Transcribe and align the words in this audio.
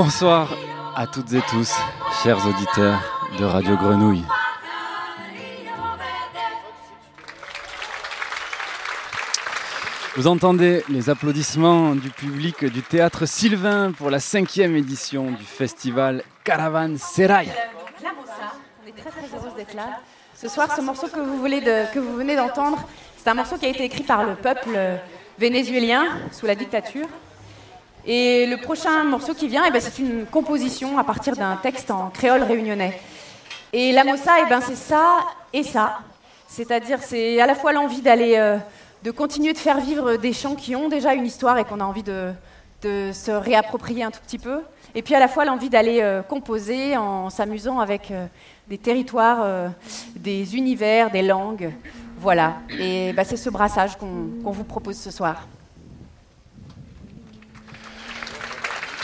Bonsoir 0.00 0.56
à 0.94 1.08
toutes 1.08 1.32
et 1.32 1.40
tous, 1.50 1.74
chers 2.22 2.38
auditeurs 2.46 3.00
de 3.36 3.44
Radio 3.44 3.76
Grenouille. 3.76 4.22
Vous 10.14 10.28
entendez 10.28 10.84
les 10.88 11.10
applaudissements 11.10 11.96
du 11.96 12.10
public 12.10 12.64
du 12.64 12.80
théâtre 12.80 13.26
Sylvain 13.26 13.90
pour 13.90 14.08
la 14.08 14.20
cinquième 14.20 14.76
édition 14.76 15.32
du 15.32 15.42
festival 15.42 16.22
Caravan 16.44 16.96
Serai. 16.96 17.48
On 18.84 18.86
est 18.86 18.92
très 18.92 19.10
très 19.10 19.56
d'être 19.56 19.74
là. 19.74 19.98
Ce 20.32 20.48
soir, 20.48 20.72
ce 20.76 20.80
morceau 20.80 21.08
que 21.08 21.18
vous 21.18 21.42
venez 21.42 22.36
d'entendre, 22.36 22.88
c'est 23.16 23.28
un 23.28 23.34
morceau 23.34 23.56
qui 23.56 23.66
a 23.66 23.70
été 23.70 23.82
écrit 23.82 24.04
par 24.04 24.22
le 24.22 24.36
peuple 24.36 24.78
vénézuélien 25.40 26.06
sous 26.30 26.46
la 26.46 26.54
dictature. 26.54 27.08
Et 28.10 28.46
le 28.46 28.56
prochain 28.56 29.04
morceau 29.04 29.34
qui 29.34 29.48
vient, 29.48 29.64
eh 29.68 29.70
ben, 29.70 29.82
c'est 29.82 29.98
une 29.98 30.24
composition 30.24 30.96
à 30.96 31.04
partir 31.04 31.36
d'un 31.36 31.56
texte 31.56 31.90
en 31.90 32.08
créole 32.08 32.42
réunionnais. 32.42 32.98
Et 33.74 33.92
la 33.92 34.02
mossa, 34.02 34.32
eh 34.40 34.48
ben, 34.48 34.62
c'est 34.62 34.76
ça 34.76 35.18
et 35.52 35.62
ça. 35.62 35.98
C'est-à-dire, 36.46 37.00
c'est 37.02 37.38
à 37.38 37.44
la 37.44 37.54
fois 37.54 37.74
l'envie 37.74 38.00
d'aller, 38.00 38.36
euh, 38.38 38.56
de 39.04 39.10
continuer 39.10 39.52
de 39.52 39.58
faire 39.58 39.78
vivre 39.78 40.16
des 40.16 40.32
chants 40.32 40.54
qui 40.54 40.74
ont 40.74 40.88
déjà 40.88 41.12
une 41.12 41.26
histoire 41.26 41.58
et 41.58 41.64
qu'on 41.64 41.80
a 41.80 41.84
envie 41.84 42.02
de, 42.02 42.32
se 42.82 43.30
réapproprier 43.30 44.04
un 44.04 44.10
tout 44.10 44.20
petit 44.26 44.38
peu. 44.38 44.62
Et 44.94 45.02
puis 45.02 45.14
à 45.14 45.20
la 45.20 45.28
fois 45.28 45.44
l'envie 45.44 45.68
d'aller 45.68 45.98
euh, 46.00 46.22
composer 46.22 46.96
en 46.96 47.28
s'amusant 47.28 47.78
avec 47.78 48.10
euh, 48.10 48.24
des 48.68 48.78
territoires, 48.78 49.70
des 50.16 50.56
univers, 50.56 51.10
des 51.10 51.22
langues. 51.22 51.74
Voilà. 52.18 52.54
Et 52.70 53.12
bah, 53.12 53.24
c'est 53.24 53.36
ce 53.36 53.50
brassage 53.50 53.98
qu'on 53.98 54.50
vous 54.50 54.64
propose 54.64 54.96
ce 54.96 55.10
soir. 55.10 55.46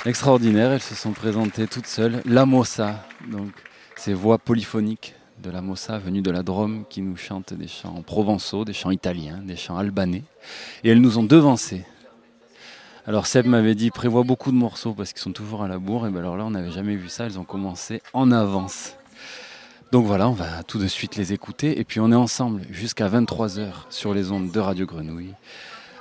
Extraordinaire, 0.07 0.71
elles 0.71 0.83
se 0.83 0.95
sont 0.95 1.13
présentées 1.13 1.67
toutes 1.67 1.87
seules. 1.87 2.21
La 2.27 2.45
Mossa, 2.45 3.07
donc 3.27 3.53
ces 3.97 4.13
voix 4.13 4.37
polyphoniques 4.37 5.15
de 5.43 5.49
la 5.49 5.63
Mossa 5.63 5.97
venues 5.97 6.21
de 6.21 6.31
la 6.31 6.43
Drôme 6.43 6.85
qui 6.91 7.01
nous 7.01 7.17
chantent 7.17 7.55
des 7.55 7.69
chants 7.69 8.03
provençaux, 8.03 8.67
des 8.67 8.75
chants 8.75 8.91
italiens, 8.91 9.41
des 9.43 9.57
chants 9.57 9.79
albanais. 9.79 10.25
Et 10.83 10.91
elles 10.91 11.01
nous 11.01 11.17
ont 11.17 11.23
devancés. 11.23 11.87
Alors 13.07 13.27
Seb 13.27 13.47
m'avait 13.47 13.75
dit 13.75 13.91
prévois 13.91 14.25
beaucoup 14.25 14.53
de 14.53 14.59
morceaux 14.59 14.93
parce 14.93 15.15
qu'ils 15.15 15.23
sont 15.23 15.33
toujours 15.33 15.63
à 15.63 15.69
la 15.69 15.79
bourre. 15.79 16.07
Et 16.07 16.11
bien 16.11 16.21
alors 16.21 16.37
là, 16.37 16.45
on 16.45 16.51
n'avait 16.51 16.71
jamais 16.71 16.97
vu 16.97 17.09
ça. 17.09 17.25
Elles 17.25 17.39
ont 17.39 17.45
commencé 17.45 18.03
en 18.13 18.31
avance. 18.31 18.97
Donc 19.91 20.05
voilà, 20.05 20.29
on 20.29 20.33
va 20.33 20.65
tout 20.65 20.79
de 20.79 20.87
suite 20.87 21.17
les 21.17 21.33
écouter. 21.33 21.81
Et 21.81 21.85
puis 21.85 22.01
on 22.01 22.13
est 22.13 22.15
ensemble 22.15 22.61
jusqu'à 22.71 23.09
23h 23.09 23.73
sur 23.89 24.13
les 24.13 24.33
ondes 24.33 24.53
de 24.53 24.61
Radio 24.61 24.85
Grenouille. 24.85 25.33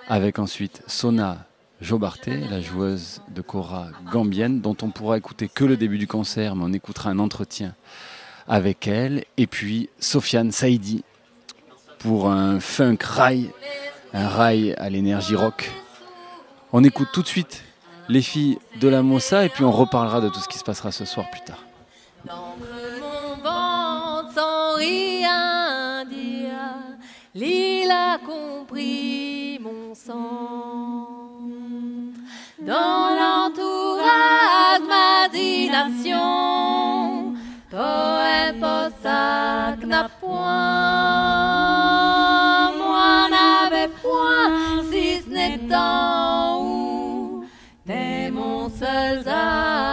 Avec 0.09 0.39
ensuite 0.39 0.83
Sona 0.88 1.47
Jobarté, 1.83 2.38
la 2.49 2.61
joueuse 2.61 3.21
de 3.27 3.41
Cora 3.41 3.89
gambienne, 4.09 4.61
dont 4.61 4.77
on 4.81 4.89
pourra 4.89 5.17
écouter 5.17 5.49
que 5.49 5.66
le 5.66 5.75
début 5.75 5.97
du 5.97 6.07
concert, 6.07 6.55
mais 6.55 6.63
on 6.66 6.71
écoutera 6.71 7.09
un 7.09 7.19
entretien 7.19 7.75
avec 8.47 8.88
elle. 8.88 9.25
Et 9.35 9.47
puis 9.47 9.89
Sofiane 9.99 10.53
Saidi 10.53 11.03
pour 11.99 12.29
un 12.29 12.61
funk 12.61 12.99
rail, 13.03 13.51
un 14.13 14.29
rail 14.29 14.73
à 14.77 14.89
l'énergie 14.89 15.35
rock. 15.35 15.71
On 16.71 16.85
écoute 16.85 17.09
tout 17.11 17.21
de 17.21 17.27
suite 17.27 17.63
les 18.07 18.21
filles 18.21 18.59
de 18.79 18.88
la 18.88 19.03
Mossa 19.03 19.44
et 19.44 19.50
puis 19.50 19.65
on 19.65 19.71
reparlera 19.71 20.21
de 20.21 20.29
tout 20.29 20.39
ce 20.39 20.47
qui 20.47 20.57
se 20.57 20.63
passera 20.63 20.94
ce 20.94 21.03
soir 21.03 21.29
plus 21.29 21.41
tard. 21.41 21.65
Dans 32.66 33.09
l'entourage 33.19 34.24
imagination 35.34 37.34
poème 37.69 38.66
ça 39.01 39.75
n'a 39.85 40.07
point 40.19 40.31
moi 42.78 43.28
n'avais 43.34 43.90
point 44.01 44.84
si 44.90 45.06
ce 45.22 45.29
n'est 45.29 45.57
temps 45.69 46.62
où 46.62 47.46
t'es 47.85 48.31
mon 48.31 48.69
seul 48.69 49.28
arbre 49.28 49.92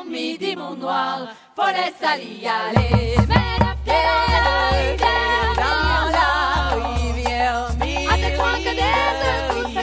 midi 0.31 0.55
mon 0.55 0.75
noir, 0.75 1.27
faut 1.55 1.71
laisser 1.77 2.23
y 2.23 2.47
aller. 2.47 3.15
Mais 3.27 3.57
le 3.59 3.71
pied 3.83 4.03
dans 4.07 4.27
la 4.35 4.47
rivière, 4.79 5.53
dans 5.65 6.05
la 6.17 6.29
rivière, 6.85 7.67
mille, 7.79 8.09
à 8.09 8.15
tes 8.15 8.33
coins 8.37 8.59
que 8.65 8.73
des 8.81 8.95
œufs, 9.27 9.75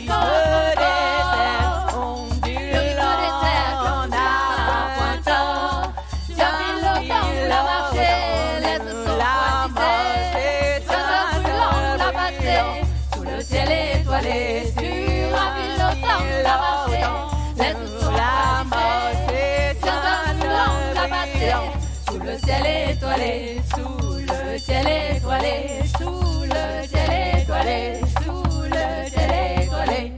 fait 22.39 22.47
ciel 22.47 22.91
étoilé, 22.91 23.61
sous 23.75 24.19
le 24.19 24.59
ciel 24.59 24.87
étoilé, 25.17 25.81
sous 25.99 26.43
le 26.43 26.87
ciel 26.87 27.43
étoilé, 27.43 28.01
sous 28.23 28.63
le 28.63 29.11
ciel 29.11 29.63
étoilé. 29.63 30.13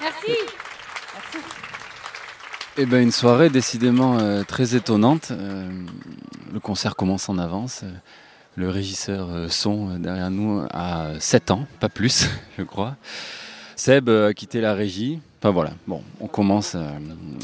Merci. 0.00 0.32
Eh 2.76 2.86
bien, 2.86 3.00
une 3.00 3.12
soirée 3.12 3.50
décidément 3.50 4.18
euh, 4.18 4.42
très 4.44 4.74
étonnante. 4.74 5.28
Euh, 5.30 5.68
le 6.52 6.60
concert 6.60 6.96
commence 6.96 7.28
en 7.28 7.38
avance. 7.38 7.84
Le 8.56 8.68
régisseur 8.68 9.28
euh, 9.30 9.48
son 9.48 9.98
derrière 9.98 10.30
nous 10.30 10.66
a 10.72 11.12
7 11.20 11.50
ans, 11.50 11.66
pas 11.78 11.88
plus, 11.88 12.28
je 12.58 12.62
crois. 12.62 12.96
Seb 13.76 14.08
a 14.08 14.34
quitté 14.34 14.60
la 14.60 14.74
régie. 14.74 15.20
Enfin 15.42 15.52
voilà, 15.52 15.70
bon, 15.86 16.02
on 16.20 16.26
commence 16.26 16.74
euh, 16.74 16.98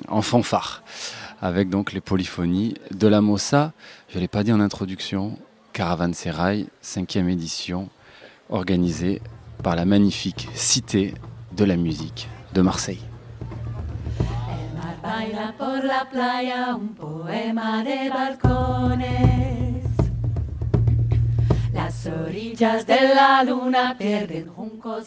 en 0.08 0.20
fanfare 0.20 0.82
avec 1.40 1.70
donc 1.70 1.94
les 1.94 2.02
polyphonies 2.02 2.74
de 2.90 3.08
la 3.08 3.22
Mossa. 3.22 3.72
Je 4.10 4.16
ne 4.16 4.20
l'ai 4.20 4.28
pas 4.28 4.42
dit 4.42 4.52
en 4.52 4.60
introduction, 4.60 5.38
Caravan 5.72 6.12
Serail, 6.12 6.66
cinquième 6.82 7.30
édition, 7.30 7.88
organisé 8.50 9.22
par 9.62 9.76
la 9.76 9.86
magnifique 9.86 10.46
Cité 10.52 11.14
de 11.56 11.64
la 11.64 11.76
musique 11.76 12.28
de 12.52 12.60
Marseille. 12.60 13.00
Las 21.72 22.06
orillas 22.06 22.84
de 22.84 23.14
la 23.14 23.42
luna 23.44 23.96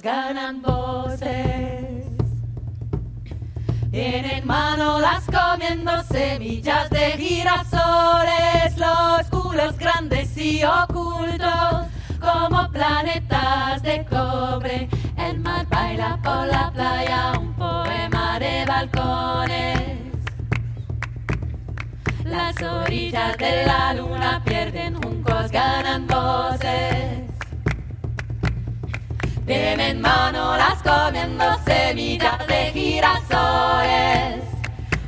ganan. 0.01 0.61
Tienen 3.91 4.45
manolas 4.45 5.23
comiendo 5.25 5.91
semillas 6.03 6.91
de 6.91 7.11
girasoles, 7.17 8.77
los 8.77 9.27
culos 9.31 9.77
grandes 9.79 10.37
y 10.37 10.63
ocultos 10.63 11.87
como 12.19 12.69
planetas 12.71 13.81
de 13.81 14.05
cobre. 14.05 14.87
El 15.17 15.39
mar 15.39 15.65
baila 15.69 16.19
por 16.23 16.45
la 16.47 16.71
playa 16.71 17.33
un 17.39 17.53
poema 17.55 18.37
de 18.37 18.65
balcones. 18.65 19.99
Las 22.25 22.61
orillas 22.61 23.37
de 23.39 23.65
la 23.65 23.93
luna 23.95 24.43
pierden 24.45 25.01
juncos, 25.01 25.49
ganan 25.51 26.05
voces. 26.05 27.28
Tienen 29.49 29.99
manolas 29.99 30.75
comiendo 30.83 31.43
semillas 31.65 32.45
de 32.45 32.71
girasoles. 32.71 34.43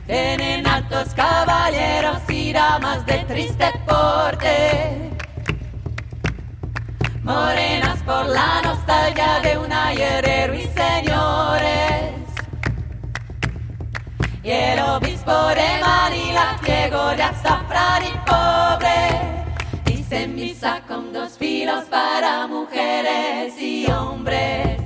Tienen 0.07 0.65
altos 0.65 1.13
caballeros 1.13 2.17
y 2.27 2.51
damas 2.51 3.05
de 3.05 3.19
triste 3.25 3.71
porte. 3.85 5.11
Morenas 7.21 8.01
por 8.01 8.25
la 8.25 8.63
nostalgia 8.63 9.41
de 9.43 9.59
un 9.59 9.71
ayer 9.71 10.25
de 10.25 10.47
ruiseñores. 10.47 12.15
Y 14.41 14.49
el 14.49 14.79
obispo 14.79 15.49
de 15.49 15.81
Manila, 15.81 16.57
ciego 16.63 17.09
de 17.11 17.21
azafrán 17.21 18.03
y 18.03 18.11
pobre, 18.25 19.40
misa 20.19 20.83
con 20.87 21.13
dos 21.13 21.37
filos 21.37 21.85
para 21.85 22.45
mujeres 22.45 23.57
y 23.57 23.89
hombres. 23.89 24.80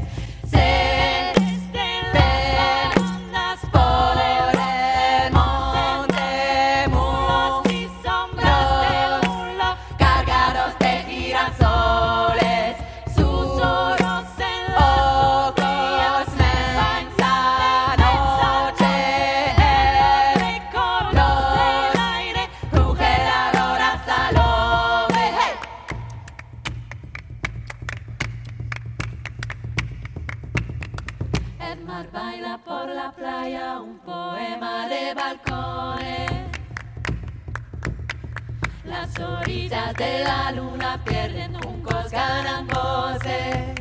De 39.75 40.23
la 40.23 40.51
luna 40.51 41.03
pierden 41.03 41.53
juncos, 41.61 42.09
ganan 42.09 42.65
voces. 42.67 43.75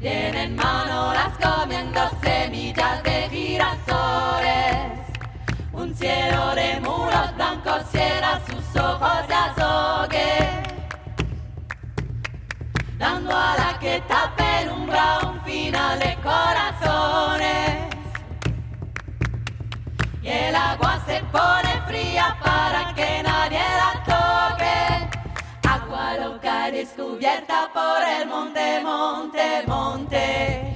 Tienen 0.00 0.54
manolas 0.54 1.32
comiendo 1.42 2.00
semillas 2.22 3.02
de 3.02 3.28
girasoles. 3.30 4.92
Un 5.72 5.94
cielo 5.94 6.54
de 6.54 6.80
muros 6.80 7.34
blancos 7.36 7.82
cierra 7.90 8.38
sus 8.46 8.82
ojos 8.82 9.28
de 9.28 9.34
azogue 9.34 10.64
dando 12.98 13.30
a 13.30 13.56
la 13.56 13.78
que 13.78 14.02
penumbra 14.36 15.20
un 15.24 15.40
final 15.42 15.98
de 15.98 16.16
corazones. 16.22 17.88
Y 20.22 20.28
el 20.28 20.54
agua 20.54 21.02
se 21.06 21.22
pone 21.32 21.72
fría 21.86 22.36
para 22.42 22.83
Agua 26.14 26.26
loca 26.26 26.70
descubierta 26.70 27.70
por 27.72 28.02
el 28.02 28.28
monte, 28.28 28.80
monte, 28.82 29.64
monte. 29.66 30.74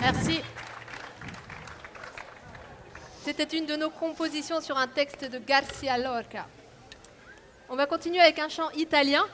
Merci. 0.00 0.40
C'était 3.24 3.56
une 3.56 3.66
de 3.66 3.74
nos 3.74 3.90
compositions 3.90 4.60
sur 4.60 4.76
un 4.76 4.86
texte 4.86 5.24
de 5.24 5.38
Garcia 5.38 5.98
Lorca. 5.98 6.46
On 7.68 7.74
va 7.74 7.86
continuer 7.86 8.20
avec 8.20 8.38
un 8.38 8.48
chant 8.48 8.70
italien. 8.76 9.24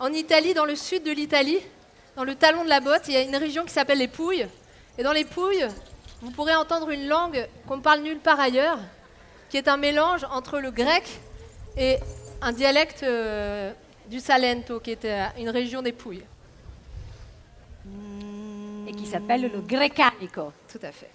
En 0.00 0.12
Italie, 0.12 0.54
dans 0.54 0.64
le 0.64 0.74
sud 0.74 1.04
de 1.04 1.12
l'Italie, 1.12 1.58
dans 2.16 2.24
le 2.24 2.34
talon 2.34 2.64
de 2.64 2.68
la 2.68 2.80
botte, 2.80 3.02
il 3.06 3.14
y 3.14 3.16
a 3.16 3.20
une 3.20 3.36
région 3.36 3.64
qui 3.64 3.72
s'appelle 3.72 3.98
les 3.98 4.08
Pouilles. 4.08 4.48
Et 4.98 5.02
dans 5.02 5.12
les 5.12 5.24
Pouilles, 5.24 5.68
vous 6.20 6.30
pourrez 6.30 6.56
entendre 6.56 6.90
une 6.90 7.06
langue 7.06 7.46
qu'on 7.68 7.80
parle 7.80 8.00
nulle 8.00 8.18
part 8.18 8.40
ailleurs, 8.40 8.78
qui 9.50 9.56
est 9.56 9.68
un 9.68 9.76
mélange 9.76 10.24
entre 10.32 10.58
le 10.58 10.70
grec 10.70 11.04
et 11.76 11.98
un 12.42 12.52
dialecte 12.52 13.02
euh, 13.02 13.72
du 14.08 14.18
Salento, 14.18 14.80
qui 14.80 14.90
était 14.90 15.26
une 15.38 15.50
région 15.50 15.82
des 15.82 15.92
Pouilles. 15.92 16.24
Et 18.90 18.92
qui 18.92 19.06
s'appelle 19.06 19.42
le 19.42 19.60
Grecanico. 19.60 20.52
Tout 20.68 20.80
à 20.82 20.90
fait. 20.90 21.12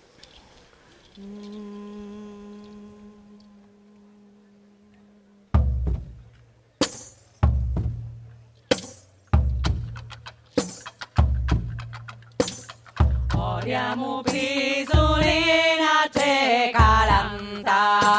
Oriamo 13.34 14.22
prisolina 14.24 16.08
te 16.14 16.72
calanta. 16.72 18.16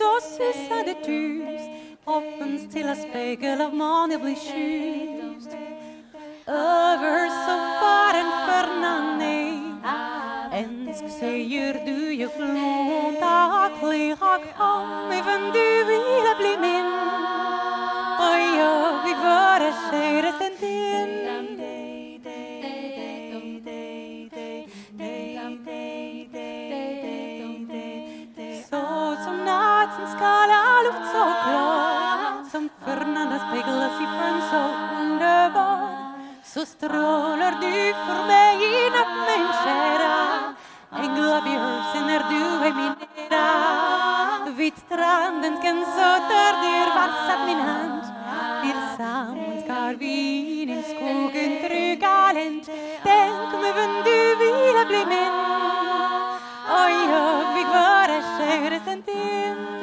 and 0.00 0.70
er 0.70 0.84
det 0.84 0.98
tust, 1.04 1.70
oppen, 2.06 2.58
stilla 2.58 2.94
spegel 2.96 3.60
av 3.60 3.74
måne 3.74 4.18
blir 4.18 4.36
kysst. 4.36 5.52
Over 6.48 7.28
do 7.44 8.30
Fernand 8.46 9.22
Ensk 10.52 11.04
säger 11.20 11.74
du 11.86 12.14
ju 12.14 12.28
klont 12.28 13.22
even 13.22 13.90
lira 13.90 14.38
kom 14.56 15.12
även 15.12 15.52
du 15.52 15.84
vill 15.84 16.28
bli 16.40 16.56
min. 16.60 16.92
Och 18.24 18.38
jag 18.60 19.04
vill 19.04 19.16
vara 19.16 19.72
kärest 19.90 20.51
skala 30.14 30.60
luft 30.86 31.06
så 31.14 31.24
klar 31.44 32.50
Som 32.52 32.64
Fernanda 32.84 33.38
speglas 33.46 33.96
i 34.04 34.06
sjön 34.14 34.40
så 34.50 34.62
underbar 35.00 35.88
Så 36.44 36.66
strålar 36.66 37.54
du 37.64 37.76
för 38.04 38.18
mig 38.32 38.56
i 38.72 38.90
natt 38.94 39.16
min 39.28 39.48
kära 39.64 40.16
Änglabjörsen 41.04 42.06
när 42.06 42.22
du 42.30 42.66
är 42.66 42.74
min 42.80 42.94
nära 43.30 43.82
Vid 44.56 44.72
stranden 44.86 45.56
kan 45.62 45.84
så 45.84 46.10
där 46.32 46.54
du 46.62 46.74
vassat 46.98 47.46
min 47.46 47.60
hand. 47.60 48.02
Tillsammans 48.62 49.66
går 49.66 49.94
vi 49.98 50.16
in 50.62 50.70
i 50.70 50.82
skogen 50.82 51.68
trygga 51.68 52.32
länd 52.32 52.64
Tänk 53.02 53.54
om 53.54 53.64
även 53.64 53.92
du 54.04 54.36
vill 54.42 54.86
bli 54.86 55.06
min. 55.06 55.34
Och 56.76 56.90
jag 57.12 57.54
fick 57.54 57.66
vara 57.66 58.16
käresten 58.38 59.02
din. 59.06 59.81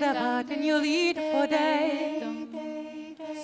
Blomsvärda 0.00 0.12
vatten 0.12 0.66
jag 0.66 0.82
lider 0.82 1.32
på 1.32 1.46
dig. 1.46 2.22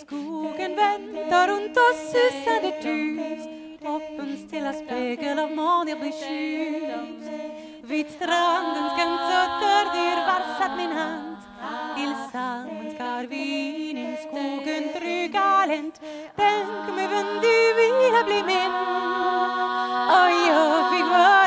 Skogen 0.00 0.76
väntar 0.76 1.48
runt 1.48 1.76
oss 1.76 2.12
susande 2.12 2.70
tyst. 2.82 3.48
Hoppens 3.82 4.48
stilla 4.48 4.72
spegel 4.72 5.38
av 5.38 5.50
mån 5.50 5.88
jag 5.88 6.00
blir 6.00 6.12
kysst 6.12 7.30
Vid 7.82 8.06
stranden 8.10 8.88
kan 8.96 9.18
sötter 9.28 9.84
dyr 9.94 10.18
varsat 10.28 10.76
min 10.76 10.92
hand. 10.92 11.36
Tillsammans 11.96 12.98
går 12.98 13.26
vi 13.28 13.90
in 13.90 13.98
i 13.98 14.16
skogen 14.28 14.88
trygga 15.00 15.66
länd 15.66 15.92
Tänk 16.36 16.88
om 16.90 16.98
även 16.98 17.26
du 17.42 17.74
vill 17.78 18.24
bli 18.26 18.42
min. 18.46 18.72
Och 20.16 20.30
jag 20.48 20.92
fick 20.92 21.10
vara 21.10 21.37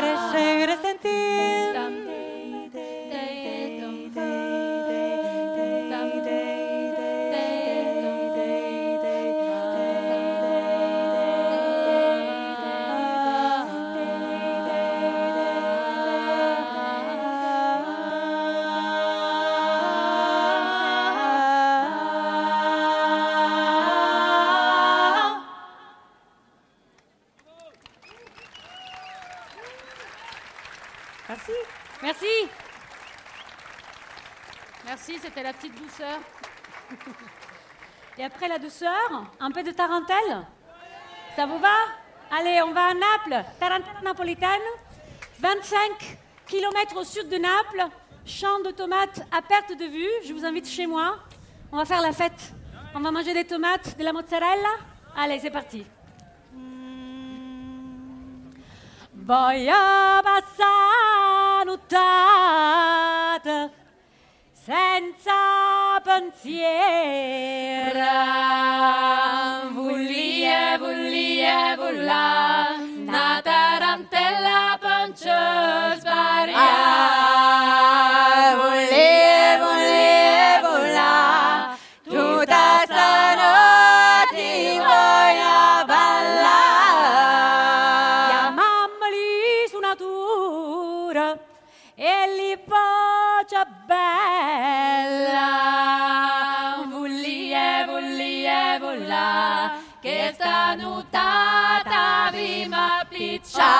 c'était 35.21 35.43
la 35.43 35.53
petite 35.53 35.75
douceur. 35.75 36.19
Et 38.17 38.23
après 38.23 38.47
la 38.47 38.57
douceur, 38.57 39.25
un 39.39 39.51
peu 39.51 39.63
de 39.63 39.71
tarentelle 39.71 40.45
Ça 41.35 41.45
vous 41.45 41.59
va? 41.59 41.75
Allez, 42.31 42.61
on 42.61 42.71
va 42.71 42.87
à 42.87 42.93
Naples, 42.93 43.45
tarentelle 43.59 44.03
napolitaine, 44.03 44.49
25 45.39 46.17
km 46.47 46.97
au 46.97 47.03
sud 47.03 47.29
de 47.29 47.37
Naples, 47.37 47.89
champ 48.25 48.59
de 48.61 48.71
tomates 48.71 49.21
à 49.31 49.41
perte 49.41 49.77
de 49.77 49.85
vue. 49.85 50.09
Je 50.25 50.33
vous 50.33 50.45
invite 50.45 50.67
chez 50.67 50.87
moi. 50.87 51.17
On 51.71 51.77
va 51.77 51.85
faire 51.85 52.01
la 52.01 52.13
fête. 52.13 52.53
On 52.95 52.99
va 52.99 53.11
manger 53.11 53.33
des 53.33 53.45
tomates, 53.45 53.97
de 53.97 54.03
la 54.03 54.13
mozzarella. 54.13 54.75
Allez, 55.15 55.39
c'est 55.39 55.51
parti. 55.51 55.85
Senza 64.63 65.99
pensiero. 66.03 66.51
Vullie, 69.73 70.77
vullie, 70.77 71.75
vulla, 71.77 72.75
una 72.77 73.41
tarantella 73.41 74.77
pancia 74.79 75.95
sbaria. 75.97 76.69
Vullie, 78.59 79.57
vullie, 79.63 80.61
tutta 82.03 82.83
stanotte 82.85 84.77
voglio 84.77 85.85
ballare. 85.87 86.90
nuotata 100.75 102.29
prima 102.31 103.05
piccia. 103.09 103.71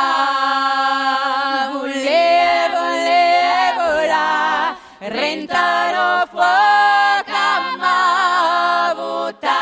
Volle 1.71 2.69
volle 2.71 3.73
vola. 3.77 4.75
Rentano 4.99 6.25
fuoca 6.30 7.75
ma 7.77 8.93
vota 8.95 9.60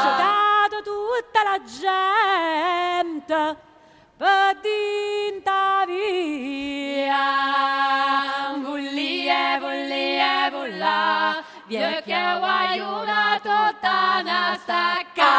scioccato 0.00 0.82
tutta 0.82 1.42
la 1.42 1.58
gente 1.64 3.56
per 4.16 4.56
dinta 4.60 5.84
via. 5.86 7.26
Volle 8.60 9.58
volle 9.60 10.50
vola. 10.50 11.42
Via 11.66 12.02
che 12.02 12.12
aiuta 12.12 13.31
llegan 14.22 14.28
hasta 14.28 15.00
acá. 15.00 15.32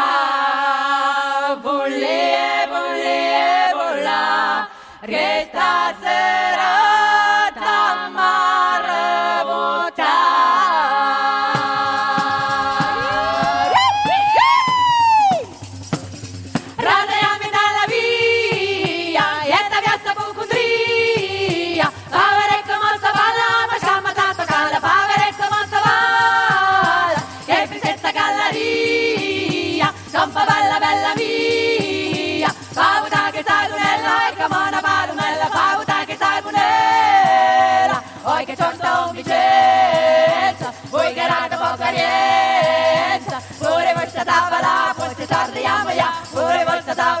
Volé, 1.62 2.66
volé, 2.68 3.72
volá, 3.74 4.68
que 5.06 5.42
esta 5.42 5.94
será. 6.00 6.83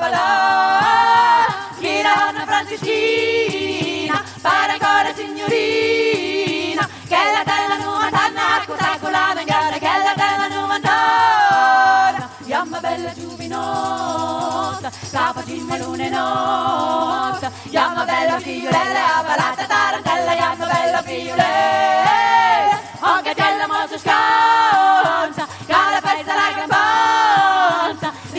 papalà, 0.04 1.46
Mirana 1.80 2.44
Franciscina, 2.46 4.22
para 4.42 4.72
ancora 4.72 5.14
signorina, 5.14 6.88
che 7.08 7.16
la 7.16 7.42
della 7.44 7.76
novanta 7.82 8.28
nacco 8.28 8.74
tacco 8.74 9.08
la 9.08 9.32
vengara, 9.34 9.78
che 9.78 9.86
la 9.86 10.14
della 10.14 10.48
novanta, 10.48 12.28
fiamma 12.42 12.80
bella 12.80 13.12
giuvinosa, 13.14 14.90
capo 15.10 15.40
di 15.42 15.60
melone 15.60 16.08
notte, 16.10 17.50
fiamma 17.68 18.04
bella 18.04 18.38
figliolella, 18.40 19.24
palata 19.24 19.64
tarantella, 19.64 20.32
fiamma 20.32 20.66
bella 20.66 21.02
figliolella, 21.02 22.80
anche 23.00 23.34
della 23.34 23.66
mossa 23.66 23.98
scansa, 23.98 25.46
cara 25.66 26.00
pezza 26.00 26.34
la 26.34 26.52
gambata. 26.56 27.13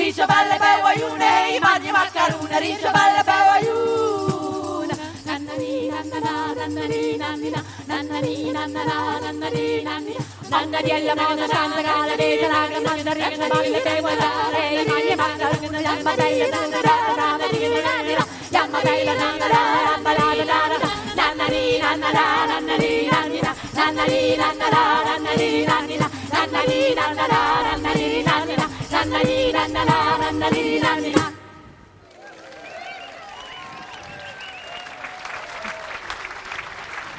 Risha 0.05 0.27
balle 0.27 0.55
pe 0.61 0.71
wayune, 0.85 1.31
imagni 1.57 1.89
macaruna, 1.91 2.57
risha 2.61 2.91
balle 2.95 3.21
pe 3.27 3.37
wayune. 3.49 4.93
Nannani 5.25 5.89
nannana 5.93 6.33
nannani 6.57 7.01
nannina, 7.21 7.59
nannani 7.89 8.33
nannana 8.55 8.95
nannani 9.23 9.65
nannina. 9.87 10.21
Nannani 10.51 10.91
alla 10.97 11.13
mona 11.19 11.47
santa 11.53 11.81
gala 11.87 12.15
de 12.21 12.29
la 12.53 12.61
nannana 12.69 13.13
risha 13.17 13.47
balle 13.49 13.79
pe 13.85 13.93
wayune, 14.05 14.61
imagni 14.83 15.15
macaruna, 15.21 15.79
yamma 15.87 16.13
dai 16.19 16.37
nannana 16.53 16.93
nannani 17.19 17.61
nannina. 17.87 18.23
Yamma 18.55 18.79
dai 18.85 19.01
nannana 19.09 19.59
yamma 19.89 20.11
dai 20.19 20.39
nannana. 20.51 20.87
Nannani 21.17 21.63
nannana 21.83 22.23
nannani 22.51 22.91
nannina, 23.11 23.51
nannani 23.77 24.21
nannana 24.41 24.81
nannani 25.07 25.49
nannina, 25.69 26.07
nannani 26.33 26.79
nannana 26.99 27.39
nannani 27.67 28.04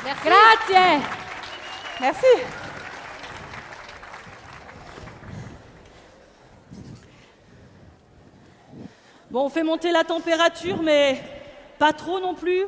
Merci. 0.04 0.22
Grazie. 0.24 1.02
Merci. 2.00 2.26
Bon, 9.30 9.44
on 9.44 9.48
fait 9.48 9.62
monter 9.62 9.92
la 9.92 10.04
température, 10.04 10.82
mais 10.82 11.22
pas 11.78 11.92
trop 11.92 12.20
non 12.20 12.34
plus, 12.34 12.64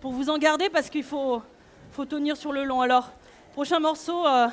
pour 0.00 0.12
vous 0.12 0.30
en 0.30 0.38
garder, 0.38 0.68
parce 0.68 0.90
qu'il 0.90 1.04
faut, 1.04 1.42
faut 1.92 2.04
tenir 2.04 2.36
sur 2.36 2.52
le 2.52 2.64
long. 2.64 2.80
Alors, 2.80 3.10
prochain 3.54 3.80
morceau, 3.80 4.26
euh, 4.26 4.48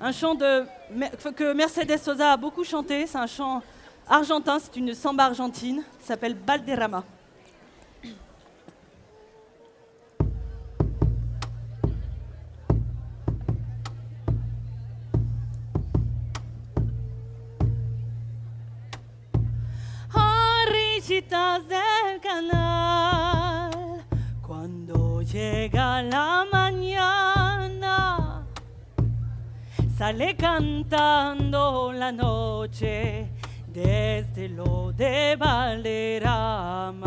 un 0.00 0.12
chant 0.12 0.36
que 0.36 1.52
Mercedes 1.52 1.98
Sosa 1.98 2.32
a 2.32 2.36
beaucoup 2.36 2.64
chanté, 2.64 3.06
c'est 3.06 3.18
un 3.18 3.26
chant 3.26 3.62
argentin, 4.08 4.58
c'est 4.58 4.76
une 4.76 4.94
samba 4.94 5.24
argentine, 5.24 5.82
s'appelle 6.00 6.34
Balderrama. 6.34 7.04
Del 21.68 22.20
canal, 22.20 24.04
cuando 24.46 25.20
llega 25.22 26.02
la 26.02 26.46
mañana, 26.50 27.47
sale 29.98 30.36
cantando 30.36 31.90
la 31.90 32.12
noche 32.12 33.32
desde 33.66 34.48
lo 34.48 34.92
de 34.92 35.34
Valderrama. 35.36 37.04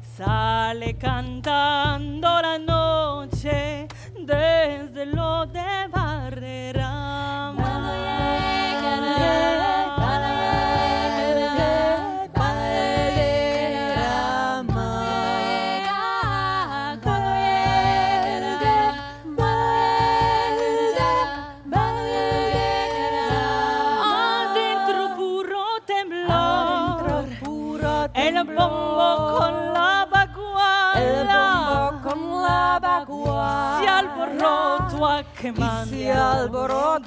Sale 0.00 0.96
cantando 0.96 2.40
la 2.40 2.56
noche 2.56 3.88
desde 4.24 5.04
lo 5.04 5.44
de 5.44 5.69
che 35.32 35.52
mangi 35.52 36.08
alborotò 36.08 37.00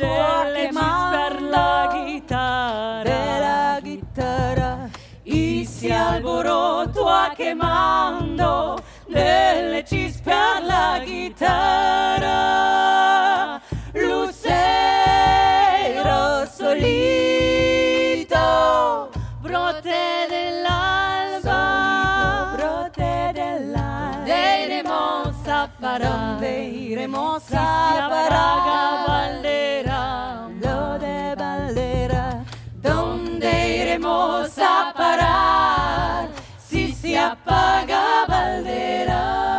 che 0.53 0.69
per 0.71 1.41
la 1.41 1.89
chitarra. 1.91 3.39
la 3.39 3.79
chitarra. 3.81 4.89
E 5.23 5.65
si 5.65 5.91
alborotò 5.91 7.31
che 7.35 7.53
mando 7.53 8.81
delle 9.07 9.83
cis 9.85 10.19
per 10.21 10.63
la 10.63 11.01
chitarra. 11.03 12.31
Lucero 13.93 14.63
solito 16.51 17.51
brote 19.39 20.22
¿dónde 25.99 26.69
iremos 26.69 27.43
a 27.51 28.07
Baraga 28.09 29.05
Valera? 29.07 30.49
Lo 30.61 30.99
de 30.99 31.35
Valera, 31.35 32.43
¿dónde 32.81 33.77
iremos 33.77 34.57
a 34.57 34.93
parar 34.95 36.29
si 36.67 36.93
se 36.93 37.17
apaga 37.17 38.25
Valera? 38.27 39.52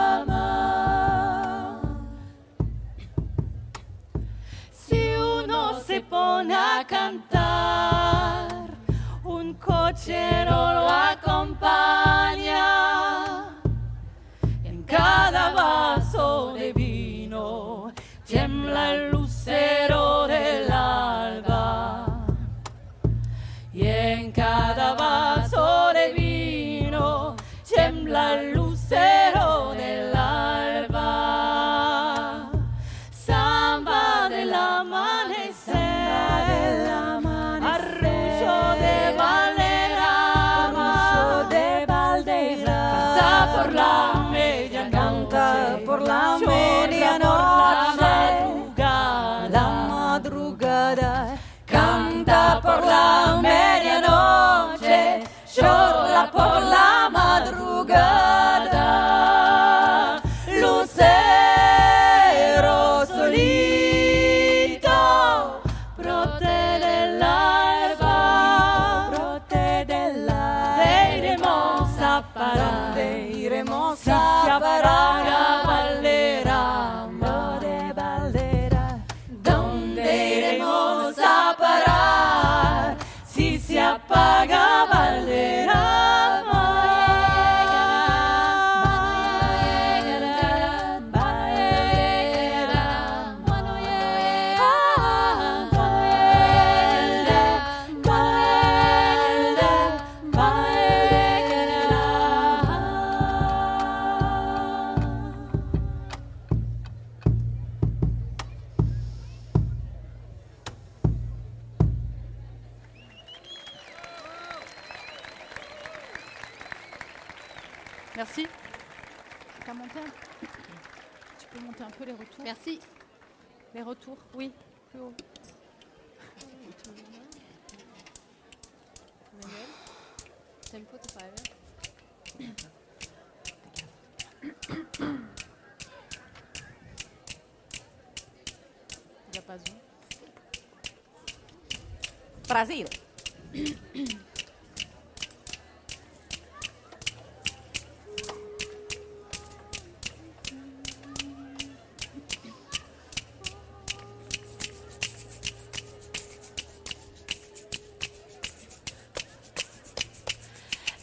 Brasil. 142.55 142.87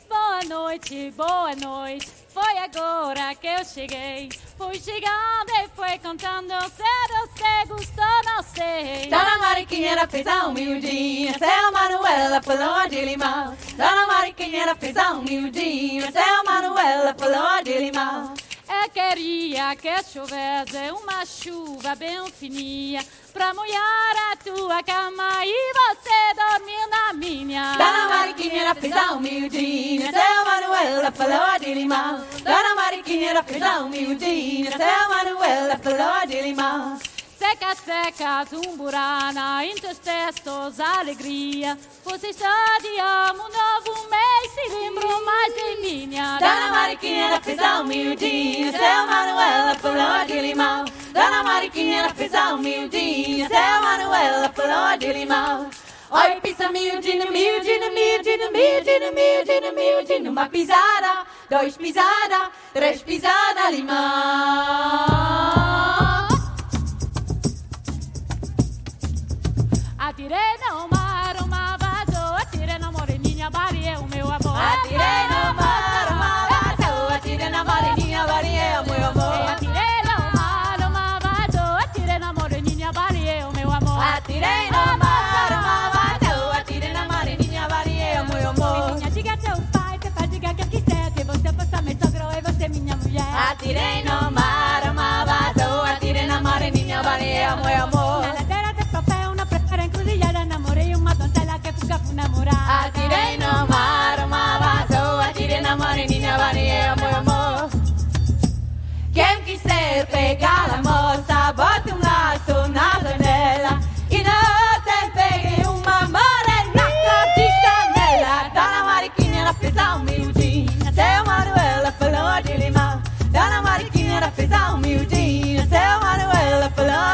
Boa 0.07 0.43
noite, 0.47 1.11
boa 1.11 1.53
noite. 1.55 2.07
Foi 2.29 2.57
agora 2.59 3.35
que 3.35 3.47
eu 3.47 3.65
cheguei. 3.65 4.29
Fui 4.71 4.79
chegando 4.79 5.49
e 5.49 5.67
foi 5.75 5.99
cantando. 5.99 6.53
Se 6.69 6.83
você 7.09 7.65
gostou, 7.67 8.05
não 8.23 8.41
sei. 8.41 9.09
Dona 9.09 9.37
Mariquinha 9.37 10.07
fez 10.07 10.25
a 10.25 10.47
humildinha, 10.47 11.37
Céu 11.37 11.73
Manuela 11.73 12.41
falou 12.41 12.87
de 12.87 13.01
limão. 13.03 13.57
Dona 13.75 14.07
Mariquinha 14.07 14.73
fez 14.79 14.95
a 14.95 15.11
humildinha, 15.11 16.09
Céu 16.09 16.43
Manuela 16.45 17.13
falou 17.19 17.61
de 17.65 17.79
limão. 17.79 18.33
Eu 18.69 18.89
queria 18.89 19.75
que 19.75 20.03
chovesse 20.03 20.89
uma 20.91 21.25
chuva 21.25 21.93
bem 21.95 22.25
fininha 22.31 23.03
pra 23.33 23.53
molhar 23.53 24.15
a 24.31 24.37
tua 24.37 24.81
cama 24.83 25.45
e 25.45 25.73
você 25.73 26.33
dormir 26.33 26.87
na 26.89 27.11
minha. 27.11 27.73
Dona 27.73 28.07
Mariquinha 28.07 28.73
fez 28.75 28.95
a 28.95 29.11
humildinha, 29.11 30.09
Céu 30.13 30.45
Manuela 30.45 31.11
falou 31.11 31.59
de 31.59 31.73
limão. 31.73 32.25
Dona 32.41 32.70
Fez 33.11 33.61
a 33.61 33.79
humildinha, 33.79 34.71
Céu 34.71 35.09
Manuela 35.09 35.77
falou 35.77 36.25
de 36.27 36.41
limão. 36.43 36.97
Seca, 37.37 37.75
seca, 37.75 38.45
tumburana, 38.49 39.65
intestestos, 39.65 40.79
alegria. 40.79 41.77
Você 42.05 42.27
está 42.27 42.77
de 42.81 42.99
amo, 43.01 43.43
novo 43.43 44.09
mês, 44.09 44.53
se 44.53 44.73
lembrou 44.73 45.25
mais 45.25 45.53
de 45.53 45.81
minha. 45.81 46.37
Dona 46.39 46.71
Mariquinha 46.71 47.41
fez 47.41 47.59
a 47.59 47.81
humildinha, 47.81 48.71
Céu 48.71 49.07
Manuela 49.07 49.75
falou 49.75 50.25
de 50.25 50.39
limão. 50.39 50.85
Dona 51.11 51.43
Mariquinha 51.43 52.13
fez 52.15 52.33
a 52.33 52.53
humildinha, 52.53 53.49
Céu 53.49 53.81
Manuela 53.81 54.49
falou 54.55 54.97
de 54.97 55.11
limão. 55.11 55.69
Oi, 56.13 56.41
pisa 56.41 56.69
miudinho, 56.69 57.31
miudinho, 57.31 57.89
miudinho, 57.93 58.51
miudinho, 58.51 59.13
miudinho, 59.13 59.73
miudinho. 59.73 60.29
Uma 60.29 60.49
pisada, 60.49 61.25
dois 61.49 61.77
pisada, 61.77 62.51
três 62.73 63.01
pisada, 63.01 63.69
limão. 63.71 63.95
Atirei 69.97 70.57
no 70.67 70.90
Atireno 93.33 94.29
mara 94.31 94.91
mabato, 94.93 95.83
atirena 95.85 96.41
mare 96.41 96.69
niña 96.71 97.01
varía 97.01 97.55
muy 97.55 97.71
amor. 97.71 97.95
amor. 97.95 98.25
La 98.27 98.33
latera 98.33 98.73
te 98.77 98.85
propea 98.85 99.29
una 99.29 99.45
prefera 99.45 99.85
encrudillada, 99.85 100.41
enamoré 100.41 100.87
y 100.87 100.95
un 100.95 101.03
matón 101.03 101.31
la 101.45 101.59
que 101.59 101.71
fuga 101.73 101.97
fue 101.99 102.11
enamorada. 102.11 102.91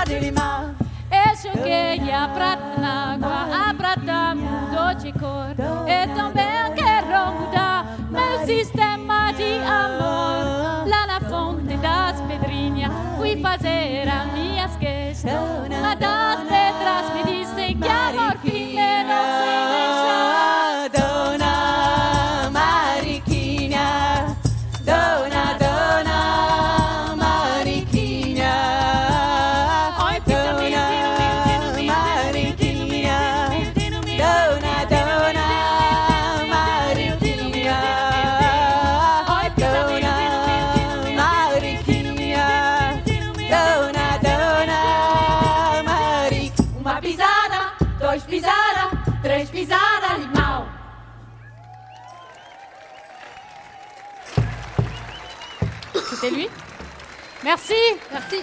Eu 0.10 1.36
joguei 1.36 2.00
a 2.14 2.30
prata 2.30 2.80
na 2.80 3.14
água, 3.14 3.70
a 3.70 3.74
prata 3.74 4.36
mudou 4.36 4.94
de 4.96 5.12
cor. 5.12 5.54
Eu 5.86 6.16
também 6.16 6.74
quero 6.76 7.34
mudar 7.34 7.86
meu 8.10 8.46
sistema 8.46 9.34
de 9.34 9.58
amor. 9.66 10.88
Lá 10.88 11.08
na 11.08 11.20
fonte 11.20 11.76
das 11.76 12.22
pedrinhas, 12.22 12.90
fui 13.18 13.42
fazer 13.42 14.08
as 14.08 14.32
minhas 14.32 14.74
queixas. 14.78 15.30
Uma 15.68 15.94
das 15.96 16.40
pedras 16.44 16.67
Merci. 58.12 58.38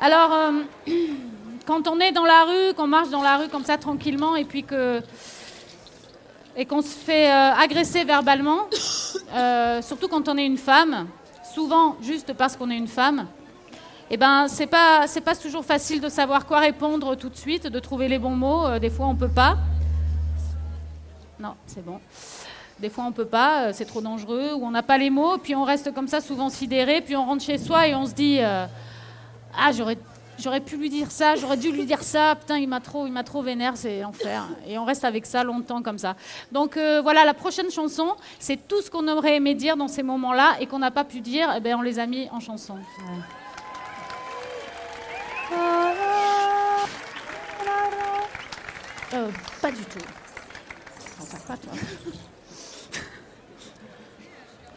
Alors, 0.00 0.32
euh, 0.32 0.62
quand 1.66 1.86
on 1.86 2.00
est 2.00 2.12
dans 2.12 2.24
la 2.24 2.44
rue, 2.44 2.74
qu'on 2.74 2.88
marche 2.88 3.10
dans 3.10 3.22
la 3.22 3.36
rue 3.36 3.48
comme 3.48 3.64
ça 3.64 3.78
tranquillement, 3.78 4.34
et 4.36 4.44
puis 4.44 4.64
que 4.64 5.00
et 6.54 6.66
qu'on 6.66 6.82
se 6.82 6.88
fait 6.88 7.30
euh, 7.30 7.54
agresser 7.54 8.04
verbalement, 8.04 8.68
euh, 9.34 9.80
surtout 9.80 10.08
quand 10.08 10.28
on 10.28 10.36
est 10.36 10.44
une 10.44 10.58
femme, 10.58 11.06
souvent 11.54 11.96
juste 12.02 12.32
parce 12.34 12.56
qu'on 12.56 12.70
est 12.70 12.76
une 12.76 12.88
femme, 12.88 13.26
eh 14.10 14.16
ben 14.16 14.48
c'est 14.48 14.66
pas 14.66 15.06
pas 15.24 15.36
toujours 15.36 15.64
facile 15.64 16.00
de 16.00 16.08
savoir 16.08 16.46
quoi 16.46 16.58
répondre 16.58 17.14
tout 17.14 17.30
de 17.30 17.36
suite, 17.36 17.68
de 17.68 17.78
trouver 17.78 18.08
les 18.08 18.18
bons 18.18 18.36
mots. 18.36 18.78
des 18.78 18.90
fois 18.90 19.06
on 19.06 19.14
peut 19.14 19.30
pas. 19.30 19.56
Non, 21.38 21.54
c'est 21.66 21.84
bon. 21.84 21.98
Des 22.80 22.90
fois 22.90 23.04
on 23.04 23.12
peut 23.12 23.26
pas, 23.26 23.64
euh, 23.64 23.70
c'est 23.72 23.84
trop 23.84 24.00
dangereux, 24.00 24.52
ou 24.54 24.64
on 24.64 24.70
n'a 24.70 24.82
pas 24.82 24.98
les 24.98 25.10
mots, 25.10 25.38
puis 25.38 25.54
on 25.54 25.64
reste 25.64 25.92
comme 25.94 26.08
ça 26.08 26.20
souvent 26.20 26.48
sidéré, 26.48 27.00
puis 27.00 27.14
on 27.16 27.24
rentre 27.24 27.44
chez 27.44 27.58
soi 27.58 27.86
et 27.86 27.94
on 27.94 28.06
se 28.06 28.12
dit 28.12 28.38
euh, 28.40 28.66
ah 29.56 29.70
j'aurais 29.72 29.98
j'aurais 30.38 30.60
pu 30.60 30.76
lui 30.76 30.90
dire 30.90 31.10
ça, 31.10 31.36
j'aurais 31.36 31.56
dû 31.56 31.70
lui 31.70 31.84
dire 31.84 32.02
ça, 32.02 32.34
putain 32.34 32.58
il 32.58 32.68
m'a 32.68 32.80
trop 32.80 33.06
il 33.06 33.12
m'a 33.12 33.22
trop 33.22 33.42
vénère, 33.42 33.76
c'est 33.76 34.00
l'enfer. 34.00 34.48
Et 34.66 34.78
on 34.78 34.84
reste 34.84 35.04
avec 35.04 35.26
ça 35.26 35.44
longtemps 35.44 35.82
comme 35.82 35.98
ça. 35.98 36.16
Donc 36.50 36.76
euh, 36.76 37.00
voilà, 37.02 37.24
la 37.24 37.34
prochaine 37.34 37.70
chanson, 37.70 38.16
c'est 38.40 38.66
tout 38.66 38.82
ce 38.82 38.90
qu'on 38.90 39.06
aurait 39.06 39.36
aimé 39.36 39.54
dire 39.54 39.76
dans 39.76 39.88
ces 39.88 40.02
moments-là 40.02 40.56
et 40.58 40.66
qu'on 40.66 40.80
n'a 40.80 40.90
pas 40.90 41.04
pu 41.04 41.20
dire, 41.20 41.52
eh 41.56 41.60
ben 41.60 41.76
on 41.76 41.82
les 41.82 41.98
a 41.98 42.06
mis 42.06 42.28
en 42.30 42.40
chanson. 42.40 42.78
Euh, 49.14 49.28
pas 49.60 49.70
du 49.70 49.84
tout. 49.84 49.98
T'en 51.18 51.38
pas, 51.46 51.56
toi. 51.56 51.72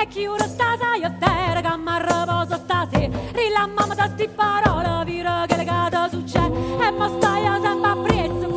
E 0.00 0.06
chi 0.06 0.26
ora 0.26 0.46
stasa 0.46 0.94
io 0.94 1.14
terra 1.18 1.60
che 1.60 1.60
gamma 1.60 1.98
reposo 1.98 2.56
stasi 2.56 3.10
Rilla 3.34 3.66
mamma 3.66 3.94
da 3.94 4.08
sti 4.08 4.28
parola 4.34 5.04
vira 5.04 5.44
che 5.46 5.56
legata 5.56 6.08
succede 6.08 6.56
E 6.86 6.90
mo 6.90 7.06
stai 7.18 7.44
sempre 7.60 7.90
a 7.90 7.96
prezzo 7.96 8.49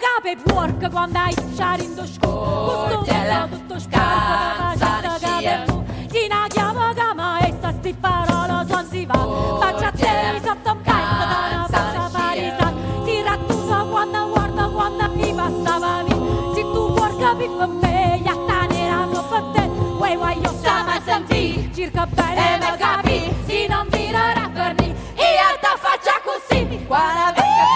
capo 0.00 0.28
e 0.28 0.36
puorca 0.36 0.90
quando 0.90 1.18
hai 1.18 1.34
sciare 1.52 1.82
in 1.82 1.94
tosco. 1.94 2.28
Costella, 2.28 3.48
tutto 3.50 3.78
scarto, 3.78 4.78
capo 4.78 5.84
Ti 6.08 6.28
na 6.28 6.46
chiama 6.48 6.92
cama 6.94 7.38
e 7.40 7.52
sta 7.52 7.72
sti 7.72 7.94
parola 8.00 8.64
son 8.68 8.86
si 8.90 9.06
va. 9.06 9.14
Faccia 9.60 9.86
a 9.88 9.92
te 9.92 10.40
sotto 10.44 10.70
un 10.72 10.80
petto 10.82 11.24
da 11.30 11.38
una 11.50 11.66
faccia 11.70 12.10
parisa. 12.12 12.72
Ti 13.04 13.22
rattusa 13.22 13.76
quando 13.90 14.28
guarda 14.28 14.68
quando 14.68 15.10
mi 15.14 15.34
passava 15.34 16.02
via. 16.04 16.16
Se 16.54 16.60
tu 16.60 16.92
puorca 16.92 17.34
per 17.34 17.66
me, 17.68 18.20
gli 18.22 18.28
attanera 18.28 19.06
per 19.06 19.42
te. 19.54 19.70
Uè, 19.98 20.14
uè, 20.16 20.34
io 20.34 20.52
sta 20.52 20.82
ma 20.84 21.00
senti, 21.04 21.70
circa 21.74 22.06
bene 22.06 22.54
eh, 22.54 22.58
ma 22.58 22.76
capì. 22.76 23.34
Se 23.46 23.66
non 23.68 23.88
ti 23.88 24.10
raffermi, 24.10 24.86
io 24.88 25.48
ti 25.60 25.72
faccia 25.80 26.20
così. 26.24 26.84
Guarda, 26.86 27.32
vedi 27.32 27.71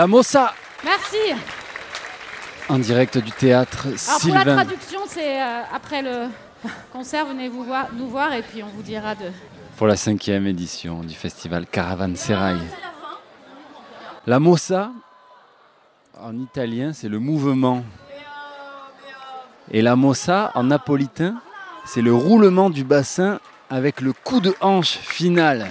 La 0.00 0.06
Mossa 0.06 0.54
Merci. 0.82 1.18
en 2.70 2.78
direct 2.78 3.18
du 3.18 3.32
théâtre 3.32 3.88
Alors 4.08 4.20
pour 4.22 4.34
la 4.34 4.44
traduction, 4.44 5.00
c'est 5.06 5.42
euh, 5.42 5.60
après 5.74 6.00
le 6.00 6.28
concert, 6.90 7.26
venez 7.26 7.50
vous 7.50 7.64
voir, 7.64 7.88
nous 7.92 8.08
voir 8.08 8.32
et 8.32 8.40
puis 8.40 8.62
on 8.62 8.68
vous 8.68 8.80
dira 8.80 9.14
de. 9.14 9.26
pour 9.76 9.86
la 9.86 9.96
cinquième 9.96 10.46
édition 10.46 11.02
du 11.02 11.14
festival 11.14 11.66
Caravanserai. 11.66 12.56
La 14.26 14.38
mossa, 14.38 14.90
en 16.18 16.34
italien, 16.38 16.94
c'est 16.94 17.10
le 17.10 17.18
mouvement. 17.18 17.84
Et 19.70 19.82
la 19.82 19.96
mossa, 19.96 20.50
en 20.54 20.62
napolitain, 20.62 21.34
c'est 21.84 22.00
le 22.00 22.14
roulement 22.14 22.70
du 22.70 22.84
bassin 22.84 23.38
avec 23.68 24.00
le 24.00 24.14
coup 24.14 24.40
de 24.40 24.54
hanche 24.62 24.96
final. 24.96 25.68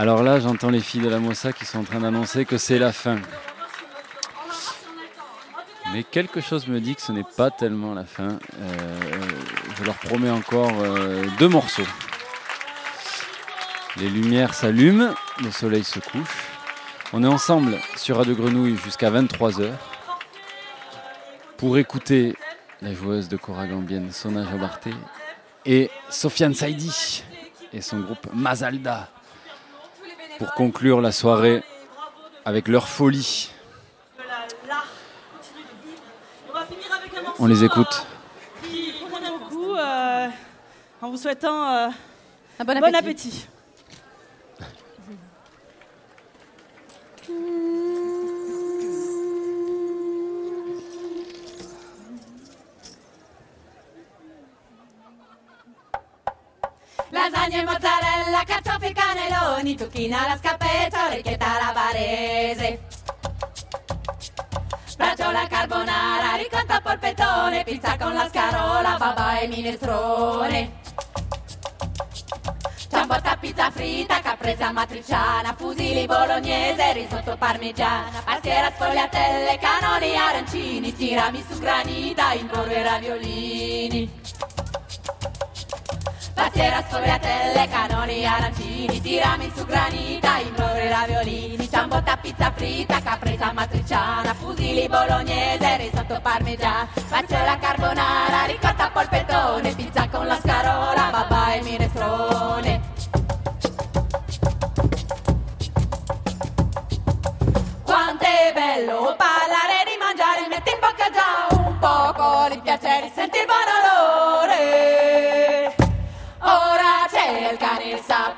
Alors 0.00 0.22
là, 0.22 0.40
j'entends 0.40 0.70
les 0.70 0.80
filles 0.80 1.02
de 1.02 1.10
la 1.10 1.18
mossa 1.18 1.52
qui 1.52 1.66
sont 1.66 1.80
en 1.80 1.84
train 1.84 2.00
d'annoncer 2.00 2.46
que 2.46 2.56
c'est 2.56 2.78
la 2.78 2.90
fin. 2.90 3.16
Mais 5.92 6.04
quelque 6.04 6.40
chose 6.40 6.68
me 6.68 6.80
dit 6.80 6.94
que 6.94 7.02
ce 7.02 7.12
n'est 7.12 7.26
pas 7.36 7.50
tellement 7.50 7.92
la 7.92 8.06
fin. 8.06 8.38
Euh, 8.62 9.00
je 9.76 9.84
leur 9.84 9.96
promets 9.96 10.30
encore 10.30 10.72
euh, 10.80 11.26
deux 11.38 11.48
morceaux. 11.48 11.86
Les 13.98 14.08
lumières 14.08 14.54
s'allument, 14.54 15.10
le 15.44 15.50
soleil 15.50 15.84
se 15.84 15.98
couche. 15.98 16.46
On 17.12 17.22
est 17.22 17.26
ensemble 17.26 17.76
sur 17.96 18.16
Radio 18.16 18.34
Grenouille 18.34 18.78
jusqu'à 18.82 19.10
23h 19.10 19.70
pour 21.58 21.76
écouter 21.76 22.36
la 22.80 22.94
joueuse 22.94 23.28
de 23.28 23.36
Cora 23.36 23.66
Gambienne 23.66 24.12
Sona 24.12 24.50
Jobarté 24.50 24.94
et 25.66 25.90
Sofiane 26.08 26.54
Saidi 26.54 27.22
et 27.74 27.82
son 27.82 28.00
groupe 28.00 28.28
Mazalda 28.32 29.10
pour 30.40 30.54
conclure 30.54 31.02
la 31.02 31.12
soirée 31.12 31.62
avec 32.46 32.66
leur 32.66 32.88
folie. 32.88 33.50
On 37.38 37.44
les 37.46 37.62
écoute. 37.62 38.06
Beaucoup, 39.50 39.74
euh, 39.74 40.28
en 41.02 41.10
vous 41.10 41.18
souhaitant 41.18 41.68
euh, 41.68 41.88
Un 42.58 42.64
bon 42.64 42.80
bon 42.80 42.94
appétit. 42.94 43.48
Lasagne, 57.12 57.64
mozzarella, 57.64 58.44
carciofi, 58.46 58.92
cannelloni, 58.92 59.76
zucchina 59.76 60.24
alla 60.24 60.36
scappetta, 60.36 61.06
orecchietta 61.06 61.60
alla 61.60 61.72
barese. 61.72 62.80
faccio 64.96 65.30
la 65.32 65.46
carbonara, 65.48 66.36
ricotta 66.36 66.80
polpettone, 66.80 67.64
pizza 67.64 67.96
con 67.98 68.14
la 68.14 68.28
scarola, 68.28 68.96
babà 68.96 69.40
e 69.40 69.48
minestrone. 69.48 70.78
Ciabatta, 72.88 73.36
pizza 73.38 73.70
fritta, 73.72 74.20
caprese 74.20 74.62
amatriciana, 74.62 75.54
fusilli 75.56 76.06
bolognese, 76.06 76.92
risotto 76.92 77.36
parmigiana, 77.36 78.22
pastiera, 78.24 78.70
sfogliatelle, 78.70 79.58
canoli 79.58 80.16
arancini, 80.16 80.94
tiramisù 80.94 81.58
granita, 81.58 82.32
in 82.34 82.46
pollo 82.46 82.70
e 82.70 82.82
raviolini. 82.82 84.10
Pastiera, 86.34 86.82
sfogliatelle, 86.88 87.68
canoli 87.68 88.26
arancini, 88.26 89.00
tiramisù 89.00 89.64
granita, 89.66 90.38
in 90.38 90.52
pollo 90.54 90.74
e 90.74 90.88
raviolini, 90.88 91.68
ciabatta, 91.68 92.16
pizza 92.16 92.52
fritta, 92.54 93.00
caprese 93.00 93.42
amatriciana, 93.44 94.34
fusilli 94.34 94.88
bolognese, 94.88 95.76
risotto 95.76 96.20
faccio 96.92 97.36
la 97.44 97.58
carbonara, 97.58 98.44
ricotta 98.46 98.90
polpettone, 98.90 99.74
pizza 99.74 100.08
con 100.08 100.26
la 100.26 100.38
scarola, 100.40 101.10
babà 101.10 101.52
e 101.54 101.62
minestrone. 101.62 102.80
Quanto 107.84 108.24
è 108.24 108.52
bello 108.54 109.14
parlare 109.16 109.84
di 109.84 109.96
mangiare, 109.98 110.48
metti 110.48 110.70
in 110.70 110.78
bocca 110.80 111.10
già 111.10 111.46
un 111.56 111.78
poco 111.78 112.48
di 112.48 112.60
piacere, 112.60 113.10
senti 113.14 113.38
il 113.38 113.46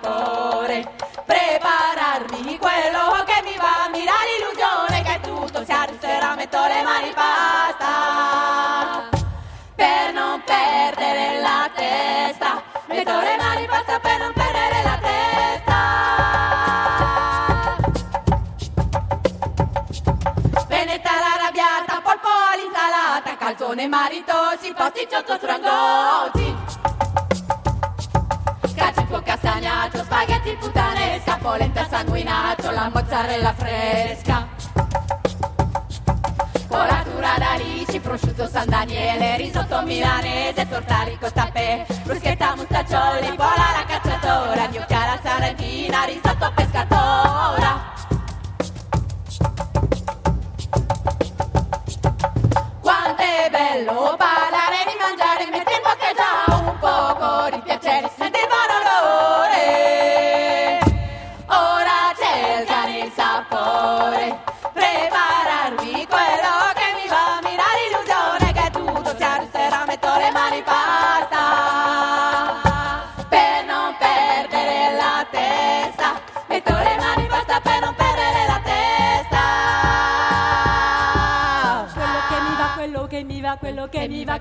sapore, 0.03 0.85
prepararmi 1.25 2.59
quello 2.59 3.23
che 3.25 3.41
mi 3.45 3.57
va, 3.57 3.89
mi 3.93 4.05
dà 4.05 4.19
l'illusione 4.27 5.03
che 5.03 5.21
tutto 5.23 5.65
si 5.65 5.71
aggiusterà, 5.71 6.35
metto 6.35 6.59
le 6.67 6.83
mani 6.83 7.07
in 7.09 7.15
pasta. 7.15 9.09
Per 9.75 10.13
non 10.13 10.43
perdere 10.45 11.41
la 11.41 11.71
testa, 11.75 12.63
metto 12.87 13.21
le 13.21 13.37
mani 13.37 13.63
in 13.63 13.69
pasta 13.69 14.01
per 14.01 14.19
non 14.19 14.33
perdere 14.33 14.83
la 14.83 14.99
testa. 15.01 15.81
Veneta 20.67 21.11
l'arrabbiata, 21.11 22.01
polpo 22.03 22.29
all'insalata, 22.53 23.37
calzone 23.37 23.87
maritosi, 23.87 24.73
pasticciotto 24.75 25.37
strangozzi. 25.37 26.82
Spaghetti 30.05 30.57
puttanesca, 30.57 31.39
polenta 31.41 31.87
sanguinato, 31.89 32.71
la 32.71 32.91
mozzarella 32.93 33.53
fresca. 33.55 34.49
Colatura 36.69 37.35
d'alici, 37.39 38.01
prosciutto 38.01 38.47
San 38.47 38.69
Daniele, 38.69 39.37
risotto 39.37 39.83
milanese, 39.83 40.69
torta 40.69 41.03
ricotta 41.03 41.49
pe, 41.53 41.87
bruschetta 42.05 42.55
mustaccioli, 42.57 43.35
pola 43.37 43.69
alla 43.75 43.85
cacciatora, 43.87 44.69
gnocchi 44.69 44.95
alla 44.95 45.19
sarentina, 45.23 46.05
risotto 46.05 46.53
pescatora. 46.55 47.91
Quanto 52.81 53.23
è 53.23 53.51
bello 53.51 54.17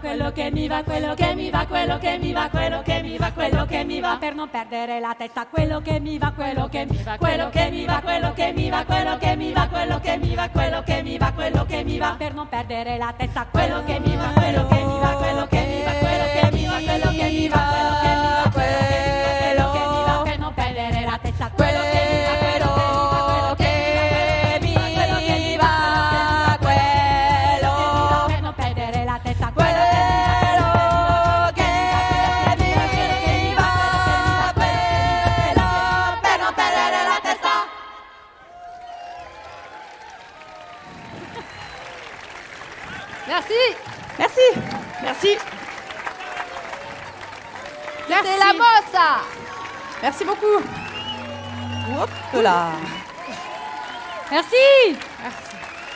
quello 0.01 0.31
che 0.31 0.49
mi 0.51 0.67
va, 0.67 0.83
quello 0.83 1.13
che 1.13 1.35
mi 1.35 1.49
va, 1.51 1.65
quello 1.67 1.97
che 1.99 2.17
mi 2.17 2.33
va, 2.33 2.49
quello 2.49 2.81
che 2.81 3.01
mi 3.03 3.17
va, 3.17 3.31
quello 3.31 3.65
che 3.67 3.83
mi 3.83 3.99
va, 4.01 4.17
per 4.19 4.33
non 4.33 4.49
perdere 4.49 4.99
la 4.99 5.15
testa, 5.15 5.45
quello 5.45 5.79
che 5.79 5.99
mi 5.99 6.17
va, 6.17 6.31
quello 6.31 6.67
che 6.67 6.87
mi 6.89 7.03
va, 7.03 7.17
quello 7.17 7.49
che 7.49 7.69
mi 7.69 7.85
va, 7.85 8.01
quello 8.01 8.33
che 8.33 8.51
mi 8.51 8.69
va, 8.69 8.83
quello 8.83 9.17
che 9.19 9.35
mi 9.35 9.53
va, 9.53 9.67
quello 9.67 9.99
che 9.99 10.17
mi 10.17 10.35
va, 10.35 10.49
quello 10.49 10.81
che 10.83 11.01
mi 11.03 11.17
va, 11.17 11.31
quello 11.31 11.65
che 11.65 11.83
mi 11.83 11.97
va, 11.99 12.15
per 12.17 12.33
non 12.33 12.49
perdere 12.49 12.97
la 12.97 13.13
testa, 13.15 13.45
quello 13.49 13.83
che 13.85 13.99
mi 13.99 14.15
va, 14.15 14.31
quello 14.33 14.67
che 14.67 14.75
mi 14.75 14.81
va, 14.81 14.90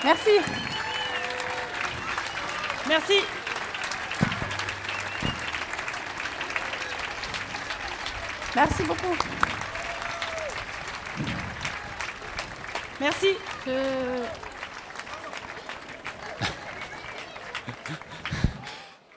Merci. 0.06 0.30
Merci. 2.88 3.14
Merci 8.56 8.84
beaucoup. 8.84 9.16
Merci. 13.02 13.28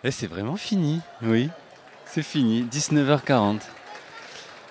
Et 0.02 0.10
c'est 0.10 0.26
vraiment 0.26 0.56
fini, 0.56 1.02
oui. 1.20 1.50
C'est 2.06 2.22
fini, 2.22 2.62
19h40. 2.62 3.60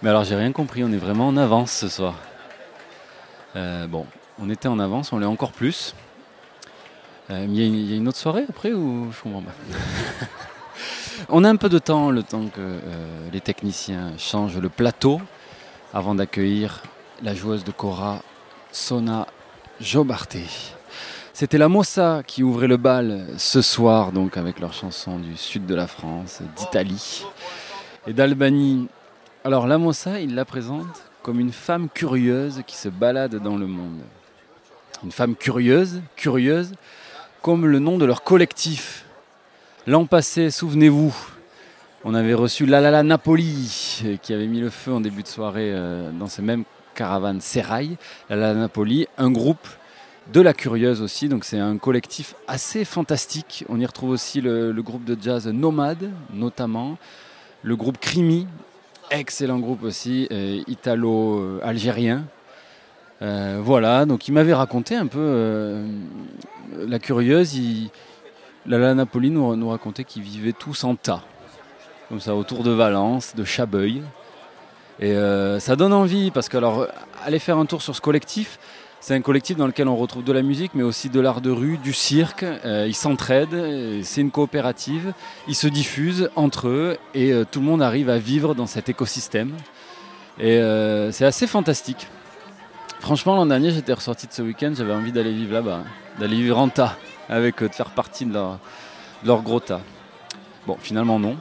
Mais 0.01 0.09
alors 0.09 0.23
j'ai 0.23 0.35
rien 0.35 0.51
compris, 0.51 0.83
on 0.83 0.91
est 0.91 0.97
vraiment 0.97 1.27
en 1.27 1.37
avance 1.37 1.71
ce 1.71 1.89
soir. 1.89 2.15
Euh, 3.55 3.85
bon, 3.85 4.07
on 4.39 4.49
était 4.49 4.67
en 4.67 4.79
avance, 4.79 5.13
on 5.13 5.19
l'est 5.19 5.27
encore 5.27 5.51
plus. 5.51 5.93
Euh, 7.29 7.45
il 7.49 7.57
y, 7.59 7.93
a 7.93 7.97
une- 7.97 8.07
autre 8.07 8.17
soirée 8.17 8.45
après 8.47 8.71
ou 8.71 9.11
je 9.11 9.21
comprends 9.21 9.41
pas 9.41 9.51
On 11.29 11.43
a 11.43 11.49
un 11.49 11.57
peu 11.57 11.67
de 11.67 11.79
temps, 11.79 12.09
le 12.09 12.23
temps 12.23 12.45
que 12.45 12.61
euh, 12.61 12.79
les 13.33 13.41
techniciens 13.41 14.13
changent 14.17 14.59
le 14.59 14.69
plateau 14.69 15.19
avant 15.93 16.15
d'accueillir 16.15 16.83
la 17.21 17.33
joueuse 17.33 17.63
de 17.65 17.71
Cora, 17.71 18.21
Sona 18.71 19.27
Jobarté. 19.81 20.43
C'était 21.33 21.57
la 21.57 21.67
Mossa 21.67 22.21
qui 22.25 22.43
ouvrait 22.43 22.67
le 22.67 22.77
bal 22.77 23.25
ce 23.37 23.61
soir, 23.61 24.11
donc 24.11 24.37
avec 24.37 24.59
leur 24.59 24.73
chanson 24.73 25.19
du 25.19 25.35
sud 25.35 25.65
de 25.65 25.75
la 25.75 25.87
France, 25.87 26.41
d'Italie 26.55 27.25
et 28.07 28.13
d'Albanie. 28.13 28.87
Alors 29.43 29.67
la 29.67 29.77
Mossa, 29.77 30.19
il 30.21 30.33
la 30.33 30.45
présente 30.45 31.03
comme 31.23 31.39
une 31.39 31.51
femme 31.51 31.89
curieuse 31.89 32.61
qui 32.65 32.77
se 32.77 32.89
balade 32.89 33.35
dans 33.35 33.57
le 33.57 33.67
monde. 33.67 33.99
Une 35.03 35.11
femme 35.11 35.35
curieuse, 35.35 36.01
curieuse, 36.15 36.71
comme 37.41 37.65
le 37.65 37.79
nom 37.79 37.97
de 37.97 38.05
leur 38.05 38.23
collectif. 38.23 39.05
L'an 39.85 40.05
passé, 40.05 40.51
souvenez-vous, 40.51 41.15
on 42.03 42.13
avait 42.13 42.33
reçu 42.33 42.65
La 42.65 42.81
La 42.81 43.03
Napoli, 43.03 44.01
euh, 44.05 44.17
qui 44.21 44.33
avait 44.33 44.47
mis 44.47 44.59
le 44.59 44.69
feu 44.69 44.93
en 44.93 45.01
début 45.01 45.23
de 45.23 45.27
soirée 45.27 45.71
euh, 45.73 46.11
dans 46.11 46.27
ces 46.27 46.41
mêmes 46.41 46.63
caravanes 46.95 47.41
Serail. 47.41 47.97
La 48.29 48.35
La 48.35 48.53
Napoli, 48.53 49.07
un 49.17 49.31
groupe 49.31 49.67
de 50.33 50.41
la 50.41 50.53
Curieuse 50.53 51.01
aussi, 51.01 51.29
donc 51.29 51.45
c'est 51.45 51.59
un 51.59 51.77
collectif 51.77 52.35
assez 52.47 52.83
fantastique. 52.83 53.63
On 53.69 53.79
y 53.79 53.85
retrouve 53.85 54.09
aussi 54.09 54.41
le, 54.41 54.71
le 54.71 54.81
groupe 54.81 55.05
de 55.05 55.17
jazz 55.19 55.47
Nomade, 55.47 56.11
notamment, 56.33 56.97
le 57.63 57.75
groupe 57.75 57.97
Crimi, 57.97 58.45
excellent 59.09 59.59
groupe 59.59 59.83
aussi, 59.83 60.27
euh, 60.31 60.61
italo-algérien. 60.67 62.25
Euh, 63.21 63.59
voilà, 63.61 64.05
donc 64.05 64.27
il 64.27 64.33
m'avait 64.33 64.53
raconté 64.53 64.95
un 64.95 65.07
peu 65.07 65.19
euh, 65.19 65.85
la 66.75 66.99
Curieuse. 66.99 67.55
Il, 67.55 67.89
la 68.65 68.77
La 68.77 68.93
Napoli 68.93 69.31
nous, 69.31 69.69
racontait 69.69 70.03
qu'ils 70.03 70.23
vivaient 70.23 70.53
tous 70.53 70.83
en 70.83 70.95
tas, 70.95 71.23
comme 72.09 72.19
ça, 72.19 72.35
autour 72.35 72.63
de 72.63 72.71
Valence, 72.71 73.33
de 73.35 73.43
Chabeuil. 73.43 74.03
Et 74.99 75.11
euh, 75.11 75.59
ça 75.59 75.75
donne 75.75 75.93
envie, 75.93 76.31
parce 76.31 76.49
que 76.49 76.57
alors, 76.57 76.87
aller 77.23 77.39
faire 77.39 77.57
un 77.57 77.65
tour 77.65 77.81
sur 77.81 77.95
ce 77.95 78.01
collectif, 78.01 78.59
C'est 78.99 79.13
un 79.13 79.21
collectif 79.21 79.55
dans 79.55 79.67
lequel 79.67 79.87
on 79.87 79.95
retrouve 79.95 80.23
de 80.23 80.33
la 80.33 80.41
musique, 80.41 80.71
mais 80.73 80.83
aussi 80.83 81.09
de 81.09 81.19
l'art 81.19 81.39
de 81.39 81.51
rue, 81.51 81.77
du 81.77 81.93
cirque. 81.93 82.43
Ils 82.65 82.95
s'entraident, 82.95 84.01
c'est 84.03 84.21
une 84.21 84.31
coopérative. 84.31 85.13
Ils 85.47 85.55
se 85.55 85.67
diffusent 85.67 86.29
entre 86.35 86.67
eux 86.67 86.97
et 87.13 87.31
tout 87.51 87.59
le 87.59 87.65
monde 87.67 87.83
arrive 87.83 88.09
à 88.09 88.17
vivre 88.17 88.55
dans 88.55 88.65
cet 88.65 88.89
écosystème. 88.89 89.53
Et 90.39 90.59
c'est 91.11 91.25
assez 91.25 91.45
fantastique. 91.45 92.07
Franchement, 92.99 93.35
l'an 93.35 93.45
dernier, 93.45 93.71
j'étais 93.71 93.93
ressorti 93.93 94.27
de 94.27 94.33
ce 94.33 94.41
week-end, 94.41 94.73
j'avais 94.75 94.93
envie 94.93 95.11
d'aller 95.11 95.31
vivre 95.31 95.53
là-bas, 95.53 95.83
d'aller 96.19 96.35
vivre 96.35 96.57
en 96.57 96.67
tas, 96.67 96.97
avec 97.29 97.61
eux, 97.61 97.69
de 97.69 97.73
faire 97.73 97.91
partie 97.91 98.25
de 98.25 98.33
leur, 98.33 99.41
gros 99.43 99.59
tas. 99.59 99.81
Bon, 100.65 100.77
finalement, 100.79 101.19
non, 101.19 101.37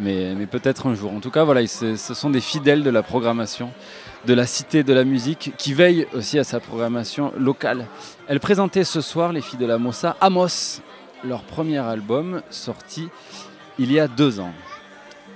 mais, 0.00 0.34
peut-être 0.46 0.86
un 0.86 0.94
jour. 0.94 1.12
En 1.12 1.20
tout 1.20 1.30
cas, 1.30 1.44
voilà, 1.44 1.66
ce 1.66 1.96
sont 1.96 2.30
des 2.30 2.40
fidèles 2.40 2.82
de 2.82 2.90
la 2.90 3.02
programmation 3.02 3.70
de 4.26 4.34
la 4.34 4.46
Cité 4.46 4.82
de 4.82 4.92
la 4.92 5.04
Musique 5.04 5.52
qui 5.56 5.72
veille 5.72 6.06
aussi 6.12 6.38
à 6.38 6.44
sa 6.44 6.58
programmation 6.58 7.32
locale. 7.38 7.86
Elle 8.26 8.40
présentait 8.40 8.82
ce 8.82 9.00
soir, 9.00 9.32
les 9.32 9.40
filles 9.40 9.60
de 9.60 9.66
la 9.66 9.78
Mossa, 9.78 10.16
Amos, 10.20 10.80
leur 11.22 11.42
premier 11.42 11.78
album 11.78 12.42
sorti 12.50 13.08
il 13.78 13.92
y 13.92 14.00
a 14.00 14.08
deux 14.08 14.40
ans. 14.40 14.52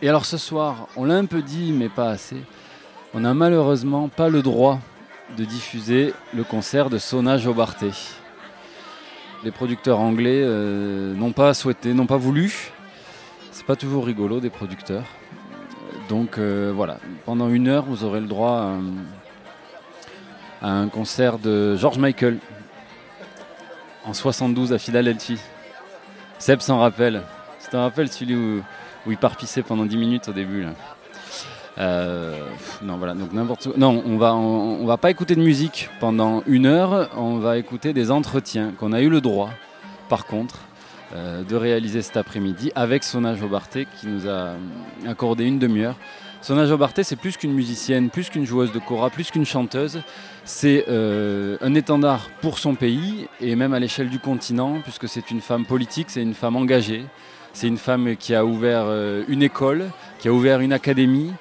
Et 0.02 0.08
alors 0.08 0.24
ce 0.24 0.38
soir, 0.38 0.88
on 0.96 1.04
l'a 1.04 1.14
un 1.14 1.26
peu 1.26 1.42
dit, 1.42 1.72
mais 1.72 1.88
pas 1.88 2.10
assez, 2.10 2.38
on 3.14 3.20
n'a 3.20 3.34
malheureusement 3.34 4.08
pas 4.08 4.28
le 4.28 4.42
droit 4.42 4.80
de 5.36 5.44
diffuser 5.44 6.12
le 6.34 6.44
concert 6.44 6.90
de 6.90 6.98
Sona 6.98 7.38
Jobarté. 7.38 7.90
Les 9.44 9.50
producteurs 9.50 9.98
anglais 10.00 10.42
euh, 10.44 11.14
n'ont 11.14 11.32
pas 11.32 11.54
souhaité, 11.54 11.94
n'ont 11.94 12.06
pas 12.06 12.16
voulu. 12.18 12.72
C'est 13.52 13.64
pas 13.64 13.76
toujours 13.76 14.04
rigolo 14.06 14.40
des 14.40 14.50
producteurs. 14.50 15.04
Donc 16.08 16.38
euh, 16.38 16.72
voilà, 16.74 16.98
pendant 17.24 17.48
une 17.48 17.68
heure, 17.68 17.84
vous 17.84 18.04
aurez 18.04 18.20
le 18.20 18.26
droit 18.26 18.58
à, 18.60 18.76
un- 20.66 20.82
un 20.82 20.88
concert 20.88 21.38
de 21.38 21.76
George 21.76 21.98
Michael 21.98 22.38
en 24.04 24.12
72 24.12 24.72
à 24.72 24.78
Philadelphie. 24.78 25.38
Seb 26.38 26.60
s'en 26.60 26.78
rappelle. 26.80 27.22
Tu 27.62 27.70
t'en 27.70 27.82
rappelles 27.82 28.10
celui 28.10 28.34
où, 28.34 28.62
où 29.06 29.10
il 29.10 29.16
part 29.18 29.36
pisser 29.36 29.62
pendant 29.62 29.84
10 29.86 29.96
minutes 29.96 30.28
au 30.28 30.32
début. 30.32 30.66
Euh, 31.78 32.36
non 32.82 32.98
on 34.04 34.18
va 34.18 34.34
va 34.86 34.96
pas 34.96 35.10
écouter 35.10 35.36
de 35.36 35.40
musique 35.40 35.88
pendant 36.00 36.42
une 36.46 36.66
heure 36.66 37.08
on 37.16 37.38
va 37.38 37.58
écouter 37.58 37.92
des 37.92 38.10
entretiens 38.10 38.72
qu'on 38.76 38.92
a 38.92 39.00
eu 39.00 39.08
le 39.08 39.20
droit 39.20 39.50
par 40.08 40.26
contre 40.26 40.58
euh, 41.12 41.42
de 41.42 41.56
réaliser 41.56 42.02
cet 42.02 42.16
après-midi 42.16 42.70
avec 42.76 43.02
Sona 43.02 43.34
Jobarté 43.34 43.88
qui 43.98 44.06
nous 44.06 44.28
a 44.28 44.52
accordé 45.08 45.44
une 45.44 45.58
demi-heure. 45.58 45.96
Sona 46.40 46.66
Jobarté, 46.66 47.02
c'est 47.02 47.16
plus 47.16 47.36
qu'une 47.36 47.52
musicienne, 47.52 48.10
plus 48.10 48.30
qu'une 48.30 48.46
joueuse 48.46 48.70
de 48.70 48.78
kora, 48.78 49.10
plus 49.10 49.32
qu'une 49.32 49.44
chanteuse. 49.44 50.02
C'est 50.44 50.84
euh, 50.88 51.56
un 51.62 51.74
étendard 51.74 52.30
pour 52.40 52.60
son 52.60 52.76
pays 52.76 53.26
et 53.40 53.56
même 53.56 53.74
à 53.74 53.80
l'échelle 53.80 54.08
du 54.08 54.20
continent, 54.20 54.78
puisque 54.84 55.08
c'est 55.08 55.32
une 55.32 55.40
femme 55.40 55.66
politique, 55.66 56.10
c'est 56.10 56.22
une 56.22 56.34
femme 56.34 56.54
engagée. 56.54 57.04
C'est 57.52 57.66
une 57.66 57.78
femme 57.78 58.14
qui 58.16 58.36
a 58.36 58.44
ouvert 58.44 58.86
une 59.26 59.42
école, 59.42 59.90
qui 60.20 60.28
a 60.28 60.32
ouvert 60.32 60.60
une 60.60 60.72
académie 60.72 61.32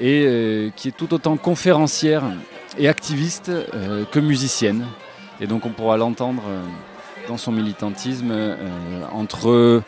et 0.00 0.24
euh, 0.26 0.70
qui 0.74 0.88
est 0.88 0.96
tout 0.96 1.12
autant 1.14 1.36
conférencière 1.36 2.24
et 2.78 2.88
activiste 2.88 3.50
euh, 3.50 4.04
que 4.10 4.18
musicienne. 4.18 4.86
Et 5.40 5.46
donc 5.46 5.66
on 5.66 5.70
pourra 5.70 5.96
l'entendre 5.96 6.42
euh, 6.48 6.62
dans 7.28 7.36
son 7.36 7.52
militantisme 7.52 8.34
entre 9.12 9.82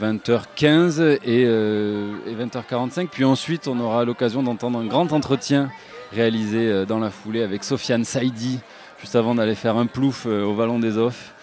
20h15 0.00 1.18
et, 1.24 1.44
euh, 1.46 2.12
et 2.26 2.34
20h45. 2.34 3.08
Puis 3.08 3.24
ensuite, 3.24 3.68
on 3.68 3.78
aura 3.80 4.04
l'occasion 4.04 4.42
d'entendre 4.42 4.78
un 4.78 4.86
grand 4.86 5.12
entretien 5.12 5.70
réalisé 6.12 6.86
dans 6.86 6.98
la 6.98 7.10
foulée 7.10 7.42
avec 7.42 7.64
Sofiane 7.64 8.04
Saidi, 8.04 8.60
juste 9.00 9.14
avant 9.14 9.34
d'aller 9.34 9.54
faire 9.54 9.76
un 9.76 9.86
plouf 9.86 10.26
au 10.26 10.54
Vallon 10.54 10.78
des 10.78 10.96
Offs. 10.96 11.34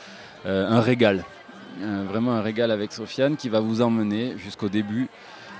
Un 0.45 0.81
régal. 0.81 1.23
Vraiment 2.09 2.33
un 2.33 2.41
régal 2.41 2.71
avec 2.71 2.91
Sofiane 2.91 3.37
qui 3.37 3.47
va 3.47 3.59
vous 3.59 3.81
emmener 3.81 4.33
jusqu'au 4.37 4.69
début 4.69 5.07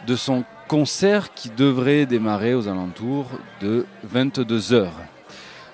de 0.07 0.15
son 0.15 0.43
concert 0.68 1.34
qui 1.34 1.49
devrait 1.49 2.05
démarrer 2.05 2.53
aux 2.53 2.68
alentours 2.68 3.28
de 3.61 3.86
22h. 4.13 4.88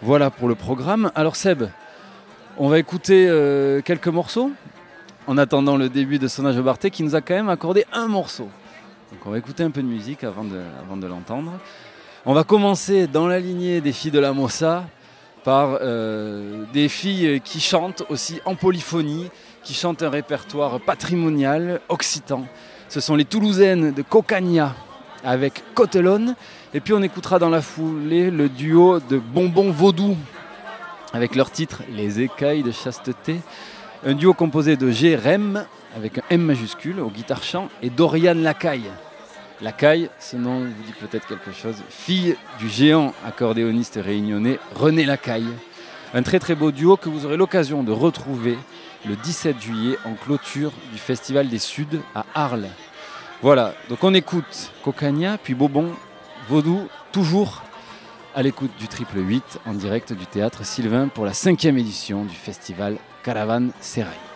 Voilà 0.01 0.29
pour 0.29 0.47
le 0.47 0.55
programme. 0.55 1.11
Alors 1.15 1.35
Seb, 1.35 1.63
on 2.57 2.69
va 2.69 2.77
écouter 2.77 3.27
euh, 3.27 3.81
quelques 3.81 4.07
morceaux 4.07 4.51
en 5.25 5.37
attendant 5.37 5.77
le 5.77 5.89
début 5.89 6.19
de 6.19 6.27
Sona 6.27 6.51
Jobarté 6.53 6.91
qui 6.91 7.03
nous 7.03 7.15
a 7.15 7.21
quand 7.21 7.33
même 7.33 7.49
accordé 7.49 7.85
un 7.91 8.07
morceau. 8.07 8.47
Donc 9.11 9.25
on 9.25 9.31
va 9.31 9.39
écouter 9.39 9.63
un 9.63 9.71
peu 9.71 9.81
de 9.81 9.87
musique 9.87 10.23
avant 10.23 10.43
de, 10.43 10.61
avant 10.81 10.97
de 10.97 11.07
l'entendre. 11.07 11.53
On 12.25 12.33
va 12.33 12.43
commencer 12.43 13.07
dans 13.07 13.27
la 13.27 13.39
lignée 13.39 13.81
des 13.81 13.91
filles 13.91 14.11
de 14.11 14.19
la 14.19 14.31
Mossa 14.31 14.85
par 15.43 15.79
euh, 15.81 16.63
des 16.71 16.87
filles 16.87 17.41
qui 17.43 17.59
chantent 17.59 18.03
aussi 18.09 18.39
en 18.45 18.55
polyphonie, 18.55 19.29
qui 19.63 19.73
chantent 19.73 20.03
un 20.03 20.09
répertoire 20.09 20.79
patrimonial 20.79 21.81
occitan. 21.89 22.45
Ce 22.89 22.99
sont 22.99 23.15
les 23.15 23.25
Toulousaines 23.25 23.91
de 23.91 24.01
Cocagna 24.01 24.75
avec 25.23 25.63
Cotelone. 25.73 26.35
Et 26.73 26.79
puis 26.79 26.93
on 26.93 27.01
écoutera 27.01 27.39
dans 27.39 27.49
la 27.49 27.61
foulée 27.61 28.31
le 28.31 28.49
duo 28.49 28.99
de 28.99 29.17
Bonbon 29.17 29.71
Vaudou 29.71 30.17
avec 31.13 31.35
leur 31.35 31.51
titre 31.51 31.83
Les 31.91 32.21
écailles 32.21 32.63
de 32.63 32.71
chasteté. 32.71 33.39
Un 34.05 34.13
duo 34.13 34.33
composé 34.33 34.75
de. 34.75 34.91
Rem 35.15 35.65
avec 35.95 36.17
un 36.17 36.23
M 36.29 36.41
majuscule 36.41 36.99
au 36.99 37.09
guitare 37.09 37.43
chant 37.43 37.69
et 37.81 37.89
Dorian 37.89 38.33
Lacaille. 38.33 38.89
Lacaille, 39.61 40.09
ce 40.19 40.35
nom 40.35 40.61
vous 40.61 40.83
dit 40.85 40.93
peut-être 40.99 41.27
quelque 41.27 41.51
chose, 41.51 41.75
fille 41.89 42.35
du 42.59 42.67
géant 42.67 43.13
accordéoniste 43.25 43.99
réunionnais 44.03 44.59
René 44.75 45.05
Lacaille. 45.05 45.53
Un 46.13 46.21
très 46.21 46.39
très 46.39 46.55
beau 46.55 46.71
duo 46.71 46.97
que 46.97 47.09
vous 47.09 47.25
aurez 47.25 47.37
l'occasion 47.37 47.83
de 47.83 47.91
retrouver 47.91 48.57
le 49.05 49.15
17 49.15 49.61
juillet 49.61 49.97
en 50.05 50.13
clôture 50.13 50.71
du 50.91 50.97
Festival 50.97 51.49
des 51.49 51.59
Suds 51.59 52.01
à 52.15 52.25
Arles. 52.33 52.69
Voilà, 53.41 53.73
donc 53.89 54.03
on 54.03 54.13
écoute 54.13 54.71
Cocagna, 54.83 55.37
puis 55.37 55.53
Bobon, 55.53 55.91
Vaudou, 56.49 56.87
toujours 57.11 57.63
à 58.35 58.41
l'écoute 58.41 58.71
du 58.79 58.87
triple 58.87 59.19
8 59.19 59.59
en 59.65 59.73
direct 59.73 60.13
du 60.13 60.25
théâtre 60.25 60.65
Sylvain 60.65 61.07
pour 61.07 61.25
la 61.25 61.33
cinquième 61.33 61.77
édition 61.77 62.23
du 62.23 62.35
festival 62.35 62.97
Caravane 63.23 63.71
Serrail. 63.79 64.32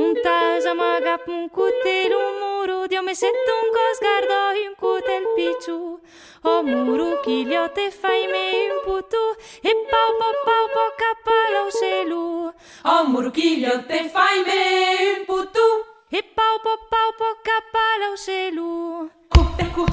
Un 0.00 0.14
tajamaga 0.22 1.20
un 1.26 1.50
cutel, 1.50 2.14
un 2.14 2.22
oh, 2.22 2.40
muro, 2.42 2.88
dio 2.88 3.02
me 3.02 3.14
sento 3.14 3.50
un 3.62 3.68
cos 3.76 3.98
gardo, 4.00 4.38
un 4.66 4.74
cutel 4.74 5.24
picciu. 5.36 6.00
O 6.42 6.62
muro 6.62 7.20
chigliote 7.22 7.90
fai 7.90 8.22
me 8.32 8.44
un 8.72 8.78
putu, 8.86 9.24
e 9.62 9.72
pau 9.90 10.10
pau 10.20 10.34
pau 10.46 10.66
pau 10.74 10.90
capala 11.02 11.60
selu 11.70 12.24
O 12.46 12.52
oh, 12.92 13.04
muro 13.10 13.30
te 13.30 14.08
fai 14.14 14.38
me 14.46 15.18
un 15.18 15.26
putu, 15.26 15.68
e 16.10 16.22
pau 16.22 16.56
pau 16.64 16.78
pau 16.92 17.10
pau 17.18 17.34
capala 17.48 18.10
uselu. 18.14 19.10
Cupe 19.28 19.64
cu 19.74 19.89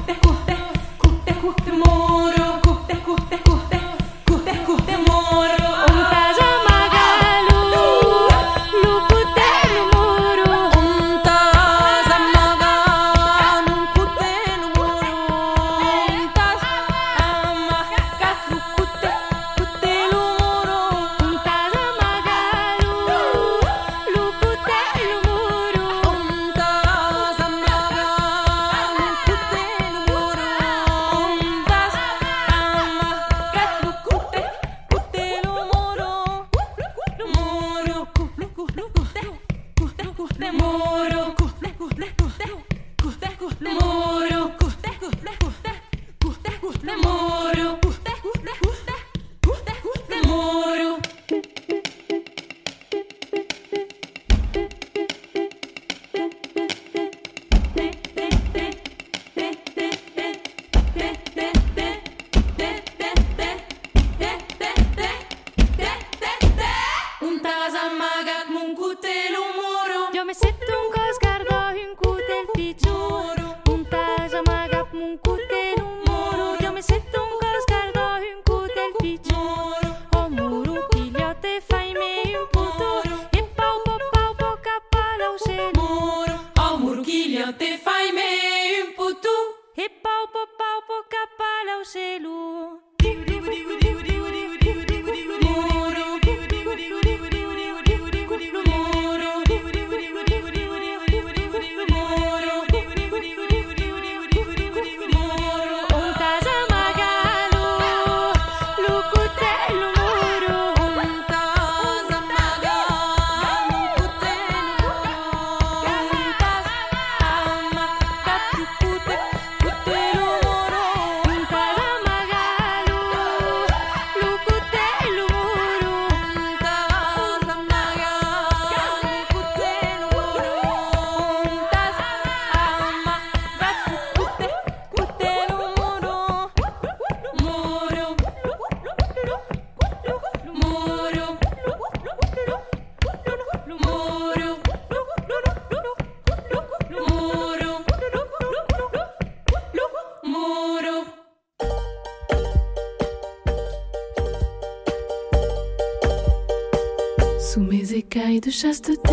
chasteté 158.60 159.07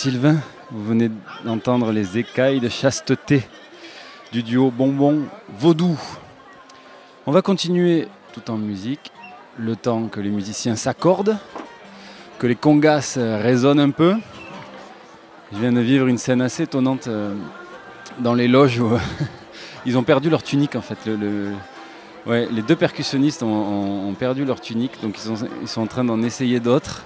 Sylvain, 0.00 0.36
vous 0.70 0.84
venez 0.84 1.10
d'entendre 1.44 1.90
les 1.90 2.18
écailles 2.18 2.60
de 2.60 2.68
chasteté 2.68 3.42
du 4.30 4.44
duo 4.44 4.70
Bonbon 4.70 5.24
Vaudou. 5.58 5.98
On 7.26 7.32
va 7.32 7.42
continuer 7.42 8.06
tout 8.32 8.48
en 8.48 8.58
musique, 8.58 9.10
le 9.58 9.74
temps 9.74 10.06
que 10.06 10.20
les 10.20 10.30
musiciens 10.30 10.76
s'accordent, 10.76 11.36
que 12.38 12.46
les 12.46 12.54
congas 12.54 13.16
résonnent 13.16 13.80
un 13.80 13.90
peu. 13.90 14.14
Je 15.52 15.58
viens 15.58 15.72
de 15.72 15.80
vivre 15.80 16.06
une 16.06 16.18
scène 16.18 16.42
assez 16.42 16.62
étonnante 16.62 17.08
euh, 17.08 17.34
dans 18.20 18.34
les 18.34 18.46
loges 18.46 18.78
où 18.78 18.96
ils 19.84 19.98
ont 19.98 20.04
perdu 20.04 20.30
leur 20.30 20.44
tunique 20.44 20.76
en 20.76 20.80
fait. 20.80 20.98
Les 21.06 22.62
deux 22.62 22.76
percussionnistes 22.76 23.42
ont, 23.42 24.14
perdu 24.16 24.44
leur 24.44 24.60
tunique, 24.60 25.02
donc 25.02 25.18
ils 25.60 25.66
sont 25.66 25.80
en 25.80 25.88
train 25.88 26.04
d'en 26.04 26.22
essayer 26.22 26.60
d'autres. 26.60 26.97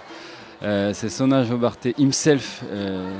Euh, 0.65 0.93
c'est 0.95 1.09
Sona 1.09 1.43
Jobarté 1.43 1.93
himself 1.99 2.63
euh, 2.71 3.11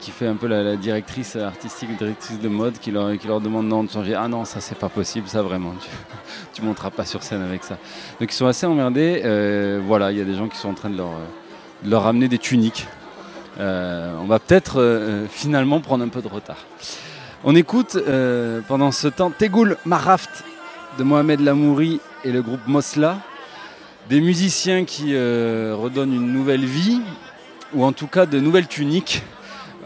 qui, 0.00 0.12
fait 0.12 0.28
un 0.28 0.36
peu 0.36 0.46
la, 0.46 0.76
directrice 0.76 1.34
artistique, 1.34 1.96
directrice 1.96 2.38
de 2.38 2.48
mode, 2.48 2.78
qui 2.78 2.92
leur, 2.92 3.40
demande 3.40 3.66
non 3.66 3.82
de 3.82 3.90
changer. 3.90 4.14
Ah 4.14 4.28
non, 4.28 4.44
ça 4.44 4.60
c'est 4.60 4.78
pas 4.78 4.88
possible, 4.88 5.26
ça 5.28 5.42
vraiment. 5.42 5.72
Tu, 6.54 6.62
monteras 6.62 6.90
pas 6.90 7.04
sur 7.04 7.22
scène 7.22 7.42
avec 7.42 7.64
ça. 7.64 7.76
Donc 8.20 8.30
ils 8.30 8.36
sont 8.36 8.46
assez 8.46 8.66
emmerdés. 8.66 9.22
Euh, 9.24 9.80
voilà, 9.84 10.12
il 10.12 10.18
y 10.18 10.20
a 10.20 10.24
des 10.24 10.34
gens 10.34 10.48
qui 10.48 10.56
sont 10.56 10.68
en 10.68 10.74
train 10.74 10.90
de 10.90 10.96
leur, 10.96 11.10
de 11.82 11.90
leur 11.90 12.06
amener 12.06 12.28
des 12.28 12.38
tuniques. 12.38 12.86
On 13.58 14.24
va 14.26 14.38
peut-être 14.38 15.26
finalement 15.30 15.80
prendre 15.80 16.02
un 16.02 16.08
peu 16.08 16.22
de 16.22 16.28
retard. 16.28 16.64
On 17.44 17.54
écoute 17.54 17.98
pendant 18.68 18.90
ce 18.90 19.08
temps 19.08 19.30
Tegoul 19.30 19.76
Maraft 19.84 20.44
de 20.98 21.04
Mohamed 21.04 21.40
Lamouri 21.40 22.00
et 22.24 22.32
le 22.32 22.40
groupe 22.40 22.66
Mosla. 22.66 23.18
Des 24.10 24.20
musiciens 24.20 24.84
qui 24.84 25.14
euh, 25.14 25.72
redonnent 25.78 26.12
une 26.12 26.32
nouvelle 26.32 26.64
vie, 26.64 27.00
ou 27.72 27.84
en 27.84 27.92
tout 27.92 28.08
cas 28.08 28.26
de 28.26 28.40
nouvelles 28.40 28.66
tuniques 28.66 29.22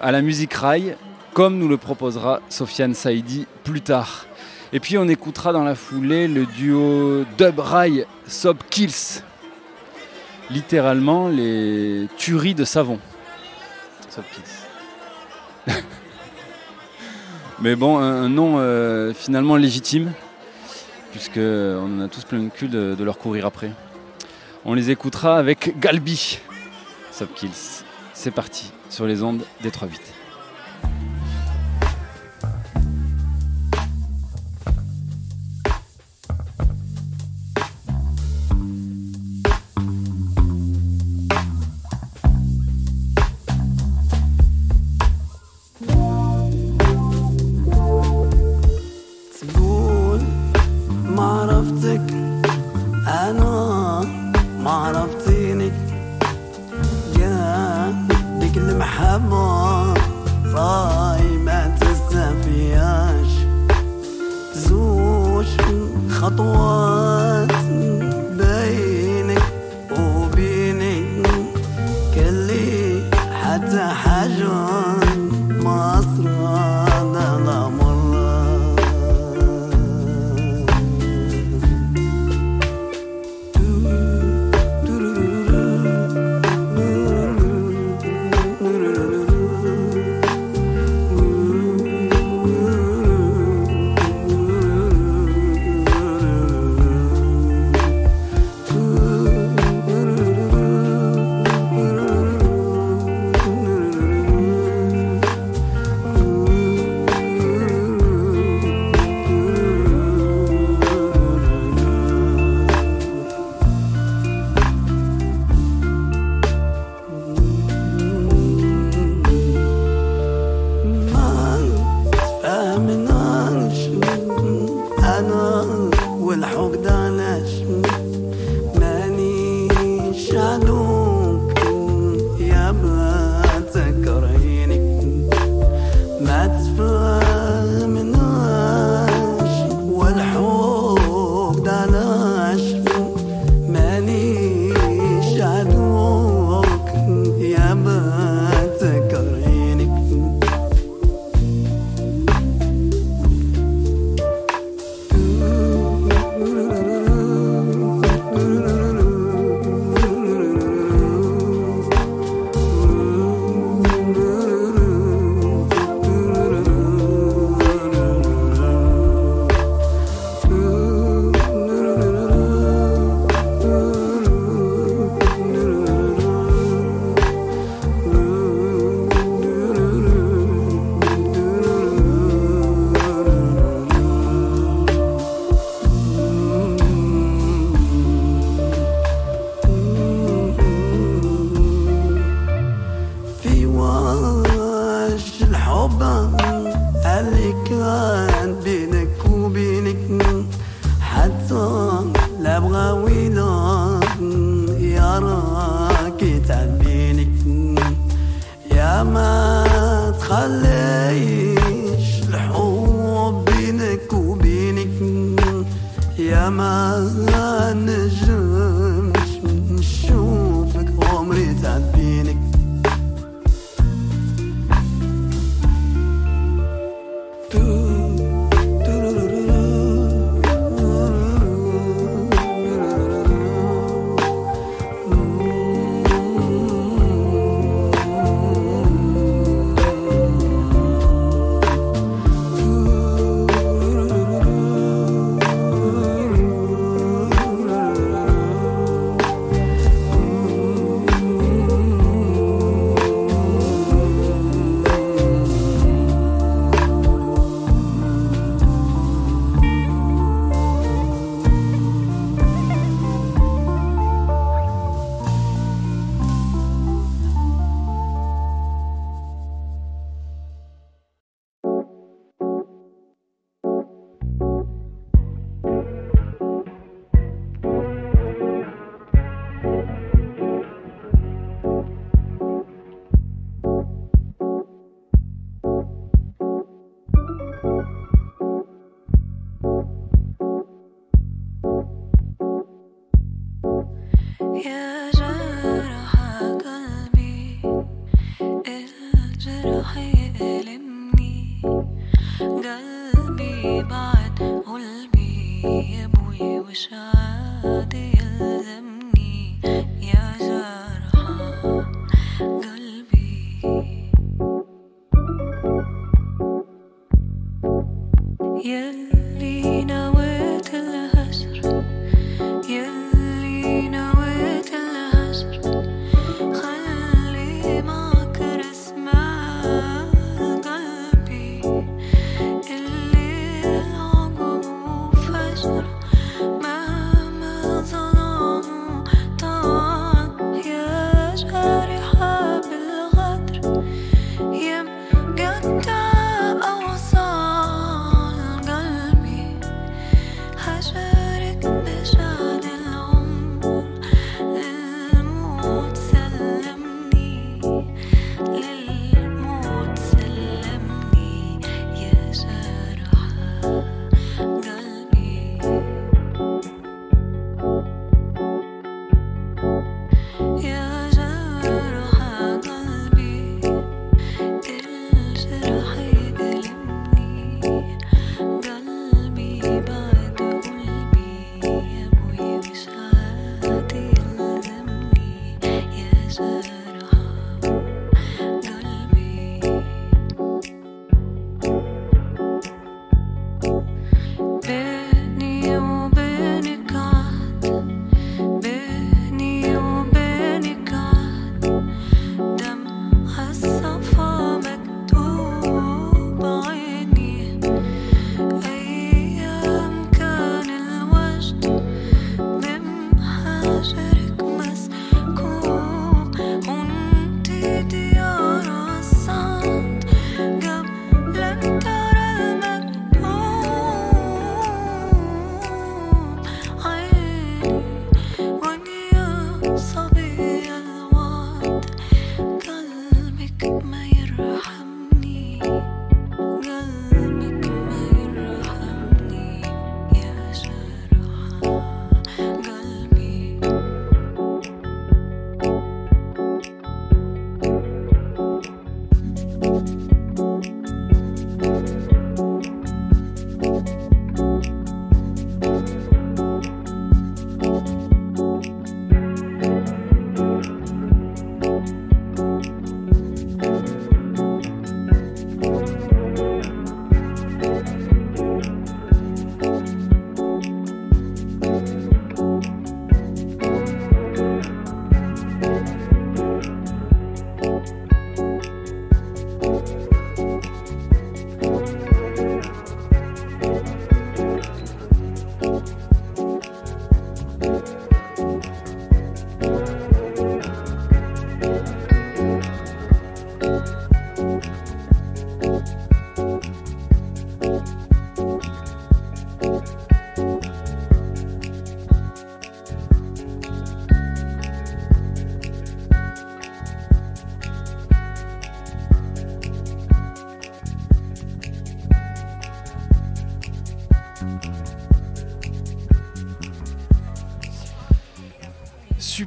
à 0.00 0.12
la 0.12 0.22
musique 0.22 0.54
rail, 0.54 0.96
comme 1.34 1.58
nous 1.58 1.68
le 1.68 1.76
proposera 1.76 2.40
Sofiane 2.48 2.94
Saidi 2.94 3.46
plus 3.64 3.82
tard. 3.82 4.24
Et 4.72 4.80
puis 4.80 4.96
on 4.96 5.10
écoutera 5.10 5.52
dans 5.52 5.62
la 5.62 5.74
foulée 5.74 6.26
le 6.26 6.46
duo 6.46 7.26
Dub 7.36 7.58
Rail 7.58 8.06
Sob 8.26 8.56
Kills. 8.70 9.20
Littéralement 10.48 11.28
les 11.28 12.08
tueries 12.16 12.54
de 12.54 12.64
savon. 12.64 13.00
Sob. 14.08 14.24
Mais 17.60 17.76
bon, 17.76 17.98
un, 17.98 18.30
nom 18.30 18.54
euh, 18.56 19.12
finalement 19.12 19.56
légitime, 19.56 20.12
puisque 21.12 21.36
on 21.36 21.98
en 21.98 22.04
a 22.06 22.08
tous 22.08 22.24
plein 22.24 22.38
le 22.38 22.48
cul 22.48 22.68
de 22.68 23.04
leur 23.04 23.18
courir 23.18 23.44
après. 23.44 23.70
On 24.66 24.72
les 24.72 24.90
écoutera 24.90 25.36
avec 25.36 25.78
Galbi, 25.78 26.38
Sob 27.12 27.28
Kills. 27.34 27.84
C'est 28.14 28.30
parti 28.30 28.72
sur 28.88 29.06
les 29.06 29.22
ondes 29.22 29.44
des 29.62 29.68
3-8. 29.68 30.13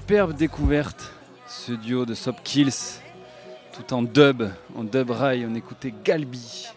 Superbe 0.07 0.37
découverte, 0.37 1.11
ce 1.49 1.73
duo 1.73 2.05
de 2.05 2.13
Sop 2.13 2.37
Kills, 2.41 3.01
tout 3.73 3.93
en 3.93 4.01
dub, 4.01 4.43
en 4.73 4.85
dub 4.85 5.11
rail, 5.11 5.45
on 5.45 5.53
écoutait 5.53 5.93
Galbi. 6.01 6.69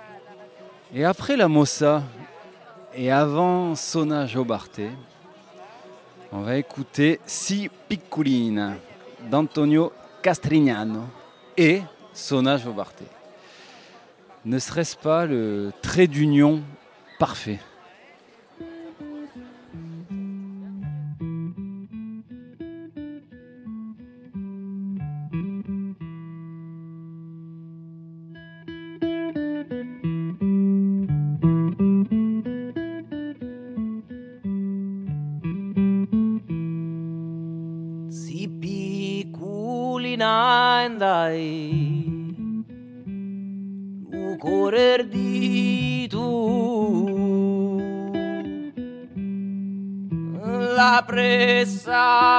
Et 0.93 1.05
après 1.05 1.37
la 1.37 1.47
Mossa, 1.47 2.03
et 2.93 3.13
avant 3.13 3.77
Sona 3.77 4.27
Jobarte, 4.27 4.81
on 6.33 6.41
va 6.41 6.57
écouter 6.57 7.21
Si 7.25 7.71
Piccolina 7.89 8.73
d'Antonio 9.31 9.93
Castrignano 10.23 11.05
et 11.57 11.83
Sona 12.13 12.57
Jobarte. 12.57 13.05
Ne 14.45 14.59
serait-ce 14.59 14.97
pas 14.97 15.25
le 15.25 15.71
trait 15.83 16.09
d'union 16.09 16.63
parfait? 17.21 17.61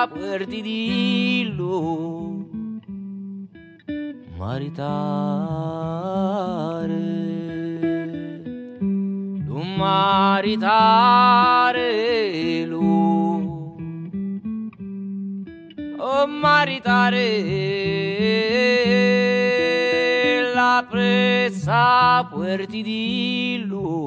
saperti 0.01 0.61
dirlo 0.61 1.69
maritare. 4.35 4.89
Non 9.45 9.75
maritare 9.77 11.05
lo 12.65 13.75
oh 15.97 16.25
maritare 16.25 17.27
la 20.55 20.83
presa 20.89 22.27
puerti 22.31 22.81
di 22.81 23.61
dirlo 23.61 24.01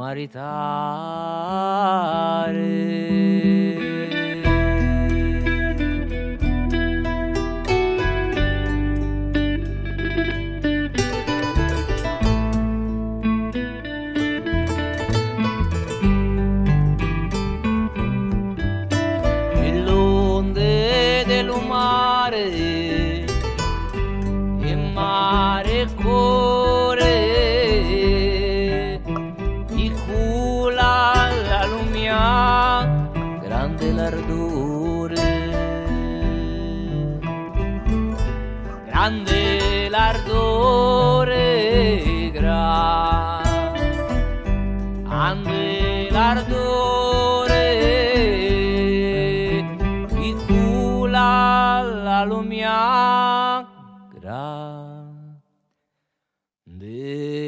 maritare. 0.00 1.30
ardore 46.30 47.66
Icula 50.30 51.82
la 52.06 52.20
lumea 52.24 53.66
grande 54.14 55.26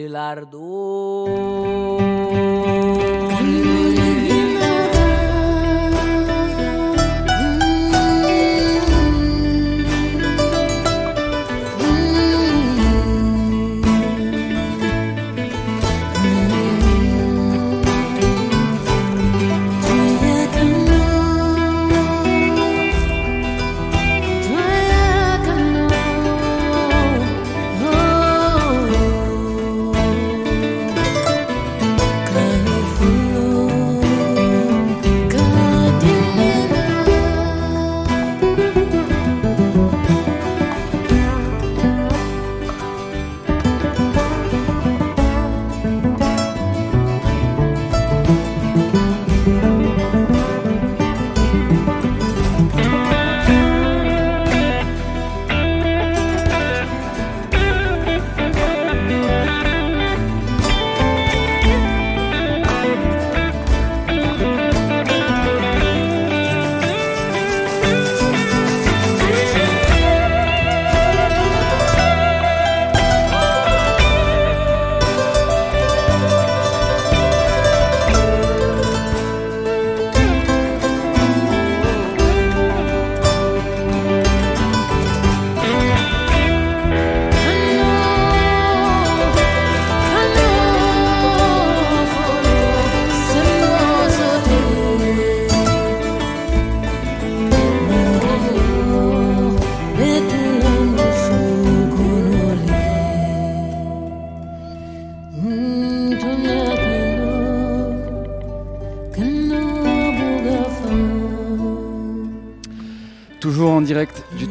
l'ardore 0.09 1.72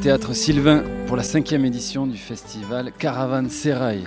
théâtre 0.02 0.34
Sylvain 0.34 0.84
pour 1.08 1.16
la 1.18 1.24
cinquième 1.24 1.66
édition 1.66 2.08
du 2.08 2.18
festival 2.18 2.92
Caravane 2.98 3.50
Serail. 3.50 4.04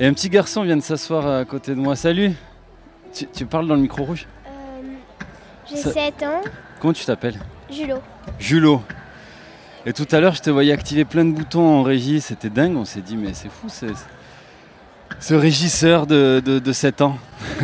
Et 0.00 0.06
un 0.06 0.12
petit 0.12 0.28
garçon 0.28 0.62
vient 0.62 0.76
de 0.76 0.82
s'asseoir 0.82 1.26
à 1.26 1.44
côté 1.44 1.74
de 1.74 1.80
moi. 1.80 1.96
Salut 1.96 2.32
tu, 3.14 3.26
tu 3.32 3.46
parles 3.46 3.68
dans 3.68 3.74
le 3.76 3.80
micro 3.80 4.02
rouge 4.04 4.26
J'ai 5.70 5.76
Ça- 5.76 5.92
7 5.92 6.22
ans, 6.24 6.40
Comment 6.80 6.92
tu 6.92 7.04
t'appelles 7.04 7.38
Julo. 7.70 7.96
Julot. 8.38 8.82
Et 9.86 9.92
tout 9.92 10.06
à 10.10 10.20
l'heure, 10.20 10.34
je 10.34 10.42
te 10.42 10.50
voyais 10.50 10.72
activer 10.72 11.04
plein 11.04 11.24
de 11.24 11.32
boutons 11.32 11.60
en 11.66 11.82
régie. 11.82 12.20
C'était 12.20 12.50
dingue. 12.50 12.76
On 12.76 12.84
s'est 12.84 13.00
dit, 13.02 13.16
mais 13.16 13.32
c'est 13.34 13.48
fou, 13.50 13.68
c'est- 13.68 13.86
ce 15.20 15.34
régisseur 15.34 16.06
de, 16.06 16.42
de, 16.44 16.58
de 16.58 16.72
7 16.72 17.00
ans. 17.02 17.16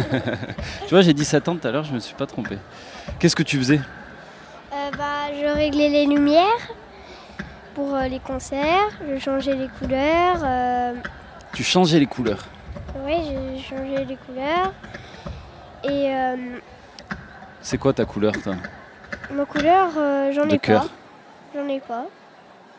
tu 0.86 0.90
vois, 0.90 1.02
j'ai 1.02 1.12
dit 1.14 1.24
7 1.24 1.48
ans 1.48 1.56
tout 1.56 1.66
à 1.66 1.70
l'heure, 1.72 1.84
je 1.84 1.92
me 1.92 1.98
suis 1.98 2.14
pas 2.14 2.26
trompé. 2.26 2.56
Qu'est-ce 3.18 3.34
que 3.36 3.42
tu 3.42 3.58
faisais? 3.58 3.80
Euh, 4.72 4.90
bah, 4.96 5.28
je 5.34 5.52
réglais 5.52 5.88
les 5.88 6.06
lumières 6.06 6.44
pour 7.80 7.94
euh, 7.94 8.08
les 8.08 8.18
concerts, 8.18 8.90
je 9.10 9.18
changeais 9.18 9.54
les 9.54 9.68
couleurs. 9.68 10.40
euh, 10.44 10.92
Tu 11.54 11.62
changeais 11.64 11.98
les 11.98 12.06
couleurs. 12.06 12.44
oui, 13.06 13.14
j'ai 13.24 13.62
changé 13.62 14.04
les 14.04 14.16
couleurs. 14.16 14.72
Et 15.84 16.14
euh, 16.14 16.36
C'est 17.62 17.78
quoi 17.78 17.92
ta 17.94 18.04
couleur, 18.04 18.32
toi? 18.42 18.54
Ma 19.32 19.46
couleur, 19.46 19.88
euh, 19.96 20.30
j'en 20.32 20.44
De 20.46 20.54
ai 20.56 20.58
cœur. 20.58 20.82
pas. 20.82 20.88
J'en 21.54 21.68
ai 21.68 21.80
pas. 21.80 22.04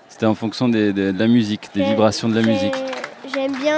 C'était 0.07 0.27
en 0.27 0.35
fonction 0.35 0.69
des- 0.69 0.93
des- 0.93 1.11
de 1.13 1.19
la 1.19 1.27
musique, 1.27 1.69
des 1.73 1.83
vibrations 1.83 2.29
de 2.29 2.35
la 2.39 2.45
musique. 2.45 2.75
J'aime 3.33 3.53
bien, 3.53 3.77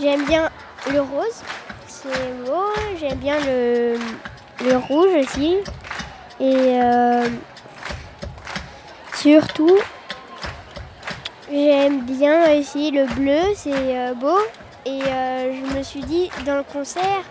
j'aime 0.00 0.24
bien 0.24 0.48
le 0.92 1.00
rose, 1.02 1.38
c'est 1.86 2.32
beau. 2.44 2.64
J'aime 2.98 3.18
bien 3.18 3.36
le, 3.46 3.96
le 4.64 4.76
rouge 4.76 5.12
aussi. 5.22 5.58
Et 6.40 6.80
surtout, 9.28 9.78
j'aime 11.50 12.02
bien 12.02 12.58
aussi 12.60 12.90
le 12.90 13.06
bleu, 13.14 13.40
c'est 13.56 13.72
euh, 13.72 14.12
beau. 14.14 14.36
Et 14.84 15.00
euh, 15.02 15.50
je 15.70 15.78
me 15.78 15.82
suis 15.82 16.02
dit, 16.02 16.28
dans 16.44 16.56
le 16.56 16.62
concert, 16.62 17.22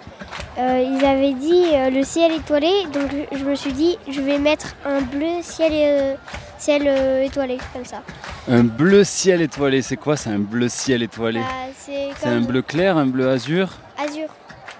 euh, 0.57 0.83
ils 0.91 1.05
avaient 1.05 1.33
dit 1.33 1.65
euh, 1.73 1.91
le 1.91 2.03
ciel 2.03 2.31
étoilé, 2.31 2.71
donc 2.91 3.11
je- 3.31 3.43
me 3.45 3.53
suis 3.53 3.73
dit, 3.73 3.99
je 4.09 4.21
vais 4.21 4.39
mettre 4.39 4.73
un 4.87 5.01
bleu 5.01 5.43
ciel, 5.43 6.17
ciel 6.57 6.87
étoilé, 7.23 7.59
comme 7.71 7.85
ça. 7.85 8.01
Un 8.49 8.63
bleu 8.63 9.03
ciel 9.03 9.43
étoilé, 9.43 9.83
c'est 9.83 9.97
quoi? 9.97 10.17
C'est 10.17 10.31
un 10.31 10.39
bleu 10.39 10.67
ciel 10.67 11.03
étoilé 11.03 11.41
Bah, 11.41 11.45
c'est 11.77 12.27
un 12.27 12.41
bleu 12.41 12.63
clair, 12.63 12.97
un 12.97 13.05
bleu 13.05 13.29
azur? 13.29 13.69
Azur. 14.03 14.29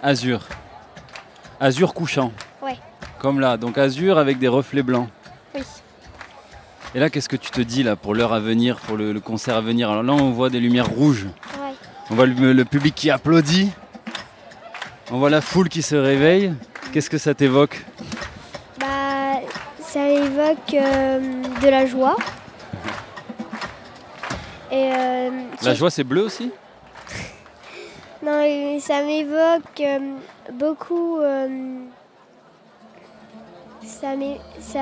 Azur. 0.01 0.39
Azur 1.59 1.93
couchant. 1.93 2.31
Ouais. 2.59 2.77
Comme 3.19 3.39
là, 3.39 3.55
donc 3.57 3.77
azur 3.77 4.17
avec 4.17 4.39
des 4.39 4.47
reflets 4.47 4.81
blancs. 4.81 5.09
Et 6.95 6.99
là, 6.99 7.09
qu'est-ce 7.09 7.29
que 7.29 7.35
tu 7.35 7.49
te 7.49 7.61
dis 7.61 7.81
là 7.81 7.95
pour 7.95 8.13
l'heure 8.13 8.33
à 8.33 8.39
venir, 8.39 8.77
pour 8.77 8.97
le, 8.97 9.13
le 9.13 9.19
concert 9.19 9.55
à 9.55 9.61
venir 9.61 9.89
Alors 9.89 10.03
là, 10.03 10.13
on 10.13 10.29
voit 10.31 10.49
des 10.51 10.59
lumières 10.59 10.89
rouges. 10.89 11.25
Ouais. 11.25 11.73
On 12.11 12.15
voit 12.15 12.27
le, 12.27 12.53
le 12.53 12.65
public 12.65 12.93
qui 12.93 13.09
applaudit. 13.09 13.71
On 15.11 15.17
voit 15.17 15.31
la 15.31 15.41
foule 15.41 15.69
qui 15.69 15.81
se 15.81 15.95
réveille. 15.95 16.53
Qu'est-ce 16.91 17.09
que 17.09 17.17
ça 17.17 17.33
t'évoque 17.33 17.83
Bah, 18.79 19.39
ça 19.79 20.07
évoque 20.07 20.73
euh, 20.75 21.19
de 21.61 21.67
la 21.67 21.85
joie. 21.87 22.15
Et 24.71 24.91
euh, 24.93 25.29
La 25.63 25.73
joie, 25.73 25.89
c'est 25.89 26.03
bleu 26.03 26.21
aussi 26.23 26.51
Non, 28.23 28.41
et 28.43 28.79
ça 28.79 29.01
m'évoque 29.01 29.81
euh, 29.81 29.99
beaucoup. 30.53 31.19
ça 33.83 34.13
ça. 34.61 34.79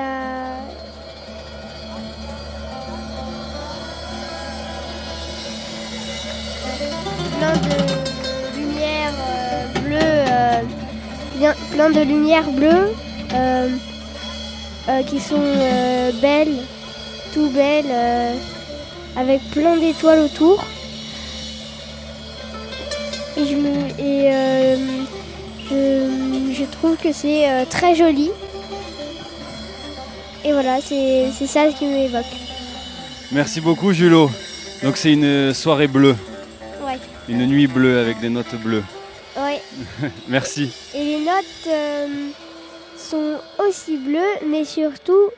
Plein 7.42 7.54
de 7.54 8.56
lumière 8.56 9.12
euh, 9.18 9.80
bleue 9.80 10.66
bien, 11.38 11.54
plein 11.72 11.90
de 11.90 12.00
lumières 12.00 12.48
bleues 12.52 12.92
euh, 13.34 13.68
euh, 14.88 15.02
qui 15.02 15.18
sont 15.18 15.42
euh, 15.42 16.12
belles, 16.20 16.54
tout 17.34 17.50
belles, 17.50 17.90
euh, 17.90 18.34
avec 19.16 19.40
plein 19.50 19.76
d'étoiles 19.76 20.20
autour. 20.20 20.64
Et 23.36 23.44
je, 23.44 23.56
euh, 25.72 26.66
trouve 26.70 26.96
que 26.96 27.12
c'est 27.12 27.50
euh, 27.50 27.64
très 27.68 27.96
joli. 27.96 28.30
Et 30.44 30.52
voilà, 30.52 30.78
c'est 30.80 31.32
ça 31.48 31.66
qui 31.76 31.86
m'évoque. 31.86 32.24
Merci 33.32 33.60
beaucoup, 33.60 33.92
Julo. 33.92 34.30
Donc, 34.84 34.96
c'est 34.96 35.12
une 35.12 35.52
soirée 35.52 35.88
bleue. 35.88 36.14
Une 37.32 37.46
nuit 37.46 37.66
bleue 37.66 37.98
avec 37.98 38.20
des 38.20 38.28
notes 38.28 38.54
bleues. 38.56 38.84
Ouais. 39.38 39.62
Merci. 40.28 40.70
Et 40.94 41.02
les 41.02 41.24
notes 41.24 41.66
euh, 41.66 42.28
sont 42.96 43.38
aussi 43.66 43.96
bleues, 43.96 44.46
mais 44.46 44.66
surtout, 44.66 45.30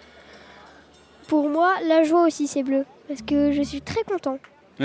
pour 1.29 1.49
moi, 1.49 1.75
la 1.87 2.03
joie 2.03 2.27
aussi 2.27 2.49
c'est 2.49 2.65
bleu. 2.65 2.85
Parce 3.07 3.23
que 3.23 3.53
je 3.53 3.63
suis 3.63 3.81
très 3.81 4.03
content. 4.03 4.39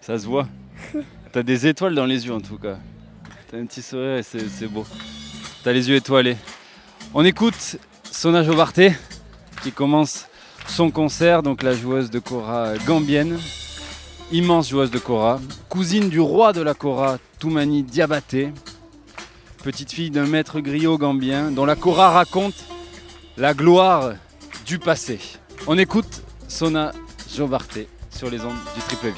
Ça 0.00 0.18
se 0.18 0.26
voit. 0.26 0.48
T'as 1.32 1.42
des 1.42 1.66
étoiles 1.66 1.94
dans 1.94 2.06
les 2.06 2.26
yeux 2.26 2.32
en 2.32 2.40
tout 2.40 2.56
cas. 2.56 2.78
T'as 3.50 3.58
un 3.58 3.66
petit 3.66 3.82
sourire 3.82 4.16
et 4.16 4.22
c'est 4.22 4.68
beau. 4.68 4.86
T'as 5.62 5.72
les 5.72 5.88
yeux 5.88 5.96
étoilés. 5.96 6.36
On 7.12 7.24
écoute 7.24 7.76
Sona 8.10 8.42
Jobarté 8.42 8.92
qui 9.62 9.70
commence 9.70 10.28
son 10.66 10.90
concert, 10.90 11.42
donc 11.42 11.62
la 11.62 11.74
joueuse 11.74 12.10
de 12.10 12.20
kora 12.20 12.72
gambienne, 12.86 13.38
immense 14.32 14.68
joueuse 14.68 14.90
de 14.90 14.98
kora, 14.98 15.40
cousine 15.68 16.08
du 16.08 16.20
roi 16.20 16.52
de 16.52 16.60
la 16.60 16.74
kora, 16.74 17.18
Toumani 17.38 17.82
Diabaté, 17.82 18.52
petite 19.62 19.92
fille 19.92 20.10
d'un 20.10 20.26
maître 20.26 20.60
griot 20.60 20.98
gambien 20.98 21.50
dont 21.50 21.64
la 21.64 21.76
kora 21.76 22.10
raconte 22.10 22.64
la 23.36 23.54
gloire 23.54 24.14
du 24.64 24.78
passé. 24.78 25.18
On 25.66 25.78
écoute 25.78 26.22
Sona 26.48 26.92
Jobarté 27.34 27.88
sur 28.10 28.30
les 28.30 28.40
ondes 28.44 28.54
du 28.74 28.80
triple 28.82 29.08
V. 29.08 29.14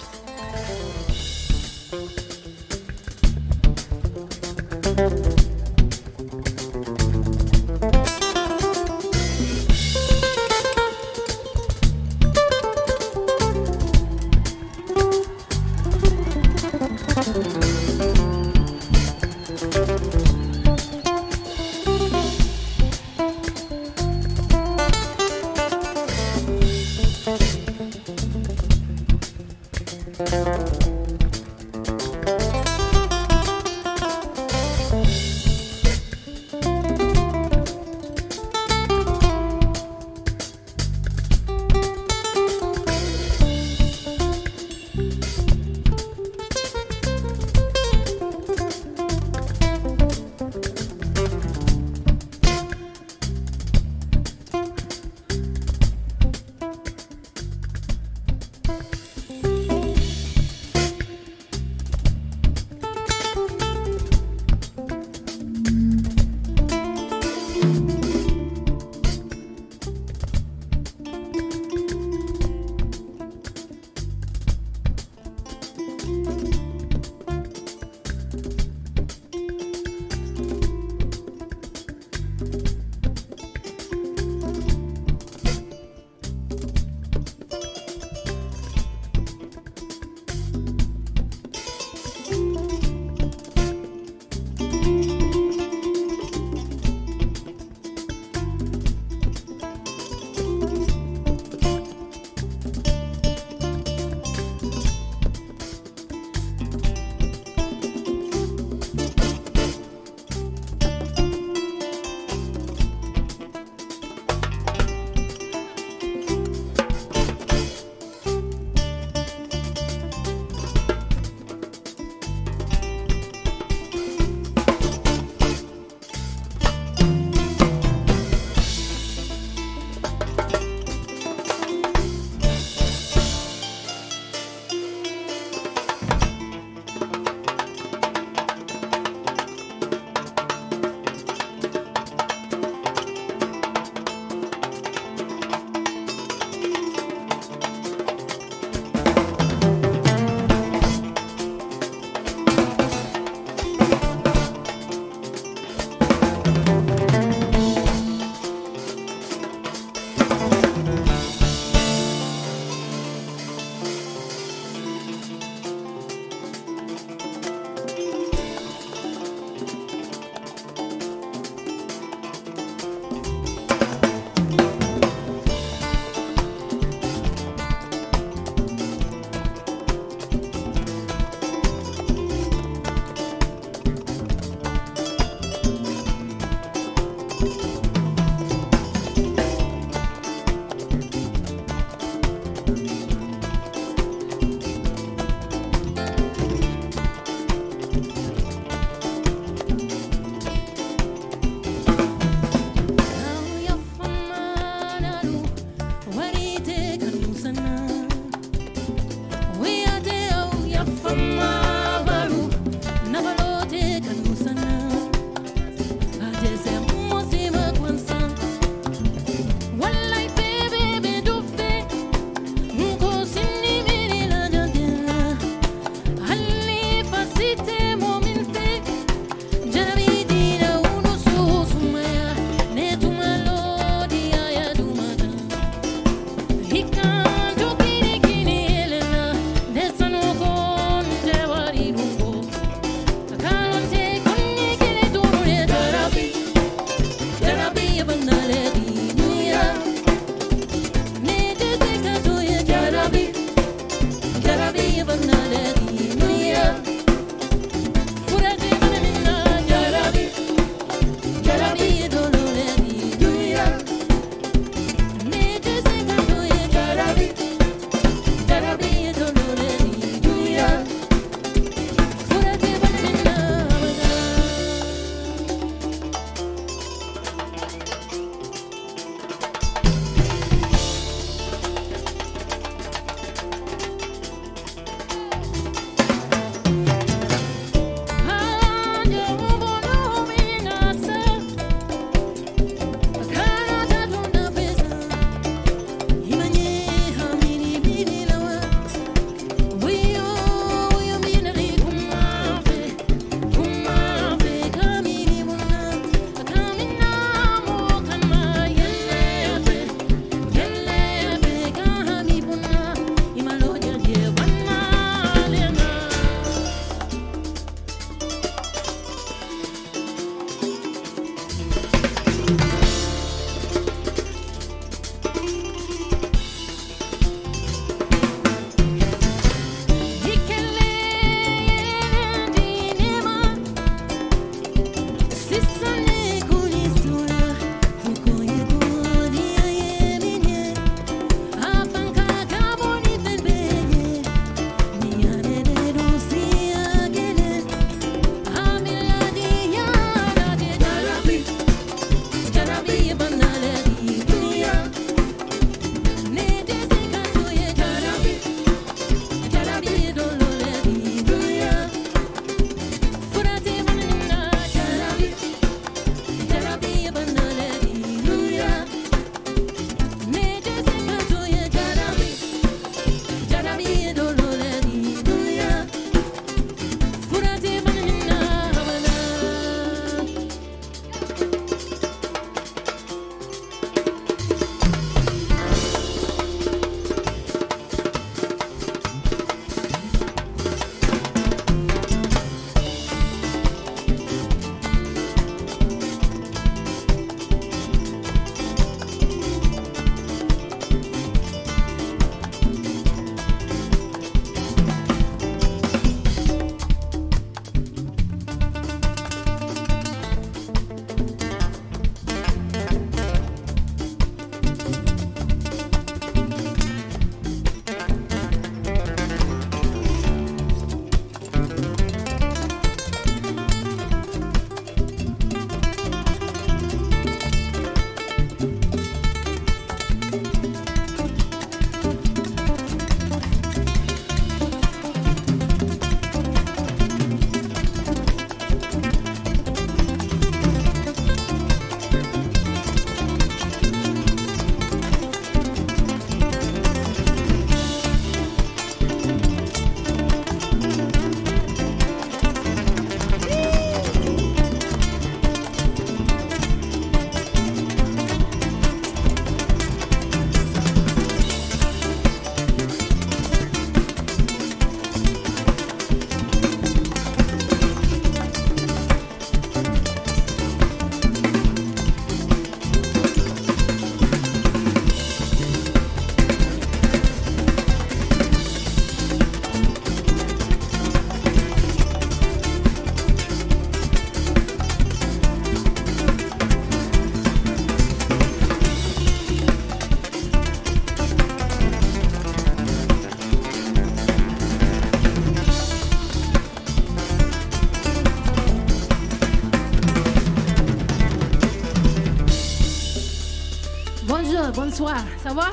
Bonsoir, 504.98 505.24
ça 505.40 505.54
va? 505.54 505.68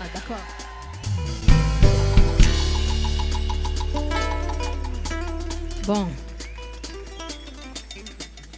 Ah, 0.00 0.04
d'accord. 0.14 0.38
Bon. 5.84 6.08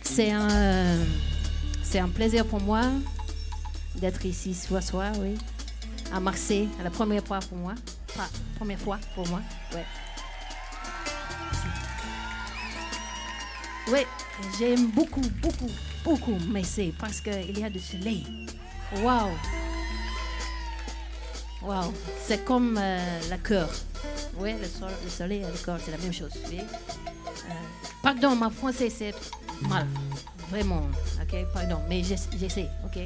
C'est 0.05 0.31
un, 0.31 0.99
c'est 1.83 1.99
un 1.99 2.09
plaisir 2.09 2.47
pour 2.47 2.61
moi 2.61 2.83
d'être 3.97 4.25
ici 4.25 4.55
ce 4.55 4.81
soir, 4.81 5.13
oui. 5.19 5.37
À 6.15 6.21
Marseille, 6.21 6.69
la 6.85 6.91
première 6.91 7.25
fois 7.25 7.41
pour 7.41 7.59
moi. 7.59 7.75
Pas 8.17 8.29
première 8.55 8.79
fois 8.79 9.01
pour 9.17 9.27
moi, 9.27 9.41
ouais. 9.75 9.87
Oui, 13.91 14.01
j'aime 14.61 14.93
beaucoup, 14.93 15.29
beaucoup, 15.43 15.71
beaucoup 16.05 16.39
Marseille 16.47 16.95
parce 16.97 17.21
qu'il 17.21 17.59
y 17.59 17.65
a 17.65 17.69
du 17.69 17.81
soleil. 17.81 18.38
Waouh! 19.03 19.31
Waouh! 21.63 21.93
C'est 22.27 22.45
comme 22.45 22.79
euh, 22.81 23.21
la 23.29 23.39
cœur. 23.39 23.69
Oui, 24.39 24.53
le, 24.53 24.61
le 25.05 25.11
soleil 25.11 25.41
et 25.43 25.47
le 25.47 25.65
cœur, 25.65 25.79
c'est 25.85 25.91
la 25.91 25.99
même 25.99 26.13
chose. 26.13 26.31
Euh, 26.53 27.53
pardon, 28.03 28.35
ma 28.37 28.51
français 28.51 28.91
c'est 28.91 29.15
mal. 29.63 29.87
Vraiment, 30.51 30.83
ok? 31.21 31.45
Pardon, 31.53 31.79
mais 31.89 32.03
j'ess- 32.03 32.29
j'essaie, 32.39 32.69
ok? 32.85 32.99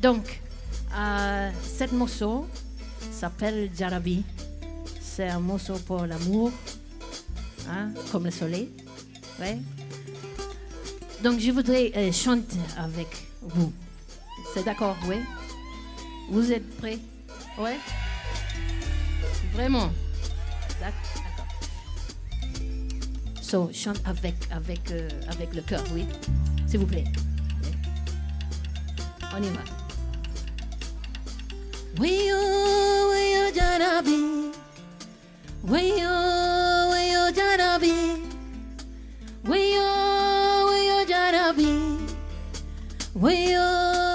Donc, 0.00 0.40
euh, 0.96 1.50
cet 1.62 1.92
morceau 1.92 2.46
s'appelle 3.12 3.70
Jarabi. 3.76 4.24
C'est 5.02 5.28
un 5.28 5.40
morceau 5.40 5.74
pour 5.74 6.06
l'amour, 6.06 6.50
hein, 7.68 7.90
comme 8.10 8.24
le 8.24 8.30
soleil. 8.30 8.70
Ouais. 9.38 9.58
Donc, 11.22 11.38
je 11.40 11.50
voudrais 11.50 11.92
euh, 11.96 12.10
chanter 12.12 12.56
avec 12.78 13.08
vous. 13.42 13.70
C'est 14.54 14.64
d'accord, 14.64 14.96
oui. 15.06 15.16
Vous 16.30 16.52
êtes 16.52 16.68
prêts? 16.76 16.98
Ouais 17.58 17.76
Vraiment 19.52 19.90
D'accord. 20.80 21.24
So, 23.42 23.70
chante 23.72 24.00
avec, 24.04 24.36
avec, 24.52 24.90
euh, 24.92 25.08
avec 25.28 25.54
le 25.54 25.62
cœur, 25.62 25.82
oui. 25.92 26.06
S'il 26.66 26.80
vous 26.80 26.86
plaît. 26.86 27.04
On 29.36 29.42
y 29.42 29.48
va. 29.48 29.60
We 31.98 32.30
oh, 32.32 33.10
we 33.12 33.36
oh. 33.36 33.40
We 35.62 35.92
oh, 36.02 36.90
we 36.90 37.14
oh, 37.14 37.30
gonna 37.32 37.78
be. 37.78 38.22
We 39.44 39.74
oh, 39.76 40.66
we 40.70 40.90
oh, 40.90 41.04
gonna 41.06 41.52
be. 41.52 41.98
We. 43.14 44.09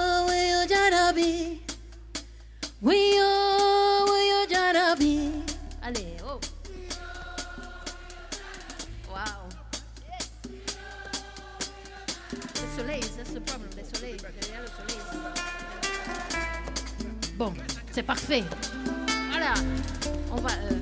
Wiyo, 2.86 3.30
wiyo 4.06 4.46
jarabi. 4.48 5.42
Allez, 5.82 6.22
oh! 6.22 6.38
Wow! 9.10 9.50
Le 12.30 12.78
soleil, 12.78 13.02
c'est 13.02 13.34
le 13.34 13.40
problème, 13.40 13.70
le 13.76 13.82
soleil. 13.92 14.12
Le 14.12 14.18
soleil. 14.20 15.00
Bon, 17.36 17.52
c'est 17.90 18.04
parfait. 18.04 18.44
Voilà. 19.30 19.54
On 20.30 20.36
va 20.36 20.50
euh, 20.50 20.75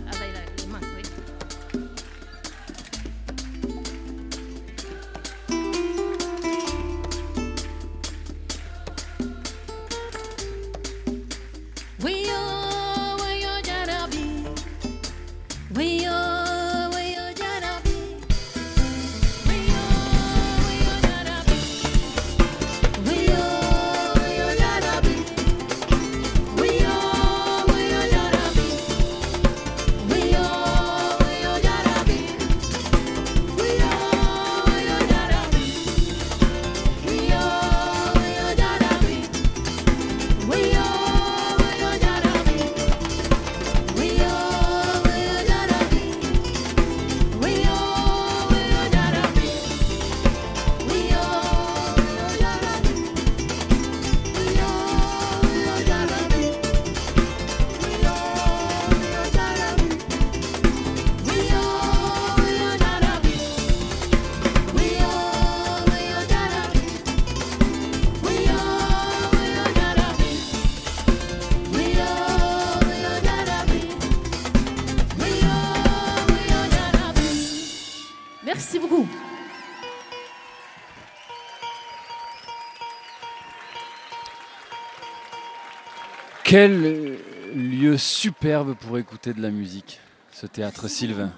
Quel 86.56 87.18
lieu 87.56 87.98
superbe 87.98 88.76
pour 88.76 88.96
écouter 88.96 89.32
de 89.32 89.42
la 89.42 89.50
musique, 89.50 89.98
ce 90.30 90.46
théâtre 90.46 90.86
Sylvain. 90.86 91.32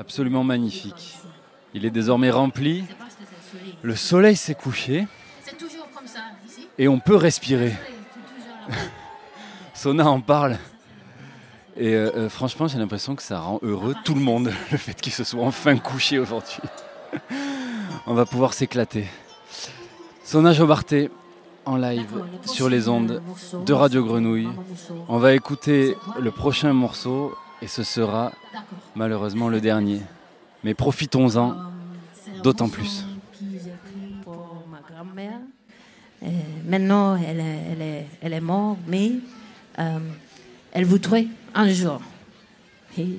Absolument 0.00 0.42
magnifique. 0.42 1.16
Il 1.72 1.84
est 1.84 1.92
désormais 1.92 2.32
rempli. 2.32 2.84
Le 3.82 3.94
soleil 3.94 4.34
s'est 4.34 4.56
couché 4.56 5.06
et 6.78 6.88
on 6.88 6.98
peut 6.98 7.14
respirer. 7.14 7.76
Sona 9.74 10.10
en 10.10 10.20
parle. 10.20 10.58
Et 11.76 11.94
euh, 11.94 12.10
euh, 12.16 12.28
franchement, 12.28 12.66
j'ai 12.66 12.78
l'impression 12.78 13.14
que 13.14 13.22
ça 13.22 13.38
rend 13.38 13.60
heureux 13.62 13.94
tout 14.04 14.14
le 14.16 14.20
monde, 14.20 14.52
le 14.72 14.78
fait 14.78 15.00
qu'il 15.00 15.12
se 15.12 15.22
soit 15.22 15.44
enfin 15.44 15.76
couché 15.76 16.18
aujourd'hui. 16.18 16.58
on 18.08 18.14
va 18.14 18.26
pouvoir 18.26 18.52
s'éclater. 18.52 19.06
Sona 20.24 20.52
Jobarté 20.52 21.08
en 21.66 21.76
live 21.76 22.22
sur 22.44 22.68
les 22.68 22.88
ondes 22.88 23.20
de 23.66 23.72
Radio 23.72 24.04
Grenouille. 24.04 24.48
On 25.08 25.18
va 25.18 25.34
écouter 25.34 25.96
le 26.18 26.30
prochain 26.30 26.72
morceau 26.72 27.34
et 27.60 27.66
ce 27.66 27.82
sera 27.82 28.32
malheureusement 28.94 29.48
le 29.48 29.60
dernier. 29.60 30.00
Mais 30.64 30.74
profitons-en 30.74 31.54
d'autant 32.42 32.68
plus. 32.68 33.04
pour 34.22 34.64
ma 34.70 34.80
grand-mère. 34.80 35.38
Euh, 36.22 36.28
maintenant, 36.64 37.16
elle 37.16 37.40
est, 37.40 37.62
elle, 37.72 37.82
est, 37.82 38.06
elle 38.22 38.32
est 38.32 38.40
morte, 38.40 38.78
mais 38.86 39.12
euh, 39.78 39.98
elle 40.72 40.84
voudrait 40.84 41.26
un 41.54 41.68
jour, 41.68 42.00
et 42.96 43.18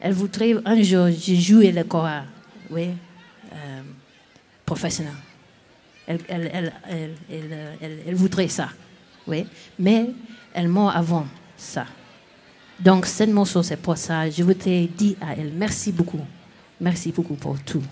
elle 0.00 0.12
voudrait 0.12 0.54
un 0.64 0.82
jour 0.82 1.08
je 1.08 1.34
jouer 1.34 1.70
le 1.70 1.84
chorale, 1.84 2.24
oui, 2.70 2.88
euh, 3.52 3.82
professionnel. 4.66 5.12
Elle, 6.28 8.14
voudrait 8.14 8.48
ça, 8.48 8.70
oui, 9.26 9.46
mais 9.78 10.10
elle 10.52 10.68
mort 10.68 10.94
avant 10.96 11.26
ça. 11.56 11.86
Donc, 12.78 13.06
ce 13.06 13.24
morceau, 13.24 13.62
c'est 13.62 13.76
pour 13.76 13.96
ça. 13.96 14.28
Je 14.30 14.42
voudrais 14.42 14.86
dire 14.86 15.16
à 15.20 15.34
elle 15.34 15.52
merci 15.52 15.92
beaucoup. 15.92 16.24
Merci 16.80 17.12
beaucoup 17.12 17.34
pour 17.34 17.60
tout. 17.62 17.82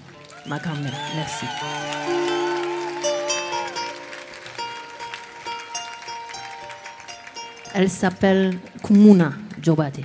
Ma 0.47 0.59
grand-mère, 0.59 0.95
merci. 1.15 1.45
Elle 7.74 7.90
s'appelle 7.90 8.57
Kumuna 8.82 9.32
Jobade. 9.62 10.05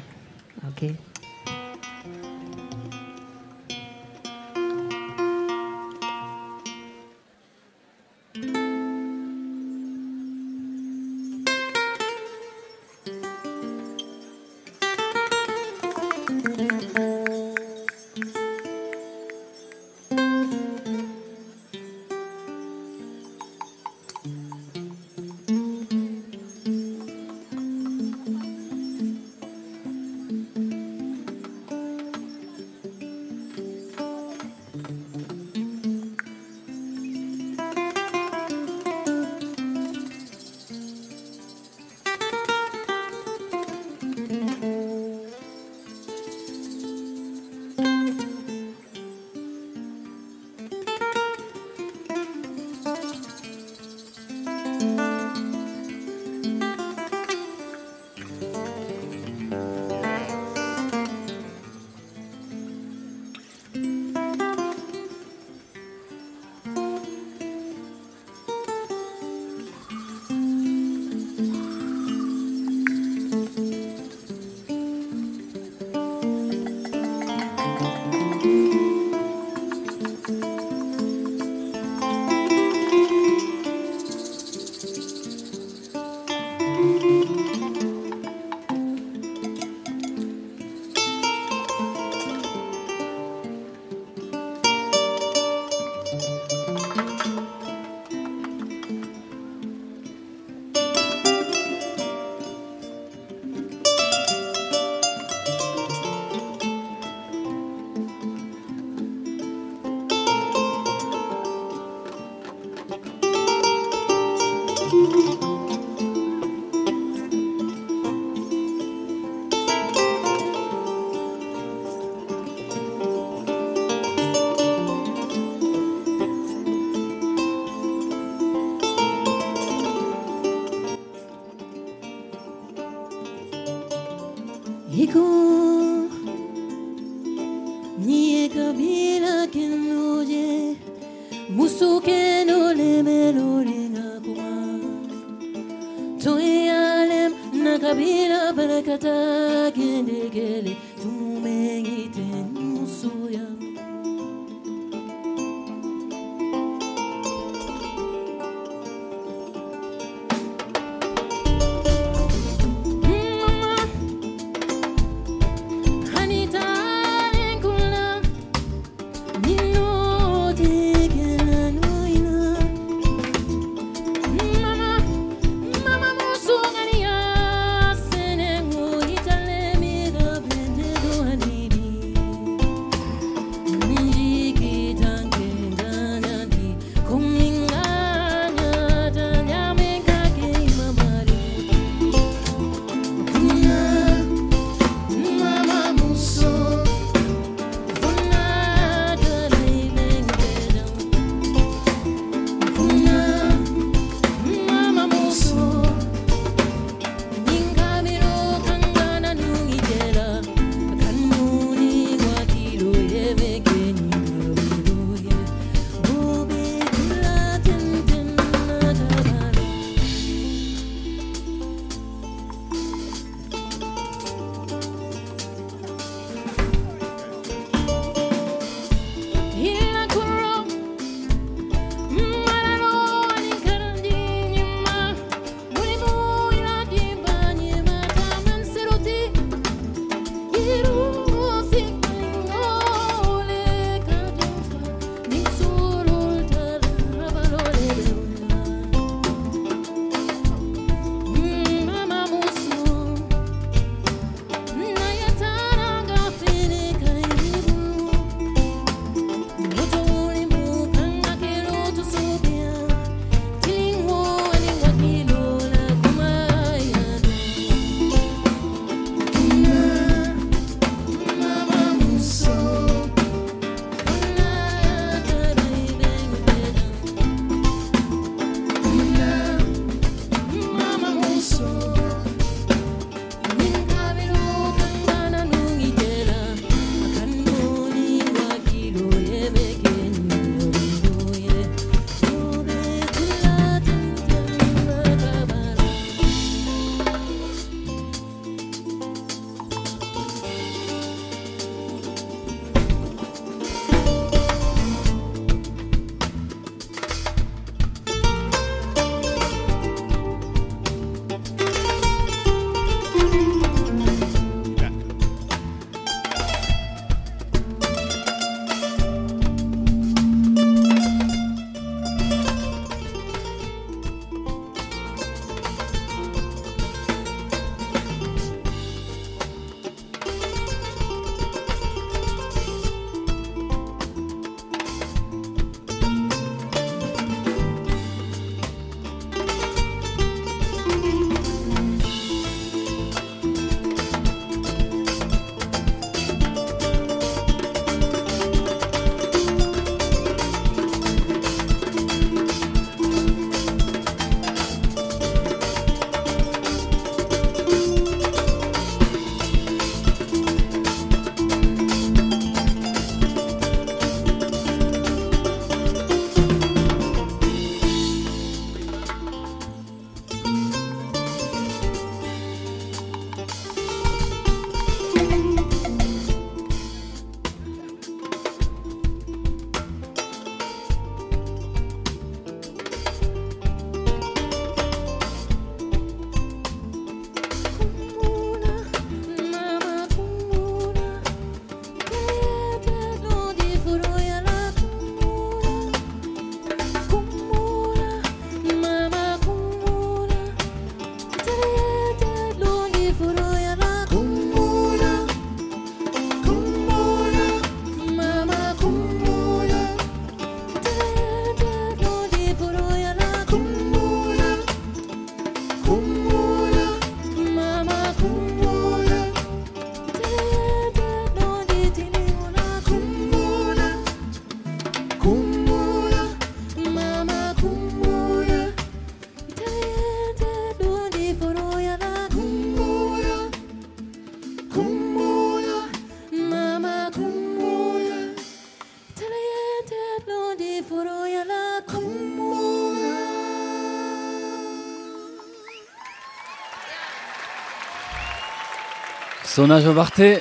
Sona 449.54 449.80
Jobarté, 449.80 450.40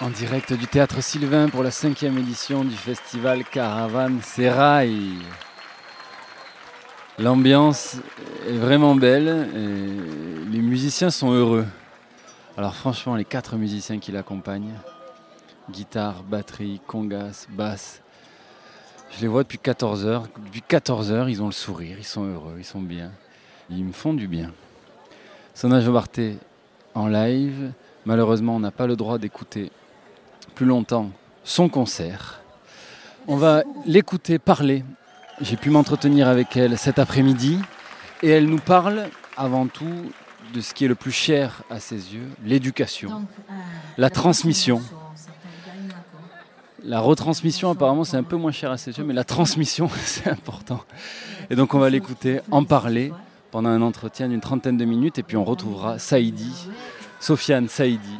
en 0.00 0.10
direct 0.10 0.54
du 0.54 0.66
théâtre 0.66 1.00
Sylvain 1.00 1.48
pour 1.48 1.62
la 1.62 1.70
cinquième 1.70 2.18
édition 2.18 2.64
du 2.64 2.74
festival 2.74 3.44
Caravane 3.44 4.20
Serail. 4.22 5.18
L'ambiance 7.20 7.98
est 8.48 8.56
vraiment 8.56 8.96
belle 8.96 9.48
et 9.54 10.50
les 10.50 10.58
musiciens 10.58 11.10
sont 11.10 11.30
heureux. 11.30 11.64
Alors 12.56 12.74
franchement, 12.74 13.14
les 13.14 13.24
quatre 13.24 13.54
musiciens 13.54 14.00
qui 14.00 14.10
l'accompagnent, 14.10 14.80
guitare, 15.70 16.24
batterie, 16.24 16.80
congas, 16.88 17.46
basse, 17.50 18.02
je 19.12 19.20
les 19.20 19.28
vois 19.28 19.44
depuis 19.44 19.58
14 19.58 20.06
heures. 20.06 20.24
Depuis 20.44 20.62
14 20.62 21.12
heures, 21.12 21.28
ils 21.28 21.40
ont 21.40 21.46
le 21.46 21.52
sourire, 21.52 21.98
ils 22.00 22.04
sont 22.04 22.24
heureux, 22.24 22.56
ils 22.58 22.64
sont 22.64 22.82
bien. 22.82 23.12
Ils 23.70 23.84
me 23.84 23.92
font 23.92 24.12
du 24.12 24.26
bien. 24.26 24.50
Sona 25.54 25.80
Jobarté 25.80 26.36
en 26.96 27.06
live. 27.06 27.70
Malheureusement, 28.06 28.56
on 28.56 28.60
n'a 28.60 28.70
pas 28.70 28.86
le 28.86 28.96
droit 28.96 29.18
d'écouter 29.18 29.70
plus 30.54 30.66
longtemps 30.66 31.10
son 31.42 31.68
concert. 31.68 32.40
On 33.26 33.36
va 33.36 33.62
l'écouter 33.86 34.38
parler. 34.38 34.84
J'ai 35.40 35.56
pu 35.56 35.70
m'entretenir 35.70 36.28
avec 36.28 36.56
elle 36.56 36.76
cet 36.76 36.98
après-midi 36.98 37.58
et 38.22 38.28
elle 38.28 38.46
nous 38.46 38.58
parle 38.58 39.04
avant 39.36 39.66
tout 39.66 40.12
de 40.52 40.60
ce 40.60 40.74
qui 40.74 40.84
est 40.84 40.88
le 40.88 40.94
plus 40.94 41.12
cher 41.12 41.62
à 41.70 41.80
ses 41.80 42.14
yeux, 42.14 42.28
l'éducation, 42.44 43.26
la 43.96 44.10
transmission. 44.10 44.80
La 46.86 47.00
retransmission, 47.00 47.70
apparemment, 47.70 48.04
c'est 48.04 48.18
un 48.18 48.22
peu 48.22 48.36
moins 48.36 48.52
cher 48.52 48.70
à 48.70 48.76
ses 48.76 48.92
yeux, 48.98 49.04
mais 49.04 49.14
la 49.14 49.24
transmission, 49.24 49.88
c'est 50.04 50.28
important. 50.28 50.82
Et 51.48 51.56
donc, 51.56 51.72
on 51.72 51.78
va 51.78 51.88
l'écouter 51.88 52.40
en 52.50 52.64
parler 52.64 53.10
pendant 53.50 53.70
un 53.70 53.80
entretien 53.80 54.28
d'une 54.28 54.40
trentaine 54.40 54.76
de 54.76 54.84
minutes, 54.84 55.18
et 55.18 55.22
puis 55.22 55.38
on 55.38 55.44
retrouvera 55.44 55.98
Saïdi, 55.98 56.52
Sofiane 57.24 57.68
Saïdi, 57.68 58.18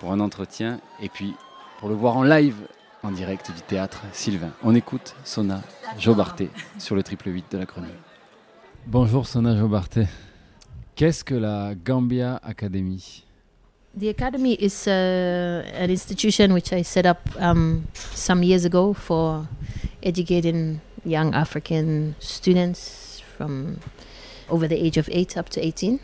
pour 0.00 0.10
un 0.10 0.18
entretien, 0.18 0.80
et 1.00 1.08
puis 1.08 1.32
pour 1.78 1.88
le 1.88 1.94
voir 1.94 2.16
en 2.16 2.24
live, 2.24 2.56
en 3.04 3.12
direct 3.12 3.52
du 3.54 3.62
théâtre 3.62 4.02
Sylvain. 4.12 4.50
On 4.64 4.74
écoute 4.74 5.14
Sona 5.22 5.62
Jobarté 5.96 6.50
sur 6.76 6.96
le 6.96 7.04
triple 7.04 7.28
8 7.28 7.52
de 7.52 7.58
la 7.58 7.66
chronique. 7.66 7.92
Bonjour 8.88 9.28
Sona 9.28 9.56
Jobarté. 9.56 10.08
Qu'est-ce 10.96 11.22
que 11.22 11.36
la 11.36 11.76
Gambia 11.76 12.40
Academy? 12.42 13.22
The 13.96 14.08
Academy 14.08 14.54
is 14.54 14.88
uh, 14.88 15.62
an 15.80 15.90
institution 15.90 16.52
which 16.52 16.72
I 16.72 16.82
set 16.82 17.06
up 17.06 17.20
um, 17.38 17.84
some 17.94 18.42
years 18.42 18.64
ago 18.64 18.92
for 18.92 19.46
educating 20.02 20.80
young 21.04 21.32
African 21.32 22.16
students 22.18 23.22
from 23.36 23.78
over 24.50 24.66
the 24.66 24.84
age 24.84 24.98
of 24.98 25.08
8 25.12 25.36
up 25.38 25.48
to 25.50 25.64
18. 25.64 26.00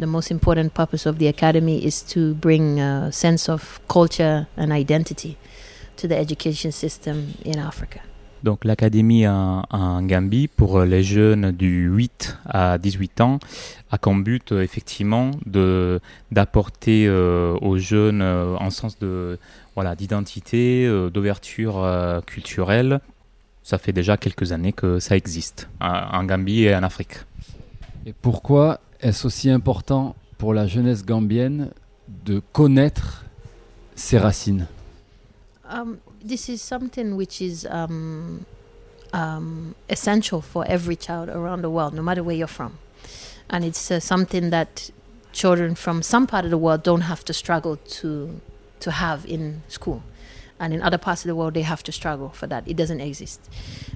The 0.00 0.06
most 0.06 0.30
important 0.30 0.70
purpose 0.70 1.06
of 1.06 1.18
the 1.18 1.28
Academy 1.28 1.84
is 1.84 2.02
to 2.14 2.34
bring 2.34 2.80
a 2.80 3.10
sense 3.12 3.48
of 3.50 3.80
culture 3.88 4.46
and 4.56 4.72
identity 4.72 5.36
to 5.96 6.08
the 6.08 6.16
education 6.16 6.72
system 6.72 7.34
in 7.44 7.58
Africa. 7.58 8.00
Donc 8.42 8.64
l'académie 8.64 9.26
en, 9.28 9.62
en 9.70 10.02
Gambie 10.02 10.48
pour 10.48 10.80
les 10.80 11.04
jeunes 11.04 11.52
du 11.52 11.86
8 11.86 12.38
à 12.46 12.76
18 12.78 13.20
ans 13.20 13.38
a 13.92 13.98
comme 13.98 14.24
but 14.24 14.50
euh, 14.50 14.62
effectivement 14.62 15.30
de 15.46 16.00
d'apporter 16.32 17.06
euh, 17.06 17.56
aux 17.60 17.78
jeunes 17.78 18.20
euh, 18.20 18.56
un 18.58 18.70
sens 18.70 18.98
de 18.98 19.38
voilà 19.76 19.94
d'identité, 19.94 20.86
euh, 20.86 21.08
d'ouverture 21.08 21.84
euh, 21.84 22.20
culturelle. 22.20 23.00
Ça 23.62 23.78
fait 23.78 23.92
déjà 23.92 24.16
quelques 24.16 24.50
années 24.50 24.72
que 24.72 24.98
ça 24.98 25.16
existe 25.16 25.68
en, 25.80 26.18
en 26.18 26.24
Gambie 26.24 26.64
et 26.64 26.74
en 26.74 26.82
Afrique. 26.82 27.18
Et 28.06 28.12
pourquoi 28.12 28.80
est-ce 29.02 29.26
aussi 29.26 29.50
important 29.50 30.14
pour 30.38 30.54
la 30.54 30.66
jeunesse 30.66 31.04
gambienne 31.04 31.70
de 32.24 32.40
connaître 32.52 33.24
ses 33.94 34.18
racines? 34.18 34.66
Um, 35.68 35.98
this 36.24 36.48
is 36.48 36.58
something 36.58 37.16
which 37.16 37.40
is 37.40 37.66
um, 37.70 38.44
um, 39.12 39.74
essential 39.88 40.40
for 40.40 40.64
every 40.66 40.96
child 40.96 41.28
around 41.28 41.62
the 41.62 41.70
world, 41.70 41.94
no 41.94 42.02
matter 42.02 42.22
where 42.22 42.36
you're 42.36 42.46
from. 42.46 42.72
And 43.50 43.64
it's 43.64 43.90
uh, 43.90 44.00
something 44.00 44.50
that 44.50 44.90
children 45.32 45.74
from 45.74 46.02
some 46.02 46.26
part 46.26 46.44
of 46.44 46.50
the 46.50 46.58
world 46.58 46.82
don't 46.82 47.02
have 47.02 47.24
to 47.24 47.32
struggle 47.32 47.76
to 48.00 48.40
to 48.80 48.90
have 48.90 49.24
in 49.26 49.62
school. 49.68 50.02
And 50.58 50.72
in 50.72 50.82
other 50.82 50.98
parts 50.98 51.24
of 51.24 51.28
the 51.28 51.34
world, 51.34 51.54
they 51.54 51.62
have 51.62 51.82
to 51.84 51.92
struggle 51.92 52.30
for 52.30 52.46
that. 52.48 52.66
It 52.66 52.76
doesn't 52.76 53.00
exist. 53.00 53.40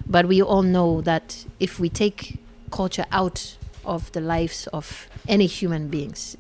But 0.06 0.26
we 0.26 0.42
all 0.42 0.62
know 0.62 1.00
that 1.02 1.44
if 1.60 1.78
we 1.78 1.88
take 1.88 2.38
culture 2.70 3.04
out 3.12 3.56
of 3.86 4.12
the 4.12 4.20
lives 4.20 4.66
of 4.68 5.08
any 5.28 5.46
human 5.46 5.88
beings, 5.88 6.36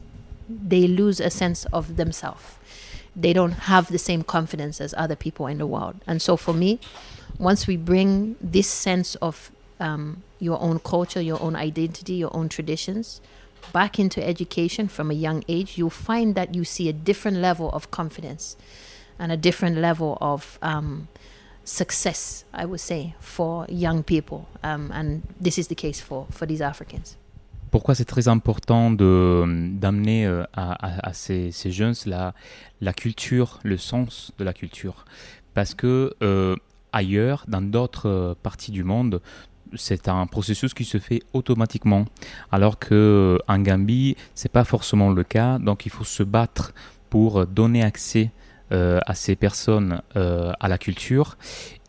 they 0.48 0.86
lose 0.86 1.20
a 1.20 1.30
sense 1.30 1.64
of 1.66 1.96
themselves 1.96 2.56
they 3.16 3.32
don't 3.32 3.52
have 3.52 3.88
the 3.88 3.98
same 3.98 4.22
confidence 4.22 4.80
as 4.80 4.94
other 4.96 5.16
people 5.16 5.46
in 5.46 5.58
the 5.58 5.66
world. 5.66 5.96
And 6.06 6.20
so 6.20 6.36
for 6.36 6.52
me, 6.52 6.78
once 7.38 7.66
we 7.66 7.76
bring 7.76 8.36
this 8.40 8.68
sense 8.68 9.14
of 9.16 9.50
um, 9.80 10.22
your 10.38 10.60
own 10.60 10.78
culture, 10.80 11.20
your 11.20 11.40
own 11.42 11.56
identity, 11.56 12.14
your 12.14 12.34
own 12.36 12.50
traditions 12.50 13.22
back 13.72 13.98
into 13.98 14.24
education 14.24 14.86
from 14.86 15.10
a 15.10 15.14
young 15.14 15.42
age, 15.48 15.78
you'll 15.78 15.90
find 15.90 16.34
that 16.34 16.54
you 16.54 16.64
see 16.64 16.88
a 16.88 16.92
different 16.92 17.38
level 17.38 17.70
of 17.70 17.90
confidence 17.90 18.56
and 19.18 19.32
a 19.32 19.36
different 19.36 19.78
level 19.78 20.18
of 20.20 20.58
um, 20.60 21.08
success, 21.64 22.44
I 22.52 22.66
would 22.66 22.80
say, 22.80 23.14
for 23.18 23.66
young 23.68 24.02
people. 24.02 24.46
Um, 24.62 24.90
and 24.92 25.22
this 25.40 25.58
is 25.58 25.68
the 25.68 25.74
case 25.74 26.00
for, 26.00 26.26
for 26.30 26.44
these 26.44 26.60
Africans. 26.60 27.16
Pourquoi 27.76 27.94
c'est 27.94 28.06
très 28.06 28.26
important 28.26 28.90
d'amener 28.90 30.24
euh, 30.24 30.44
à, 30.54 31.12
ces, 31.12 31.52
jeunes 31.66 31.92
la, 32.06 32.32
la 32.80 32.94
culture, 32.94 33.60
le 33.64 33.76
sens 33.76 34.32
de 34.38 34.44
la 34.44 34.54
culture 34.54 35.04
Parce 35.52 35.74
que 35.74 36.14
euh, 36.22 36.56
ailleurs, 36.94 37.44
dans 37.48 37.60
d'autres 37.60 38.08
euh, 38.08 38.34
parties 38.42 38.70
du 38.72 38.82
monde, 38.82 39.20
c'est 39.74 40.08
un 40.08 40.26
processus 40.26 40.72
qui 40.72 40.86
se 40.86 40.96
fait 40.96 41.20
automatiquement, 41.34 42.06
alors 42.50 42.78
que 42.78 43.38
en 43.46 43.58
Gambie, 43.58 44.16
c'est 44.34 44.50
pas 44.50 44.64
forcément 44.64 45.10
le 45.10 45.22
cas. 45.22 45.58
Donc, 45.58 45.84
il 45.84 45.92
faut 45.92 46.04
se 46.04 46.22
battre 46.22 46.72
pour 47.10 47.46
donner 47.46 47.82
accès 47.82 48.30
à 48.70 49.14
ces 49.14 49.36
personnes 49.36 50.00
à 50.14 50.68
la 50.68 50.78
culture. 50.78 51.36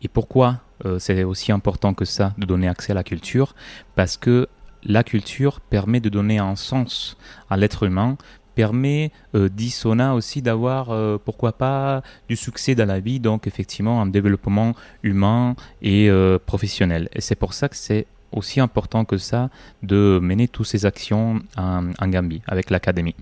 Et 0.02 0.08
pourquoi 0.08 0.60
c'est 0.98 1.24
aussi 1.24 1.50
important 1.50 1.94
que 1.94 2.04
ça 2.04 2.34
de 2.36 2.44
donner 2.44 2.68
accès 2.68 2.92
à 2.92 2.94
la 2.94 3.04
culture? 3.04 3.54
Parce 3.96 4.18
que 4.18 4.48
la 4.88 5.04
culture 5.04 5.60
permet 5.60 6.00
de 6.00 6.08
donner 6.08 6.38
un 6.38 6.56
sens 6.56 7.16
à 7.50 7.56
l'être 7.56 7.84
humain, 7.84 8.16
permet, 8.54 9.12
euh, 9.36 9.48
dit 9.48 9.70
Sona 9.70 10.14
aussi, 10.14 10.42
d'avoir, 10.42 10.90
euh, 10.90 11.16
pourquoi 11.24 11.52
pas, 11.52 12.02
du 12.28 12.34
succès 12.34 12.74
dans 12.74 12.88
la 12.88 12.98
vie, 12.98 13.20
donc 13.20 13.46
effectivement 13.46 14.02
un 14.02 14.06
développement 14.06 14.74
humain 15.04 15.54
et 15.80 16.10
euh, 16.10 16.38
professionnel. 16.44 17.08
Et 17.12 17.20
c'est 17.20 17.36
pour 17.36 17.52
ça 17.52 17.68
que 17.68 17.76
c'est 17.76 18.06
aussi 18.32 18.58
important 18.58 19.04
que 19.04 19.16
ça 19.16 19.50
de 19.84 20.18
mener 20.20 20.48
toutes 20.48 20.66
ces 20.66 20.86
actions 20.86 21.40
en, 21.56 21.92
en 21.98 22.08
Gambie 22.08 22.42
avec 22.48 22.70
l'académie. 22.70 23.14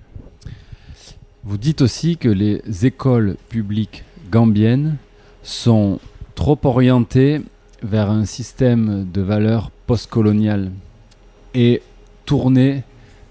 Vous 1.45 1.59
dites 1.59 1.83
aussi 1.83 2.17
que 2.17 2.29
les 2.29 2.87
écoles 2.87 3.37
publiques 3.51 4.05
gambiennes 4.31 4.97
sont 5.43 6.01
trop 6.35 6.59
orientées 6.65 7.43
vers 7.83 8.11
un 8.11 8.25
système 8.25 9.07
de 9.13 9.21
valeurs 9.21 9.71
postcoloniales 9.87 10.73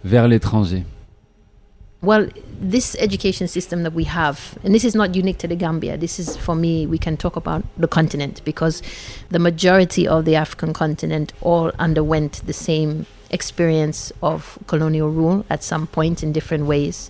vers 0.03 0.27
l'étranger. 0.27 0.83
Well, 2.01 2.27
this 2.61 2.95
education 2.99 3.47
system 3.47 3.81
that 3.83 3.93
we 3.93 4.03
have, 4.03 4.57
and 4.63 4.75
this 4.75 4.83
is 4.85 4.93
not 4.93 5.15
unique 5.15 5.39
to 5.39 5.47
the 5.47 5.55
Gambia, 5.55 5.97
this 5.97 6.19
is 6.19 6.37
for 6.37 6.55
me, 6.55 6.85
we 6.85 6.99
can 6.99 7.17
talk 7.17 7.35
about 7.35 7.63
the 7.77 7.87
continent 7.87 8.41
because 8.45 8.83
the 9.29 9.39
majority 9.39 10.07
of 10.07 10.25
the 10.25 10.35
African 10.35 10.71
continent 10.71 11.33
all 11.41 11.71
underwent 11.79 12.45
the 12.45 12.53
same 12.53 13.07
experience 13.31 14.11
of 14.21 14.59
colonial 14.67 15.09
rule 15.09 15.45
at 15.49 15.63
some 15.63 15.87
point 15.87 16.21
in 16.21 16.31
different 16.31 16.67
ways. 16.67 17.09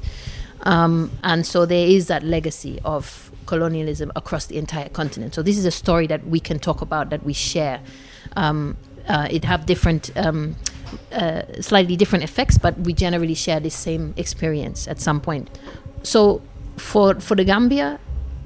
Um, 0.64 1.12
and 1.24 1.46
so 1.46 1.66
there 1.66 1.88
is 1.88 2.08
that 2.08 2.24
legacy 2.24 2.80
of 2.86 3.30
colonialism 3.46 4.12
across 4.16 4.46
the 4.46 4.58
entire 4.58 4.90
continent. 4.90 5.36
So 5.36 5.44
this 5.44 5.58
is 5.58 5.66
a 5.66 5.72
story 5.72 6.08
that 6.08 6.26
we 6.26 6.40
can 6.40 6.58
talk 6.58 6.82
about, 6.82 7.10
that 7.10 7.24
we 7.24 7.34
share. 7.34 7.82
Um, 8.38 8.78
uh, 9.08 9.28
it 9.30 9.44
have 9.44 9.66
different, 9.66 10.12
um, 10.16 10.56
uh, 11.12 11.44
slightly 11.62 11.96
different 11.96 12.24
effects, 12.24 12.58
but 12.58 12.78
we 12.80 12.94
generally 12.94 13.34
share 13.36 13.60
the 13.60 13.70
same 13.70 14.14
experience 14.18 14.88
at 14.88 15.00
some 15.00 15.20
point. 15.22 15.50
So 16.04 16.42
for 16.78 17.20
for 17.20 17.36
the 17.36 17.44
Gambia, 17.44 18.00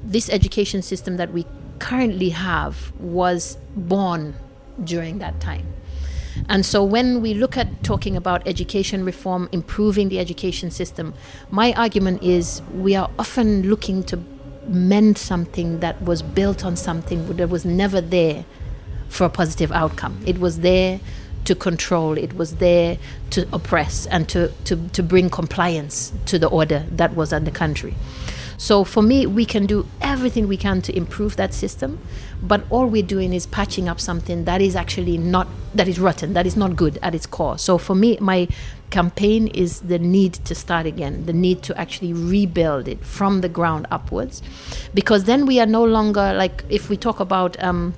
this 0.04 0.30
education 0.30 0.82
system 0.82 1.18
that 1.18 1.32
we 1.32 1.46
currently 1.80 2.30
have 2.30 2.92
was 3.00 3.58
born 3.76 4.36
during 4.84 5.20
that 5.20 5.40
time. 5.40 5.66
And 6.48 6.66
so 6.66 6.84
when 6.84 7.22
we 7.22 7.34
look 7.34 7.58
at 7.58 7.84
talking 7.84 8.16
about 8.16 8.48
education 8.48 9.04
reform, 9.04 9.50
improving 9.52 10.10
the 10.10 10.20
education 10.20 10.72
system, 10.72 11.14
my 11.50 11.74
argument 11.74 12.24
is 12.24 12.62
we 12.74 12.96
are 12.96 13.10
often 13.20 13.64
looking 13.70 14.04
to 14.06 14.24
mend 14.68 15.18
something 15.18 15.80
that 15.80 16.02
was 16.02 16.22
built 16.22 16.64
on 16.64 16.76
something 16.76 17.26
that 17.38 17.50
was 17.50 17.66
never 17.66 18.00
there 18.00 18.46
for 19.10 19.26
a 19.26 19.30
positive 19.30 19.72
outcome. 19.72 20.22
It 20.26 20.40
was 20.40 20.60
there 20.60 21.00
to 21.46 21.56
control, 21.56 22.18
it 22.18 22.34
was 22.36 22.56
there 22.56 22.98
to 23.32 23.48
oppress 23.54 24.06
and 24.08 24.28
to, 24.30 24.50
to, 24.66 24.76
to 24.90 25.04
bring 25.04 25.30
compliance 25.30 26.14
to 26.26 26.38
the 26.38 26.48
order 26.48 26.86
that 26.92 27.16
was 27.16 27.34
in 27.34 27.44
the 27.44 27.52
country. 27.52 27.96
So 28.58 28.84
for 28.84 29.02
me, 29.02 29.26
we 29.26 29.46
can 29.46 29.66
do 29.66 29.88
everything 30.02 30.50
we 30.50 30.58
can 30.58 30.82
to 30.82 30.96
improve 30.96 31.38
that 31.38 31.54
system, 31.54 31.98
but 32.44 32.66
all 32.70 32.88
we're 32.88 33.04
doing 33.04 33.32
is 33.32 33.46
patching 33.46 33.88
up 33.88 34.02
something 34.02 34.44
that 34.44 34.62
is 34.62 34.76
actually 34.76 35.18
not 35.18 35.48
that 35.74 35.88
is 35.88 35.98
rotten, 35.98 36.34
that 36.34 36.46
is 36.46 36.58
not 36.58 36.76
good 36.76 37.00
at 37.02 37.16
its 37.16 37.26
core. 37.26 37.58
So 37.58 37.78
for 37.78 37.96
me, 37.96 38.18
my 38.20 38.50
campaign 38.90 39.48
is 39.48 39.80
the 39.80 39.98
need 39.98 40.34
to 40.34 40.54
start 40.56 40.86
again, 40.86 41.26
the 41.26 41.32
need 41.32 41.62
to 41.64 41.78
actually 41.80 42.12
rebuild 42.12 42.90
it 42.90 43.06
from 43.06 43.40
the 43.40 43.48
ground 43.48 43.88
upwards, 43.92 44.42
because 44.94 45.24
then 45.24 45.46
we 45.46 45.62
are 45.62 45.66
no 45.66 45.86
longer 45.86 46.34
like 46.34 46.66
if 46.68 46.90
we 46.90 46.98
talk 46.98 47.22
about. 47.22 47.62
Um, 47.64 47.94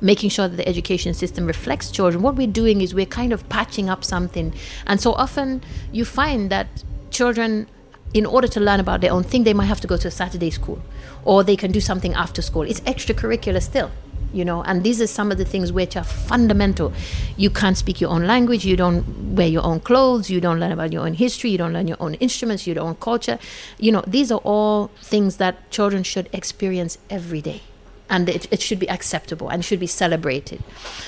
making 0.00 0.30
sure 0.30 0.48
that 0.48 0.56
the 0.56 0.68
education 0.68 1.14
system 1.14 1.46
reflects 1.46 1.90
children. 1.90 2.22
What 2.22 2.36
we're 2.36 2.46
doing 2.46 2.80
is 2.80 2.94
we're 2.94 3.06
kind 3.06 3.32
of 3.32 3.48
patching 3.48 3.88
up 3.88 4.04
something. 4.04 4.54
And 4.86 5.00
so 5.00 5.12
often 5.12 5.62
you 5.92 6.04
find 6.04 6.50
that 6.50 6.66
children, 7.10 7.68
in 8.14 8.26
order 8.26 8.48
to 8.48 8.60
learn 8.60 8.80
about 8.80 9.00
their 9.00 9.12
own 9.12 9.22
thing, 9.22 9.44
they 9.44 9.54
might 9.54 9.66
have 9.66 9.80
to 9.80 9.86
go 9.86 9.96
to 9.96 10.08
a 10.08 10.10
Saturday 10.10 10.50
school 10.50 10.80
or 11.24 11.42
they 11.42 11.56
can 11.56 11.72
do 11.72 11.80
something 11.80 12.14
after 12.14 12.42
school. 12.42 12.62
It's 12.62 12.80
extracurricular 12.80 13.62
still. 13.62 13.90
You 14.32 14.44
know, 14.44 14.62
and 14.64 14.82
these 14.82 15.00
are 15.00 15.06
some 15.06 15.32
of 15.32 15.38
the 15.38 15.46
things 15.46 15.72
which 15.72 15.96
are 15.96 16.04
fundamental. 16.04 16.92
You 17.38 17.48
can't 17.48 17.76
speak 17.76 18.02
your 18.02 18.10
own 18.10 18.26
language. 18.26 18.66
You 18.66 18.76
don't 18.76 19.34
wear 19.34 19.46
your 19.46 19.64
own 19.64 19.80
clothes. 19.80 20.28
You 20.28 20.40
don't 20.42 20.60
learn 20.60 20.72
about 20.72 20.92
your 20.92 21.06
own 21.06 21.14
history. 21.14 21.50
You 21.50 21.58
don't 21.58 21.72
learn 21.72 21.88
your 21.88 21.96
own 22.00 22.14
instruments. 22.14 22.66
Your 22.66 22.80
own 22.80 22.96
culture. 22.96 23.38
You 23.78 23.92
know, 23.92 24.04
these 24.06 24.30
are 24.30 24.40
all 24.40 24.88
things 25.00 25.38
that 25.38 25.70
children 25.70 26.02
should 26.02 26.28
experience 26.34 26.98
every 27.08 27.40
day 27.40 27.62
and 28.08 28.28
it, 28.28 28.46
it 28.52 28.60
should 28.60 28.78
be 28.78 28.88
acceptable 28.88 29.48
and 29.48 29.64
should 29.64 29.80
be 29.80 29.86
celebrated. 29.86 30.62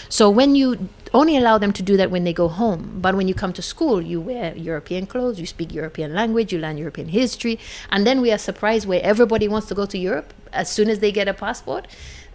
So 0.08 0.28
when 0.28 0.54
you 0.54 0.88
only 1.14 1.36
allow 1.36 1.58
them 1.58 1.72
to 1.72 1.82
do 1.82 1.96
that 1.96 2.10
when 2.10 2.24
they 2.24 2.32
go 2.32 2.48
home, 2.48 2.98
but 3.00 3.14
when 3.14 3.28
you 3.28 3.34
come 3.34 3.52
to 3.54 3.62
school, 3.62 4.02
you 4.02 4.20
wear 4.20 4.54
European 4.56 5.06
clothes, 5.06 5.38
you 5.40 5.46
speak 5.46 5.72
European 5.72 6.14
language, 6.14 6.52
you 6.52 6.58
learn 6.58 6.76
European 6.76 7.08
history, 7.08 7.58
and 7.90 8.06
then 8.06 8.20
we 8.20 8.32
are 8.32 8.38
surprised 8.38 8.86
where 8.86 9.00
everybody 9.02 9.48
wants 9.48 9.68
to 9.68 9.74
go 9.74 9.86
to 9.86 9.98
Europe 9.98 10.34
as 10.52 10.70
soon 10.70 10.88
as 10.88 10.98
they 10.98 11.12
get 11.12 11.28
a 11.28 11.34
passport, 11.34 11.86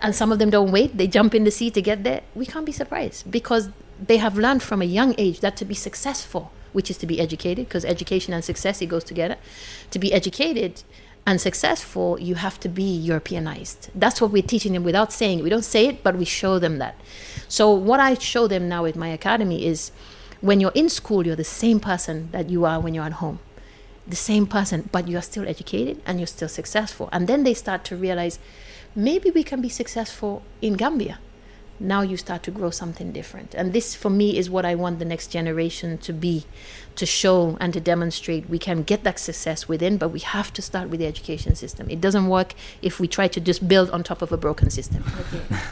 and 0.01 0.15
some 0.15 0.31
of 0.31 0.39
them 0.39 0.49
don't 0.49 0.71
wait, 0.71 0.97
they 0.97 1.07
jump 1.07 1.35
in 1.35 1.43
the 1.43 1.51
sea 1.51 1.69
to 1.71 1.81
get 1.81 2.03
there. 2.03 2.21
We 2.35 2.45
can't 2.45 2.65
be 2.65 2.71
surprised 2.71 3.29
because 3.29 3.69
they 3.99 4.17
have 4.17 4.37
learned 4.37 4.63
from 4.63 4.81
a 4.81 4.85
young 4.85 5.15
age 5.17 5.39
that 5.41 5.55
to 5.57 5.65
be 5.65 5.75
successful, 5.75 6.51
which 6.73 6.89
is 6.89 6.97
to 6.97 7.05
be 7.05 7.19
educated, 7.19 7.67
because 7.67 7.85
education 7.85 8.33
and 8.33 8.43
success 8.43 8.81
it 8.81 8.87
goes 8.87 9.03
together, 9.03 9.37
to 9.91 9.99
be 9.99 10.11
educated 10.13 10.83
and 11.25 11.39
successful, 11.39 12.19
you 12.19 12.35
have 12.35 12.59
to 12.59 12.69
be 12.69 12.83
Europeanized. 12.83 13.89
That's 13.95 14.19
what 14.19 14.31
we're 14.31 14.43
teaching 14.43 14.73
them 14.73 14.83
without 14.83 15.13
saying 15.13 15.39
it. 15.39 15.43
We 15.43 15.49
don't 15.49 15.63
say 15.63 15.87
it, 15.87 16.03
but 16.03 16.17
we 16.17 16.25
show 16.25 16.59
them 16.59 16.79
that. 16.79 16.95
So, 17.47 17.71
what 17.71 17.99
I 17.99 18.15
show 18.15 18.47
them 18.47 18.67
now 18.67 18.83
with 18.83 18.95
my 18.95 19.07
academy 19.07 19.65
is 19.65 19.91
when 20.41 20.59
you're 20.59 20.71
in 20.75 20.89
school, 20.89 21.25
you're 21.25 21.37
the 21.37 21.43
same 21.45 21.79
person 21.79 22.29
that 22.31 22.49
you 22.49 22.65
are 22.65 22.79
when 22.79 22.93
you're 22.93 23.05
at 23.05 23.13
home. 23.13 23.39
The 24.05 24.17
same 24.17 24.45
person, 24.45 24.89
but 24.91 25.07
you're 25.07 25.21
still 25.21 25.47
educated 25.47 26.01
and 26.05 26.19
you're 26.19 26.27
still 26.27 26.49
successful. 26.49 27.07
And 27.13 27.27
then 27.27 27.43
they 27.43 27.53
start 27.53 27.85
to 27.85 27.95
realize 27.95 28.39
maybe 28.93 29.31
we 29.31 29.43
can 29.43 29.61
be 29.61 29.69
successful 29.69 30.43
in 30.61 30.73
Gambia. 30.73 31.19
Now 31.83 32.01
you 32.01 32.15
start 32.15 32.43
to 32.43 32.51
grow 32.51 32.69
something 32.69 33.11
different. 33.11 33.53
And 33.53 33.73
this, 33.73 33.93
for 33.93 34.09
me, 34.09 34.37
is 34.37 34.49
what 34.49 34.65
I 34.65 34.73
want 34.73 34.99
the 34.99 35.05
next 35.05 35.31
generation 35.31 35.97
to 35.99 36.13
be 36.13 36.45
to 36.95 37.05
show 37.05 37.57
and 37.59 37.73
to 37.73 37.81
demonstrate 37.81 38.49
we 38.49 38.57
can 38.57 38.83
get 38.83 39.03
that 39.03 39.19
success 39.19 39.67
within, 39.67 39.97
but 39.97 40.09
we 40.09 40.19
have 40.19 40.53
to 40.53 40.61
start 40.61 40.89
with 40.89 40.99
the 40.99 41.07
education 41.07 41.55
system. 41.55 41.89
It 41.89 41.99
doesn't 41.99 42.27
work 42.27 42.53
if 42.81 42.99
we 42.99 43.07
try 43.07 43.27
to 43.27 43.41
just 43.41 43.67
build 43.67 43.89
on 43.89 44.03
top 44.03 44.21
of 44.21 44.31
a 44.31 44.37
broken 44.37 44.69
system. 44.69 45.03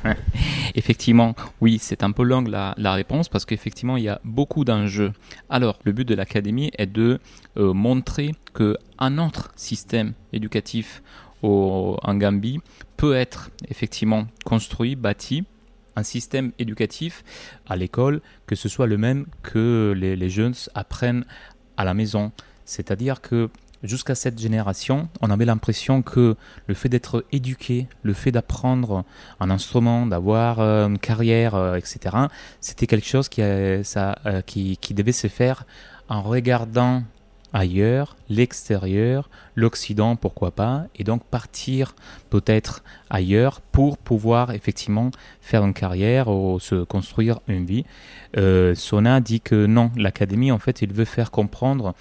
Effectivement, 0.75 1.33
oui, 1.61 1.79
c'est 1.79 2.03
un 2.03 2.11
peu 2.11 2.23
longue 2.23 2.49
la, 2.49 2.73
la 2.77 2.93
réponse 2.93 3.29
parce 3.29 3.45
qu'effectivement, 3.45 3.95
il 3.95 4.03
y 4.03 4.09
a 4.09 4.19
beaucoup 4.25 4.65
d'enjeux. 4.65 5.13
Alors, 5.49 5.79
le 5.85 5.93
but 5.93 6.05
de 6.05 6.15
l'académie 6.15 6.71
est 6.77 6.87
de 6.87 7.19
euh, 7.57 7.73
montrer 7.73 8.31
qu'un 8.53 9.17
autre 9.17 9.51
système 9.55 10.13
éducatif 10.33 11.01
au, 11.41 11.97
en 12.03 12.15
Gambie 12.15 12.59
peut 12.97 13.15
être 13.15 13.49
effectivement 13.69 14.27
construit, 14.45 14.95
bâti, 14.95 15.43
un 15.95 16.03
système 16.03 16.51
éducatif 16.59 17.23
à 17.67 17.75
l'école, 17.75 18.21
que 18.47 18.55
ce 18.55 18.69
soit 18.69 18.87
le 18.87 18.97
même 18.97 19.25
que 19.43 19.93
les, 19.95 20.29
jeunes 20.29 20.53
apprennent 20.75 21.25
à 21.77 21.85
la 21.85 21.93
maison. 21.93 22.31
C'est-à-dire 22.65 23.21
que 23.21 23.49
jusqu'à 23.83 24.15
cette 24.15 24.39
génération, 24.39 25.09
on 25.21 25.29
avait 25.29 25.45
l'impression 25.45 26.01
que 26.01 26.35
le 26.67 26.73
fait 26.73 26.89
d'être 26.89 27.25
éduqué, 27.31 27.87
le 28.03 28.13
fait 28.13 28.31
d'apprendre 28.31 29.03
un 29.39 29.49
instrument, 29.49 30.05
d'avoir 30.05 30.59
euh, 30.59 30.87
une 30.87 30.99
carrière, 30.99 31.55
euh, 31.55 31.75
etc., 31.75 32.15
c'était 32.59 32.87
quelque 32.87 33.07
chose 33.07 33.27
qui, 33.27 33.41
ça, 33.83 34.19
euh, 34.25 34.41
qui 34.41 34.93
devait 34.93 35.11
se 35.11 35.27
faire 35.27 35.65
en 36.09 36.21
regardant 36.21 37.03
ailleurs, 37.53 38.15
l'extérieur, 38.29 39.29
l'Occident, 39.55 40.15
pourquoi 40.15 40.51
pas, 40.51 40.85
et 40.95 41.03
donc 41.03 41.23
partir 41.23 41.95
peut-être 42.29 42.83
ailleurs 43.09 43.61
pour 43.61 43.97
pouvoir 43.97 44.51
effectivement 44.51 45.11
faire 45.41 45.63
une 45.65 45.73
carrière 45.73 46.27
ou 46.29 46.59
se 46.59 46.83
construire 46.83 47.39
une 47.47 47.65
vie. 47.65 47.85
Euh, 48.37 48.75
Sona 48.75 49.19
dit 49.19 49.41
que 49.41 49.65
non, 49.65 49.91
l'académie 49.95 50.51
en 50.51 50.59
fait, 50.59 50.81
il 50.81 50.93
veut 50.93 51.05
faire 51.05 51.31
comprendre 51.31 51.93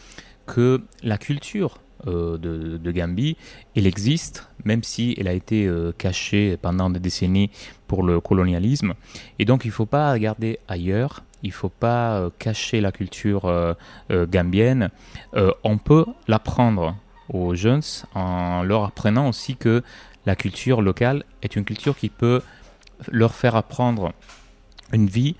que 0.46 0.82
la 1.02 1.18
culture 1.18 1.78
euh, 2.06 2.38
de, 2.38 2.92
Gambie, 2.92 3.36
elle 3.76 3.86
existe, 3.86 4.48
même 4.64 4.82
si 4.82 5.14
elle 5.18 5.28
a 5.28 5.32
été 5.32 5.66
euh, 5.66 5.92
cachée 5.96 6.56
pendant 6.60 6.88
des 6.88 6.98
décennies 6.98 7.50
pour 7.86 8.02
le 8.02 8.20
colonialisme. 8.20 8.94
Et 9.38 9.44
donc 9.44 9.64
il 9.64 9.68
ne 9.68 9.72
faut 9.72 9.86
pas 9.86 10.12
regarder 10.12 10.58
ailleurs, 10.66 11.22
il 11.42 11.48
ne 11.48 11.54
faut 11.54 11.68
pas 11.68 12.18
euh, 12.18 12.30
cacher 12.38 12.80
la 12.80 12.92
culture 12.92 13.46
euh, 13.46 13.74
euh, 14.10 14.26
gambienne. 14.26 14.90
On 15.64 15.78
peut 15.78 16.06
l'apprendre 16.28 16.96
aux 17.32 17.54
jeunes 17.54 17.82
en 18.14 18.62
leur 18.62 18.84
apprenant 18.84 19.28
aussi 19.28 19.56
que 19.56 19.82
la 20.26 20.36
culture 20.36 20.82
locale 20.82 21.24
est 21.42 21.56
une 21.56 21.64
culture 21.64 21.96
qui 21.96 22.08
peut 22.08 22.42
leur 23.10 23.34
faire 23.34 23.56
apprendre 23.56 24.12
une 24.92 25.06
vie, 25.06 25.36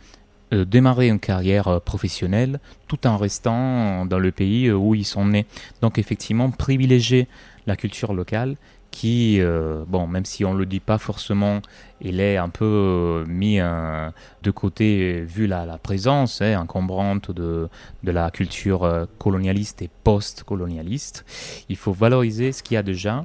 démarrer 0.53 1.09
une 1.09 1.19
carrière 1.19 1.81
professionnelle 1.81 2.61
tout 2.87 3.07
en 3.07 3.17
restant 3.17 4.07
dans 4.07 4.19
le 4.19 4.31
pays 4.31 4.71
où 4.71 4.95
ils 4.95 5.05
sont 5.05 5.27
nés. 5.27 5.47
Donc 5.83 5.99
effectivement, 5.99 6.51
privilégier 6.51 7.29
la 7.67 7.77
culture 7.77 8.15
locale 8.15 8.57
qui, 8.91 9.41
euh, 9.41 9.85
bon, 9.87 10.07
même 10.07 10.25
si 10.25 10.45
on 10.45 10.55
ne 10.55 10.59
le 10.59 10.67
dit 10.67 10.81
pas 10.81 10.99
forcément, 10.99 11.61
il 12.01 12.21
est 12.21 12.37
un 12.37 12.49
peu 12.49 12.65
euh, 12.65 13.25
mis 13.27 13.61
euh, 13.61 14.11
de 14.43 14.51
côté 14.51 15.23
vu 15.23 15.47
la, 15.47 15.79
présence 15.79 16.43
hein, 16.43 16.61
encombrante 16.61 17.31
de, 17.31 17.69
de 18.03 18.11
la 18.11 18.31
culture 18.31 19.07
colonialiste 19.19 19.83
et 19.83 19.91
post-colonialiste. 20.05 21.25
Il 21.69 21.77
faut 21.77 21.93
valoriser 21.93 22.53
ce 22.53 22.63
qu'il 22.63 22.75
y 22.75 22.79
a 22.79 22.83
déjà, 22.83 23.25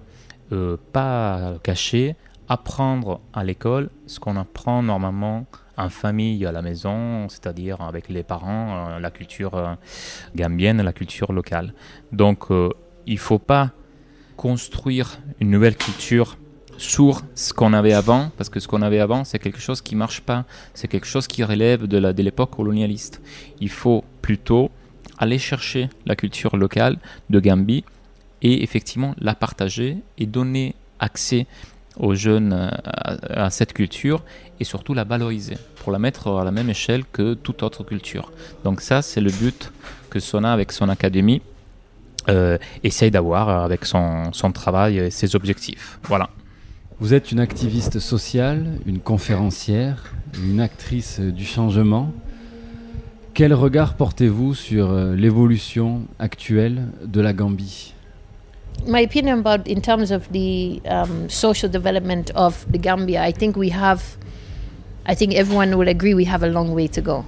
pas 0.94 1.56
cacher, 1.64 2.16
apprendre 2.48 3.20
à 3.34 3.44
l'école 3.44 3.90
ce 4.06 4.20
qu'on 4.20 4.38
apprend 4.38 4.84
normalement 4.84 5.46
en 5.78 5.90
famille 5.90 6.46
à 6.46 6.52
la 6.52 6.62
maison, 6.62 7.28
c'est-à-dire 7.28 7.82
avec 7.82 8.10
les 8.10 8.24
parents, 8.24 9.00
la 9.00 9.12
culture 9.12 9.78
gambienne, 10.36 10.82
la 10.82 10.94
culture 10.94 11.34
locale. 11.34 11.74
Donc 12.12 12.46
il 13.08 13.14
ne 13.14 13.20
faut 13.20 13.40
pas 13.40 13.72
construire 14.38 15.18
une 15.40 15.50
nouvelle 15.50 15.76
culture 15.76 16.38
sur 16.78 17.22
ce 17.36 17.54
qu'on 17.54 17.72
avait 17.72 17.94
avant, 17.94 18.32
parce 18.38 18.50
que 18.50 18.60
ce 18.60 18.68
qu'on 18.68 18.82
avait 18.82 19.00
avant, 19.00 19.24
c'est 19.24 19.40
quelque 19.40 19.60
chose 19.62 19.82
qui 19.82 19.96
marche 19.96 20.22
pas, 20.22 20.44
c'est 20.74 20.90
quelque 20.90 21.08
chose 21.08 21.26
qui 21.28 21.44
relève 21.44 21.88
de 21.88 21.98
la- 21.98 22.12
de 22.12 22.22
l'époque 22.22 22.52
colonialiste. 22.52 23.22
Il 23.62 23.70
faut 23.70 24.04
plutôt 24.22 24.70
aller 25.18 25.38
chercher 25.40 25.90
la 26.06 26.16
culture 26.18 26.58
locale 26.58 26.98
de 27.30 27.40
Gambie 27.40 27.86
et 28.42 28.62
effectivement 28.64 29.16
la 29.20 29.36
partager 29.36 29.98
et 30.18 30.26
donner 30.26 30.76
accès 31.00 31.48
aux 31.98 32.14
jeunes 32.14 32.52
euh, 32.52 32.70
à, 32.84 33.46
à 33.46 33.50
cette 33.50 33.72
culture 33.72 34.22
et 34.60 34.66
surtout 34.66 34.94
la 34.94 35.06
valoriser 35.06 35.58
pour 35.78 35.94
la 35.94 36.00
mettre 36.00 36.28
à 36.28 36.44
la 36.44 36.52
même 36.52 36.70
échelle 36.70 37.06
que 37.14 37.36
toute 37.36 37.64
autre 37.64 37.86
culture. 37.86 38.34
Donc 38.66 38.82
ça, 38.82 39.02
c'est 39.02 39.22
le 39.22 39.32
but 39.32 39.72
que 40.10 40.20
Sona 40.20 40.52
avec 40.52 40.74
son 40.74 40.90
académie 40.90 41.42
euh, 42.30 42.58
essaye 42.84 43.12
d'avoir 43.12 43.50
avec 43.50 43.86
son, 43.86 44.32
son 44.34 44.52
travail 44.52 44.98
et 44.98 45.10
ses 45.10 45.36
objectifs. 45.36 46.00
Voilà. 46.04 46.30
Vous 47.00 47.14
êtes 47.14 47.32
une 47.34 47.42
activiste 47.42 48.00
sociale, 48.00 48.80
une 48.86 49.00
conférencière, 49.00 50.14
une 50.42 50.62
actrice 50.62 51.20
euh, 51.20 51.32
du 51.32 51.44
changement. 51.44 52.12
Quel 53.34 53.54
regard 53.54 53.96
portez-vous 53.96 54.54
sur 54.54 54.92
euh, 54.92 55.14
l'évolution 55.14 56.04
actuelle 56.20 56.88
de 57.06 57.20
la 57.20 57.34
Gambie? 57.34 57.94
My 58.88 59.04
opinion 59.04 59.40
about 59.40 59.68
in 59.68 59.82
terms 59.82 60.12
of 60.12 60.30
the 60.32 60.82
um, 60.90 61.30
social 61.30 61.70
development 61.70 62.32
of 62.36 62.66
the 62.72 62.78
Gambia, 62.78 63.28
I 63.28 63.34
think 63.34 63.58
we 63.58 63.72
have, 63.72 64.02
I 65.06 65.16
think 65.16 65.34
everyone 65.34 65.76
will 65.76 65.90
agree 65.90 66.14
we 66.14 66.26
have 66.26 66.44
a 66.44 66.50
long 66.50 66.74
way 66.74 66.88
to 66.90 67.02
go. 67.02 67.26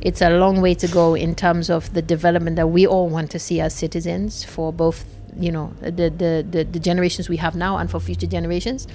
It's 0.00 0.22
a 0.22 0.30
long 0.30 0.60
way 0.60 0.74
to 0.74 0.88
go 0.88 1.14
in 1.14 1.34
terms 1.34 1.70
of 1.70 1.92
the 1.94 2.02
development 2.02 2.56
that 2.56 2.68
we 2.68 2.86
all 2.86 3.08
want 3.08 3.30
to 3.32 3.38
see 3.38 3.60
as 3.60 3.74
citizens 3.74 4.44
for 4.44 4.72
both 4.72 5.04
you 5.38 5.52
know 5.52 5.72
the, 5.80 6.08
the 6.10 6.46
the 6.48 6.64
the 6.64 6.78
generations 6.78 7.28
we 7.28 7.36
have 7.36 7.54
now 7.54 7.76
and 7.76 7.90
for 7.90 8.00
future 8.00 8.26
generations. 8.26 8.86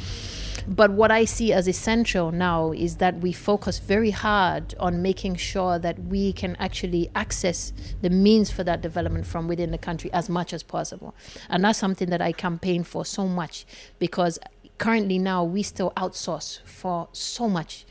But 0.67 0.91
what 0.91 1.11
I 1.11 1.25
see 1.25 1.53
as 1.53 1.67
essential 1.67 2.31
now 2.31 2.71
is 2.71 2.97
that 2.97 3.19
we 3.19 3.31
focus 3.31 3.79
very 3.79 4.11
hard 4.11 4.75
on 4.79 5.01
making 5.01 5.35
sure 5.37 5.79
that 5.79 5.97
we 6.03 6.33
can 6.33 6.55
actually 6.59 7.09
access 7.15 7.73
the 8.01 8.11
means 8.11 8.51
for 8.51 8.63
that 8.63 8.81
development 8.81 9.25
from 9.25 9.47
within 9.47 9.71
the 9.71 9.79
country 9.79 10.13
as 10.13 10.29
much 10.29 10.53
as 10.53 10.61
possible. 10.61 11.15
And 11.49 11.63
that's 11.63 11.79
something 11.79 12.09
that 12.09 12.21
I 12.21 12.31
campaign 12.31 12.83
for 12.83 13.05
so 13.05 13.27
much 13.27 13.65
because 13.97 14.37
currently 14.77 15.17
now 15.17 15.43
we 15.43 15.63
still 15.63 15.91
outsource 15.97 16.61
for 16.61 17.07
so 17.11 17.49
much 17.49 17.85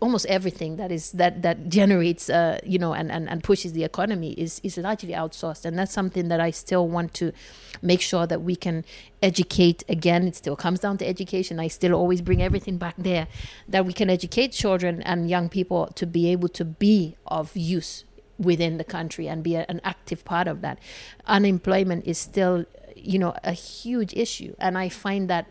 almost 0.00 0.26
everything 0.26 0.76
that 0.76 0.92
is 0.92 1.12
that 1.12 1.42
that 1.42 1.68
generates 1.68 2.28
uh, 2.28 2.58
you 2.64 2.78
know 2.78 2.92
and, 2.92 3.10
and, 3.10 3.28
and 3.28 3.42
pushes 3.42 3.72
the 3.72 3.84
economy 3.84 4.32
is 4.32 4.60
is 4.62 4.76
largely 4.76 5.12
outsourced. 5.12 5.64
And 5.64 5.78
that's 5.78 5.92
something 5.92 6.28
that 6.28 6.40
I 6.40 6.50
still 6.50 6.86
want 6.88 7.14
to 7.14 7.32
make 7.82 8.00
sure 8.00 8.26
that 8.26 8.42
we 8.42 8.56
can 8.56 8.84
educate 9.22 9.84
again. 9.88 10.28
It 10.28 10.36
still 10.36 10.56
comes 10.56 10.80
down 10.80 10.98
to 10.98 11.06
education. 11.06 11.58
I 11.58 11.68
still 11.68 11.94
always 11.94 12.20
bring 12.20 12.42
everything 12.42 12.76
back 12.76 12.94
there 12.98 13.26
that 13.68 13.86
we 13.86 13.92
can 13.92 14.10
educate 14.10 14.52
children 14.52 15.02
and 15.02 15.30
young 15.30 15.48
people 15.48 15.86
to 15.94 16.06
be 16.06 16.30
able 16.30 16.48
to 16.50 16.64
be 16.64 17.16
of 17.26 17.56
use 17.56 18.04
within 18.38 18.76
the 18.76 18.84
country 18.84 19.28
and 19.28 19.42
be 19.42 19.54
a, 19.54 19.64
an 19.68 19.80
active 19.82 20.26
part 20.26 20.46
of 20.46 20.60
that. 20.60 20.78
Unemployment 21.26 22.06
is 22.06 22.18
still 22.18 22.66
you 22.94 23.18
know 23.18 23.34
a 23.42 23.52
huge 23.52 24.12
issue. 24.14 24.54
And 24.58 24.76
I 24.76 24.90
find 24.90 25.30
that 25.30 25.46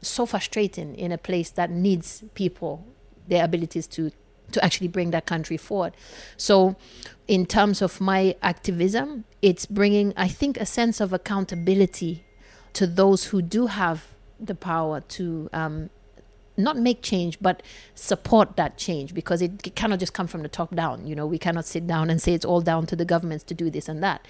so 0.00 0.26
frustrating 0.26 0.94
in 0.94 1.10
a 1.12 1.18
place 1.18 1.50
that 1.50 1.70
needs 1.70 2.24
people 2.34 2.84
their 3.28 3.44
abilities 3.44 3.86
to 3.88 4.10
to 4.52 4.62
actually 4.64 4.88
bring 4.88 5.10
that 5.12 5.26
country 5.26 5.56
forward. 5.56 5.94
So, 6.36 6.76
in 7.26 7.46
terms 7.46 7.80
of 7.80 8.00
my 8.00 8.36
activism, 8.42 9.24
it's 9.40 9.66
bringing, 9.66 10.12
I 10.16 10.28
think, 10.28 10.58
a 10.58 10.66
sense 10.66 11.00
of 11.00 11.12
accountability 11.12 12.24
to 12.74 12.86
those 12.86 13.26
who 13.26 13.42
do 13.42 13.66
have 13.66 14.08
the 14.38 14.54
power 14.54 15.00
to 15.00 15.48
um, 15.52 15.90
not 16.56 16.76
make 16.76 17.02
change, 17.02 17.38
but 17.40 17.62
support 17.94 18.56
that 18.56 18.76
change 18.76 19.14
because 19.14 19.40
it, 19.42 19.74
cannot 19.74 19.98
just 19.98 20.12
come 20.12 20.26
from 20.26 20.42
the 20.42 20.48
top 20.48 20.74
down. 20.74 21.06
You 21.06 21.14
know, 21.14 21.26
we 21.26 21.38
cannot 21.38 21.64
sit 21.64 21.86
down 21.86 22.10
and 22.10 22.20
say 22.20 22.34
it's 22.34 22.44
all 22.44 22.60
down 22.60 22.86
to 22.86 22.96
the 22.96 23.04
governments 23.04 23.44
to 23.44 23.54
do 23.54 23.70
this 23.70 23.88
and 23.88 24.02
that. 24.02 24.26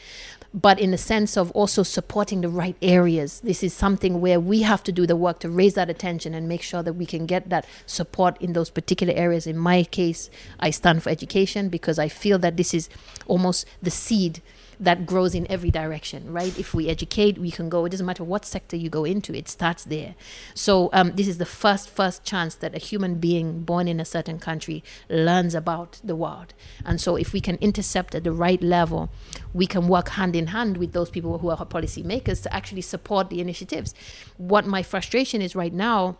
But 0.55 0.79
in 0.79 0.91
the 0.91 0.99
sense 0.99 1.37
of 1.37 1.51
also 1.53 1.83
supporting 1.83 2.43
the 2.43 2.49
right 2.49 2.77
areas, 2.83 3.41
this 3.41 3.63
is 3.63 3.73
something 3.73 4.21
where 4.21 4.39
we 4.39 4.63
have 4.63 4.83
to 4.85 4.93
do 4.93 5.07
the 5.07 5.17
work 5.17 5.39
to 5.41 5.49
raise 5.49 5.75
that 5.75 5.89
attention 5.89 6.35
and 6.35 6.49
make 6.49 6.63
sure 6.63 6.83
that 6.83 6.93
we 6.93 7.07
can 7.07 7.27
get 7.27 7.49
that 7.49 7.67
support 7.87 8.41
in 8.41 8.53
those 8.53 8.71
particular 8.71 9.15
areas. 9.15 9.47
In 9.47 9.57
my 9.57 9.85
case, 9.85 10.29
I 10.61 10.71
stand 10.71 11.03
for 11.03 11.11
education 11.11 11.71
because 11.71 11.99
I 11.99 12.09
feel 12.09 12.39
that 12.41 12.57
this 12.57 12.75
is 12.75 12.89
almost 13.27 13.67
the 13.81 13.91
seed 13.91 14.43
that 14.83 15.07
grows 15.07 15.35
in 15.35 15.51
every 15.51 15.71
direction, 15.71 16.33
right? 16.33 16.57
If 16.59 16.75
we 16.75 16.89
educate, 16.89 17.39
we 17.39 17.51
can 17.51 17.69
go. 17.69 17.85
It 17.87 17.91
doesn't 17.91 18.05
matter 18.05 18.25
what 18.25 18.45
sector 18.45 18.77
you 18.77 18.91
go 18.91 19.05
into; 19.05 19.35
it 19.35 19.49
starts 19.49 19.85
there. 19.85 20.15
So 20.55 20.91
um, 20.93 21.13
this 21.15 21.29
is 21.29 21.39
the 21.39 21.47
first 21.47 21.89
first 21.89 22.25
chance 22.25 22.57
that 22.57 22.75
a 22.75 22.79
human 22.79 23.15
being 23.15 23.63
born 23.63 23.89
in 23.89 24.01
a 24.01 24.05
certain 24.05 24.39
country 24.39 24.83
learns 25.09 25.55
about 25.55 26.01
the 26.03 26.17
world. 26.17 26.53
And 26.85 27.01
so, 27.01 27.17
if 27.17 27.33
we 27.33 27.41
can 27.41 27.57
intercept 27.57 28.15
at 28.15 28.25
the 28.25 28.33
right 28.33 28.63
level, 28.63 29.11
we 29.55 29.67
can 29.67 29.89
work 29.89 30.11
hand 30.11 30.35
in 30.37 30.49
hand 30.49 30.77
with 30.77 30.93
those 30.93 31.11
people 31.11 31.39
who 31.39 31.51
are 31.51 31.65
policymakers 31.65 32.43
to 32.43 32.53
actually 32.53 32.83
support 32.83 33.31
the 33.31 33.41
initiatives. 33.41 33.95
What 34.37 34.67
my 34.67 34.83
frustration 34.83 35.41
is 35.41 35.55
right 35.55 35.73
now 35.73 36.17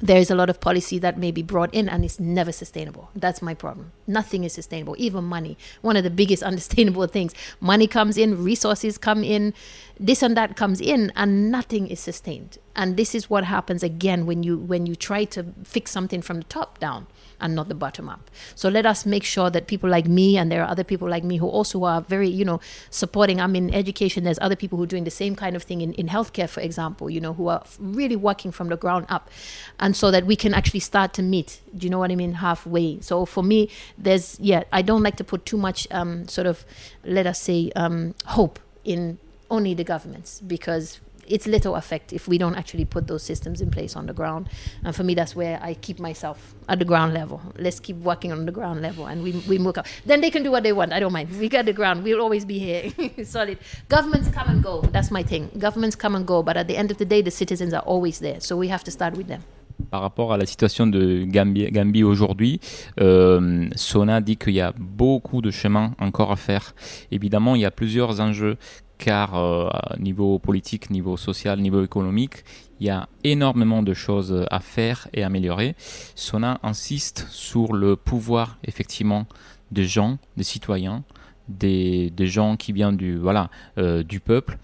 there 0.00 0.18
is 0.18 0.30
a 0.30 0.34
lot 0.34 0.48
of 0.48 0.60
policy 0.60 0.98
that 0.98 1.18
may 1.18 1.30
be 1.30 1.42
brought 1.42 1.72
in 1.74 1.88
and 1.88 2.04
it's 2.04 2.18
never 2.18 2.52
sustainable. 2.52 3.10
That's 3.14 3.42
my 3.42 3.54
problem. 3.54 3.92
Nothing 4.06 4.44
is 4.44 4.52
sustainable, 4.52 4.94
even 4.98 5.24
money. 5.24 5.58
One 5.82 5.96
of 5.96 6.04
the 6.04 6.10
biggest 6.10 6.42
unsustainable 6.50 7.06
things. 7.06 7.34
Money 7.60 7.86
comes 7.86 8.16
in, 8.16 8.42
resources 8.42 8.98
come 8.98 9.22
in, 9.22 9.54
this 9.98 10.22
and 10.22 10.36
that 10.36 10.56
comes 10.56 10.80
in, 10.80 11.12
and 11.16 11.50
nothing 11.50 11.86
is 11.86 12.00
sustained. 12.00 12.58
And 12.76 12.96
this 12.96 13.14
is 13.14 13.28
what 13.28 13.44
happens 13.44 13.82
again 13.82 14.26
when 14.26 14.42
you 14.42 14.56
when 14.56 14.86
you 14.86 14.94
try 14.94 15.24
to 15.24 15.44
fix 15.64 15.90
something 15.90 16.22
from 16.22 16.38
the 16.38 16.44
top 16.44 16.78
down 16.78 17.06
and 17.40 17.54
not 17.54 17.68
the 17.68 17.74
bottom 17.74 18.08
up. 18.08 18.30
So 18.54 18.68
let 18.68 18.86
us 18.86 19.06
make 19.06 19.24
sure 19.24 19.50
that 19.50 19.66
people 19.66 19.88
like 19.88 20.06
me 20.06 20.36
and 20.36 20.52
there 20.52 20.62
are 20.62 20.68
other 20.68 20.84
people 20.84 21.08
like 21.08 21.24
me 21.24 21.38
who 21.38 21.48
also 21.48 21.84
are 21.84 22.00
very, 22.02 22.28
you 22.28 22.44
know, 22.44 22.60
supporting. 22.90 23.40
I'm 23.40 23.56
in 23.56 23.72
education. 23.72 24.24
There's 24.24 24.38
other 24.40 24.56
people 24.56 24.76
who 24.76 24.84
are 24.84 24.88
doing 24.94 25.04
the 25.04 25.10
same 25.10 25.34
kind 25.34 25.56
of 25.56 25.62
thing 25.62 25.80
in, 25.80 25.94
in 25.94 26.08
healthcare, 26.08 26.48
for 26.48 26.60
example, 26.60 27.10
you 27.10 27.20
know, 27.20 27.32
who 27.32 27.48
are 27.48 27.64
really 27.78 28.16
working 28.16 28.52
from 28.52 28.68
the 28.68 28.76
ground 28.76 29.06
up. 29.08 29.30
And 29.78 29.96
so 29.96 30.10
that 30.10 30.26
we 30.26 30.36
can 30.36 30.54
actually 30.54 30.80
start 30.80 31.12
to 31.14 31.22
meet, 31.22 31.60
do 31.76 31.86
you 31.86 31.90
know 31.90 31.98
what 31.98 32.10
I 32.10 32.16
mean, 32.16 32.34
halfway. 32.34 33.00
So 33.00 33.24
for 33.24 33.42
me, 33.42 33.70
there's, 33.96 34.38
yeah, 34.40 34.64
I 34.72 34.82
don't 34.82 35.02
like 35.02 35.16
to 35.16 35.24
put 35.24 35.46
too 35.46 35.56
much 35.56 35.88
um, 35.90 36.28
sort 36.28 36.46
of, 36.46 36.64
let 37.04 37.26
us 37.26 37.40
say, 37.40 37.72
um, 37.74 38.14
hope 38.26 38.58
in 38.84 39.18
only 39.50 39.74
the 39.74 39.84
governments 39.84 40.40
because 40.46 41.00
it's 41.30 41.46
little 41.46 41.76
effect 41.76 42.12
if 42.12 42.28
we 42.28 42.38
don't 42.38 42.56
actually 42.56 42.84
put 42.84 43.06
those 43.06 43.22
systems 43.22 43.60
in 43.60 43.70
place 43.70 43.96
on 43.96 44.06
the 44.06 44.12
ground. 44.12 44.48
And 44.84 44.94
for 44.94 45.04
me, 45.04 45.14
that's 45.14 45.34
where 45.36 45.58
I 45.62 45.74
keep 45.74 45.98
myself 45.98 46.54
at 46.68 46.78
the 46.78 46.84
ground 46.84 47.14
level. 47.14 47.40
Let's 47.56 47.80
keep 47.80 47.96
working 47.96 48.32
on 48.32 48.46
the 48.46 48.52
ground 48.52 48.82
level 48.82 49.06
and 49.06 49.22
we, 49.22 49.32
we 49.48 49.58
move 49.58 49.78
up. 49.78 49.86
Then 50.04 50.20
they 50.20 50.30
can 50.30 50.42
do 50.42 50.50
what 50.50 50.62
they 50.62 50.72
want. 50.72 50.92
I 50.92 51.00
don't 51.00 51.12
mind. 51.12 51.30
We 51.38 51.48
got 51.48 51.64
the 51.64 51.72
ground. 51.72 52.04
We'll 52.04 52.20
always 52.20 52.44
be 52.44 52.58
here. 52.58 52.92
Solid. 53.24 53.58
Governments 53.88 54.28
come 54.28 54.48
and 54.48 54.62
go. 54.62 54.82
That's 54.82 55.10
my 55.10 55.22
thing. 55.22 55.50
Governments 55.58 55.96
come 55.96 56.14
and 56.14 56.26
go. 56.26 56.42
But 56.42 56.56
at 56.56 56.66
the 56.68 56.76
end 56.76 56.90
of 56.90 56.98
the 56.98 57.04
day, 57.04 57.22
the 57.22 57.30
citizens 57.30 57.72
are 57.72 57.82
always 57.82 58.18
there. 58.18 58.40
So 58.40 58.56
we 58.56 58.68
have 58.68 58.84
to 58.84 58.90
start 58.90 59.16
with 59.16 59.28
them. 59.28 59.42
par 59.90 60.02
rapport 60.02 60.32
à 60.32 60.36
la 60.36 60.46
situation 60.46 60.86
de 60.86 61.24
Gambie, 61.24 61.70
Gambie 61.70 62.04
aujourd'hui, 62.04 62.60
euh, 63.00 63.68
Sona 63.76 64.20
dit 64.20 64.36
qu'il 64.36 64.52
y 64.52 64.60
a 64.60 64.72
beaucoup 64.78 65.40
de 65.40 65.50
chemin 65.50 65.92
encore 65.98 66.30
à 66.32 66.36
faire. 66.36 66.74
Évidemment, 67.10 67.54
il 67.54 67.62
y 67.62 67.64
a 67.64 67.70
plusieurs 67.70 68.20
enjeux 68.20 68.56
car 69.00 69.34
euh, 69.34 69.68
niveau 69.98 70.38
politique, 70.38 70.90
niveau 70.90 71.16
social, 71.16 71.58
niveau 71.58 71.82
économique, 71.82 72.44
il 72.80 72.86
y 72.86 72.90
a 72.90 73.08
énormément 73.24 73.82
de 73.82 73.94
choses 73.94 74.46
à 74.50 74.60
faire 74.60 75.08
et 75.14 75.24
améliorer. 75.24 75.74
Sona 76.14 76.60
insiste 76.62 77.26
sur 77.30 77.72
le 77.72 77.96
pouvoir 77.96 78.58
effectivement 78.62 79.26
des 79.70 79.84
gens, 79.84 80.18
des 80.36 80.44
citoyens, 80.44 81.02
des, 81.48 82.10
des 82.10 82.26
gens 82.26 82.56
qui 82.56 82.72
viennent 82.72 82.96
du 82.96 83.16
voilà 83.16 83.50
euh, 83.78 84.02
du 84.02 84.20
peuple 84.20 84.58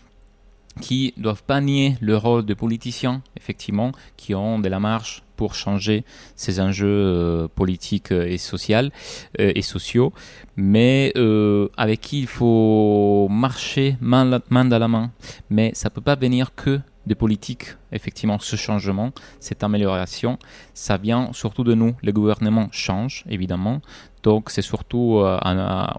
qui 0.81 1.15
doivent 1.17 1.43
pas 1.43 1.61
nier 1.61 1.97
le 2.01 2.17
rôle 2.17 2.45
de 2.45 2.55
politiciens, 2.55 3.23
effectivement, 3.37 3.93
qui 4.17 4.35
ont 4.35 4.59
de 4.59 4.69
la 4.69 4.81
marge 4.81 5.23
pour 5.37 5.55
changer 5.55 6.05
ces 6.35 6.61
enjeux 6.61 6.87
euh, 6.87 7.49
politiques 7.49 8.11
et 8.11 8.39
sociaux 8.39 8.91
euh, 9.41 9.53
et 9.55 9.63
sociaux, 9.63 10.13
mais 10.57 11.13
euh, 11.17 11.69
avec 11.77 12.01
qui 12.01 12.21
il 12.21 12.27
faut 12.27 13.29
marcher 13.31 13.97
main, 14.01 14.25
dans 14.25 14.79
la 14.79 14.89
main. 14.89 15.11
Mais 15.51 15.73
ça 15.75 15.91
peut 15.91 16.01
pas 16.01 16.17
venir 16.17 16.55
que 16.55 16.81
des 17.07 17.15
politiques, 17.15 17.77
effectivement, 17.93 18.39
ce 18.39 18.57
changement, 18.57 19.13
cette 19.39 19.63
amélioration, 19.63 20.39
ça 20.75 20.97
vient 20.97 21.31
surtout 21.33 21.63
de 21.65 21.75
nous. 21.75 21.95
Les 22.03 22.13
gouvernements 22.13 22.69
changent, 22.73 23.25
évidemment, 23.29 23.81
donc 24.23 24.51
c'est 24.51 24.63
surtout 24.63 25.19
euh, 25.19 25.39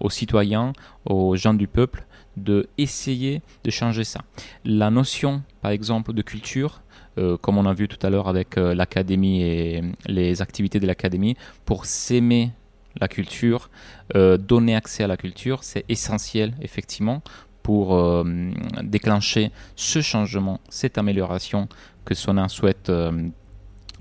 aux 0.02 0.10
citoyens, 0.10 0.74
aux 1.06 1.38
gens 1.38 1.54
du 1.54 1.68
peuple, 1.68 2.06
de 2.38 2.70
essayer 2.78 3.42
de 3.64 3.72
changer 3.72 4.04
ça. 4.04 4.22
La 4.64 4.90
notion, 4.90 5.42
par 5.62 5.72
exemple, 5.72 6.14
de 6.14 6.22
culture, 6.22 6.82
euh, 7.18 7.38
comme 7.38 7.58
on 7.58 7.66
a 7.66 7.74
vu 7.74 7.88
tout 7.88 8.06
à 8.06 8.10
l'heure 8.10 8.28
avec 8.28 8.58
euh, 8.58 8.74
l'académie 8.74 9.42
et 9.42 9.82
les 10.08 10.42
activités 10.42 10.80
de 10.80 10.88
l'académie, 10.88 11.36
pour 11.66 11.86
s'aimer 11.86 12.52
la 13.00 13.08
culture, 13.08 13.70
euh, 14.16 14.38
donner 14.38 14.76
accès 14.76 15.04
à 15.04 15.08
la 15.08 15.18
culture, 15.18 15.64
c'est 15.64 15.86
essentiel, 15.90 16.54
effectivement, 16.62 17.22
pour 17.64 17.96
euh, 17.96 18.24
déclencher 18.82 19.52
ce 19.76 20.02
changement, 20.02 20.62
cette 20.70 20.98
amélioration 20.98 21.68
que 22.06 22.16
Sona 22.16 22.48
souhaite 22.48 22.90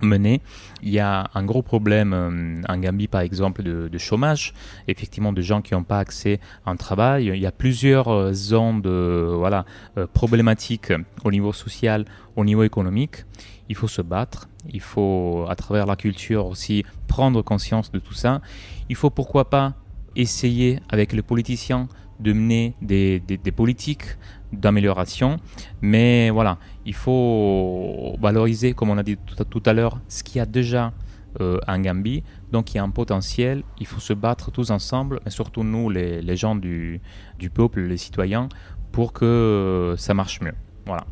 mener. 0.02 0.40
Il 0.82 0.90
y 0.90 0.98
a 0.98 1.30
un 1.34 1.44
gros 1.44 1.62
problème 1.62 2.12
euh, 2.12 2.62
en 2.68 2.78
Gambie, 2.78 3.08
par 3.08 3.22
exemple, 3.22 3.62
de, 3.62 3.98
chômage, 3.98 4.52
effectivement, 4.88 5.32
de 5.32 5.40
gens 5.42 5.62
qui 5.62 5.74
n'ont 5.74 5.82
pas 5.84 5.98
accès 5.98 6.38
à 6.64 6.70
un 6.70 6.76
travail. 6.76 7.26
Il 7.34 7.40
y 7.40 7.46
a 7.46 7.52
plusieurs 7.52 8.08
euh, 8.08 8.32
zones 8.32 8.82
de, 8.82 9.32
voilà, 9.36 9.64
euh, 9.96 10.06
problématiques 10.12 10.92
au 11.24 11.30
niveau 11.30 11.52
social, 11.52 12.04
au 12.36 12.44
niveau 12.44 12.62
économique. 12.62 13.24
Il 13.68 13.74
faut 13.74 13.88
se 13.88 14.02
battre, 14.02 14.48
il 14.72 14.80
faut, 14.80 15.46
à 15.48 15.56
travers 15.56 15.86
la 15.86 15.96
culture 15.96 16.46
aussi, 16.46 16.84
prendre 17.08 17.42
conscience 17.42 17.90
de 17.90 17.98
tout 17.98 18.14
ça. 18.14 18.40
Il 18.88 18.96
faut 18.96 19.10
pourquoi 19.10 19.50
pas 19.50 19.74
essayer 20.14 20.78
avec 20.88 21.12
les 21.12 21.22
politiciens 21.22 21.88
de 22.20 22.32
mener 22.32 22.74
des- 22.80 23.20
des 23.20 23.52
politiques 23.52 24.16
d'amélioration. 24.52 25.36
Mais 25.82 26.30
voilà, 26.30 26.58
il 26.86 26.94
faut 26.94 28.16
valoriser, 28.20 28.72
comme 28.72 28.90
on 28.90 28.98
a 28.98 29.02
dit 29.02 29.18
tout 29.50 29.62
à, 29.66 29.72
l'heure, 29.72 30.00
ce 30.08 30.22
qu'il 30.22 30.38
y 30.38 30.40
a 30.40 30.46
déjà 30.46 30.92
euh, 31.40 31.58
en 31.66 31.78
Gambie. 31.80 32.22
Donc 32.52 32.72
il 32.72 32.78
y 32.78 32.80
a 32.80 32.84
un 32.84 32.90
potentiel, 32.90 33.62
il 33.78 33.86
faut 33.86 34.00
se 34.00 34.14
battre 34.14 34.50
tous 34.50 34.70
ensemble, 34.70 35.20
mais 35.24 35.30
surtout 35.30 35.64
nous, 35.64 35.90
les, 35.90 36.36
gens 36.36 36.54
du, 36.54 37.00
du 37.38 37.50
peuple, 37.50 37.80
les 37.80 37.98
citoyens, 37.98 38.48
pour 38.92 39.12
que 39.12 39.24
euh, 39.24 39.96
ça 39.96 40.14
marche 40.14 40.40
mieux. 40.40 40.54
Voilà. 40.86 41.04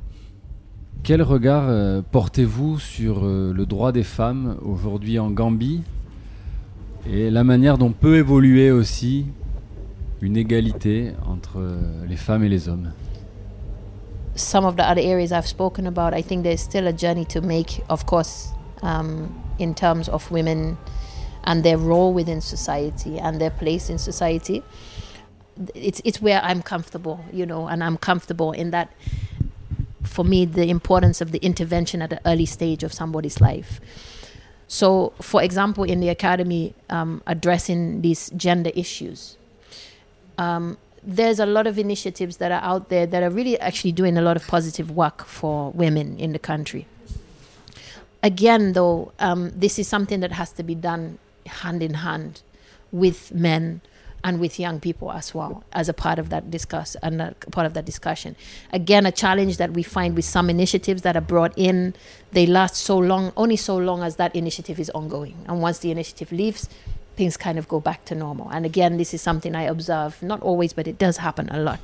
Quel 1.05 1.21
regard 1.21 1.65
euh, 1.69 2.01
portez-vous 2.01 2.79
sur 2.79 3.27
euh, 3.27 3.53
le 3.53 3.67
droit 3.67 3.93
des 3.93 4.05
femmes 4.05 4.57
aujourd'hui 4.63 5.19
en 5.19 5.31
Gambie 5.31 5.83
et 7.07 7.29
la 7.31 7.45
manière 7.45 7.77
dont 7.77 7.93
peut 7.93 8.17
évoluer 8.17 8.71
aussi 8.71 9.27
une 10.23 10.39
égalité 10.39 11.13
entre 11.27 11.59
euh, 11.59 12.07
les 12.09 12.17
femmes 12.17 12.43
et 12.43 12.49
les 12.49 12.71
hommes? 12.71 12.91
Some 14.35 14.65
of 14.65 14.77
the 14.77 14.83
other 14.89 15.01
areas 15.01 15.33
I've 15.33 15.47
spoken 15.47 15.87
about, 15.87 16.15
I 16.15 16.23
think 16.23 16.43
there's 16.43 16.61
still 16.61 16.87
a 16.87 16.93
journey 16.93 17.25
to 17.27 17.41
make, 17.41 17.83
of 17.89 18.07
course, 18.07 18.51
um, 18.83 19.43
in 19.59 19.75
terms 19.75 20.09
of 20.09 20.31
women 20.31 20.77
and 21.45 21.63
their 21.63 21.79
role 21.79 22.13
within 22.13 22.41
society 22.41 23.19
and 23.19 23.41
their 23.41 23.51
place 23.51 23.91
in 23.91 23.99
society. 23.99 24.63
It's 25.75 26.01
it's 26.05 26.21
where 26.21 26.43
I'm 26.43 26.63
comfortable, 26.63 27.25
you 27.33 27.47
know, 27.47 27.69
and 27.69 27.85
I'm 27.85 27.97
comfortable 27.97 28.53
in 28.53 28.71
that. 28.73 28.91
For 30.03 30.25
me, 30.25 30.45
the 30.45 30.69
importance 30.69 31.21
of 31.21 31.33
the 31.33 31.39
intervention 31.39 32.03
at 32.03 32.11
the 32.11 32.21
early 32.27 32.47
stage 32.47 32.85
of 32.85 32.93
somebody's 32.93 33.41
life. 33.41 33.81
So, 34.69 35.13
for 35.21 35.43
example, 35.43 35.85
in 35.85 36.01
the 36.01 36.09
academy, 36.09 36.75
um, 36.89 37.23
addressing 37.27 38.03
these 38.03 38.31
gender 38.31 38.71
issues, 38.75 39.37
um, 40.39 40.79
there's 41.07 41.39
a 41.39 41.47
lot 41.47 41.67
of 41.67 41.79
initiatives 41.79 42.39
that 42.39 42.51
are 42.51 42.63
out 42.63 42.89
there 42.89 43.07
that 43.07 43.23
are 43.23 43.31
really 43.31 43.59
actually 43.61 43.93
doing 43.93 44.17
a 44.17 44.23
lot 44.23 44.37
of 44.37 44.47
positive 44.47 44.91
work 44.91 45.25
for 45.25 45.71
women 45.73 46.19
in 46.19 46.33
the 46.33 46.39
country. 46.39 46.87
Again, 48.23 48.73
though, 48.73 49.13
um, 49.19 49.51
this 49.55 49.79
is 49.79 49.87
something 49.87 50.21
that 50.21 50.33
has 50.33 50.51
to 50.53 50.63
be 50.63 50.75
done 50.75 51.19
hand 51.47 51.83
in 51.83 51.95
hand 51.95 52.41
with 52.91 53.35
men 53.35 53.83
and 54.25 54.41
with 54.41 54.59
young 54.59 54.81
people 54.81 55.13
as 55.13 55.35
well 55.35 55.63
as 55.73 55.89
a 55.89 55.93
part 55.93 56.19
of 56.19 56.31
that 56.31 56.51
discuss 56.51 56.97
and 57.03 57.21
a 57.21 57.35
part 57.53 57.67
of 57.67 57.75
that 57.75 57.85
discussion 57.85 58.35
again 58.73 59.05
a 59.05 59.13
challenge 59.13 59.59
that 59.59 59.73
we 59.73 59.83
find 59.83 60.17
with 60.17 60.25
some 60.25 60.49
initiatives 60.49 61.03
that 61.03 61.15
are 61.15 61.21
brought 61.21 61.53
in 61.57 61.95
they 62.33 62.47
last 62.47 62.77
so 62.77 62.97
long 62.97 63.33
only 63.37 63.57
so 63.57 63.77
long 63.77 64.03
as 64.03 64.17
that 64.17 64.35
initiative 64.35 64.81
is 64.81 64.89
ongoing 64.91 65.37
and 65.47 65.61
once 65.61 65.81
the 65.81 65.91
initiative 65.91 66.33
leaves 66.33 66.71
things 67.17 67.37
kind 67.37 67.59
of 67.59 67.69
go 67.69 67.81
back 67.81 68.05
to 68.05 68.15
normal 68.15 68.49
and 68.51 68.65
again 68.67 68.97
this 68.97 69.15
is 69.15 69.21
something 69.21 69.55
i 69.55 69.63
observe 69.63 70.23
not 70.23 70.41
always 70.43 70.73
but 70.73 70.87
it 70.87 70.99
does 70.99 71.19
happen 71.19 71.49
a 71.51 71.59
lot 71.59 71.81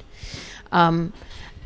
um, 0.73 1.12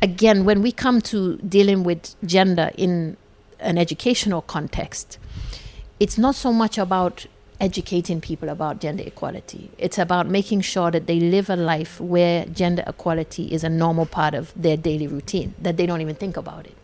again 0.01 0.45
when 0.45 0.61
we 0.61 0.71
come 0.71 1.01
to 1.01 1.37
dealing 1.37 1.83
with 1.83 2.15
gender 2.25 2.71
in 2.77 3.17
an 3.59 3.77
educational 3.77 4.41
context 4.41 5.17
it's 5.99 6.17
not 6.17 6.35
so 6.35 6.51
much 6.51 6.77
about 6.77 7.25
educating 7.59 8.19
people 8.19 8.49
about 8.49 8.81
gender 8.81 9.03
equality. 9.05 9.71
It's 9.77 9.97
about 9.97 10.27
making 10.27 10.61
sure 10.61 10.91
that 10.91 11.07
they 11.07 11.19
live 11.19 11.49
a 11.49 11.55
life 11.55 11.99
where 12.01 12.45
gender 12.45 12.83
equality 12.85 13.51
is 13.51 13.63
a 13.63 13.69
normal 13.69 14.05
part 14.05 14.33
of 14.33 14.53
their 14.55 14.77
daily 14.77 15.07
routine, 15.07 15.53
that 15.61 15.77
they 15.77 15.85
don't 15.85 16.01
even 16.01 16.15
think 16.15 16.37
about 16.37 16.65
it. 16.65 16.75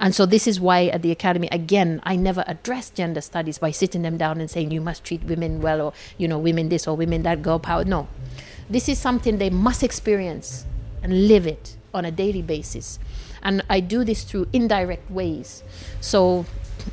And 0.00 0.14
so 0.14 0.24
this 0.24 0.46
is 0.46 0.58
why 0.58 0.86
at 0.86 1.02
the 1.02 1.12
academy, 1.12 1.48
again, 1.52 2.00
I 2.04 2.16
never 2.16 2.42
address 2.46 2.88
gender 2.88 3.20
studies 3.20 3.58
by 3.58 3.70
sitting 3.70 4.00
them 4.00 4.16
down 4.16 4.40
and 4.40 4.50
saying 4.50 4.70
you 4.70 4.80
must 4.80 5.04
treat 5.04 5.22
women 5.24 5.60
well 5.60 5.80
or 5.80 5.92
you 6.16 6.26
know 6.26 6.38
women 6.38 6.70
this 6.70 6.88
or 6.88 6.96
women 6.96 7.22
that 7.24 7.42
girl 7.42 7.58
power. 7.58 7.84
No, 7.84 8.08
this 8.68 8.88
is 8.88 8.98
something 8.98 9.36
they 9.36 9.50
must 9.50 9.82
experience 9.82 10.64
and 11.02 11.28
live 11.28 11.46
it 11.46 11.76
on 11.92 12.06
a 12.06 12.10
daily 12.10 12.42
basis. 12.42 12.98
And 13.42 13.62
I 13.68 13.80
do 13.80 14.02
this 14.02 14.24
through 14.24 14.48
indirect 14.52 15.10
ways. 15.10 15.62
So 16.00 16.46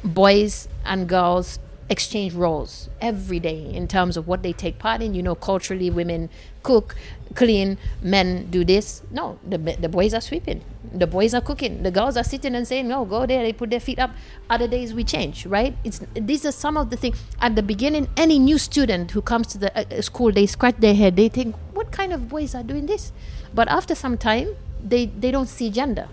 boys 0.03 0.67
and 0.85 1.07
girls 1.07 1.59
exchange 1.89 2.33
roles 2.33 2.89
every 2.99 3.39
day 3.39 3.73
in 3.73 3.87
terms 3.87 4.17
of 4.17 4.27
what 4.27 4.43
they 4.43 4.53
take 4.53 4.79
part 4.79 5.01
in. 5.01 5.13
You 5.13 5.23
know, 5.23 5.35
culturally, 5.35 5.89
women 5.89 6.29
cook, 6.67 6.95
clean, 7.35 7.77
men 8.01 8.47
do 8.51 8.65
this. 8.65 9.01
No, 9.09 9.39
the, 9.47 9.57
the 9.57 9.87
boys 9.87 10.13
are 10.13 10.21
sweeping, 10.21 10.61
the 10.93 11.07
boys 11.07 11.33
are 11.33 11.41
cooking, 11.49 11.83
the 11.83 11.91
girls 11.91 12.17
are 12.17 12.27
sitting 12.33 12.55
and 12.55 12.67
saying, 12.67 12.87
"No, 12.87 13.05
go 13.05 13.25
there." 13.25 13.41
They 13.47 13.53
put 13.53 13.69
their 13.69 13.79
feet 13.79 13.99
up. 13.99 14.11
Other 14.49 14.67
days 14.67 14.93
we 14.93 15.03
change, 15.03 15.45
right? 15.45 15.73
It's 15.83 16.01
these 16.13 16.45
are 16.45 16.51
some 16.51 16.75
of 16.75 16.89
the 16.89 16.97
things. 16.97 17.23
At 17.39 17.55
the 17.55 17.63
beginning, 17.63 18.09
any 18.17 18.37
new 18.49 18.57
student 18.57 19.11
who 19.11 19.21
comes 19.21 19.47
to 19.55 19.57
the 19.57 19.71
uh, 19.71 20.01
school, 20.01 20.31
they 20.31 20.45
scratch 20.45 20.77
their 20.87 20.95
head. 21.03 21.15
They 21.15 21.29
think, 21.29 21.55
"What 21.73 21.91
kind 21.91 22.11
of 22.11 22.27
boys 22.27 22.53
are 22.53 22.63
doing 22.63 22.85
this?" 22.85 23.11
But 23.55 23.71
after 23.79 23.95
some 23.95 24.17
time, 24.17 24.55
they 24.83 25.07
they 25.07 25.31
don't 25.31 25.49
see 25.57 25.71
gender 25.81 26.07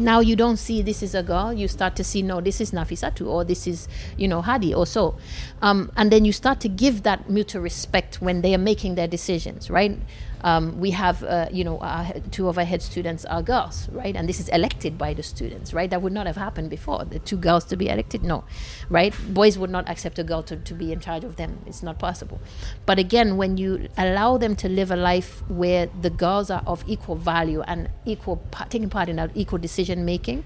now 0.00 0.20
you 0.20 0.34
don't 0.34 0.56
see 0.56 0.82
this 0.82 1.02
is 1.02 1.14
a 1.14 1.22
girl 1.22 1.52
you 1.52 1.68
start 1.68 1.94
to 1.96 2.04
see 2.04 2.22
no 2.22 2.40
this 2.40 2.60
is 2.60 2.72
nafisatu 2.72 3.26
or 3.26 3.44
this 3.44 3.66
is 3.66 3.88
you 4.16 4.26
know 4.26 4.42
hadi 4.42 4.74
or 4.74 4.86
so. 4.86 5.16
Um, 5.62 5.92
and 5.96 6.10
then 6.10 6.24
you 6.24 6.32
start 6.32 6.60
to 6.60 6.68
give 6.68 7.02
that 7.02 7.28
mutual 7.28 7.62
respect 7.62 8.20
when 8.20 8.42
they 8.42 8.54
are 8.54 8.58
making 8.58 8.94
their 8.94 9.08
decisions 9.08 9.70
right 9.70 9.98
um, 10.42 10.78
we 10.80 10.90
have 10.90 11.22
uh, 11.24 11.48
you 11.52 11.64
know 11.64 11.78
our, 11.78 12.12
two 12.30 12.48
of 12.48 12.58
our 12.58 12.64
head 12.64 12.82
students 12.82 13.24
are 13.24 13.42
girls 13.42 13.88
right? 13.90 14.16
And 14.16 14.28
this 14.28 14.40
is 14.40 14.48
elected 14.48 14.98
by 14.98 15.14
the 15.14 15.22
students 15.22 15.72
right? 15.72 15.88
That 15.90 16.02
would 16.02 16.12
not 16.12 16.26
have 16.26 16.36
happened 16.36 16.70
before. 16.70 17.04
The 17.04 17.18
two 17.18 17.36
girls 17.36 17.64
to 17.66 17.76
be 17.76 17.88
elected? 17.88 18.22
No 18.22 18.44
right? 18.88 19.14
Boys 19.28 19.58
would 19.58 19.70
not 19.70 19.88
accept 19.88 20.18
a 20.18 20.24
girl 20.24 20.42
to, 20.44 20.56
to 20.56 20.74
be 20.74 20.92
in 20.92 21.00
charge 21.00 21.24
of 21.24 21.36
them. 21.36 21.58
It's 21.66 21.82
not 21.82 21.98
possible. 21.98 22.40
But 22.86 22.98
again 22.98 23.36
when 23.36 23.56
you 23.56 23.88
allow 23.96 24.38
them 24.38 24.56
to 24.56 24.68
live 24.68 24.90
a 24.90 24.96
life 24.96 25.42
where 25.48 25.88
the 26.00 26.10
girls 26.10 26.50
are 26.50 26.62
of 26.66 26.84
equal 26.86 27.16
value 27.16 27.62
and 27.62 27.88
equal 28.04 28.42
taking 28.68 28.90
part 28.90 29.08
in 29.08 29.30
equal 29.34 29.58
decision 29.58 30.04
making 30.04 30.44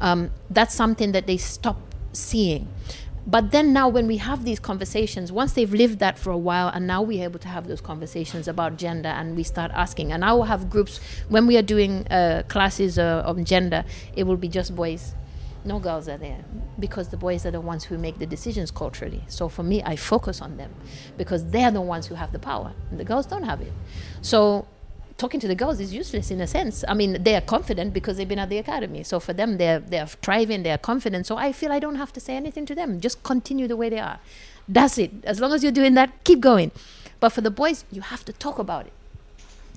um, 0.00 0.30
that's 0.50 0.74
something 0.74 1.12
that 1.12 1.26
they 1.26 1.36
stop 1.36 1.76
seeing 2.12 2.68
but 3.26 3.50
then 3.50 3.72
now 3.72 3.88
when 3.88 4.06
we 4.06 4.18
have 4.18 4.44
these 4.44 4.60
conversations 4.60 5.32
once 5.32 5.52
they've 5.52 5.72
lived 5.72 5.98
that 5.98 6.18
for 6.18 6.30
a 6.30 6.38
while 6.38 6.68
and 6.68 6.86
now 6.86 7.02
we're 7.02 7.24
able 7.24 7.38
to 7.38 7.48
have 7.48 7.66
those 7.66 7.80
conversations 7.80 8.46
about 8.46 8.76
gender 8.76 9.08
and 9.08 9.36
we 9.36 9.42
start 9.42 9.70
asking 9.74 10.12
and 10.12 10.24
i 10.24 10.32
will 10.32 10.44
have 10.44 10.70
groups 10.70 11.00
when 11.28 11.46
we 11.46 11.56
are 11.56 11.62
doing 11.62 12.06
uh, 12.08 12.42
classes 12.48 12.98
uh, 12.98 13.22
on 13.26 13.44
gender 13.44 13.84
it 14.14 14.24
will 14.24 14.36
be 14.36 14.48
just 14.48 14.74
boys. 14.74 15.14
No 15.64 15.80
girls 15.80 16.08
are 16.08 16.16
there 16.16 16.44
because 16.78 17.08
the 17.08 17.16
boys 17.16 17.44
are 17.44 17.50
the 17.50 17.60
ones 17.60 17.82
who 17.82 17.98
make 17.98 18.18
the 18.20 18.26
decisions 18.26 18.70
culturally. 18.70 19.24
So 19.26 19.48
for 19.48 19.64
me 19.64 19.82
i 19.82 19.96
focus 19.96 20.40
on 20.40 20.56
them 20.56 20.72
because 21.16 21.44
they're 21.50 21.72
the 21.72 21.80
ones 21.80 22.06
who 22.06 22.14
have 22.14 22.30
the 22.30 22.38
power 22.38 22.72
and 22.90 23.00
the 23.00 23.04
girls 23.04 23.26
don't 23.26 23.42
have 23.42 23.60
it. 23.60 23.72
So 24.22 24.68
talking 25.18 25.40
to 25.40 25.48
the 25.48 25.54
girls 25.54 25.80
is 25.80 25.92
useless 25.92 26.30
in 26.30 26.40
a 26.40 26.46
sense. 26.46 26.84
I 26.86 26.94
mean, 26.94 27.22
they 27.22 27.34
are 27.34 27.40
confident 27.40 27.92
because 27.92 28.16
they've 28.16 28.28
been 28.28 28.38
at 28.38 28.48
the 28.48 28.58
academy. 28.58 29.02
So 29.02 29.20
for 29.20 29.32
them, 29.32 29.58
they're 29.58 29.80
they're 29.80 30.06
thriving, 30.06 30.62
they're 30.62 30.78
confident. 30.78 31.26
So 31.26 31.36
I 31.36 31.52
feel 31.52 31.72
I 31.72 31.78
don't 31.78 31.96
have 31.96 32.12
to 32.14 32.20
say 32.20 32.36
anything 32.36 32.66
to 32.66 32.74
them. 32.74 33.00
Just 33.00 33.22
continue 33.22 33.66
the 33.66 33.76
way 33.76 33.88
they 33.88 33.98
are. 33.98 34.18
That's 34.68 34.98
it. 34.98 35.12
As 35.24 35.40
long 35.40 35.52
as 35.52 35.62
you're 35.62 35.72
doing 35.72 35.94
that, 35.94 36.24
keep 36.24 36.40
going. 36.40 36.70
But 37.20 37.30
for 37.30 37.40
the 37.40 37.50
boys, 37.50 37.84
you 37.90 38.02
have 38.02 38.24
to 38.26 38.32
talk 38.32 38.58
about 38.58 38.86
it. 38.86 38.92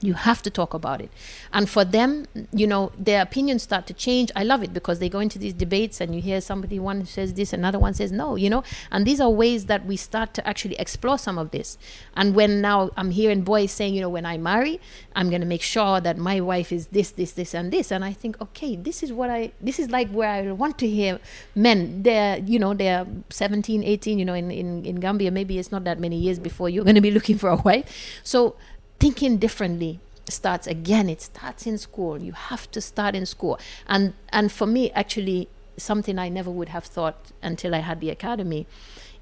You 0.01 0.13
have 0.13 0.41
to 0.43 0.49
talk 0.49 0.73
about 0.73 1.01
it. 1.01 1.11
And 1.51 1.69
for 1.69 1.83
them, 1.83 2.25
you 2.53 2.67
know, 2.67 2.91
their 2.97 3.21
opinions 3.21 3.63
start 3.63 3.87
to 3.87 3.93
change. 3.93 4.31
I 4.35 4.43
love 4.43 4.63
it 4.63 4.73
because 4.73 4.99
they 4.99 5.09
go 5.09 5.19
into 5.19 5.37
these 5.37 5.53
debates 5.53 5.99
and 5.99 6.15
you 6.15 6.21
hear 6.21 6.41
somebody, 6.41 6.79
one 6.79 7.05
says 7.05 7.33
this, 7.33 7.53
another 7.53 7.79
one 7.79 7.93
says 7.93 8.11
no, 8.11 8.35
you 8.35 8.49
know. 8.49 8.63
And 8.91 9.05
these 9.05 9.19
are 9.19 9.29
ways 9.29 9.65
that 9.65 9.85
we 9.85 9.97
start 9.97 10.33
to 10.35 10.47
actually 10.47 10.75
explore 10.75 11.17
some 11.17 11.37
of 11.37 11.51
this. 11.51 11.77
And 12.15 12.35
when 12.35 12.61
now 12.61 12.91
I'm 12.95 13.11
hearing 13.11 13.41
boys 13.41 13.71
saying, 13.71 13.93
you 13.93 14.01
know, 14.01 14.09
when 14.09 14.25
I 14.25 14.37
marry, 14.37 14.79
I'm 15.15 15.29
going 15.29 15.41
to 15.41 15.47
make 15.47 15.61
sure 15.61 15.99
that 15.99 16.17
my 16.17 16.39
wife 16.39 16.71
is 16.71 16.87
this, 16.87 17.11
this, 17.11 17.33
this, 17.33 17.53
and 17.53 17.71
this. 17.71 17.91
And 17.91 18.05
I 18.05 18.13
think, 18.13 18.39
okay, 18.41 18.75
this 18.75 19.03
is 19.03 19.11
what 19.11 19.29
I, 19.29 19.51
this 19.59 19.79
is 19.79 19.89
like 19.89 20.09
where 20.11 20.29
I 20.29 20.51
want 20.51 20.77
to 20.79 20.87
hear 20.87 21.19
men. 21.55 22.03
They're, 22.03 22.37
you 22.39 22.59
know, 22.59 22.73
they're 22.73 23.05
17, 23.29 23.83
18, 23.83 24.19
you 24.19 24.25
know, 24.25 24.33
in, 24.33 24.51
in, 24.51 24.85
in 24.85 24.95
Gambia, 24.97 25.31
maybe 25.31 25.59
it's 25.59 25.71
not 25.71 25.83
that 25.83 25.99
many 25.99 26.17
years 26.17 26.39
before 26.39 26.69
you're 26.69 26.83
going 26.83 26.95
to 26.95 27.01
be 27.01 27.11
looking 27.11 27.37
for 27.37 27.49
a 27.49 27.55
wife. 27.57 28.19
So, 28.23 28.55
thinking 28.99 29.37
differently 29.37 29.99
starts 30.29 30.67
again 30.67 31.09
it 31.09 31.21
starts 31.21 31.65
in 31.65 31.77
school. 31.77 32.21
You 32.21 32.33
have 32.33 32.69
to 32.71 32.81
start 32.81 33.15
in 33.15 33.25
school. 33.25 33.59
And 33.87 34.13
and 34.31 34.51
for 34.51 34.67
me 34.67 34.91
actually 34.91 35.49
something 35.77 36.19
i 36.19 36.27
never 36.27 36.51
would 36.51 36.67
have 36.67 36.83
thought 36.83 37.31
until 37.41 37.73
i 37.73 37.77
had 37.77 38.01
the 38.01 38.09
academy 38.09 38.67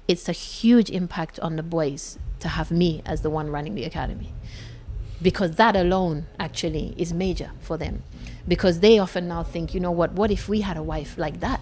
it's 0.08 0.28
a 0.28 0.32
huge 0.32 0.90
impact 0.90 1.38
on 1.40 1.56
the 1.56 1.62
boys 1.62 2.18
to 2.40 2.48
have 2.48 2.70
me 2.70 3.02
as 3.04 3.20
the 3.20 3.30
one 3.30 3.50
running 3.50 3.74
the 3.74 3.84
academy. 3.84 4.32
Because 5.20 5.56
that 5.56 5.76
alone 5.76 6.26
actually 6.40 6.94
is 6.96 7.12
major 7.12 7.50
for 7.60 7.76
them. 7.76 8.02
Because 8.46 8.80
they 8.80 8.98
often 8.98 9.28
now 9.28 9.42
think 9.42 9.74
you 9.74 9.80
know 9.80 9.90
what 9.90 10.12
what 10.12 10.30
if 10.30 10.48
we 10.48 10.62
had 10.62 10.76
a 10.76 10.82
wife 10.82 11.18
like 11.18 11.40
that? 11.40 11.60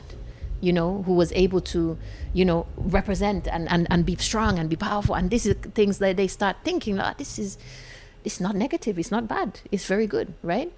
You 0.61 0.73
know 0.73 1.03
who 1.03 1.15
was 1.15 1.33
able 1.33 1.61
to 1.73 1.99
you 2.33 2.45
know 2.45 2.67
represent 2.77 3.49
and 3.49 3.69
and, 3.69 3.87
and 3.91 4.07
be 4.07 4.15
strong 4.17 4.59
and 4.59 4.71
be 4.71 4.77
powerful. 4.77 5.17
And 5.17 5.31
this 5.31 5.47
is 5.47 5.57
things 5.75 5.99
that 5.99 6.17
they 6.17 6.29
start 6.29 6.57
thinking 6.63 6.97
like 6.97 7.19
this 7.19 7.39
is 7.39 7.59
it's 8.27 8.41
not 8.41 8.55
negative 8.55 8.99
it's 8.99 9.11
not 9.11 9.27
bad 9.27 9.61
it's 9.73 9.87
very 9.87 10.07
good 10.07 10.35
right? 10.43 10.73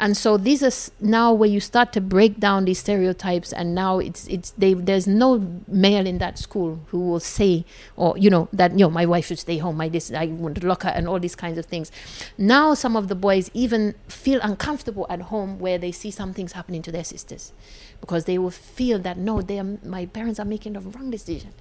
And 0.00 0.16
so 0.16 0.36
these 0.36 0.62
are 0.62 0.92
now 1.00 1.32
where 1.32 1.48
you 1.48 1.58
start 1.58 1.92
to 1.94 2.00
break 2.00 2.38
down 2.38 2.66
these 2.66 2.78
stereotypes 2.78 3.52
and 3.52 3.74
now 3.74 3.98
it's 3.98 4.28
it's 4.28 4.52
they 4.52 4.74
there's 4.74 5.08
no 5.08 5.60
male 5.66 6.06
in 6.06 6.18
that 6.18 6.38
school 6.38 6.80
who 6.86 7.00
will 7.00 7.18
say 7.18 7.64
or 7.96 8.16
you 8.16 8.30
know 8.30 8.48
that 8.52 8.70
you 8.72 8.78
know 8.78 8.90
my 8.90 9.04
wife 9.04 9.26
should 9.26 9.40
stay 9.40 9.58
home 9.58 9.76
my 9.76 9.88
this 9.88 10.12
i 10.12 10.26
want 10.26 10.60
to 10.60 10.64
lock 10.64 10.84
her 10.84 10.90
and 10.90 11.08
all 11.08 11.18
these 11.18 11.34
kinds 11.34 11.58
of 11.58 11.66
things. 11.66 11.90
Now 12.36 12.74
some 12.74 12.96
of 12.96 13.08
the 13.08 13.16
boys 13.16 13.50
even 13.54 13.96
feel 14.06 14.38
uncomfortable 14.40 15.04
at 15.10 15.22
home 15.22 15.58
where 15.58 15.78
they 15.78 15.90
see 15.90 16.12
some 16.12 16.32
things 16.32 16.52
happening 16.52 16.82
to 16.82 16.92
their 16.92 17.04
sisters 17.04 17.52
because 18.00 18.24
they 18.26 18.38
will 18.38 18.50
feel 18.50 19.00
that 19.00 19.18
no 19.18 19.42
they 19.42 19.58
are, 19.58 19.78
my 19.84 20.06
parents 20.06 20.38
are 20.38 20.44
making 20.44 20.74
the 20.74 20.80
wrong 20.80 21.10
decision 21.10 21.52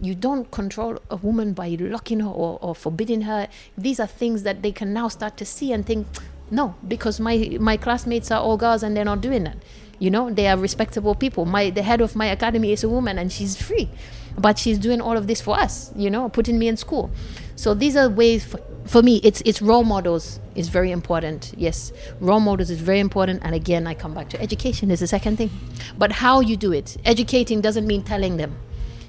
you 0.00 0.14
don't 0.14 0.50
control 0.50 0.98
a 1.10 1.16
woman 1.16 1.52
by 1.52 1.68
locking 1.80 2.20
her 2.20 2.28
or, 2.28 2.58
or 2.60 2.74
forbidding 2.74 3.22
her 3.22 3.48
these 3.76 3.98
are 4.00 4.06
things 4.06 4.42
that 4.42 4.62
they 4.62 4.72
can 4.72 4.92
now 4.92 5.08
start 5.08 5.36
to 5.36 5.44
see 5.44 5.72
and 5.72 5.86
think 5.86 6.06
no 6.50 6.74
because 6.86 7.20
my 7.20 7.56
my 7.60 7.76
classmates 7.76 8.30
are 8.30 8.40
all 8.40 8.56
girls 8.56 8.82
and 8.82 8.96
they're 8.96 9.04
not 9.04 9.20
doing 9.20 9.44
that 9.44 9.56
you 9.98 10.10
know 10.10 10.30
they 10.30 10.46
are 10.46 10.56
respectable 10.56 11.14
people 11.14 11.44
my 11.44 11.70
the 11.70 11.82
head 11.82 12.00
of 12.00 12.14
my 12.14 12.26
academy 12.26 12.72
is 12.72 12.84
a 12.84 12.88
woman 12.88 13.18
and 13.18 13.32
she's 13.32 13.60
free 13.60 13.88
but 14.36 14.56
she's 14.58 14.78
doing 14.78 15.00
all 15.00 15.16
of 15.16 15.26
this 15.26 15.40
for 15.40 15.58
us 15.58 15.92
you 15.96 16.08
know 16.08 16.28
putting 16.28 16.58
me 16.58 16.68
in 16.68 16.76
school 16.76 17.10
so 17.58 17.74
these 17.74 17.96
are 17.96 18.08
ways 18.08 18.44
for, 18.44 18.60
for 18.84 19.02
me, 19.02 19.16
it's 19.24 19.42
it's 19.44 19.60
role 19.60 19.82
models 19.82 20.38
is 20.54 20.68
very 20.68 20.92
important. 20.92 21.52
Yes, 21.56 21.92
role 22.20 22.38
models 22.38 22.70
is 22.70 22.80
very 22.80 23.00
important. 23.00 23.42
And 23.42 23.52
again, 23.52 23.86
I 23.88 23.94
come 23.94 24.14
back 24.14 24.28
to 24.30 24.40
education 24.40 24.92
is 24.92 25.00
the 25.00 25.08
second 25.08 25.38
thing. 25.38 25.50
But 25.98 26.12
how 26.12 26.38
you 26.38 26.56
do 26.56 26.72
it, 26.72 26.96
educating 27.04 27.60
doesn't 27.60 27.84
mean 27.84 28.04
telling 28.04 28.36
them; 28.36 28.56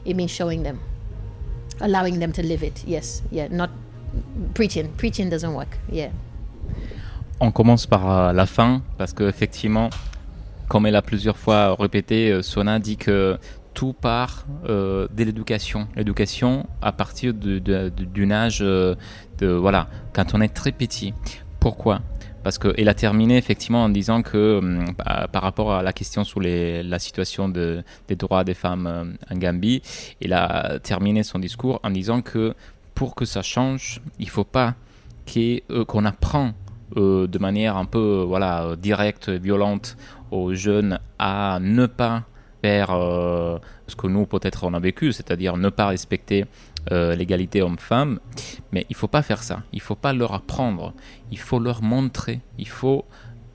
it 0.06 0.16
means 0.16 0.32
showing 0.32 0.64
them, 0.64 0.80
allowing 1.82 2.20
them 2.20 2.32
to 2.34 2.42
live 2.42 2.64
it. 2.64 2.84
Yes, 2.88 3.24
yeah, 3.32 3.48
not 3.50 3.70
preaching. 4.54 4.90
Preaching 4.98 5.30
doesn't 5.30 5.54
work. 5.54 5.78
Yeah. 5.92 6.12
On 7.40 7.52
commence 7.52 7.88
par 7.88 8.10
euh, 8.10 8.34
la 8.34 8.46
fin 8.46 8.82
parce 8.98 9.14
que 9.14 9.24
effectivement, 9.24 9.90
comme 10.68 10.86
elle 10.86 10.96
a 10.96 11.02
plusieurs 11.02 11.38
fois 11.38 11.76
répété, 11.76 12.32
euh, 12.32 12.42
Sona 12.42 12.80
dit 12.80 12.98
que 12.98 13.38
tout 13.74 13.94
part 13.94 14.46
euh, 14.68 15.08
de 15.16 15.24
l'éducation. 15.24 15.88
L'éducation 15.96 16.68
à 16.82 16.92
partir 16.92 17.34
d'un 17.34 18.32
âge 18.32 18.60
euh, 18.62 18.96
de 19.38 19.48
voilà, 19.48 19.88
quand 20.14 20.34
on 20.34 20.42
est 20.42 20.54
très 20.54 20.72
petit. 20.72 21.14
Pourquoi? 21.60 22.02
Parce 22.44 22.58
qu'elle 22.58 22.88
a 22.88 22.94
terminé 22.94 23.38
effectivement 23.38 23.84
en 23.84 23.90
disant 23.90 24.22
que 24.22 24.58
hum, 24.60 24.86
par 24.96 25.42
rapport 25.42 25.74
à 25.74 25.84
la 25.84 25.94
question 25.94 26.24
sur 26.24 26.40
la 26.42 27.00
situation 27.00 27.50
de- 27.50 27.84
des 28.08 28.16
droits 28.16 28.44
des 28.44 28.54
femmes 28.54 28.88
euh, 28.88 29.04
en 29.34 29.38
Gambie, 29.38 29.82
elle 30.22 30.34
a 30.34 30.80
terminé 30.80 31.24
son 31.24 31.40
discours 31.40 31.80
en 31.84 31.90
disant 31.92 32.22
que 32.22 32.54
pour 32.96 33.14
que 33.16 33.26
ça 33.26 33.42
change, 33.42 34.02
il 34.20 34.30
faut 34.30 34.44
pas 34.46 34.76
euh, 35.38 35.86
qu'on 35.86 36.06
apprend 36.06 36.54
euh, 36.98 37.28
de 37.28 37.38
manière 37.38 37.78
un 37.78 37.86
peu 37.86 38.00
euh, 38.00 38.24
voilà 38.26 38.64
euh, 38.64 38.76
directe, 38.76 39.30
violente 39.30 39.96
aux 40.32 40.54
jeunes 40.56 41.00
à 41.20 41.60
ne 41.62 41.86
pas 41.86 42.24
faire 42.64 42.90
euh, 42.92 43.60
ce 43.88 43.96
que 43.96 44.08
nous 44.08 44.26
peut-être 44.26 44.64
on 44.64 44.74
a 44.74 44.80
vécu, 44.80 45.14
c'est-à-dire 45.14 45.56
ne 45.58 45.70
pas 45.70 45.88
respecter 45.88 46.46
euh, 46.92 47.16
l'égalité 47.16 47.62
homme-femme. 47.62 48.20
Mais 48.72 48.86
il 48.90 48.96
faut 48.96 49.08
pas 49.08 49.22
faire 49.22 49.44
ça. 49.44 49.62
Il 49.74 49.82
faut 49.82 49.96
pas 49.96 50.14
leur 50.14 50.34
apprendre. 50.34 50.94
Il 51.32 51.38
faut 51.40 51.60
leur 51.60 51.84
montrer. 51.84 52.40
Il 52.58 52.68
faut 52.68 53.06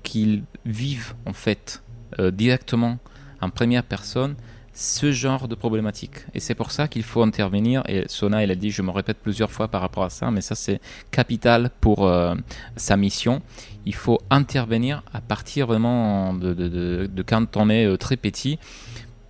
qu'ils 0.02 0.44
vivent 0.64 1.14
en 1.26 1.32
fait 1.32 1.82
euh, 2.20 2.30
directement 2.30 2.98
en 3.40 3.50
première 3.50 3.82
personne 3.82 4.36
ce 4.72 5.12
genre 5.12 5.46
de 5.48 5.54
problématique. 5.54 6.26
Et 6.34 6.40
c'est 6.40 6.54
pour 6.54 6.70
ça 6.72 6.88
qu'il 6.88 7.04
faut 7.04 7.22
intervenir. 7.22 7.82
Et 7.88 8.04
Sona, 8.08 8.42
elle 8.42 8.50
a 8.50 8.56
dit, 8.56 8.70
je 8.70 8.82
me 8.82 8.90
répète 8.90 9.18
plusieurs 9.18 9.50
fois 9.50 9.68
par 9.68 9.80
rapport 9.80 10.04
à 10.04 10.10
ça, 10.10 10.30
mais 10.30 10.40
ça 10.40 10.54
c'est 10.54 10.80
capital 11.12 11.70
pour 11.80 12.06
euh, 12.06 12.34
sa 12.76 12.96
mission. 12.96 13.40
Il 13.86 13.94
faut 13.94 14.20
intervenir 14.30 15.02
à 15.12 15.20
partir 15.20 15.66
vraiment 15.66 16.34
de, 16.34 17.08
quand 17.26 17.56
on 17.56 17.70
est 17.70 17.96
très 17.98 18.16
petit. 18.16 18.58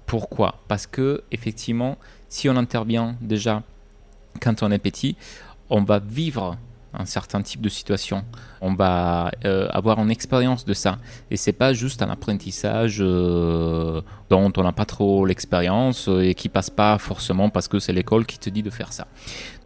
Pourquoi? 0.06 0.60
Parce 0.68 0.86
que 0.86 1.22
effectivement, 1.30 1.98
si 2.28 2.48
on 2.48 2.56
intervient 2.56 3.16
déjà 3.20 3.62
quand 4.40 4.62
on 4.62 4.70
est 4.70 4.78
petit, 4.78 5.16
on 5.70 5.82
va 5.82 5.98
vivre 5.98 6.56
un 6.96 7.06
certain 7.06 7.42
type 7.42 7.60
de 7.60 7.68
situation. 7.68 8.24
On 8.60 8.74
va 8.74 9.32
euh, 9.44 9.66
avoir 9.72 9.98
une 9.98 10.12
expérience 10.12 10.64
de 10.64 10.74
ça. 10.74 10.98
Et 11.30 11.36
c'est 11.36 11.52
pas 11.52 11.72
juste 11.72 12.02
un 12.02 12.08
apprentissage 12.10 12.98
euh, 13.00 14.00
dont 14.30 14.52
on 14.56 14.62
n'a 14.62 14.70
pas 14.72 14.84
trop 14.84 15.26
l'expérience 15.26 16.08
euh, 16.08 16.20
et 16.22 16.34
qui 16.34 16.48
passe 16.48 16.70
pas 16.70 16.96
forcément 16.98 17.48
parce 17.50 17.66
que 17.66 17.80
c'est 17.80 17.92
l'école 17.92 18.26
qui 18.26 18.38
te 18.38 18.48
dit 18.48 18.62
de 18.62 18.70
faire 18.70 18.92
ça. 18.92 19.08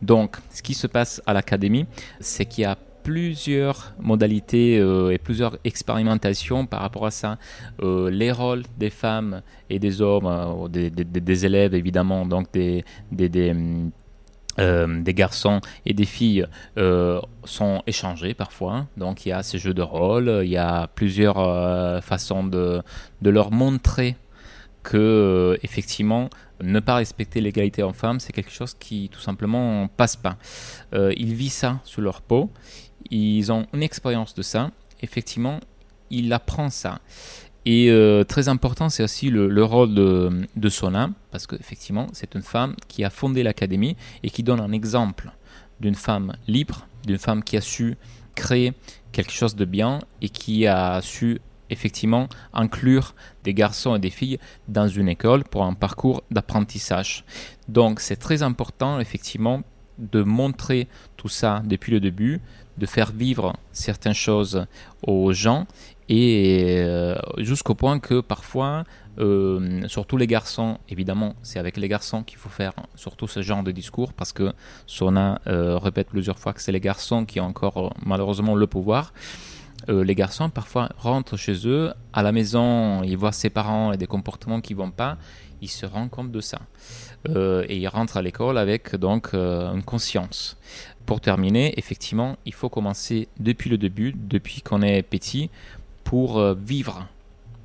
Donc, 0.00 0.36
ce 0.50 0.62
qui 0.62 0.72
se 0.72 0.86
passe 0.86 1.20
à 1.26 1.34
l'académie, 1.34 1.84
c'est 2.18 2.46
qu'il 2.46 2.62
y 2.62 2.64
a 2.64 2.76
plusieurs 3.04 3.94
modalités 4.00 4.74
et 4.76 5.16
plusieurs 5.18 5.56
expérimentations 5.64 6.66
par 6.66 6.80
rapport 6.80 7.06
à 7.06 7.10
ça. 7.10 7.38
Les 7.80 8.30
rôles 8.32 8.64
des 8.76 8.90
femmes 8.90 9.40
et 9.70 9.78
des 9.78 10.02
hommes, 10.02 10.68
des, 10.68 10.90
des- 10.90 11.46
élèves 11.46 11.74
évidemment, 11.74 12.26
donc 12.26 12.52
des, 12.52 12.84
des, 13.10 13.30
des, 13.30 13.52
hum, 13.52 13.90
euh, 14.58 15.02
des 15.02 15.14
garçons 15.14 15.60
et 15.86 15.94
des 15.94 16.04
filles 16.04 16.46
euh, 16.78 17.20
sont 17.44 17.82
échangés 17.86 18.34
parfois. 18.34 18.86
Donc 18.96 19.24
il 19.24 19.30
y 19.30 19.32
a 19.32 19.42
ces 19.42 19.58
jeux 19.58 19.74
de 19.74 19.82
rôle, 19.82 20.40
il 20.42 20.50
y 20.50 20.56
a 20.56 20.88
plusieurs 20.88 21.38
euh, 21.38 22.00
façons 22.00 22.44
de, 22.44 22.82
leur 23.22 23.52
montrer 23.52 24.16
que 24.82 25.58
effectivement 25.62 26.30
ne 26.60 26.80
pas 26.80 26.96
respecter 26.96 27.40
l'égalité 27.40 27.82
homme-femme, 27.82 28.18
c'est 28.20 28.32
quelque 28.32 28.50
chose 28.50 28.74
qui 28.74 29.10
tout 29.12 29.20
simplement 29.20 29.86
passe 29.88 30.16
pas. 30.16 30.36
Ils 30.92 31.34
vivent 31.34 31.52
ça 31.52 31.80
sur 31.84 32.00
leur 32.00 32.20
peau, 32.22 32.50
ils 33.10 33.52
ont 33.52 33.66
une 33.72 33.82
expérience 33.82 34.34
de 34.34 34.42
ça. 34.42 34.70
Effectivement, 35.02 35.60
il 36.10 36.32
apprend 36.32 36.70
ça. 36.70 37.00
Et 37.70 37.90
euh, 37.90 38.24
très 38.24 38.48
important, 38.48 38.88
c'est 38.88 39.02
aussi 39.02 39.28
le, 39.28 39.46
le 39.46 39.62
rôle 39.62 39.94
de, 39.94 40.30
de 40.56 40.68
Sona, 40.70 41.10
parce 41.30 41.46
qu'effectivement, 41.46 42.06
c'est 42.14 42.34
une 42.34 42.40
femme 42.40 42.74
qui 42.88 43.04
a 43.04 43.10
fondé 43.10 43.42
l'académie 43.42 43.94
et 44.22 44.30
qui 44.30 44.42
donne 44.42 44.58
un 44.58 44.72
exemple 44.72 45.30
d'une 45.78 45.94
femme 45.94 46.32
libre, 46.46 46.86
d'une 47.04 47.18
femme 47.18 47.44
qui 47.44 47.58
a 47.58 47.60
su 47.60 47.98
créer 48.34 48.72
quelque 49.12 49.32
chose 49.32 49.54
de 49.54 49.66
bien 49.66 49.98
et 50.22 50.30
qui 50.30 50.66
a 50.66 51.02
su 51.02 51.42
effectivement 51.68 52.30
inclure 52.54 53.14
des 53.44 53.52
garçons 53.52 53.94
et 53.96 53.98
des 53.98 54.08
filles 54.08 54.38
dans 54.66 54.88
une 54.88 55.10
école 55.10 55.44
pour 55.44 55.62
un 55.62 55.74
parcours 55.74 56.22
d'apprentissage. 56.30 57.26
Donc 57.68 58.00
c'est 58.00 58.16
très 58.16 58.42
important 58.42 58.98
effectivement 58.98 59.62
de 59.98 60.22
montrer 60.22 60.88
tout 61.18 61.28
ça 61.28 61.62
depuis 61.66 61.92
le 61.92 62.00
début, 62.00 62.40
de 62.78 62.86
faire 62.86 63.12
vivre 63.12 63.52
certaines 63.72 64.14
choses 64.14 64.64
aux 65.02 65.34
gens 65.34 65.66
et 66.08 66.78
euh, 66.78 67.16
jusqu'au 67.36 67.74
point 67.74 67.98
que 67.98 68.20
parfois, 68.20 68.84
euh, 69.18 69.86
surtout 69.88 70.16
les 70.16 70.26
garçons, 70.26 70.78
évidemment, 70.88 71.34
c'est 71.42 71.58
avec 71.58 71.76
les 71.76 71.88
garçons 71.88 72.22
qu'il 72.22 72.38
faut 72.38 72.48
faire 72.48 72.72
surtout 72.94 73.26
ce 73.26 73.42
genre 73.42 73.62
de 73.62 73.72
discours 73.72 74.14
parce 74.14 74.32
que 74.32 74.52
Sona 74.86 75.40
euh, 75.46 75.76
répète 75.76 76.08
plusieurs 76.08 76.38
fois 76.38 76.54
que 76.54 76.62
c'est 76.62 76.72
les 76.72 76.80
garçons 76.80 77.26
qui 77.26 77.40
ont 77.40 77.46
encore 77.46 77.94
malheureusement 78.04 78.54
le 78.54 78.66
pouvoir. 78.66 79.12
Les 79.86 80.16
garçons 80.16 80.50
parfois 80.50 80.90
rentrent 80.98 81.36
chez 81.36 81.66
eux, 81.66 81.92
à 82.12 82.22
la 82.22 82.32
maison, 82.32 83.02
ils 83.04 83.16
voient 83.16 83.32
ses 83.32 83.48
parents 83.48 83.92
et 83.92 83.96
des 83.96 84.08
comportements 84.08 84.60
qui 84.60 84.74
vont 84.74 84.90
pas, 84.90 85.16
ils 85.62 85.68
se 85.68 85.86
rendent 85.86 86.10
compte 86.10 86.32
de 86.32 86.40
ça. 86.40 86.58
Et 87.26 87.78
ils 87.78 87.86
rentrent 87.86 88.16
à 88.16 88.22
l'école 88.22 88.58
avec 88.58 88.96
donc 88.96 89.32
une 89.32 89.84
conscience. 89.84 90.58
Pour 91.06 91.22
terminer, 91.22 91.72
effectivement, 91.78 92.36
il 92.44 92.52
faut 92.52 92.68
commencer 92.68 93.28
depuis 93.40 93.70
le 93.70 93.78
début, 93.78 94.12
depuis 94.14 94.60
qu'on 94.60 94.82
est 94.82 95.02
petit, 95.02 95.48
pour 96.08 96.38
euh, 96.38 96.54
vivre 96.54 97.06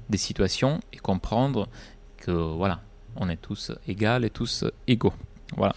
des 0.09 0.17
situations 0.17 0.81
et 0.91 0.97
comprendre 0.97 1.69
que 2.17 2.31
voilà, 2.31 2.81
on 3.15 3.29
est 3.29 3.37
tous 3.37 3.71
égaux 3.87 4.21
et 4.21 4.29
tous 4.29 4.65
égaux. 4.85 5.13
Voilà. 5.55 5.73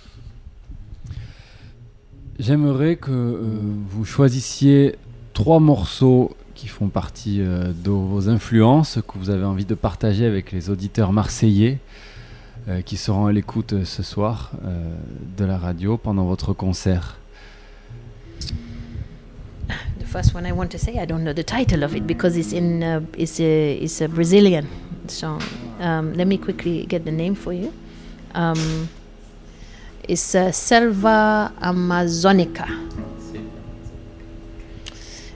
J'aimerais 2.41 2.97
que 2.97 3.13
euh, 3.13 3.61
vous 3.89 4.05
choisissiez 4.05 4.97
trois 5.33 5.61
morceaux 5.61 6.37
qui 6.57 6.67
font 6.67 6.89
partie 6.89 7.41
euh, 7.41 7.73
de 7.73 7.91
vos 7.91 8.29
influences, 8.29 8.99
que 9.07 9.17
vous 9.17 9.31
avez 9.31 9.45
envie 9.45 9.65
de 9.65 9.77
partager 9.77 10.27
avec 10.27 10.51
les 10.51 10.69
auditeurs 10.69 11.13
marseillais 11.13 11.79
qui 12.85 12.97
seront 12.97 13.27
à 13.27 13.33
l'écoute 13.33 13.85
ce 13.85 14.03
soir 14.03 14.51
de 15.39 15.45
la 15.45 15.57
radio 15.57 15.97
pendant 15.97 16.25
votre 16.25 16.53
concert. 16.53 17.17
The 19.99 20.07
first 20.07 20.35
one 20.35 20.47
I 20.47 20.53
want 20.53 20.71
to 20.73 20.79
say, 20.79 20.99
I 20.99 21.05
don't 21.05 21.25
know 21.25 21.33
the 21.33 21.45
title 21.45 21.83
of 21.83 21.95
it 21.95 22.07
because 22.07 22.37
it's 22.37 22.53
in 22.53 22.83
uh, 22.83 23.01
it's 23.17 23.41
a 23.41 23.75
it's 23.75 24.01
a 24.01 24.09
Brazilian 24.09 24.69
song. 25.09 25.43
Um, 25.81 26.15
let 26.15 26.27
me 26.27 26.39
quickly 26.39 26.87
get 26.87 27.05
the 27.05 27.13
name 27.13 27.35
for 27.35 27.53
you. 27.53 27.73
Um, 28.35 28.89
it's 30.09 30.35
uh, 30.35 30.53
Selva 30.53 31.53
Amazonica. 31.61 32.69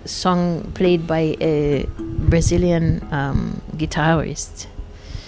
Song 0.05 0.71
played 0.73 1.07
by 1.07 1.37
a 1.41 1.87
Brazilian 1.99 3.07
um, 3.13 3.61
guitarist, 3.77 4.67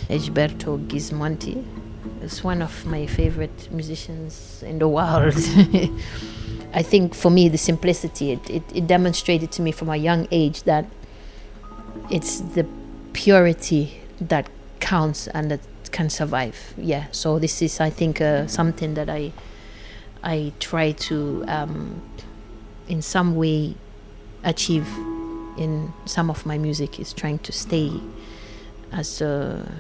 Egberto 0.09 0.79
Gismonti. 0.87 1.65
It's 2.23 2.43
one 2.43 2.63
of 2.63 2.87
my 2.87 3.07
favorite 3.07 3.71
musicians 3.71 4.63
in 4.63 4.79
the 4.79 4.89
world. 4.89 5.35
I 6.75 6.83
think 6.83 7.15
for 7.15 7.31
me, 7.31 7.49
the 7.49 7.59
simplicity, 7.59 8.33
it, 8.33 8.51
it, 8.51 8.63
it 8.75 8.87
demonstrated 8.87 9.53
to 9.53 9.63
me 9.63 9.73
from 9.73 9.89
a 9.89 9.97
young 9.97 10.27
age 10.31 10.63
that 10.63 10.87
it's 12.11 12.41
the 12.41 12.67
purity 13.13 14.01
that 14.21 14.49
counts 14.81 15.29
and 15.29 15.51
that 15.51 15.61
can 15.93 16.09
survive. 16.09 16.75
Yeah, 16.79 17.07
so 17.13 17.39
this 17.39 17.61
is, 17.61 17.81
I 17.81 17.91
think, 17.91 18.21
uh, 18.21 18.47
something 18.47 18.95
that 18.95 19.11
I, 19.11 19.33
I 20.23 20.53
try 20.61 20.93
to, 20.93 21.45
um, 21.47 22.03
in 22.89 23.03
some 23.03 23.37
way, 23.37 23.75
achieve 24.45 24.89
in 25.59 25.93
some 26.07 26.31
of 26.31 26.47
my 26.47 26.59
music 26.59 26.99
is 26.99 27.13
trying 27.13 27.39
to 27.41 27.53
stay 27.53 27.93
as 28.91 29.21
a 29.21 29.71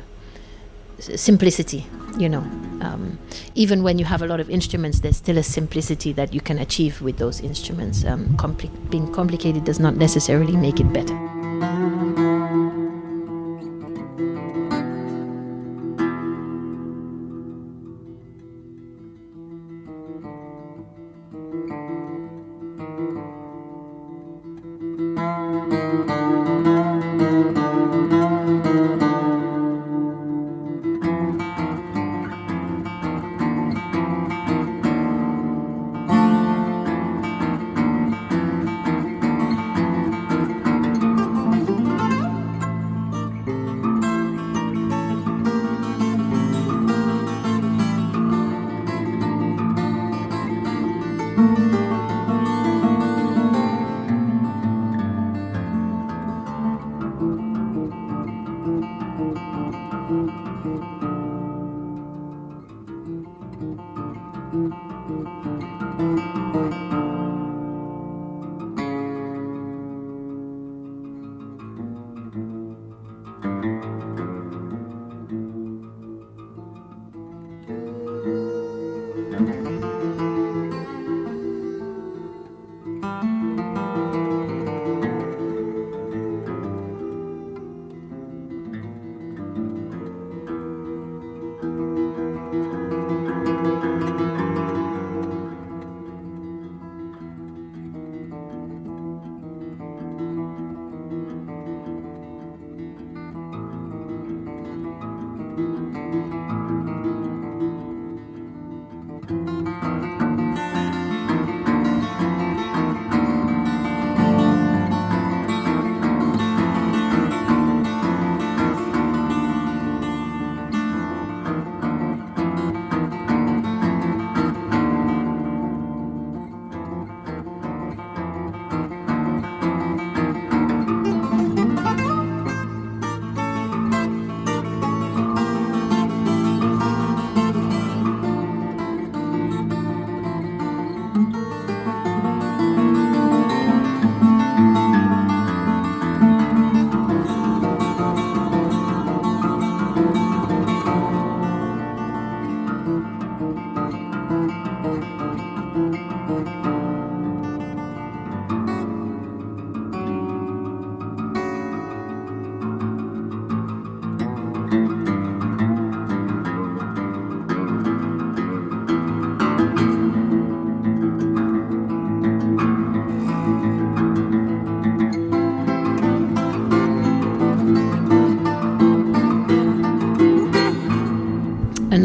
simplicity 1.16 1.86
you 2.18 2.28
know. 2.28 2.44
Um, 2.80 3.18
even 3.54 3.82
when 3.82 3.98
you 3.98 4.04
have 4.04 4.22
a 4.22 4.26
lot 4.26 4.40
of 4.40 4.50
instruments 4.50 5.00
there's 5.00 5.16
still 5.16 5.38
a 5.38 5.42
simplicity 5.42 6.12
that 6.14 6.34
you 6.34 6.40
can 6.40 6.58
achieve 6.58 7.00
with 7.00 7.18
those 7.18 7.40
instruments. 7.40 8.04
Um, 8.04 8.26
compli- 8.36 8.90
being 8.90 9.12
complicated 9.12 9.64
does 9.64 9.78
not 9.78 9.96
necessarily 9.96 10.56
make 10.56 10.80
it 10.80 10.92
better 10.92 11.14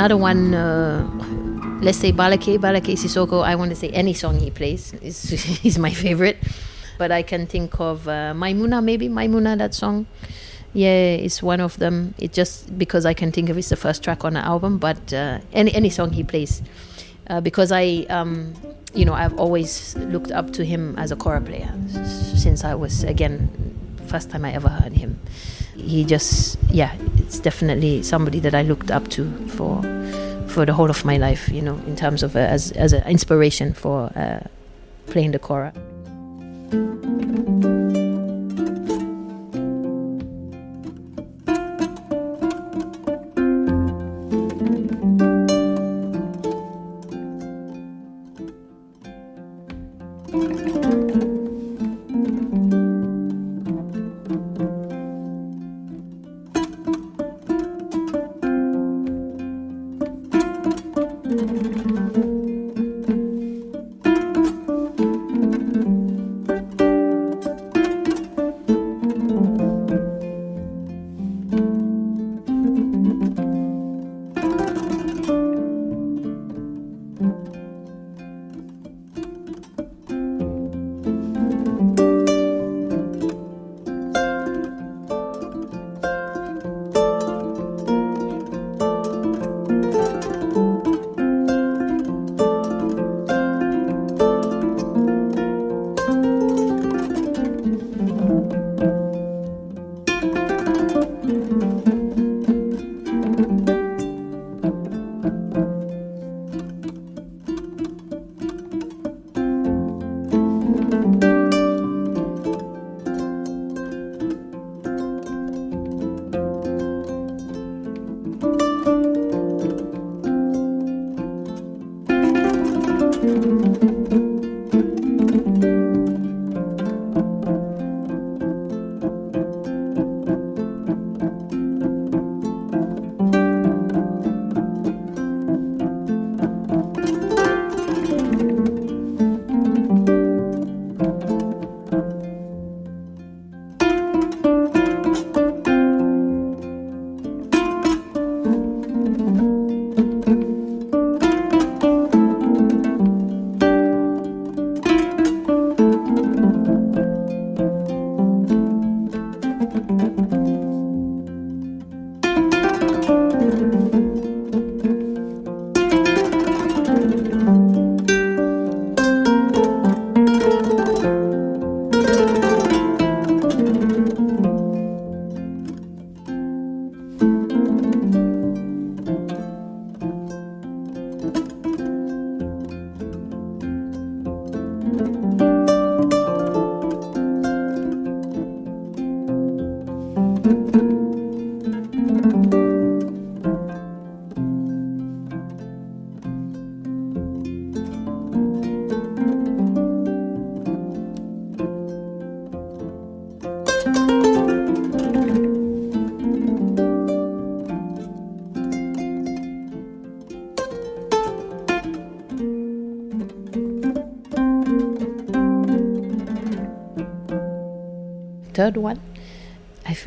another 0.08 0.22
one, 0.22 0.54
uh, 0.54 1.06
let's 1.82 1.98
say 1.98 2.14
Balake, 2.14 2.58
Balake 2.60 2.96
Sissoko, 2.96 3.44
I 3.44 3.56
want 3.56 3.72
to 3.72 3.76
say 3.76 3.90
any 3.90 4.14
song 4.14 4.40
he 4.40 4.50
plays 4.50 4.94
is, 5.02 5.78
my 5.78 5.92
favorite. 5.92 6.38
But 6.98 7.12
I 7.12 7.24
can 7.24 7.46
think 7.46 7.78
of 7.82 8.08
uh, 8.08 8.34
Maimuna, 8.34 8.82
maybe 8.82 9.10
Maimuna, 9.10 9.58
that 9.58 9.74
song. 9.74 10.08
Yeah, 10.74 11.20
it's 11.26 11.44
one 11.44 11.60
of 11.60 11.78
them. 11.78 12.16
It 12.18 12.32
just 12.32 12.78
because 12.78 13.06
I 13.06 13.14
can 13.14 13.34
think 13.34 13.50
of 13.50 13.58
it's 13.58 13.68
the 13.68 13.76
first 13.76 14.02
track 14.02 14.24
on 14.24 14.34
the 14.34 14.40
album, 14.40 14.78
but 14.78 15.14
uh, 15.14 15.40
any 15.52 15.74
any 15.74 15.90
song 15.90 16.12
he 16.12 16.24
plays, 16.24 16.62
uh, 17.30 17.42
because 17.42 17.72
I, 17.72 18.06
um, 18.10 18.54
you 18.94 19.04
know, 19.04 19.14
I've 19.14 19.38
always 19.38 19.96
looked 19.98 20.32
up 20.32 20.54
to 20.54 20.64
him 20.64 20.96
as 20.98 21.12
a 21.12 21.16
choir 21.16 21.42
player 21.42 21.72
since 22.36 22.64
I 22.64 22.76
was 22.76 23.04
again 23.04 23.50
first 24.08 24.30
time 24.32 24.46
I 24.46 24.54
ever 24.54 24.70
heard 24.70 24.94
him. 24.94 25.20
He 25.76 26.04
just, 26.06 26.58
yeah, 26.70 26.96
it's 27.18 27.40
definitely 27.40 28.02
somebody 28.04 28.40
that 28.40 28.56
I 28.56 28.64
looked 28.64 28.90
up 28.90 29.08
to 29.10 29.30
for 29.50 29.82
for 30.58 30.66
the 30.66 30.74
whole 30.74 30.90
of 30.90 31.06
my 31.06 31.18
life. 31.18 31.50
You 31.50 31.62
know, 31.62 31.76
in 31.86 31.96
terms 31.96 32.24
of 32.24 32.36
uh, 32.36 32.40
as 32.40 32.72
as 32.72 32.92
an 32.94 33.04
inspiration 33.08 33.74
for 33.74 34.12
uh, 34.16 34.40
playing 35.06 35.32
the 35.32 35.40
chora. 35.40 35.72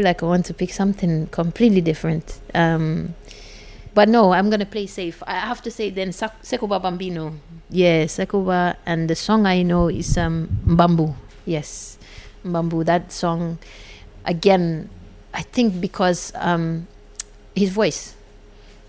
Feel 0.01 0.07
like 0.07 0.23
I 0.23 0.27
want 0.27 0.47
to 0.47 0.55
pick 0.55 0.73
something 0.73 1.27
completely 1.27 1.83
different. 1.83 2.41
Um, 2.55 3.15
but 3.93 4.09
no, 4.09 4.33
I'm 4.33 4.49
gonna 4.49 4.65
play 4.65 4.87
safe. 4.87 5.23
I 5.27 5.35
have 5.35 5.61
to 5.63 5.71
say 5.71 5.91
then 5.91 6.09
Sekoba 6.09 6.81
Bambino. 6.81 7.35
Yeah, 7.69 8.05
Sekoba, 8.05 8.77
and 8.87 9.11
the 9.11 9.15
song 9.15 9.45
I 9.45 9.61
know 9.63 9.89
is 9.89 10.17
um, 10.17 10.49
Bamboo. 10.65 11.15
Yes, 11.45 11.99
Bamboo. 12.43 12.83
That 12.85 13.13
song, 13.13 13.59
again, 14.25 14.89
I 15.35 15.43
think 15.43 15.83
because 15.83 16.33
um, 16.37 16.87
his 17.55 17.69
voice 17.69 18.15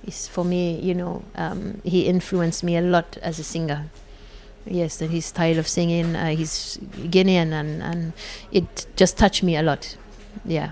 is 0.07 0.29
for 0.29 0.45
me, 0.45 0.79
you 0.79 0.93
know, 0.93 1.23
um, 1.35 1.81
he 1.83 2.05
influenced 2.07 2.63
me 2.63 2.77
a 2.77 2.81
lot 2.81 3.17
as 3.21 3.38
a 3.38 3.43
singer. 3.43 3.89
Yes, 4.65 5.01
and 5.01 5.11
his 5.11 5.25
style 5.25 5.59
of 5.59 5.67
singing, 5.67 6.15
uh, 6.15 6.27
he's 6.27 6.77
Guinean, 7.11 7.51
and, 7.51 7.83
and 7.83 8.13
it 8.53 8.85
just 8.95 9.17
touched 9.17 9.43
me 9.43 9.57
a 9.57 9.61
lot. 9.61 9.97
Yeah. 10.45 10.71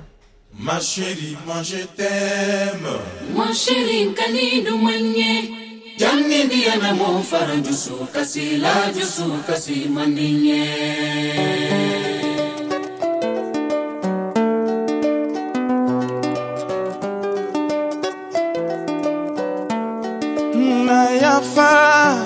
Ma 0.58 0.80
chérie, 0.80 1.38
moi 1.46 1.62
je 1.64 1.86
t'aime. 1.96 2.90
Mon 3.36 3.54
chéri 3.54 4.14
kanidu 4.14 4.78
mwenye 4.78 5.52
Janni 5.98 6.48
diana 6.48 6.94
mo 6.94 7.22
faran 7.22 7.62
jusu 7.62 7.92
kasi 8.14 8.58
la 8.58 8.92
jusu 8.94 9.24
kasi 9.46 9.90
mandinye. 9.90 10.64
Na 20.86 21.10
yafa, 21.22 22.26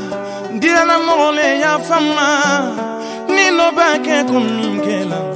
diana 0.59 0.99
mo 0.99 1.31
le 1.31 1.59
yafa 1.59 1.99
ma. 1.99 2.29
Ni 3.27 3.49
no 3.57 3.71
ba 3.75 3.97
ke 3.97 4.23
kun 4.29 4.45
min 4.57 5.32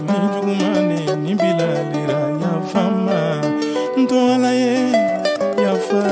na 4.47 4.53
ye 4.61 4.75
yafa 5.63 6.03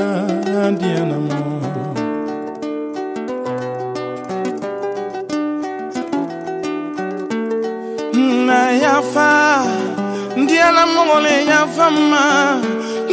diana 0.80 1.16
mo 1.26 1.40
na 8.46 8.60
yafa 8.84 9.30
diana 10.48 10.82
mo 10.92 11.16
le 11.24 11.36
yafa 11.52 11.86
ma 12.10 12.24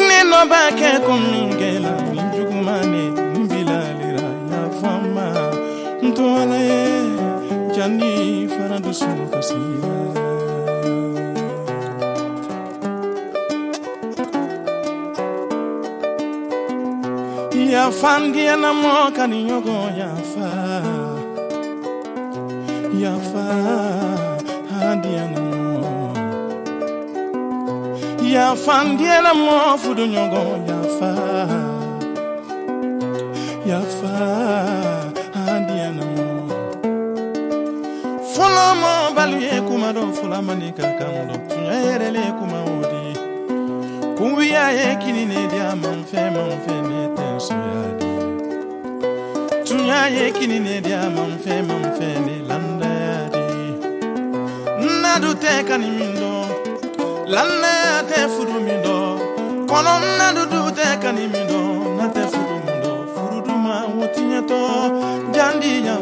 ne 0.07 0.19
no 0.29 0.39
ba 0.51 0.61
ke 0.79 0.91
kumingela 1.05 1.93
njugumane 2.27 3.03
bilalira 3.49 4.27
yafa 4.51 4.91
ma 5.15 5.27
ntwala 6.05 6.57
ye 6.69 6.83
jani 7.75 8.11
farandu 8.53 8.91
su 8.99 9.11
kasira 9.31 9.92
ya 17.83 17.91
fangia 17.91 18.55
na 18.55 18.73
moka 18.73 19.27
ni 19.27 19.49
yogo 19.49 19.71
ya 19.99 20.15
fa 20.31 20.49
ya 23.03 23.13
fa 23.29 23.47
hadia 24.71 25.27
na 25.27 25.39
mo 25.41 26.13
na 29.23 29.33
mo 29.33 29.77
fudu 29.77 30.05
nyogo 30.05 30.43
ya 30.69 30.79
fa 30.97 31.13
ya 33.65 33.81
fa 33.97 34.15
hadia 35.33 35.91
na 35.91 36.05
mo 36.05 36.27
folo 38.33 38.65
mo 38.81 38.93
balie 39.15 39.61
kuma 39.67 39.91
do 39.93 40.13
fola 40.13 40.41
manika 40.41 40.83
kando 40.99 41.35
tunyere 41.49 42.11
le 42.15 42.25
kuma 42.39 42.59
odi 42.63 43.19
kuwiya 44.17 44.71
ye 44.71 44.95
kinine 44.95 45.47
dia 45.51 45.75
manfe 45.75 46.21
manfe 46.35 46.75
ne 46.87 47.02
so 47.43 47.53
ya 47.53 47.83
tunya 49.67 49.99
ye 50.15 50.31
kini 50.31 50.59
ne 50.65 50.75
dia 50.85 51.01
man 51.15 51.31
fe 51.43 51.55
man 51.67 51.83
fe 51.97 52.09
ne 52.25 52.35
na 55.03 55.19
du 55.23 55.31
te 55.43 55.53
kani 55.67 55.89
mindo 55.97 56.31
te 58.09 58.21
furu 58.33 58.57
mindo 58.67 58.95
kono 59.69 59.93
na 60.19 60.27
du 60.37 60.43
du 60.53 60.61
te 60.77 60.87
kanimindo 61.03 61.59
na 61.97 62.05
te 62.15 62.23
furu 62.31 62.57
mindo 62.65 62.93
furu 63.13 63.37
du 63.45 63.53
ma 63.65 63.75
wotinya 63.97 64.41
jandi 65.35 65.71
nya 65.85 65.95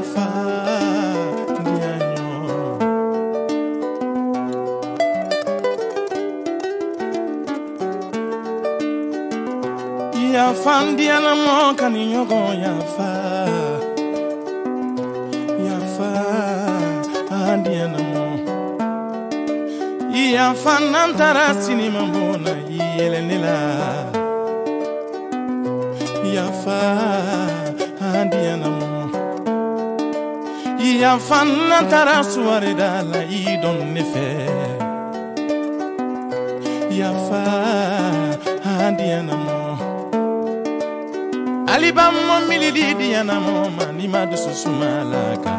fandiana 10.64 11.36
moka 11.36 11.90
ni 11.90 12.14
yogo 12.14 12.36
yafa 12.64 13.12
yafa 15.68 16.12
andiana 17.50 17.98
mo. 17.98 18.26
Yafa 20.36 20.80
nantara 20.92 21.54
sinima 21.54 22.02
mona 22.06 22.50
yelenela 22.98 23.58
yafa 26.36 26.80
andiana 28.14 28.70
mo. 28.70 29.10
Yafa 31.02 31.46
nantara 31.46 32.24
suarida 32.24 33.02
la 33.12 33.24
idon 33.24 33.94
nefe 33.94 34.28
yafa 37.00 37.44
andiana 38.80 39.36
mo 39.38 39.61
maliba 41.82 42.12
mo 42.14 42.45
milidi 42.45 42.94
diana 42.94 43.40
mo 43.41 43.66
manima 43.74 44.26
dusu 44.30 44.53
sumalaka 44.53 45.53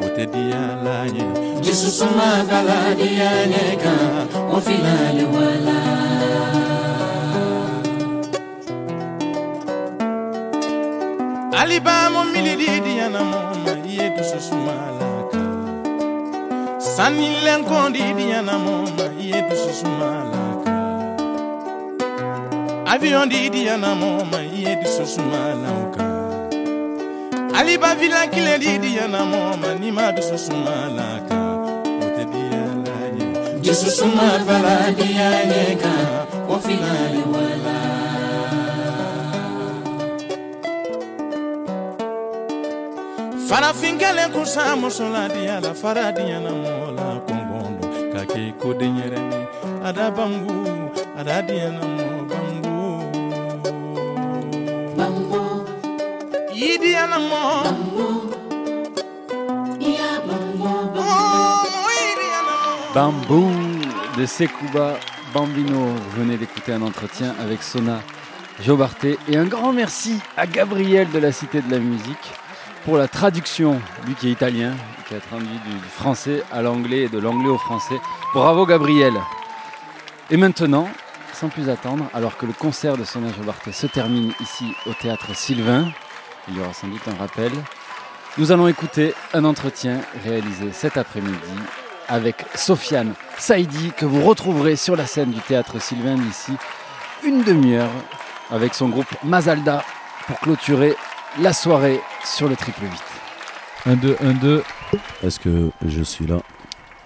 ote 0.00 0.24
diala 0.32 1.04
ye. 1.12 1.24
Dusu 1.60 1.90
sumakala 1.92 2.96
diane 2.96 3.76
ka 3.76 3.94
o 4.48 4.56
filale 4.64 5.24
wala. 5.28 5.78
Aliba 11.60 12.10
mo 12.12 12.24
milidi 12.32 12.80
diana 12.80 13.20
mo 13.20 13.40
maiye 13.64 14.08
dusu 14.16 14.40
sumalaka. 14.40 15.42
Sanilenkondi 16.80 18.16
diana 18.16 18.56
mo 18.56 18.88
maiye 18.96 19.42
dusu 19.44 19.72
sumalaka. 19.84 20.47
Avion 22.92 23.26
d'idiana 23.26 23.94
mon 23.94 24.24
maillé 24.32 24.76
du 24.76 24.86
sosuma 24.86 25.42
lanka. 25.62 26.06
Aliba 27.58 27.94
villa 27.94 28.26
qui 28.28 28.40
l'a 28.40 28.58
dit 28.58 28.78
diana 28.78 29.24
mon 29.24 29.56
manima 29.56 30.12
du 30.12 30.22
sosuma 30.22 30.88
lanka. 30.96 31.38
Jesusuma 33.68 34.28
bala 34.46 34.76
diyaneka 34.96 35.92
ofilani 36.48 37.22
wala. 37.32 37.76
farafin 43.48 43.96
kelen 44.00 44.28
kun 44.32 44.44
sa 44.44 44.76
musola 44.76 45.24
diya 45.28 45.56
la 45.64 45.72
fara 45.80 46.12
diyana 46.16 46.52
mɔgɔ 46.62 46.88
la 46.96 47.08
kɔngɔn 47.26 47.72
don 47.80 47.92
ka 48.12 48.22
kɛ 48.32 48.42
ko 48.60 48.68
den 48.78 48.92
yɛrɛ 49.00 49.20
ni 49.30 49.40
a 49.88 49.90
da 49.96 50.06
bangu 50.16 50.58
a 51.18 51.20
da 51.28 51.36
diyana 51.48 51.82
mɔ 51.96 51.97
Bambou 62.94 63.50
de 64.18 64.26
Sekouba 64.26 64.98
Bambino. 65.32 65.78
Vous 65.78 66.20
venez 66.20 66.36
d'écouter 66.36 66.74
un 66.74 66.82
entretien 66.82 67.34
avec 67.40 67.62
Sona 67.62 68.00
Jobarté. 68.60 69.18
Et 69.28 69.38
un 69.38 69.46
grand 69.46 69.72
merci 69.72 70.18
à 70.36 70.46
Gabriel 70.46 71.10
de 71.10 71.18
la 71.18 71.32
Cité 71.32 71.62
de 71.62 71.70
la 71.70 71.78
Musique 71.78 72.32
pour 72.84 72.98
la 72.98 73.08
traduction, 73.08 73.80
lui 74.06 74.14
qui 74.14 74.28
est 74.28 74.32
italien, 74.32 74.74
qui 75.08 75.14
a 75.14 75.20
traduit 75.20 75.46
du, 75.48 75.72
du 75.72 75.88
français 75.88 76.42
à 76.52 76.60
l'anglais 76.60 77.04
et 77.04 77.08
de 77.08 77.18
l'anglais 77.18 77.48
au 77.48 77.58
français. 77.58 77.98
Bravo 78.34 78.66
Gabriel. 78.66 79.14
Et 80.30 80.36
maintenant, 80.36 80.86
sans 81.32 81.48
plus 81.48 81.70
attendre, 81.70 82.10
alors 82.12 82.36
que 82.36 82.44
le 82.44 82.52
concert 82.52 82.98
de 82.98 83.04
Sona 83.04 83.32
Jobarté 83.32 83.72
se 83.72 83.86
termine 83.86 84.32
ici 84.40 84.66
au 84.86 84.92
théâtre 84.92 85.34
Sylvain, 85.34 85.90
il 86.47 86.57
y 86.57 86.59
aura 86.59 86.73
sans 86.73 86.87
doute 86.87 87.07
un 87.07 87.15
rappel, 87.15 87.51
nous 88.37 88.51
allons 88.51 88.67
écouter 88.67 89.13
un 89.33 89.45
entretien 89.45 90.01
réalisé 90.23 90.71
cet 90.71 90.97
après-midi 90.97 91.37
avec 92.07 92.45
Sofiane 92.55 93.13
Saïdi 93.37 93.91
que 93.95 94.05
vous 94.05 94.23
retrouverez 94.23 94.75
sur 94.75 94.95
la 94.95 95.05
scène 95.05 95.31
du 95.31 95.39
théâtre 95.39 95.81
Sylvain 95.81 96.15
d'ici 96.15 96.53
une 97.25 97.43
demi-heure 97.43 97.91
avec 98.51 98.73
son 98.73 98.89
groupe 98.89 99.07
Mazalda 99.23 99.83
pour 100.27 100.39
clôturer 100.39 100.95
la 101.41 101.53
soirée 101.53 101.99
sur 102.25 102.47
le 102.49 102.55
triple 102.55 102.83
8. 102.83 102.91
1, 103.85 103.95
2, 103.95 104.17
1, 104.21 104.33
2. 104.33 104.63
Est-ce 105.23 105.39
que 105.39 105.69
je 105.85 106.03
suis 106.03 106.25
là 106.27 106.39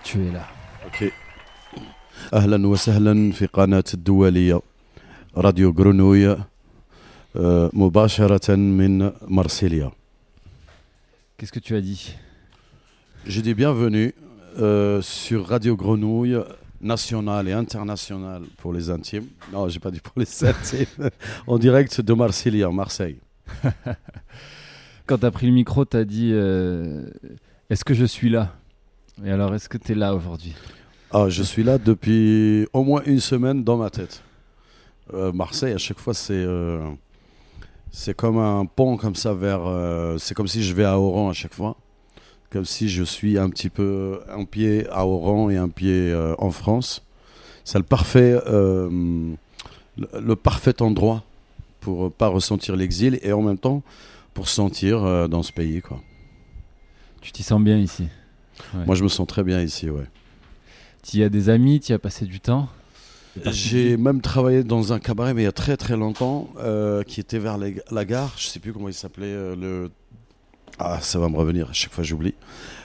Tu 0.03 0.25
es 0.27 0.31
là. 0.31 0.47
Ok. 0.88 1.11
أهلا 2.34 2.67
وسهلا 2.67 3.31
في 3.31 3.45
قناة 3.45 3.84
الدولية 3.93 4.61
راديو 5.38 5.75
غرونوي 5.79 6.27
آه، 6.29 6.38
مباشرة 7.73 8.55
من 8.55 9.11
مرسيليا 9.27 9.91
Qu'est-ce 11.38 11.51
que 11.51 11.59
tu 11.59 11.75
as 11.75 11.81
dit 11.81 12.15
Je 13.27 13.41
dis 13.41 13.53
bienvenue 13.53 14.15
euh, 14.59 15.03
sur 15.03 15.47
Radio 15.47 15.75
Grenouille 15.75 16.39
nationale 16.81 17.47
et 17.47 17.53
internationale 17.53 18.41
pour 18.57 18.73
les 18.73 18.89
intimes. 18.89 19.27
Non, 19.53 19.69
j'ai 19.69 19.79
pas 19.79 19.91
dit 19.91 19.99
pour 19.99 20.13
les 20.17 20.45
intimes. 20.45 21.09
en 21.47 21.59
direct 21.59 22.01
de 22.01 22.13
Marseille, 22.13 22.65
Marseille. 22.71 23.17
Quand 25.05 25.19
tu 25.19 25.25
as 25.25 25.31
pris 25.31 25.47
le 25.47 25.53
micro, 25.53 25.85
tu 25.85 25.95
as 25.95 26.05
dit 26.05 26.31
euh, 26.34 27.03
Est-ce 27.69 27.85
que 27.85 27.93
je 27.93 28.05
suis 28.05 28.29
là 28.29 28.53
Et 29.23 29.31
alors, 29.31 29.53
est-ce 29.55 29.69
que 29.69 29.77
tu 29.77 29.91
es 29.91 29.95
là 29.95 30.15
aujourd'hui 30.15 30.53
Ah, 31.11 31.29
je 31.29 31.43
suis 31.43 31.63
là 31.63 31.77
depuis 31.77 32.67
au 32.73 32.84
moins 32.84 33.01
une 33.05 33.19
semaine 33.19 33.63
dans 33.63 33.77
ma 33.77 33.89
tête. 33.89 34.23
Euh, 35.13 35.31
Marseille, 35.31 35.73
à 35.73 35.77
chaque 35.77 35.99
fois, 35.99 36.13
c'est 36.13 36.34
euh, 36.34 36.89
c'est 37.93 38.14
comme 38.16 38.39
un 38.39 38.66
pont 38.66 38.97
comme 38.97 39.14
ça 39.14 39.32
vers. 39.35 39.60
euh, 39.64 40.19
c'est 40.19 40.35
comme 40.35 40.48
si 40.48 40.64
je 40.64 40.74
vais 40.74 40.85
à 40.85 40.98
Oran 40.98 41.28
à 41.28 41.32
chaque 41.32 41.55
fois. 41.55 41.77
Comme 42.51 42.64
si 42.64 42.89
je 42.89 43.05
suis 43.05 43.39
un 43.39 43.48
petit 43.48 43.70
peu 43.70 44.20
un 44.28 44.44
pied 44.44 44.86
à 44.90 45.06
Oran 45.06 45.48
et 45.51 45.56
un 45.56 45.69
pied 45.69 46.10
euh, 46.10 46.35
en 46.39 46.51
France. 46.51 47.05
C'est 47.64 47.78
le 47.78 47.85
parfait, 47.85 48.36
euh, 48.48 48.90
le, 49.97 50.09
le 50.20 50.36
parfait 50.36 50.82
endroit 50.82 51.23
pour 51.81 52.12
pas 52.12 52.28
ressentir 52.28 52.74
l'exil 52.74 53.20
et 53.23 53.32
en 53.32 53.43
même 53.43 53.59
temps 53.59 53.82
pour 54.35 54.48
se 54.48 54.55
sentir 54.55 55.28
dans 55.28 55.43
ce 55.43 55.52
pays. 55.52 55.81
Quoi. 55.81 56.01
Tu 57.20 57.31
t'y 57.32 57.43
sens 57.43 57.60
bien 57.62 57.78
ici? 57.78 58.09
Ouais. 58.74 58.85
Moi, 58.86 58.94
je 58.94 59.02
me 59.05 59.09
sens 59.09 59.27
très 59.27 59.44
bien 59.44 59.60
ici, 59.60 59.90
ouais. 59.90 60.06
Tu 61.02 61.19
y 61.19 61.23
as 61.23 61.28
des 61.28 61.48
amis, 61.48 61.81
tu 61.81 61.93
y 61.93 61.94
as 61.94 61.98
passé 61.98 62.24
du 62.27 62.40
temps? 62.40 62.69
J'ai 63.46 63.96
même 63.96 64.20
travaillé 64.20 64.62
dans 64.62 64.92
un 64.92 64.98
cabaret, 64.98 65.32
mais 65.34 65.42
il 65.42 65.44
y 65.44 65.48
a 65.48 65.52
très 65.52 65.76
très 65.76 65.96
longtemps, 65.96 66.48
euh, 66.60 67.02
qui 67.02 67.18
était 67.20 67.38
vers 67.38 67.56
les- 67.59 67.80
la 67.90 68.04
gare. 68.04 68.34
Je 68.36 68.46
sais 68.46 68.59
plus 68.60 68.72
comment 68.72 68.88
il 68.88 68.94
s'appelait. 68.94 69.26
euh, 69.26 69.56
le... 69.56 69.90
Ah, 70.78 70.98
ça 71.00 71.18
va 71.18 71.28
me 71.28 71.36
revenir. 71.36 71.70
À 71.70 71.72
chaque 71.72 71.92
fois, 71.92 72.04
j'oublie. 72.04 72.34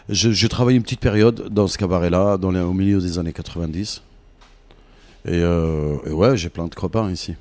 Je, 0.10 0.32
je 0.32 0.48
travaillais 0.48 0.78
une 0.78 0.84
petite 0.84 1.00
période 1.02 1.50
dans 1.50 1.68
ce 1.68 1.78
cabaret-là, 1.78 2.38
dans 2.38 2.52
les- 2.52 2.60
au 2.62 2.74
milieu 2.74 3.00
des 3.02 3.20
années 3.20 3.34
90. 3.34 4.02
Et, 5.26 5.32
euh, 5.34 5.98
et 6.06 6.12
ouais, 6.12 6.38
j'ai 6.38 6.50
plein 6.50 6.68
de 6.68 6.76
copains 6.76 7.12
ici. 7.12 7.36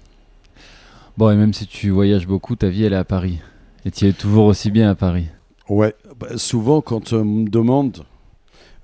Bon, 1.16 1.30
et 1.30 1.36
même 1.36 1.52
si 1.54 1.66
tu 1.66 1.90
voyages 1.90 2.26
beaucoup, 2.26 2.56
ta 2.56 2.68
vie, 2.68 2.84
elle 2.84 2.92
est 2.92 2.96
à 2.96 3.04
Paris. 3.04 3.38
Et 3.84 3.90
tu 3.92 4.06
es 4.06 4.12
toujours 4.12 4.46
aussi 4.46 4.70
bien 4.72 4.90
à 4.90 4.94
Paris. 4.96 5.26
Ouais, 5.68 5.94
bah, 6.18 6.36
souvent 6.36 6.80
quand 6.80 7.12
on 7.12 7.24
me 7.24 7.48
demande 7.48 8.04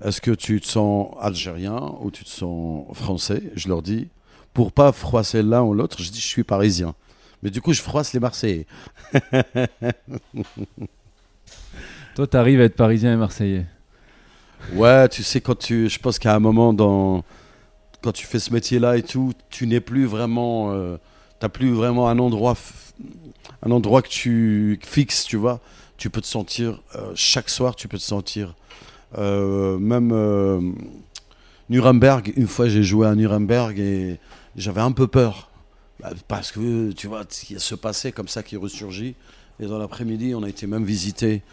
est-ce 0.03 0.19
que 0.21 0.31
tu 0.31 0.59
te 0.59 0.67
sens 0.67 1.13
algérien 1.19 1.93
ou 2.01 2.11
tu 2.11 2.23
te 2.25 2.29
sens 2.29 2.85
français, 2.93 3.41
je 3.55 3.67
leur 3.69 3.81
dis 3.81 4.07
pour 4.53 4.71
pas 4.71 4.91
froisser 4.91 5.41
l'un 5.43 5.61
ou 5.63 5.73
l'autre, 5.73 6.01
je 6.01 6.11
dis 6.11 6.19
je 6.21 6.27
suis 6.27 6.43
parisien 6.43 6.95
Mais 7.43 7.49
du 7.49 7.61
coup, 7.61 7.73
je 7.73 7.81
froisse 7.81 8.13
les 8.13 8.19
Marseillais. 8.19 8.67
Toi, 12.15 12.27
tu 12.27 12.37
arrives 12.37 12.61
à 12.61 12.65
être 12.65 12.75
parisien 12.75 13.13
et 13.13 13.17
marseillais. 13.17 13.65
Ouais, 14.69 15.09
tu 15.09 15.23
sais, 15.23 15.41
quand 15.41 15.57
tu, 15.57 15.89
je 15.89 15.99
pense 15.99 16.19
qu'à 16.19 16.35
un 16.35 16.39
moment, 16.39 16.73
dans, 16.73 17.23
quand 18.03 18.11
tu 18.13 18.27
fais 18.27 18.39
ce 18.39 18.53
métier-là 18.53 18.97
et 18.97 19.03
tout, 19.03 19.33
tu 19.49 19.67
n'es 19.67 19.81
plus 19.81 20.05
vraiment. 20.05 20.73
euh, 20.73 20.97
T'as 21.39 21.49
plus 21.49 21.71
vraiment 21.73 22.09
un 22.09 22.19
endroit, 22.19 22.55
un 23.63 23.71
endroit 23.71 24.01
que 24.01 24.09
tu 24.09 24.79
fixes, 24.85 25.25
tu 25.25 25.37
vois. 25.37 25.61
Tu 25.97 26.09
peux 26.09 26.21
te 26.21 26.27
sentir, 26.27 26.81
euh, 26.95 27.11
chaque 27.15 27.49
soir, 27.49 27.75
tu 27.75 27.87
peux 27.89 27.97
te 27.97 28.03
sentir. 28.03 28.55
euh, 29.17 29.77
même 29.79 30.11
euh, 30.13 30.61
Nuremberg, 31.69 32.33
une 32.35 32.47
fois 32.47 32.67
j'ai 32.67 32.83
joué 32.83 33.07
à 33.07 33.15
Nuremberg 33.15 33.79
et 33.79 34.19
j'avais 34.55 34.81
un 34.81 34.91
peu 34.91 35.07
peur. 35.07 35.49
Bah, 35.99 36.11
Parce 36.27 36.51
que, 36.51 36.91
tu 36.91 37.07
vois, 37.07 37.23
il 37.49 37.53
y 37.53 37.55
a 37.55 37.59
ce 37.59 37.75
passé 37.75 38.11
comme 38.11 38.27
ça 38.27 38.43
qui 38.43 38.57
ressurgit. 38.57 39.15
Et 39.59 39.65
dans 39.65 39.77
l'après-midi, 39.77 40.33
on 40.35 40.43
a 40.43 40.49
été 40.49 40.67
même 40.67 40.83
visiter 40.83 41.43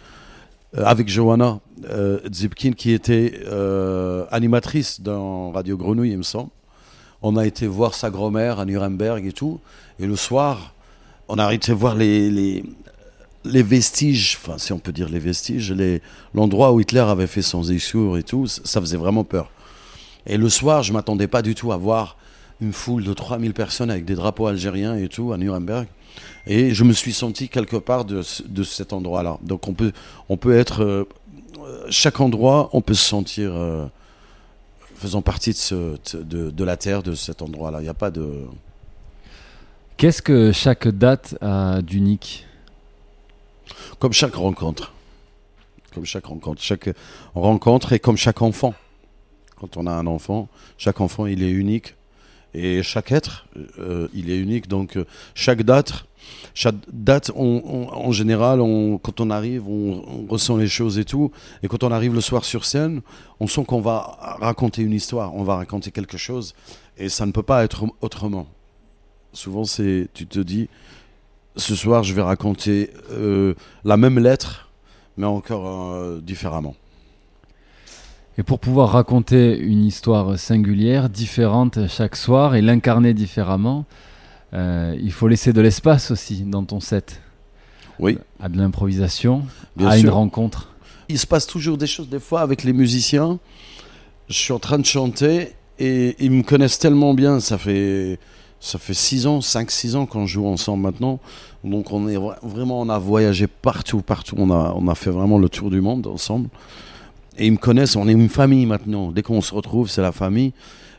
euh, 0.78 0.84
avec 0.84 1.08
Johanna 1.08 1.60
euh, 1.90 2.20
Zipkin, 2.32 2.72
qui 2.72 2.92
était 2.92 3.40
euh, 3.46 4.24
animatrice 4.30 5.00
dans 5.00 5.50
Radio 5.50 5.76
Grenouille, 5.76 6.12
il 6.12 6.18
me 6.18 6.22
semble. 6.22 6.50
On 7.22 7.36
a 7.36 7.46
été 7.46 7.66
voir 7.66 7.94
sa 7.94 8.10
grand-mère 8.10 8.60
à 8.60 8.64
Nuremberg 8.64 9.26
et 9.26 9.32
tout. 9.32 9.60
Et 9.98 10.06
le 10.06 10.16
soir, 10.16 10.74
on 11.28 11.38
a 11.38 11.52
été 11.52 11.72
voir 11.72 11.94
les, 11.94 12.30
les, 12.30 13.62
vestiges, 13.62 14.38
enfin, 14.40 14.56
si 14.58 14.72
on 14.72 14.78
peut 14.78 14.92
dire 14.92 15.08
les 15.08 15.18
vestiges, 15.18 15.74
l'endroit 16.34 16.72
où 16.72 16.80
Hitler 16.80 17.00
avait 17.00 17.26
fait 17.26 17.42
son 17.42 17.60
discours 17.60 18.16
et 18.16 18.22
tout. 18.22 18.46
Ça 18.46 18.80
faisait 18.80 18.96
vraiment 18.96 19.24
peur. 19.24 19.50
Et 20.26 20.38
le 20.38 20.48
soir, 20.48 20.82
je 20.82 20.92
m'attendais 20.92 21.26
pas 21.26 21.42
du 21.42 21.54
tout 21.54 21.72
à 21.72 21.76
voir 21.76 22.16
une 22.60 22.72
foule 22.72 23.04
de 23.04 23.12
3000 23.12 23.54
personnes 23.54 23.90
avec 23.90 24.04
des 24.04 24.14
drapeaux 24.14 24.46
algériens 24.46 24.96
et 24.96 25.08
tout 25.08 25.32
à 25.32 25.38
Nuremberg. 25.38 25.86
Et 26.46 26.74
je 26.74 26.84
me 26.84 26.92
suis 26.92 27.12
senti 27.12 27.48
quelque 27.48 27.76
part 27.76 28.04
de, 28.04 28.22
de 28.46 28.62
cet 28.62 28.92
endroit-là. 28.92 29.38
Donc 29.42 29.68
on 29.68 29.74
peut, 29.74 29.92
on 30.28 30.36
peut 30.36 30.56
être... 30.56 30.82
euh, 30.82 31.08
euh, 31.60 31.86
chaque 31.90 32.20
endroit, 32.20 32.70
on 32.72 32.80
peut 32.80 32.94
se 32.94 33.04
sentir 33.04 33.52
euh, 33.54 33.86
faisant 34.96 35.22
partie 35.22 35.50
de, 35.50 35.56
ce, 35.56 35.96
de, 36.16 36.50
de 36.50 36.64
la 36.64 36.76
terre, 36.76 37.02
de 37.02 37.14
cet 37.14 37.42
endroit-là. 37.42 37.80
Il 37.80 37.84
n'y 37.84 37.88
a 37.88 37.94
pas 37.94 38.10
de... 38.10 38.44
Qu'est-ce 39.96 40.22
que 40.22 40.52
chaque 40.52 40.88
date 40.88 41.36
a 41.40 41.82
d'unique? 41.82 42.46
Comme 43.98 44.12
chaque 44.12 44.34
rencontre. 44.34 44.92
Comme 45.94 46.06
chaque 46.06 46.26
rencontre. 46.26 46.62
Chaque 46.62 46.90
rencontre 47.34 47.92
est 47.92 47.98
comme 47.98 48.16
chaque 48.16 48.42
enfant. 48.42 48.74
Quand 49.56 49.76
on 49.76 49.86
a 49.86 49.92
un 49.92 50.06
enfant, 50.06 50.48
chaque 50.78 51.00
enfant, 51.00 51.26
il 51.26 51.42
est 51.42 51.50
unique. 51.50 51.94
Et 52.54 52.82
chaque 52.82 53.12
être, 53.12 53.46
euh, 53.78 54.08
il 54.12 54.30
est 54.30 54.38
unique. 54.38 54.68
Donc, 54.68 54.96
euh, 54.96 55.04
chaque 55.34 55.62
date, 55.62 56.04
chaque 56.54 56.74
date, 56.92 57.30
en 57.34 58.12
général, 58.12 58.60
quand 59.02 59.20
on 59.20 59.30
arrive, 59.30 59.68
on, 59.68 60.26
ressent 60.28 60.56
les 60.56 60.68
choses 60.68 60.98
et 60.98 61.04
tout. 61.04 61.30
Et 61.62 61.68
quand 61.68 61.84
on 61.84 61.92
arrive 61.92 62.14
le 62.14 62.20
soir 62.20 62.44
sur 62.44 62.64
scène, 62.64 63.02
on 63.38 63.46
sent 63.46 63.64
qu'on 63.64 63.80
va 63.80 64.18
raconter 64.40 64.82
une 64.82 64.92
histoire, 64.92 65.34
on 65.34 65.44
va 65.44 65.56
raconter 65.56 65.90
quelque 65.90 66.18
chose. 66.18 66.54
Et 66.98 67.08
ça 67.08 67.24
ne 67.24 67.32
peut 67.32 67.42
pas 67.42 67.64
être 67.64 67.84
autrement. 68.00 68.46
Souvent, 69.32 69.64
c'est, 69.64 70.08
tu 70.12 70.26
te 70.26 70.40
dis, 70.40 70.68
ce 71.56 71.74
soir, 71.76 72.02
je 72.02 72.14
vais 72.14 72.22
raconter 72.22 72.90
euh, 73.12 73.54
la 73.84 73.96
même 73.96 74.18
lettre, 74.18 74.70
mais 75.16 75.26
encore 75.26 76.20
différemment. 76.20 76.74
Et 78.40 78.42
pour 78.42 78.58
pouvoir 78.58 78.88
raconter 78.92 79.58
une 79.58 79.84
histoire 79.84 80.38
singulière, 80.38 81.10
différente 81.10 81.86
chaque 81.88 82.16
soir 82.16 82.54
et 82.54 82.62
l'incarner 82.62 83.12
différemment, 83.12 83.84
euh, 84.54 84.96
il 84.98 85.12
faut 85.12 85.28
laisser 85.28 85.52
de 85.52 85.60
l'espace 85.60 86.10
aussi 86.10 86.44
dans 86.44 86.64
ton 86.64 86.80
set. 86.80 87.20
Oui. 87.98 88.16
À 88.40 88.48
de 88.48 88.56
l'improvisation, 88.56 89.42
à 89.84 89.98
une 89.98 90.08
rencontre. 90.08 90.70
Il 91.10 91.18
se 91.18 91.26
passe 91.26 91.46
toujours 91.46 91.76
des 91.76 91.86
choses, 91.86 92.08
des 92.08 92.18
fois, 92.18 92.40
avec 92.40 92.64
les 92.64 92.72
musiciens. 92.72 93.38
Je 94.30 94.34
suis 94.38 94.54
en 94.54 94.58
train 94.58 94.78
de 94.78 94.86
chanter 94.86 95.52
et 95.78 96.16
ils 96.18 96.30
me 96.30 96.42
connaissent 96.42 96.78
tellement 96.78 97.12
bien. 97.12 97.40
Ça 97.40 97.58
fait, 97.58 98.18
ça 98.58 98.78
fait 98.78 98.94
6 98.94 99.26
ans, 99.26 99.40
5-6 99.40 99.96
ans 99.96 100.06
qu'on 100.06 100.24
joue 100.24 100.46
ensemble 100.46 100.82
maintenant. 100.84 101.20
Donc 101.62 101.92
on 101.92 102.08
est 102.08 102.16
vra- 102.16 102.38
vraiment, 102.42 102.80
on 102.80 102.88
a 102.88 102.98
voyagé 102.98 103.46
partout, 103.48 104.00
partout. 104.00 104.36
On 104.38 104.50
a, 104.50 104.72
on 104.74 104.88
a 104.88 104.94
fait 104.94 105.10
vraiment 105.10 105.36
le 105.36 105.50
tour 105.50 105.68
du 105.68 105.82
monde 105.82 106.06
ensemble. 106.06 106.48
Et 107.40 107.46
ils 107.46 107.52
me 107.52 107.56
connaissent, 107.56 107.96
on 107.96 108.06
est 108.06 108.12
une 108.12 108.28
famille 108.28 108.66
maintenant. 108.66 109.10
Dès 109.10 109.22
qu'on 109.22 109.40
se 109.40 109.54
retrouve, 109.54 109.88
c'est 109.88 110.02
la 110.02 110.12
famille. 110.12 110.52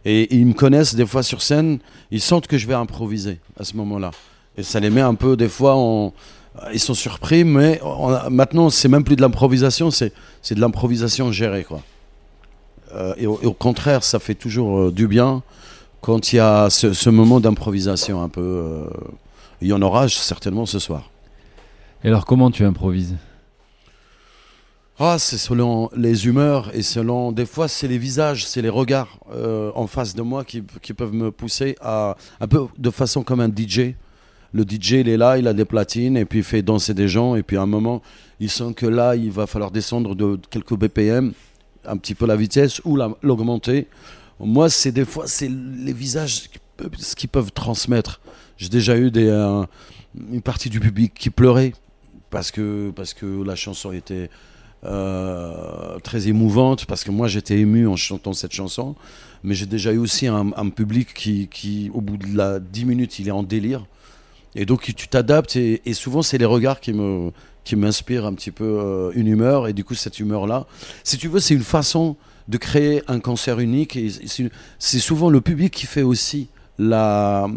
Et 0.05 0.35
ils 0.35 0.45
me 0.47 0.53
connaissent 0.53 0.95
des 0.95 1.05
fois 1.05 1.21
sur 1.21 1.43
scène, 1.43 1.77
ils 2.09 2.19
sentent 2.19 2.47
que 2.47 2.57
je 2.57 2.65
vais 2.67 2.73
improviser 2.73 3.39
à 3.59 3.63
ce 3.63 3.77
moment-là. 3.77 4.09
Et 4.57 4.63
ça 4.63 4.79
les 4.79 4.89
met 4.89 5.01
un 5.01 5.13
peu, 5.13 5.37
des 5.37 5.47
fois, 5.47 5.77
ils 6.73 6.79
sont 6.79 6.95
surpris, 6.95 7.43
mais 7.43 7.79
on 7.83 8.09
a- 8.09 8.29
maintenant, 8.31 8.71
c'est 8.71 8.87
même 8.87 9.03
plus 9.03 9.15
de 9.15 9.21
l'improvisation, 9.21 9.91
c'est 9.91 10.11
de 10.55 10.59
l'improvisation 10.59 11.31
gérée. 11.31 11.63
Quoi. 11.63 11.81
Euh, 12.95 13.13
et, 13.17 13.27
au, 13.27 13.53
contraire, 13.53 14.03
ça 14.03 14.17
fait 14.19 14.35
toujours 14.35 14.79
euh, 14.79 14.91
du 14.91 15.07
bien 15.07 15.43
quand 16.01 16.33
il 16.33 16.37
y 16.37 16.39
a 16.39 16.71
ce, 16.71 16.91
ce 16.93 17.09
moment 17.11 17.39
d'improvisation 17.39 18.21
un 18.23 18.29
peu. 18.29 18.41
euh, 18.41 18.85
il 19.61 19.67
y 19.67 19.73
en 19.73 19.81
aura 19.83 20.09
certainement 20.09 20.65
ce 20.65 20.79
soir. 20.79 21.11
Et 22.03 22.07
alors, 22.07 22.25
comment 22.25 22.49
tu 22.49 22.65
improvises? 22.65 23.15
Ah, 25.03 25.17
c'est 25.17 25.39
selon 25.39 25.89
les 25.95 26.27
humeurs 26.27 26.69
et 26.75 26.83
selon. 26.83 27.31
Des 27.31 27.47
fois, 27.47 27.67
c'est 27.67 27.87
les 27.87 27.97
visages, 27.97 28.45
c'est 28.45 28.61
les 28.61 28.69
regards 28.69 29.17
euh, 29.33 29.71
en 29.73 29.87
face 29.87 30.13
de 30.13 30.21
moi 30.21 30.45
qui, 30.45 30.61
qui 30.79 30.93
peuvent 30.93 31.11
me 31.13 31.31
pousser 31.31 31.75
à. 31.81 32.15
Un 32.39 32.47
peu 32.47 32.67
de 32.77 32.91
façon 32.91 33.23
comme 33.23 33.39
un 33.39 33.49
DJ. 33.49 33.95
Le 34.53 34.61
DJ, 34.63 34.91
il 34.99 35.09
est 35.09 35.17
là, 35.17 35.39
il 35.39 35.47
a 35.47 35.53
des 35.53 35.65
platines 35.65 36.17
et 36.17 36.25
puis 36.25 36.39
il 36.39 36.43
fait 36.43 36.61
danser 36.61 36.93
des 36.93 37.07
gens. 37.07 37.35
Et 37.35 37.41
puis 37.41 37.57
à 37.57 37.63
un 37.63 37.65
moment, 37.65 38.03
il 38.39 38.47
sent 38.51 38.73
que 38.75 38.85
là, 38.85 39.15
il 39.15 39.31
va 39.31 39.47
falloir 39.47 39.71
descendre 39.71 40.13
de 40.13 40.39
quelques 40.51 40.75
BPM, 40.75 41.33
un 41.85 41.97
petit 41.97 42.13
peu 42.13 42.27
la 42.27 42.35
vitesse 42.35 42.79
ou 42.85 42.95
la- 42.95 43.15
l'augmenter. 43.23 43.87
Moi, 44.39 44.69
c'est 44.69 44.91
des 44.91 45.05
fois, 45.05 45.23
c'est 45.25 45.49
les 45.49 45.93
visages, 45.93 46.43
ce 46.99 47.15
qu'ils 47.15 47.29
peuvent 47.29 47.51
transmettre. 47.53 48.21
J'ai 48.57 48.69
déjà 48.69 48.95
eu 48.97 49.09
des, 49.09 49.29
euh, 49.29 49.63
une 50.31 50.43
partie 50.43 50.69
du 50.69 50.79
public 50.79 51.13
qui 51.15 51.31
pleurait 51.31 51.73
parce 52.29 52.51
que, 52.51 52.91
parce 52.95 53.15
que 53.15 53.43
la 53.43 53.55
chanson 53.55 53.91
était 53.93 54.29
euh, 54.83 55.99
très 55.99 56.27
émouvante, 56.27 56.85
parce 56.85 57.03
que 57.03 57.11
moi 57.11 57.27
j'étais 57.27 57.59
ému 57.59 57.87
en 57.87 57.95
chantant 57.95 58.33
cette 58.33 58.51
chanson, 58.51 58.95
mais 59.43 59.53
j'ai 59.53 59.65
déjà 59.65 59.91
eu 59.91 59.97
aussi 59.97 60.27
un, 60.27 60.69
public 60.69 61.13
qui, 61.13 61.47
qui, 61.49 61.91
au 61.93 62.01
bout 62.01 62.17
de 62.17 62.35
la 62.35 62.59
10 62.59 62.85
minutes, 62.85 63.19
il 63.19 63.27
est 63.27 63.31
en 63.31 63.43
délire. 63.43 63.85
Et 64.55 64.65
donc 64.65 64.93
tu 64.95 65.07
t'adaptes, 65.07 65.55
et, 65.55 65.93
souvent 65.93 66.21
c'est 66.21 66.37
les 66.37 66.45
regards 66.45 66.79
qui 66.79 66.93
me 66.93 67.31
qui 67.63 67.75
m'inspirent 67.75 68.25
un 68.25 68.33
petit 68.33 68.49
peu 68.49 68.63
euh, 68.63 69.11
une 69.13 69.27
humeur, 69.27 69.67
et 69.67 69.73
du 69.73 69.83
coup 69.83 69.93
cette 69.93 70.19
humeur-là, 70.19 70.65
si 71.03 71.17
tu 71.17 71.27
veux, 71.27 71.39
c'est 71.39 71.53
une 71.53 71.63
façon 71.63 72.15
de 72.47 72.57
créer 72.57 73.03
un 73.07 73.19
concert 73.19 73.59
unique, 73.59 73.95
et 73.95 74.09
c'est 74.79 74.99
souvent 74.99 75.29
le 75.29 75.41
public 75.41 75.71
qui 75.71 75.85
fait 75.85 76.01
aussi 76.01 76.49
la 76.79 77.47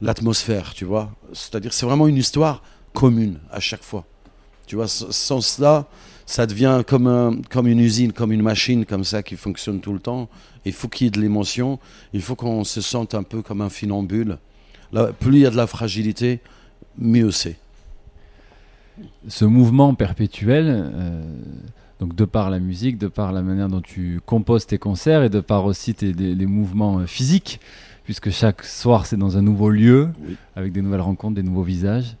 l'atmosphère, 0.00 0.74
tu 0.74 0.84
vois. 0.84 1.12
C'est-à-dire 1.32 1.72
c'est 1.72 1.86
vraiment 1.86 2.08
une 2.08 2.16
histoire 2.16 2.62
commune 2.92 3.38
à 3.50 3.60
chaque 3.60 3.82
fois. 3.82 4.04
Tu 4.66 4.76
vois, 4.76 4.88
sans 4.88 5.40
cela, 5.40 5.86
ça 6.26 6.46
devient 6.46 6.82
comme, 6.86 7.06
un- 7.06 7.36
comme 7.50 7.66
une 7.66 7.80
usine, 7.80 8.12
comme 8.12 8.32
une 8.32 8.42
machine 8.42 8.84
comme 8.84 9.04
ça 9.04 9.22
qui 9.22 9.36
fonctionne 9.36 9.80
tout 9.80 9.92
le 9.92 9.98
temps. 10.00 10.28
Il 10.64 10.72
faut 10.72 10.88
qu'il 10.88 11.06
y 11.06 11.08
ait 11.08 11.10
de 11.10 11.20
l'émotion, 11.20 11.78
il 12.12 12.22
faut 12.22 12.36
qu'on 12.36 12.64
se 12.64 12.80
sente 12.80 13.14
un 13.14 13.22
peu 13.22 13.42
comme 13.42 13.60
un 13.60 13.68
finambule. 13.70 14.38
Là, 14.92 15.12
plus 15.12 15.36
il 15.36 15.40
y 15.40 15.46
a 15.46 15.50
de 15.50 15.56
la 15.56 15.66
fragilité, 15.66 16.40
mieux 16.98 17.30
c'est. 17.30 17.56
Ce 19.26 19.44
mouvement 19.44 19.94
perpétuel, 19.94 20.66
euh, 20.68 21.22
donc 21.98 22.14
de 22.14 22.24
par 22.24 22.50
la 22.50 22.58
musique, 22.58 22.98
de 22.98 23.08
par 23.08 23.32
la 23.32 23.42
manière 23.42 23.68
dont 23.68 23.80
tu 23.80 24.20
composes 24.26 24.66
tes 24.66 24.78
concerts 24.78 25.22
et 25.22 25.30
de 25.30 25.40
par 25.40 25.64
aussi 25.64 25.94
tes, 25.94 26.12
les 26.12 26.46
mouvements 26.46 26.98
euh, 26.98 27.06
physiques, 27.06 27.58
puisque 28.04 28.30
chaque 28.30 28.64
soir 28.64 29.06
c'est 29.06 29.16
dans 29.16 29.38
un 29.38 29.42
nouveau 29.42 29.70
lieu, 29.70 30.10
avec 30.56 30.72
des 30.72 30.82
nouvelles 30.82 31.00
rencontres, 31.00 31.36
des 31.36 31.42
nouveaux 31.42 31.62
visages. 31.62 32.16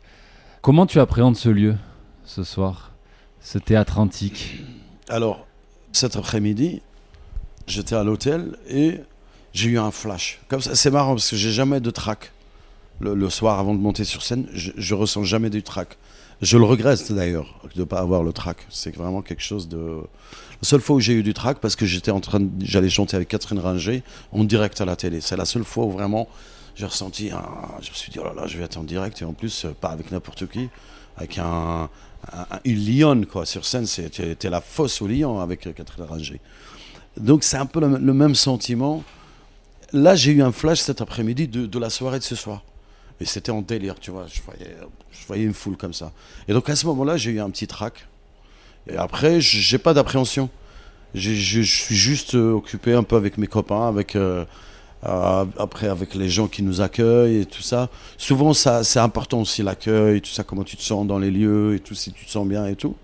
Comment 0.62 0.86
tu 0.86 0.98
appréhendes 0.98 1.36
ce 1.36 1.48
lieu 1.50 1.74
ce 2.24 2.42
soir, 2.44 2.91
ce 3.42 3.58
théâtre 3.58 3.98
antique 3.98 4.60
Alors, 5.08 5.46
cet 5.92 6.16
après-midi, 6.16 6.80
j'étais 7.66 7.94
à 7.94 8.04
l'hôtel 8.04 8.56
et 8.68 9.00
j'ai 9.52 9.70
eu 9.70 9.78
un 9.78 9.90
flash. 9.90 10.40
C'est 10.60 10.90
marrant 10.90 11.14
parce 11.14 11.30
que 11.30 11.36
j'ai 11.36 11.52
jamais 11.52 11.80
de 11.80 11.90
trac. 11.90 12.32
Le, 13.00 13.28
soir 13.30 13.58
avant 13.58 13.74
de 13.74 13.80
monter 13.80 14.04
sur 14.04 14.22
scène, 14.22 14.46
je, 14.52 14.70
je 14.76 14.94
ressens 14.94 15.24
jamais 15.24 15.50
du 15.50 15.64
trac. 15.64 15.98
Je 16.40 16.56
le 16.56 16.64
regrette 16.64 17.10
d'ailleurs 17.12 17.58
de 17.74 17.80
ne 17.80 17.84
pas 17.84 17.98
avoir 17.98 18.22
le 18.22 18.32
trac. 18.32 18.58
C'est 18.70 18.94
vraiment 18.94 19.22
quelque 19.22 19.42
chose 19.42 19.68
de. 19.68 19.98
La 20.62 20.68
seule 20.68 20.80
fois 20.80 20.96
où 20.96 21.00
j'ai 21.00 21.12
eu 21.14 21.24
du 21.24 21.34
trac, 21.34 21.58
parce 21.58 21.74
que 21.74 21.84
j'étais 21.84 22.12
en 22.12 22.20
train, 22.20 22.38
de- 22.40 22.48
j'allais 22.64 22.88
chanter 22.90 23.16
avec 23.16 23.28
Catherine 23.28 23.58
Ringer 23.58 24.04
en 24.30 24.44
direct 24.44 24.80
à 24.80 24.84
la 24.84 24.94
télé. 24.94 25.20
C'est 25.20 25.36
la 25.36 25.44
seule 25.46 25.64
fois 25.64 25.84
où 25.84 25.90
vraiment 25.90 26.28
j'ai 26.76 26.86
ressenti. 26.86 27.30
Un... 27.32 27.42
Je 27.80 27.90
me 27.90 27.94
suis 27.94 28.12
dit 28.12 28.18
oh 28.20 28.24
là 28.24 28.34
là, 28.42 28.46
je 28.46 28.56
vais 28.56 28.64
être 28.64 28.76
en 28.76 28.84
direct 28.84 29.20
et 29.20 29.24
en 29.24 29.32
plus 29.32 29.64
euh, 29.64 29.70
pas 29.80 29.88
avec 29.88 30.12
n'importe 30.12 30.48
qui, 30.48 30.68
avec 31.16 31.38
un- 31.38 31.88
une 32.64 32.98
lionne 32.98 33.26
quoi 33.26 33.46
sur 33.46 33.64
scène. 33.64 33.86
C'était 33.86 34.50
la 34.50 34.60
fosse 34.60 35.02
au 35.02 35.06
lion 35.06 35.40
avec 35.40 35.66
euh, 35.66 35.72
Catherine 35.72 36.04
Ringer. 36.04 36.40
Donc 37.16 37.44
c'est 37.44 37.56
un 37.56 37.66
peu 37.66 37.80
le, 37.80 38.14
même 38.14 38.34
sentiment. 38.34 39.04
Là, 39.92 40.14
j'ai 40.14 40.32
eu 40.32 40.42
un 40.42 40.52
flash 40.52 40.80
cet 40.80 41.00
après-midi 41.02 41.48
de, 41.48 41.78
la 41.78 41.90
soirée 41.90 42.18
de 42.18 42.24
ce 42.24 42.34
soir. 42.34 42.62
Et 43.20 43.26
c'était 43.26 43.52
en 43.52 43.60
délire, 43.60 44.00
tu 44.00 44.10
vois. 44.10 44.26
Je 44.26 44.40
voyais, 44.42 44.76
je 45.10 45.44
une 45.44 45.52
foule 45.52 45.76
comme 45.76 45.92
ça. 45.92 46.12
Et 46.48 46.52
donc 46.52 46.68
à 46.70 46.76
ce 46.76 46.86
moment-là, 46.86 47.16
j'ai 47.16 47.32
eu 47.32 47.40
un 47.40 47.50
petit 47.50 47.66
trac. 47.66 48.08
Et 48.88 48.96
après, 48.96 49.40
j'ai 49.40 49.78
pas 49.78 49.94
d'appréhension. 49.94 50.48
Je 51.14 51.60
suis 51.60 51.96
juste 51.96 52.34
euh, 52.34 52.52
occupé 52.52 52.94
un 52.94 53.02
peu 53.02 53.16
avec 53.16 53.36
mes 53.36 53.46
copains, 53.46 53.86
avec 53.86 54.16
euh, 54.16 54.46
euh, 55.04 55.44
après 55.58 55.88
avec 55.88 56.14
les 56.14 56.28
gens 56.28 56.46
qui 56.46 56.62
nous 56.62 56.80
accueillent 56.80 57.40
et 57.40 57.46
tout 57.46 57.62
ça. 57.62 57.88
Souvent, 58.18 58.52
ça 58.52 58.84
c'est 58.84 59.00
important 59.00 59.40
aussi 59.40 59.62
l'accueil, 59.62 60.20
tout 60.20 60.30
ça, 60.30 60.44
comment 60.44 60.64
tu 60.64 60.76
te 60.76 60.82
sens 60.82 61.06
dans 61.06 61.18
les 61.18 61.30
lieux 61.30 61.74
et 61.74 61.80
tout, 61.80 61.94
si 61.94 62.12
tu 62.12 62.24
te 62.24 62.30
sens 62.30 62.46
bien 62.46 62.66
et 62.66 62.76
tout. 62.76 62.94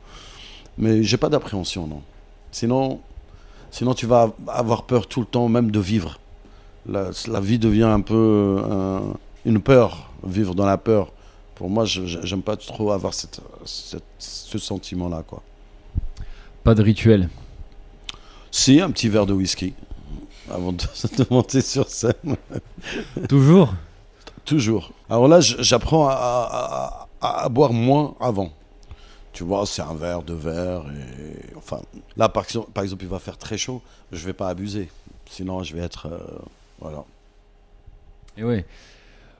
Mais 0.76 1.02
j'ai 1.02 1.16
pas 1.16 1.28
d'appréhension, 1.28 1.86
non. 1.86 2.02
Sinon, 2.52 3.00
sinon 3.70 3.94
tu 3.94 4.06
vas 4.06 4.32
avoir 4.46 4.84
peur 4.84 5.06
tout 5.08 5.20
le 5.20 5.26
temps, 5.26 5.48
même 5.48 5.70
de 5.70 5.80
vivre. 5.80 6.18
La, 6.88 7.10
la 7.26 7.40
vie 7.40 7.58
devient 7.58 7.82
un 7.82 8.00
peu 8.00 8.14
euh, 8.14 8.98
un- 8.98 9.14
une 9.44 9.60
peur, 9.60 10.10
vivre 10.24 10.54
dans 10.54 10.66
la 10.66 10.78
peur. 10.78 11.12
Pour 11.54 11.68
moi, 11.68 11.84
j'aime 11.84 12.42
pas 12.42 12.56
trop 12.56 12.92
avoir 12.92 13.12
cette, 13.14 13.40
cette- 13.64 14.04
ce 14.18 14.58
sentiment-là, 14.58 15.24
quoi. 15.26 15.42
Pas 16.62 16.74
de 16.74 16.82
rituel? 16.82 17.28
Si, 18.50 18.80
un 18.80 18.90
petit 18.90 19.08
verre 19.08 19.26
de 19.26 19.32
whisky 19.32 19.74
avant 20.52 20.72
de, 20.72 20.82
monter 21.30 21.60
sur 21.60 21.88
scène. 21.88 22.36
Toujours 23.28 23.74
Toujours. 24.44 24.92
Alors 25.10 25.28
là, 25.28 25.40
j'apprends 25.40 26.08
à, 26.08 26.14
à- 26.14 27.08
à- 27.20 27.44
à 27.44 27.48
boire 27.50 27.72
moins 27.72 28.14
avant. 28.20 28.50
Tu 29.32 29.44
vois, 29.44 29.66
c'est 29.66 29.82
un 29.82 29.94
verre, 29.94 30.22
deux 30.22 30.34
verres. 30.34 30.84
Et... 30.88 31.54
Enfin, 31.56 31.80
là, 32.16 32.28
par 32.30 32.44
exemple, 32.44 32.70
par 32.72 32.82
exemple, 32.82 33.04
il 33.04 33.08
va 33.10 33.18
faire 33.18 33.36
très 33.36 33.58
chaud. 33.58 33.82
Je 34.10 34.24
vais 34.24 34.32
pas 34.32 34.48
abuser. 34.48 34.88
Sinon, 35.26 35.62
je 35.62 35.74
vais 35.76 35.82
être. 35.82 36.06
euh, 36.06 36.18
voilà. 36.80 37.04
Et 38.38 38.42
ouais. 38.44 38.64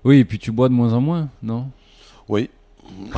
Oui, 0.05 0.19
et 0.19 0.25
puis 0.25 0.39
tu 0.39 0.53
bois 0.53 0.69
de 0.69 0.75
moins 0.75 0.93
en 0.93 1.01
moins, 1.01 1.29
non? 1.43 1.71
Oui. 2.29 2.51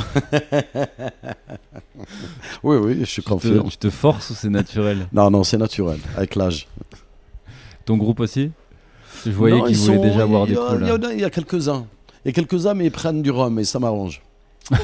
oui, 2.62 2.76
oui, 2.76 2.96
je 3.00 3.04
suis 3.04 3.22
Tu 3.22 3.28
te- 3.28 3.28
confiant. 3.32 3.62
tu 3.64 3.76
te 3.76 3.90
forces 3.90 4.30
ou 4.30 4.34
c'est 4.34 4.48
naturel? 4.48 5.06
Non, 5.12 5.30
non, 5.30 5.44
c'est 5.44 5.58
naturel, 5.58 5.98
avec 6.16 6.34
l'âge. 6.34 6.66
Ton 7.90 7.96
groupe 7.96 8.20
aussi? 8.20 8.52
Je 9.26 9.32
voyais 9.32 9.60
qu'ils 9.62 9.70
ils 9.72 9.76
voulaient 9.76 9.98
déjà 9.98 10.24
il 10.26 10.46
des 10.48 10.54
coups 10.54 10.68
Il 10.80 10.86
y, 10.86 10.90
a- 10.90 11.12
il 11.14 11.20
y 11.20 11.24
a 11.24 11.30
quelques-uns. 11.30 11.86
Il 12.24 12.28
y 12.28 12.30
a 12.30 12.32
quelques-uns, 12.32 12.74
mais 12.74 12.86
ils 12.86 12.92
prennent 12.92 13.20
du 13.20 13.32
rhum 13.32 13.58
et 13.58 13.64
ça 13.64 13.80
m'arrange. 13.80 14.22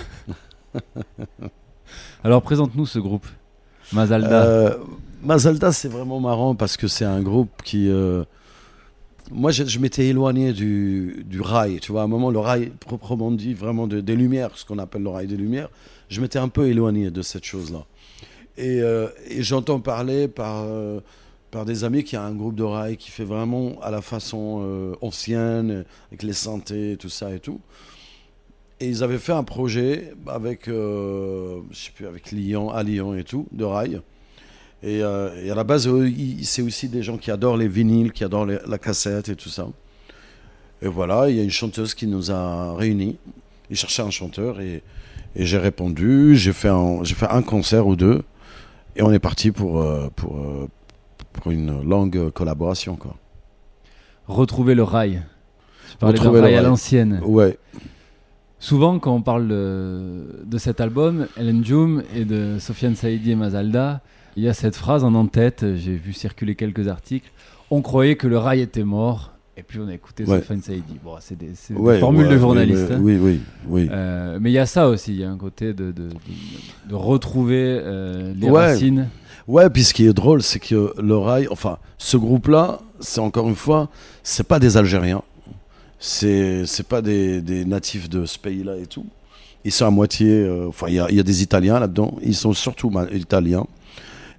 Alors 2.24 2.42
présente-nous 2.42 2.86
ce 2.86 2.98
groupe. 2.98 3.26
Mazalda. 3.92 4.44
Euh, 4.44 4.76
Mazalda, 5.22 5.70
c'est 5.72 5.88
vraiment 5.88 6.18
marrant 6.20 6.54
parce 6.56 6.76
que 6.76 6.88
c'est 6.88 7.04
un 7.04 7.22
groupe 7.22 7.50
qui. 7.64 7.88
euh, 7.88 8.24
Moi, 9.30 9.52
je, 9.52 9.64
je 9.64 9.78
m'étais 9.78 10.06
éloigné 10.06 10.52
du, 10.52 11.24
du 11.28 11.40
rail. 11.40 11.78
Tu 11.80 11.92
vois, 11.92 12.00
à 12.02 12.04
un 12.04 12.08
moment, 12.08 12.30
le 12.30 12.38
rail, 12.40 12.72
proprement 12.80 13.30
dit, 13.30 13.54
vraiment 13.54 13.86
de- 13.86 14.00
des 14.00 14.16
Lumières, 14.16 14.50
ce 14.56 14.64
qu'on 14.64 14.78
appelle 14.78 15.02
le 15.02 15.10
rail 15.10 15.28
des 15.28 15.36
Lumières, 15.36 15.68
je 16.08 16.20
m'étais 16.20 16.38
un 16.40 16.48
peu 16.48 16.66
éloigné 16.68 17.10
de 17.12 17.22
cette 17.22 17.44
chose-là. 17.44 17.84
Et, 18.58 18.80
euh, 18.80 19.06
et 19.28 19.42
j'entends 19.42 19.80
parler 19.80 20.26
par, 20.28 20.64
par 21.50 21.64
des 21.64 21.84
amis 21.84 22.04
qu'il 22.04 22.18
y 22.18 22.20
a 22.20 22.24
un 22.24 22.34
groupe 22.34 22.54
de 22.54 22.62
rail 22.62 22.96
qui 22.96 23.10
fait 23.10 23.24
vraiment 23.24 23.80
à 23.82 23.90
la 23.90 24.02
façon 24.02 24.60
euh, 24.62 24.94
ancienne, 25.00 25.84
avec 26.08 26.22
les 26.22 26.32
synthés, 26.32 26.96
tout 26.98 27.08
ça 27.08 27.32
et 27.32 27.40
tout. 27.40 27.60
Et 28.80 28.88
ils 28.88 29.02
avaient 29.02 29.18
fait 29.18 29.32
un 29.32 29.44
projet 29.44 30.12
avec, 30.26 30.68
euh, 30.68 31.60
je 31.70 31.76
sais 31.76 31.90
plus, 31.94 32.06
avec 32.06 32.30
Lyon, 32.30 32.70
à 32.70 32.82
Lyon 32.82 33.14
et 33.14 33.24
tout, 33.24 33.46
de 33.52 33.64
rail. 33.64 34.00
Et, 34.82 35.02
euh, 35.02 35.50
à 35.50 35.54
la 35.54 35.64
base, 35.64 35.88
c'est 36.42 36.62
aussi 36.62 36.88
des 36.88 37.02
gens 37.02 37.16
qui 37.16 37.30
adorent 37.30 37.56
les 37.56 37.68
vinyles, 37.68 38.12
qui 38.12 38.22
adorent 38.22 38.46
la 38.46 38.78
cassette 38.78 39.30
et 39.30 39.36
tout 39.36 39.48
ça. 39.48 39.66
Et 40.82 40.88
voilà, 40.88 41.30
il 41.30 41.36
y 41.36 41.40
a 41.40 41.42
une 41.42 41.50
chanteuse 41.50 41.94
qui 41.94 42.06
nous 42.06 42.30
a 42.30 42.74
réunis. 42.74 43.16
Ils 43.70 43.76
cherchaient 43.76 44.02
un 44.02 44.10
chanteur 44.10 44.60
et, 44.60 44.82
j'ai 45.34 45.58
répondu. 45.58 46.36
J'ai 46.36 46.52
fait, 46.52 46.68
un, 46.68 47.04
fait 47.04 47.28
un 47.28 47.42
concert 47.42 47.86
ou 47.86 47.96
deux. 47.96 48.22
Et 48.94 49.02
on 49.02 49.12
est 49.12 49.18
parti 49.18 49.52
pour, 49.52 49.84
pour, 50.16 50.38
euh, 50.38 50.68
pour 51.42 51.52
une 51.52 51.82
longue 51.82 52.30
collaboration. 52.30 52.96
Quoi. 52.96 53.14
Retrouver 54.28 54.74
le 54.74 54.82
rail. 54.82 55.22
Tu 55.90 55.96
parlais 55.98 56.14
d'un 56.14 56.20
Retrouver 56.20 56.40
le 56.40 56.44
rail 56.46 56.54
à 56.56 56.62
l'ancienne. 56.62 57.20
Ouais. 57.24 57.58
Souvent, 58.58 58.98
quand 58.98 59.14
on 59.14 59.22
parle 59.22 59.48
de, 59.48 60.42
de 60.44 60.58
cet 60.58 60.80
album, 60.80 61.26
Ellen 61.36 61.64
Jum 61.64 62.02
et 62.14 62.24
de 62.24 62.58
Sofiane 62.58 62.96
Saïdi 62.96 63.30
et 63.32 63.34
Mazalda, 63.36 64.00
il 64.36 64.42
y 64.44 64.48
a 64.48 64.54
cette 64.54 64.76
phrase 64.76 65.04
en 65.04 65.14
en-tête, 65.14 65.64
j'ai 65.76 65.94
vu 65.94 66.12
circuler 66.12 66.54
quelques 66.54 66.88
articles. 66.88 67.30
On 67.70 67.82
croyait 67.82 68.16
que 68.16 68.26
le 68.26 68.38
rail 68.38 68.60
était 68.60 68.82
mort, 68.84 69.32
et 69.56 69.62
puis 69.62 69.78
on 69.78 69.88
a 69.88 69.94
écouté 69.94 70.24
Ouais. 70.24 70.38
Sofiane 70.40 70.62
Saïdi. 70.62 70.98
Bon, 71.04 71.16
c'est 71.20 71.36
des, 71.38 71.50
Ouais, 71.74 71.98
formules 72.00 72.22
ouais, 72.24 72.28
de 72.30 72.34
oui, 72.34 72.40
journalistes. 72.40 72.86
oui, 72.90 72.94
hein. 72.94 73.00
oui, 73.02 73.18
oui, 73.22 73.40
oui. 73.68 73.88
Euh, 73.90 74.38
mais 74.40 74.50
il 74.50 74.54
y 74.54 74.58
a 74.58 74.66
ça 74.66 74.88
aussi, 74.88 75.12
il 75.12 75.20
y 75.20 75.24
a 75.24 75.30
un 75.30 75.36
côté 75.38 75.72
de, 75.74 75.86
de, 75.92 76.08
de- 76.08 76.08
de 76.88 76.94
retrouver 76.94 77.78
euh, 77.82 78.32
les 78.36 78.50
racines. 78.50 79.08
Ouais, 79.48 79.70
puis 79.70 79.84
ce 79.84 79.94
qui 79.94 80.06
est 80.06 80.12
drôle, 80.12 80.42
c'est 80.42 80.58
que 80.58 80.92
le 81.00 81.16
rail, 81.16 81.46
enfin, 81.50 81.78
ce 81.98 82.16
groupe-là, 82.16 82.80
c'est 82.98 83.20
encore 83.20 83.48
une 83.48 83.54
fois, 83.54 83.88
c'est 84.24 84.46
pas 84.46 84.58
des 84.58 84.76
Algériens, 84.76 85.22
c'est 86.00 86.66
pas 86.88 87.00
des, 87.00 87.64
natifs 87.64 88.08
de 88.08 88.26
ce 88.26 88.40
pays-là 88.40 88.76
et 88.76 88.86
tout. 88.86 89.06
Ils 89.64 89.70
sont 89.70 89.86
à 89.86 89.90
moitié, 89.90 90.28
euh, 90.30 90.66
enfin, 90.68 90.88
il 90.88 90.94
y 90.94 91.20
a, 91.20 91.22
des 91.22 91.42
Italiens 91.42 91.78
là-dedans, 91.78 92.16
ils 92.22 92.34
sont 92.34 92.52
surtout 92.54 92.92
italiens. 93.12 93.66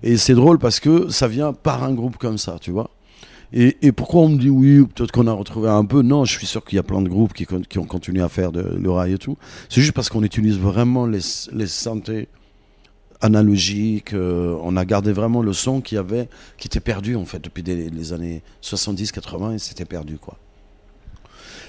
Et 0.03 0.17
c'est 0.17 0.35
drôle 0.35 0.59
parce 0.59 0.79
que 0.81 1.09
ça 1.09 1.27
vient 1.29 1.53
par 1.53 1.83
un 1.83 1.93
groupe 1.93 2.17
comme 2.17 2.37
ça, 2.37 2.57
tu 2.59 2.71
vois. 2.71 2.89
Et, 3.53 3.93
pourquoi 3.93 4.21
on 4.23 4.29
me 4.29 4.37
dit 4.37 4.49
oui, 4.49 4.85
peut-être 4.93 5.11
qu'on 5.13 5.27
a 5.27 5.31
retrouvé 5.31 5.69
un 5.69 5.85
peu? 5.85 6.01
Non, 6.01 6.25
je 6.25 6.37
suis 6.37 6.45
sûr 6.45 6.65
qu'il 6.65 6.75
y 6.75 6.79
a 6.79 6.83
plein 6.83 7.01
de 7.01 7.07
groupes 7.07 7.31
qui, 7.33 7.47
ont 7.77 7.85
continué 7.85 8.21
à 8.21 8.27
faire 8.27 8.51
le 8.51 8.91
rail 8.91 9.13
et 9.13 9.17
tout. 9.17 9.37
C'est 9.69 9.79
juste 9.79 9.93
parce 9.93 10.09
qu'on 10.09 10.23
utilise 10.23 10.59
vraiment 10.59 11.05
les, 11.05 11.21
les 11.53 11.67
synthés 11.67 12.27
analogiques. 13.21 14.13
euh, 14.13 14.55
on 14.61 14.75
a 14.77 14.85
gardé 14.85 15.11
vraiment 15.11 15.41
le 15.41 15.53
son 15.53 15.81
qui 15.81 15.97
avait, 15.97 16.29
qui 16.57 16.67
était 16.67 16.79
perdu 16.79 17.15
en 17.15 17.25
fait 17.25 17.39
depuis 17.39 17.63
des- 17.63 17.89
les 17.89 18.13
années 18.13 18.41
70-80 18.61 19.53
et 19.55 19.59
c'était 19.59 19.85
perdu 19.85 20.17
quoi. 20.17 20.35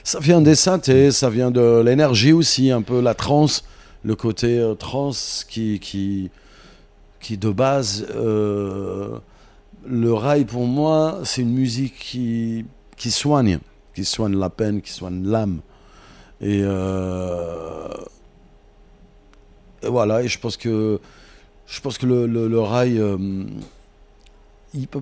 Ça 0.05 0.20
vient 0.20 0.41
des 0.41 0.55
synthés, 0.55 1.10
ça 1.10 1.28
vient 1.31 1.51
de 1.51 1.83
l'énergie 1.85 2.33
aussi, 2.33 2.70
un 2.70 2.83
peu 2.83 3.01
la 3.01 3.15
trance, 3.15 3.65
le 4.05 4.15
côté 4.15 4.59
euh, 4.59 4.75
trance 4.75 5.44
qui, 5.49 5.81
qui, 5.81 6.31
qui 7.20 7.36
de 7.36 7.51
base, 7.51 8.07
euh, 8.15 9.18
le 9.86 10.12
rail 10.12 10.44
pour 10.44 10.67
moi, 10.67 11.20
c'est 11.25 11.43
une 11.43 11.52
musique 11.52 11.99
qui, 11.99 12.65
qui 12.97 13.10
soigne, 13.10 13.59
qui 13.94 14.05
soigne 14.05 14.36
la 14.39 14.51
peine, 14.51 14.81
qui 14.83 14.93
soigne 14.93 15.27
l'âme. 15.27 15.60
Et 16.41 16.62
voilà, 19.83 20.23
et 20.23 20.28
je 20.28 20.39
pense 20.39 20.57
que, 20.57 21.01
je 21.69 21.81
pense 21.81 21.99
que 21.99 22.07
le, 22.07 22.61
rail, 22.61 22.99
euh, 22.99 23.17
il 24.75 24.87
peut, 24.89 25.01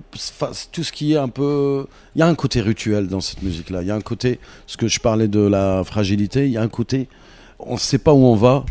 tout 0.71 0.83
ce 0.83 0.91
qui 0.91 1.13
est 1.13 1.17
un 1.17 1.27
peu, 1.29 1.85
il 2.15 2.19
y 2.19 2.21
a 2.21 2.27
un 2.27 2.35
côté 2.35 2.61
rituel 2.61 3.07
dans 3.07 3.21
cette 3.21 3.41
musique-là. 3.41 3.81
Il 3.81 3.87
y 3.87 3.91
a 3.91 3.95
un 3.95 4.01
côté, 4.01 4.39
ce 4.65 4.77
que 4.77 4.87
je 4.87 4.99
parlais 4.99 5.27
de 5.27 5.39
la 5.39 5.83
fragilité, 5.83 6.45
il 6.45 6.51
y 6.51 6.57
a 6.57 6.61
un 6.61 6.67
côté, 6.69 7.07
on 7.59 7.73
ne 7.73 7.79
sait 7.79 7.97
pas 7.97 8.13
où 8.13 8.23
on 8.25 8.35
va, 8.35 8.65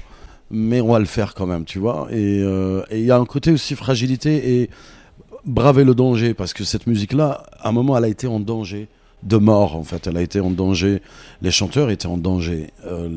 mais 0.50 0.80
on 0.80 0.92
va 0.92 0.98
le 0.98 1.04
faire 1.06 1.34
quand 1.34 1.46
même, 1.46 1.64
tu 1.64 1.78
vois. 1.78 2.06
Et 2.10 2.40
euh, 2.42 2.82
et 2.90 3.00
il 3.00 3.04
y 3.06 3.10
a 3.10 3.16
un 3.16 3.24
côté 3.26 3.50
aussi 3.50 3.74
fragilité 3.74 4.60
et 4.60 4.70
braver 5.44 5.84
le 5.84 5.94
danger, 5.94 6.34
parce 6.34 6.52
que 6.54 6.64
cette 6.64 6.86
musique-là, 6.86 7.44
à 7.60 7.68
un 7.68 7.72
moment, 7.72 7.96
elle 7.96 8.04
a 8.04 8.08
été 8.08 8.26
en 8.26 8.40
danger 8.40 8.88
de 9.22 9.36
mort, 9.38 9.76
en 9.76 9.84
fait. 9.84 10.06
Elle 10.06 10.16
a 10.16 10.22
été 10.22 10.40
en 10.40 10.50
danger. 10.50 11.02
Les 11.42 11.50
chanteurs 11.50 11.90
étaient 11.90 12.06
en 12.06 12.16
danger. 12.18 12.70
Euh, 12.86 13.08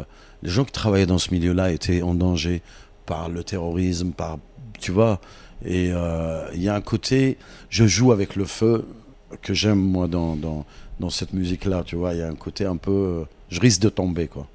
le- 0.00 0.04
les 0.42 0.50
gens 0.50 0.64
qui 0.64 0.72
travaillaient 0.72 1.06
dans 1.06 1.18
ce 1.18 1.32
milieu-là 1.32 1.72
étaient 1.72 2.02
en 2.02 2.14
danger 2.14 2.62
par 3.06 3.28
le 3.28 3.42
terrorisme, 3.44 4.10
par, 4.10 4.38
tu 4.80 4.92
vois. 4.92 5.20
Et 5.64 5.90
euh, 5.92 6.44
il 6.54 6.62
y 6.62 6.68
a 6.68 6.74
un 6.74 6.80
côté, 6.80 7.38
je 7.70 7.86
joue 7.86 8.12
avec 8.12 8.36
le 8.36 8.44
feu 8.44 8.84
que 9.42 9.54
j'aime 9.54 9.80
moi 9.80 10.06
dans, 10.08 10.36
dans, 10.36 10.64
dans 11.00 11.10
cette 11.10 11.32
musique-là, 11.32 11.82
tu 11.84 11.96
vois. 11.96 12.12
Il 12.14 12.18
y 12.18 12.22
a 12.22 12.28
un 12.28 12.34
côté 12.34 12.66
un 12.66 12.76
peu, 12.76 12.90
euh, 12.90 13.24
je 13.48 13.60
risque 13.60 13.80
de 13.82 13.88
tomber, 13.88 14.26
quoi. 14.28 14.46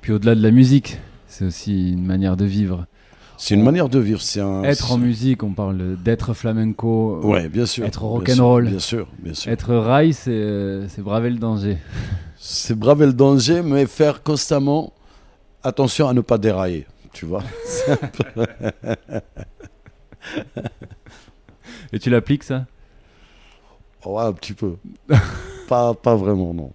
Puis 0.00 0.12
au-delà 0.12 0.34
de 0.34 0.42
la 0.42 0.50
musique, 0.50 0.98
c'est 1.28 1.44
aussi 1.44 1.92
une 1.92 2.04
manière 2.04 2.36
de 2.36 2.44
vivre. 2.44 2.86
C'est 3.36 3.54
une 3.54 3.62
manière 3.62 3.88
de 3.88 3.98
vivre. 3.98 4.20
C'est 4.20 4.40
un. 4.40 4.64
Être 4.64 4.92
en 4.92 4.98
musique, 4.98 5.42
on 5.42 5.52
parle 5.52 5.96
d'être 6.02 6.34
flamenco. 6.34 7.20
Ouais, 7.22 7.48
bien 7.48 7.64
sûr, 7.64 7.86
Être 7.86 8.02
rock'n'roll. 8.02 8.68
bien 8.68 8.78
sûr, 8.78 9.06
bien 9.18 9.32
sûr. 9.32 9.50
Être 9.50 9.74
rail, 9.74 10.12
c'est 10.12 10.30
euh, 10.30 10.86
c'est 10.88 11.00
braver 11.02 11.30
le 11.30 11.38
danger. 11.38 11.78
C'est 12.38 12.78
braver 12.78 13.06
le 13.06 13.12
danger, 13.14 13.62
mais 13.62 13.86
faire 13.86 14.22
constamment 14.22 14.92
attention 15.62 16.08
à 16.08 16.12
ne 16.12 16.20
pas 16.22 16.36
dérailler, 16.38 16.86
tu 17.12 17.26
vois. 17.26 17.42
Peu- 18.34 18.46
Et 21.92 21.98
tu 21.98 22.10
l'appliques 22.10 22.44
ça? 22.44 22.66
Ouais, 24.04 24.22
un 24.22 24.32
petit 24.32 24.52
peu. 24.54 24.76
pas, 25.68 25.94
pas 25.94 26.16
vraiment, 26.16 26.54
non. 26.54 26.72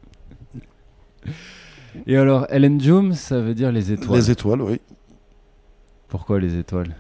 Et 2.06 2.18
alors, 2.18 2.46
Ellen 2.50 2.80
Jum, 2.82 3.14
ça 3.14 3.40
veut 3.40 3.54
dire 3.56 3.72
les 3.72 3.92
étoiles. 3.92 4.20
Les 4.20 4.32
étoiles, 4.32 4.62
oui. 4.62 4.82
Pourquoi 6.08 6.40
les 6.40 6.58
étoiles? 6.58 6.96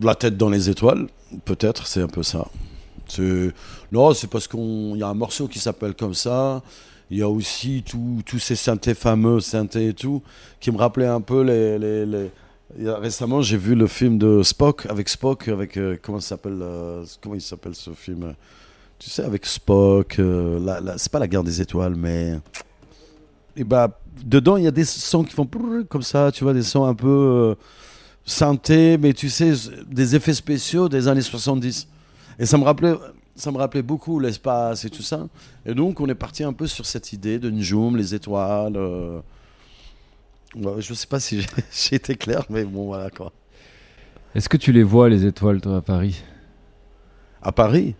La 0.00 0.14
tête 0.14 0.36
dans 0.36 0.48
les 0.48 0.70
étoiles, 0.70 1.08
peut-être, 1.44 1.86
c'est 1.86 2.00
un 2.02 2.06
peu 2.08 2.22
ça. 2.22 2.46
Non, 3.92 4.14
c'est 4.14 4.28
parce 4.28 4.48
qu'il 4.48 4.96
y 4.96 5.02
a 5.02 5.08
un 5.08 5.14
morceau 5.14 5.46
qui 5.46 5.58
s'appelle 5.58 5.94
comme 5.94 6.14
ça. 6.14 6.62
Il 7.10 7.18
y 7.18 7.22
a 7.22 7.28
aussi 7.28 7.84
tous 7.86 8.38
ces 8.38 8.56
synthés 8.56 8.94
fameux, 8.94 9.40
synthés 9.40 9.88
et 9.88 9.94
tout, 9.94 10.22
qui 10.60 10.70
me 10.72 10.78
rappelaient 10.78 11.06
un 11.06 11.20
peu 11.20 11.42
les. 11.42 11.78
les- 11.78 12.06
les- 12.06 12.30
Récemment, 12.76 13.40
j'ai 13.42 13.56
vu 13.58 13.74
le 13.76 13.86
film 13.86 14.18
de 14.18 14.42
Spock, 14.42 14.86
avec 14.86 15.08
Spock, 15.08 15.46
avec. 15.48 15.76
euh, 15.76 15.96
comment 16.02 16.18
s'appelle 16.18 16.58
euh, 16.60 17.04
Comment 17.22 17.36
il 17.36 17.40
s'appelle 17.40 17.74
ce 17.74 17.90
film 17.90 18.24
euh, 18.24 18.32
Tu 18.98 19.10
sais, 19.10 19.22
avec 19.22 19.46
Spock, 19.46 20.18
euh, 20.18 20.58
la- 20.80 20.98
c'est 20.98 21.12
pas 21.12 21.18
la 21.20 21.28
guerre 21.28 21.44
des 21.44 21.60
étoiles, 21.60 21.94
mais. 21.94 22.38
Et 23.56 23.62
bah, 23.64 24.00
dedans, 24.24 24.56
il 24.56 24.64
y 24.64 24.66
a 24.66 24.72
des 24.72 24.84
sons 24.84 25.22
qui 25.22 25.32
font 25.34 25.48
comme 25.88 26.02
ça, 26.02 26.32
tu 26.32 26.42
vois, 26.42 26.52
des 26.54 26.62
sons 26.62 26.84
un 26.84 26.94
peu 26.94 27.54
synthés, 28.24 28.96
mais 28.98 29.12
tu 29.12 29.28
sais, 29.28 29.52
des 29.86 30.16
effets 30.16 30.34
spéciaux 30.34 30.88
des 30.88 31.06
années 31.06 31.20
70. 31.20 31.86
Et 32.38 32.46
ça 32.46 32.58
me 32.58 32.64
rappelait, 32.64 32.94
ça 33.36 33.50
me 33.50 33.58
rappelait 33.58 33.82
beaucoup 33.82 34.20
l'espace 34.20 34.84
et 34.84 34.90
tout 34.90 35.02
ça. 35.02 35.26
Et 35.66 35.74
donc, 35.74 36.00
on 36.00 36.08
est 36.08 36.14
parti 36.14 36.44
un 36.44 36.52
peu 36.52 36.66
sur 36.66 36.86
cette 36.86 37.12
idée 37.12 37.38
de 37.38 37.50
Njoum, 37.50 37.96
les 37.96 38.14
étoiles. 38.14 38.76
euh. 38.76 39.20
Ouais, 40.56 40.80
je 40.80 40.94
sais 40.94 41.06
pas 41.08 41.18
si 41.20 41.40
j'ai- 41.42 41.96
été 41.96 42.14
clair, 42.16 42.44
mais 42.48 42.64
bon, 42.64 42.86
voilà 42.86 43.10
quoi. 43.10 43.32
Est-ce 44.34 44.48
que 44.48 44.56
tu 44.56 44.72
les 44.72 44.82
vois, 44.84 45.08
les 45.08 45.26
étoiles, 45.26 45.60
toi, 45.60 45.76
à 45.76 45.80
Paris? 45.80 46.22
À 47.42 47.52
Paris? 47.52 47.94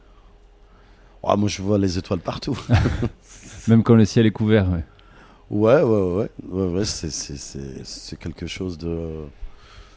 Ah, 1.27 1.37
Moi, 1.37 1.49
je 1.49 1.63
vois 1.63 1.79
les 1.79 1.97
étoiles 1.99 2.21
partout. 2.21 2.59
Même 3.69 3.83
quand 3.83 3.95
le 3.95 4.05
ciel 4.05 4.27
est 4.27 4.31
couvert, 4.31 4.69
ouais. 4.71 4.85
Ouais, 5.51 5.83
ouais, 5.83 6.13
ouais. 6.17 6.31
ouais, 6.51 6.67
ouais, 6.79 6.85
c'est- 6.85 8.17
quelque 8.19 8.47
chose 8.47 8.77
de. 8.79 9.25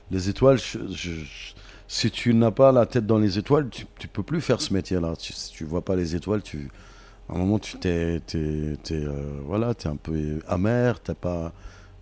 Les 0.09 0.29
étoiles, 0.29 0.57
je- 0.57 0.87
je- 0.89 1.11
je- 1.11 1.53
si 1.87 2.11
tu 2.11 2.33
n'as 2.33 2.51
pas 2.51 2.71
la 2.71 2.85
tête 2.85 3.05
dans 3.05 3.17
les 3.17 3.37
étoiles, 3.37 3.69
tu, 3.69 3.85
tu 3.97 4.07
peux 4.07 4.23
plus 4.23 4.41
faire 4.41 4.61
ce 4.61 4.73
métier-là. 4.73 5.15
Tu, 5.17 5.33
si 5.33 5.51
tu 5.51 5.63
vois 5.63 5.83
pas 5.83 5.95
les 5.95 6.15
étoiles, 6.15 6.41
tu, 6.41 6.69
à 7.29 7.35
un 7.35 7.37
moment, 7.37 7.59
tu 7.59 7.77
t'es, 7.77 8.19
t'es, 8.25 8.77
t'es, 8.83 8.95
euh, 8.95 9.39
voilà, 9.45 9.73
t'es 9.73 9.87
un 9.87 9.95
peu 9.95 10.39
amer, 10.47 10.99
t'es 10.99 11.13
pas, 11.13 11.53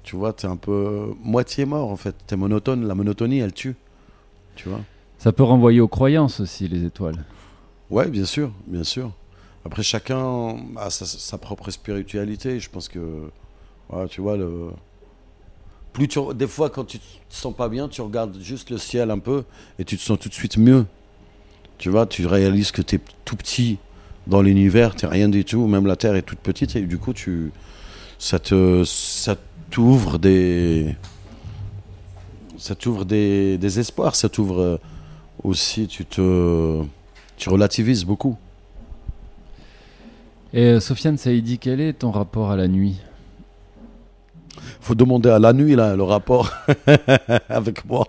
tu 0.03 0.15
vois, 0.15 0.33
t'es 0.33 0.47
un 0.47 0.57
peu 0.57 1.13
moitié 1.23 1.65
mort 1.65 1.89
en 1.89 1.95
fait. 1.95 2.15
T'es 2.27 2.35
monotone. 2.35 2.87
La 2.87 2.95
monotonie, 2.95 3.39
elle 3.39 3.53
tue. 3.53 3.75
Tu 4.55 4.69
vois? 4.69 4.81
Ça 5.17 5.31
peut 5.31 5.43
renvoyer 5.43 5.81
aux 5.81 5.87
croyances 5.87 6.39
aussi, 6.39 6.67
les 6.67 6.85
étoiles. 6.85 7.23
Ouais, 7.89 8.07
bien 8.07 8.25
sûr, 8.25 8.51
bien 8.67 8.83
sûr. 8.83 9.11
Après, 9.65 9.83
chacun 9.83 10.57
a 10.77 10.89
sa, 10.89 11.05
sa 11.05 11.37
propre 11.37 11.71
spiritualité. 11.71 12.59
Je 12.59 12.69
pense 12.69 12.87
que, 12.87 13.29
tu 14.09 14.21
vois, 14.21 14.37
le... 14.37 14.69
plus 15.95 16.09
tu... 16.09 16.19
des 16.35 16.47
fois, 16.47 16.69
quand 16.69 16.83
tu 16.83 16.99
te 16.99 17.03
sens 17.29 17.55
pas 17.55 17.69
bien, 17.69 17.87
tu 17.87 18.01
regardes 18.01 18.37
juste 18.41 18.69
le 18.69 18.77
ciel 18.77 19.09
un 19.11 19.19
peu 19.19 19.45
et 19.79 19.85
tu 19.85 19.95
te 19.97 20.01
sens 20.01 20.19
tout 20.19 20.27
de 20.27 20.33
suite 20.33 20.57
mieux. 20.57 20.85
Tu 21.77 21.89
vois, 21.89 22.05
tu 22.05 22.25
réalises 22.25 22.71
que 22.71 22.81
tu 22.81 22.97
es 22.97 22.99
tout 23.23 23.37
petit 23.37 23.77
dans 24.27 24.41
l'univers, 24.41 24.93
tu 24.93 25.05
rien 25.05 25.29
du 25.29 25.45
tout, 25.45 25.67
même 25.67 25.87
la 25.87 25.95
Terre 25.95 26.15
est 26.15 26.21
toute 26.21 26.39
petite 26.39 26.75
et 26.75 26.81
du 26.81 26.97
coup, 26.97 27.13
tu... 27.13 27.51
ça 28.19 28.39
t'ouvre 29.71 30.19
des 30.19 30.95
ça 32.57 32.75
t'ouvre 32.75 33.05
des, 33.05 33.79
espoirs, 33.79 34.15
ça 34.15 34.27
t'ouvre 34.27 34.59
euh, 34.59 34.77
aussi, 35.43 35.87
tu 35.87 36.05
te 36.05 36.83
relativises 37.47 38.05
beaucoup. 38.05 38.37
Et 40.53 40.63
euh, 40.63 40.79
Sofiane 40.79 41.17
Saïdi, 41.17 41.59
quel 41.59 41.81
est 41.81 41.93
ton 41.93 42.11
rapport 42.11 42.49
à 42.49 42.55
la 42.55 42.67
nuit? 42.67 43.01
Faut 44.81 44.95
demander 44.95 45.29
à 45.29 45.39
la 45.39 45.53
nuit 45.53 45.75
là, 45.75 45.95
le 45.95 46.03
rapport 46.03 46.51
avec 47.49 47.85
moi. 47.85 48.05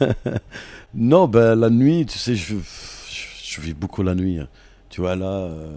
non, 0.94 1.28
ben 1.28 1.54
la 1.54 1.70
nuit, 1.70 2.06
tu 2.06 2.18
sais, 2.18 2.34
je, 2.34 2.54
vis 3.60 3.74
beaucoup 3.74 4.02
la 4.02 4.14
nuit. 4.14 4.40
Tu 4.90 5.00
vois, 5.00 5.16
là, 5.16 5.26
euh, 5.26 5.76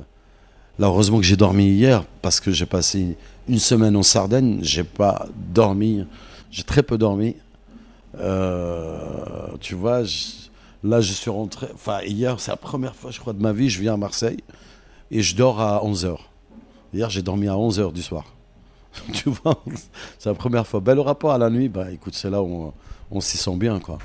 là 0.80 0.88
heureusement 0.88 1.18
que 1.18 1.26
j'ai 1.26 1.38
dormi 1.38 1.66
hier 1.66 2.03
parce 2.22 2.40
que 2.40 2.52
j'ai 2.52 2.66
passé 2.66 3.18
une 3.48 3.60
semaine 3.60 3.95
en 3.95 4.03
Sardaigne, 4.03 4.60
j'ai 4.61 4.84
pas 4.84 5.27
dormi, 5.53 6.06
j'ai 6.52 6.64
très 6.64 6.84
peu 6.84 6.98
dormi. 6.98 7.36
Euh, 8.19 9.48
tu 9.60 9.76
vois, 9.76 10.02
là 10.84 11.02
je 11.02 11.14
suis 11.14 11.30
rentré, 11.30 11.68
enfin 11.74 12.00
hier, 12.03 12.40
c'est 12.40 12.52
la 12.52 12.58
première 12.58 12.95
fois, 12.95 13.11
je 13.11 13.19
crois, 13.19 13.34
de 13.34 13.42
ma 13.42 13.53
vie, 13.53 13.69
je 13.69 13.80
viens 13.80 13.94
à 13.94 13.98
Marseille 13.98 14.40
et 15.11 15.22
je 15.22 15.36
dors 15.36 15.60
à 15.61 15.82
11h. 15.84 16.18
Hier, 16.94 17.10
j'ai 17.10 17.22
dormi 17.22 17.48
à 17.48 17.53
11h 17.53 17.92
du 17.92 18.02
soir. 18.02 18.26
tu 19.14 19.30
vois, 19.30 19.64
c'est 20.19 20.30
la 20.30 20.35
première 20.35 20.66
fois. 20.67 20.80
Ben, 20.80 20.95
le 20.95 21.01
rapport 21.01 21.32
à 21.32 21.38
la 21.38 21.50
nuit, 21.50 21.69
bah 21.69 21.92
écoute, 21.92 22.14
c'est 22.16 22.30
là 22.30 22.42
où 22.42 22.48
on, 22.48 22.74
on 23.11 23.22
s'y 23.22 23.38
sent 23.38 23.56
bien, 23.58 23.80
quoi. 23.80 23.98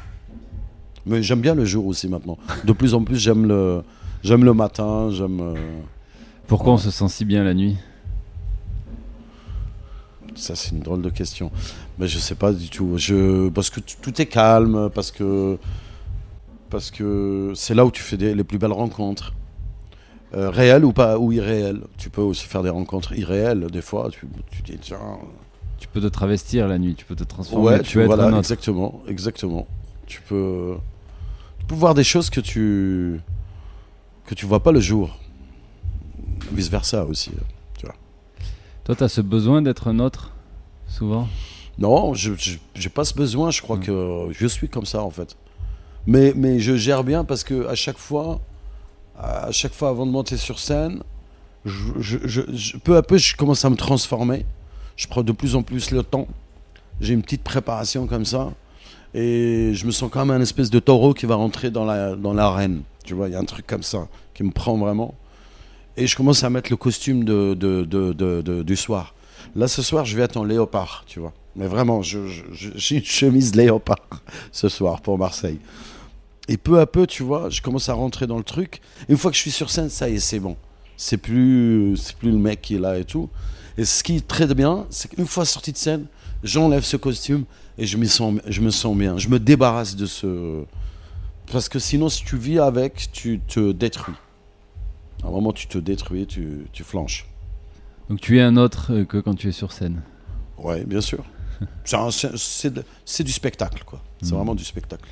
Mais 1.07 1.23
j'aime 1.23 1.41
bien 1.41 1.55
le 1.55 1.65
jour 1.65 1.87
aussi 1.87 2.09
maintenant. 2.09 2.39
De 2.65 2.73
plus 2.73 2.95
en 2.95 3.03
plus, 3.03 3.17
j'aime 3.19 3.47
le, 3.47 3.83
j'aime 4.23 4.45
le 4.45 4.55
matin, 4.55 5.11
j'aime. 5.11 5.41
euh, 5.41 5.55
Pourquoi 6.47 6.75
on 6.75 6.79
se 6.79 6.91
sent 6.91 7.09
si 7.09 7.25
bien 7.25 7.43
la 7.45 7.55
nuit? 7.55 7.77
Ça, 10.35 10.55
c'est 10.57 10.71
une 10.71 10.81
drôle 10.81 11.03
de 11.03 11.11
question. 11.11 11.51
Mais 11.99 12.07
je 12.07 12.19
sais 12.19 12.35
pas 12.35 12.53
du 12.53 12.69
tout. 12.71 12.95
Je... 12.97 13.49
Parce 13.51 13.69
que 13.69 13.81
tout 13.81 14.21
est 14.21 14.27
calme, 14.27 14.89
parce 14.95 15.11
que, 15.11 15.59
parce 16.71 16.91
que 16.91 17.53
c'est 17.55 17.75
là 17.75 17.85
où 17.85 17.91
tu 17.91 18.03
fais 18.03 18.17
des- 18.17 18.35
les 18.35 18.45
plus 18.45 18.59
belles 18.59 18.73
rencontres. 18.73 19.35
Euh, 20.35 20.49
réelles 20.51 20.85
ou 20.85 20.93
pas, 20.93 21.19
ou 21.19 21.31
irréelles. 21.33 21.83
Tu 21.99 22.09
peux 22.09 22.23
aussi 22.23 22.47
faire 22.47 22.63
des 22.63 22.71
rencontres 22.71 23.13
irréelles, 23.13 23.67
des 23.71 23.83
fois. 23.83 24.09
Tu, 24.11 24.27
tu 24.51 24.63
dis, 24.63 24.79
tiens. 24.79 24.99
Tu 25.79 25.89
peux 25.89 26.01
te 26.01 26.07
travestir 26.07 26.69
la 26.69 26.79
nuit, 26.79 26.95
tu 26.95 27.05
peux 27.05 27.17
te 27.17 27.25
transformer, 27.25 27.65
Ouais, 27.67 27.83
tu 27.83 27.95
peux 27.99 28.01
être 28.03 28.07
voilà, 28.07 28.25
un 28.25 28.29
autre. 28.29 28.39
exactement, 28.39 29.03
exactement. 29.09 29.67
Tu 30.07 30.23
peux, 30.23 30.77
tu 31.59 31.67
peux 31.67 31.75
voir 31.75 31.95
des 31.95 32.05
choses 32.05 32.31
que 32.31 32.41
tu, 32.41 33.21
que 34.27 34.35
tu 34.35 34.47
vois 34.47 34.63
pas 34.63 34.73
le 34.73 34.81
jour. 34.81 35.19
Vice 36.53 36.69
versa 36.71 37.05
aussi, 37.05 37.31
tu 37.77 37.87
vois. 37.87 37.95
Toi, 38.85 38.95
tu 38.97 39.05
as 39.05 39.09
ce 39.09 39.21
besoin 39.21 39.61
d'être 39.61 39.89
un 39.89 39.99
autre, 39.99 40.33
souvent? 40.87 41.29
Non, 41.79 42.15
je 42.15 42.31
n'ai 42.33 42.89
pas 42.89 43.05
ce 43.05 43.15
besoin. 43.15 43.51
Je 43.51 43.61
crois 43.61 43.79
que 43.79 44.29
je 44.33 44.47
suis 44.47 44.69
comme 44.69 44.87
ça 44.87 45.03
en 45.03 45.11
fait. 45.11 45.37
Mais, 46.07 46.33
mais 46.37 46.59
je 46.61 46.77
gère 46.77 47.03
bien 47.05 47.25
parce 47.25 47.45
que 47.45 47.67
à 47.67 47.75
chaque 47.75 47.99
fois, 47.99 48.41
à 49.19 49.51
chaque 49.51 49.73
fois 49.73 49.91
avant 49.91 50.07
de 50.07 50.11
monter 50.11 50.37
sur 50.37 50.59
scène, 50.59 51.03
peu 52.85 52.97
à 52.97 53.03
peu, 53.03 53.19
je 53.19 53.37
commence 53.37 53.65
à 53.65 53.71
me 53.71 53.77
transformer. 53.77 54.45
Je 54.97 55.07
prends 55.07 55.23
de 55.23 55.33
plus 55.33 55.55
en 55.57 55.63
plus 55.63 55.91
le 55.91 56.03
temps. 56.03 56.27
J'ai 57.01 57.15
une 57.15 57.23
petite 57.23 57.43
préparation 57.43 58.07
comme 58.07 58.25
ça. 58.25 58.53
Et 59.15 59.73
je 59.75 59.87
me 59.87 59.91
sens 59.91 60.11
comme 60.11 60.31
un 60.31 60.41
espèce 60.41 60.71
de 60.71 60.79
taureau 60.79 61.13
qui 61.13 61.27
va 61.27 61.35
rentrer 61.35 61.71
dans 61.71 61.85
la 61.85 62.17
dans 62.17 62.33
l'arène. 62.33 62.83
Tu 63.05 63.15
vois, 63.15 63.29
il 63.29 63.33
y 63.33 63.35
a 63.35 63.39
un 63.39 63.45
truc 63.45 63.67
comme 63.67 63.83
ça 63.83 64.09
qui 64.35 64.43
me 64.43 64.51
prend 64.51 64.77
vraiment. 64.79 65.15
Et 65.97 66.07
je 66.07 66.17
commence 66.17 66.43
à 66.45 66.51
mettre 66.51 66.71
le 66.71 66.77
costume 66.77 67.25
du 67.25 68.77
soir. 68.77 69.15
Là, 69.55 69.69
ce 69.69 69.83
soir, 69.83 70.05
je 70.05 70.17
vais 70.17 70.23
être 70.23 70.37
en 70.37 70.45
léopard, 70.45 71.05
tu 71.07 71.21
vois. 71.21 71.33
Mais 71.57 71.67
vraiment, 71.67 72.01
j'ai 72.03 72.97
une 72.97 73.05
chemise 73.05 73.55
léopard 73.55 73.99
ce 74.53 74.69
soir 74.69 75.03
pour 75.03 75.19
Marseille. 75.19 75.59
Et 76.49 76.57
peu 76.57 76.81
à 76.81 76.87
peu, 76.87 77.07
tu 77.07 77.23
vois, 77.23 77.51
je 77.51 77.61
commence 77.63 77.89
à 77.89 77.95
rentrer 77.95 78.27
dans 78.27 78.37
le 78.39 78.45
truc. 78.45 78.81
Une 79.09 79.17
fois 79.17 79.31
que 79.31 79.37
je 79.37 79.43
suis 79.43 79.51
sur 79.53 79.71
scène, 79.71 79.89
ça 79.89 80.09
y 80.09 80.15
est, 80.17 80.19
c'est 80.19 80.41
bon. 80.41 80.57
C'est 80.97 81.17
plus, 81.17 81.97
c'est 81.97 82.17
plus 82.17 82.31
le 82.31 82.39
mec 82.39 82.61
qui 82.63 82.75
est 82.77 82.79
là 82.79 82.99
et 82.99 83.05
tout. 83.05 83.29
Et 83.79 83.85
ce 83.85 84.03
qui 84.03 84.17
est 84.17 84.27
très 84.27 84.53
bien, 84.55 84.87
c'est 84.91 85.09
qu'une 85.15 85.27
fois 85.27 85.45
sorti 85.45 85.73
de 85.73 85.77
scène, 85.77 86.07
j'enlève 86.43 86.83
ce 86.85 86.97
costume 86.97 87.45
et 87.79 87.87
je 87.87 87.97
me 87.97 88.05
sens, 88.07 88.41
je 88.47 88.61
me 88.61 88.71
sens 88.71 88.97
bien. 88.97 89.17
Je 89.19 89.29
me 89.29 89.39
débarrasse 89.39 89.97
de 89.97 90.07
ce. 90.07 90.65
Parce 91.51 91.69
que 91.69 91.79
sinon, 91.79 92.09
si 92.09 92.25
tu 92.25 92.37
vis 92.37 92.59
avec, 92.59 93.11
tu 93.13 93.41
te 93.47 93.73
détruis. 93.73 94.15
À 95.23 95.29
un 95.29 95.31
moment, 95.31 95.53
tu 95.53 95.67
te 95.69 95.79
détruis, 95.79 96.27
tu, 96.27 96.67
tu 96.73 96.83
flanches. 96.83 97.27
Donc 98.11 98.21
tu 98.21 98.39
es 98.39 98.43
un 98.43 98.57
autre 98.57 98.93
euh, 98.93 99.05
que 99.05 99.19
quand 99.19 99.35
tu 99.35 99.49
es 99.49 99.53
sur 99.53 99.71
scène. 99.73 100.03
Ouais, 100.59 100.85
bien 100.85 101.01
sûr. 101.01 101.25
C'est 103.05 103.23
du 103.25 103.33
spectacle, 103.33 103.85
quoi. 103.85 104.03
C'est 104.21 104.31
Mhm. 104.33 104.37
vraiment 104.37 104.55
du 104.55 104.65
spectacle. 104.65 105.05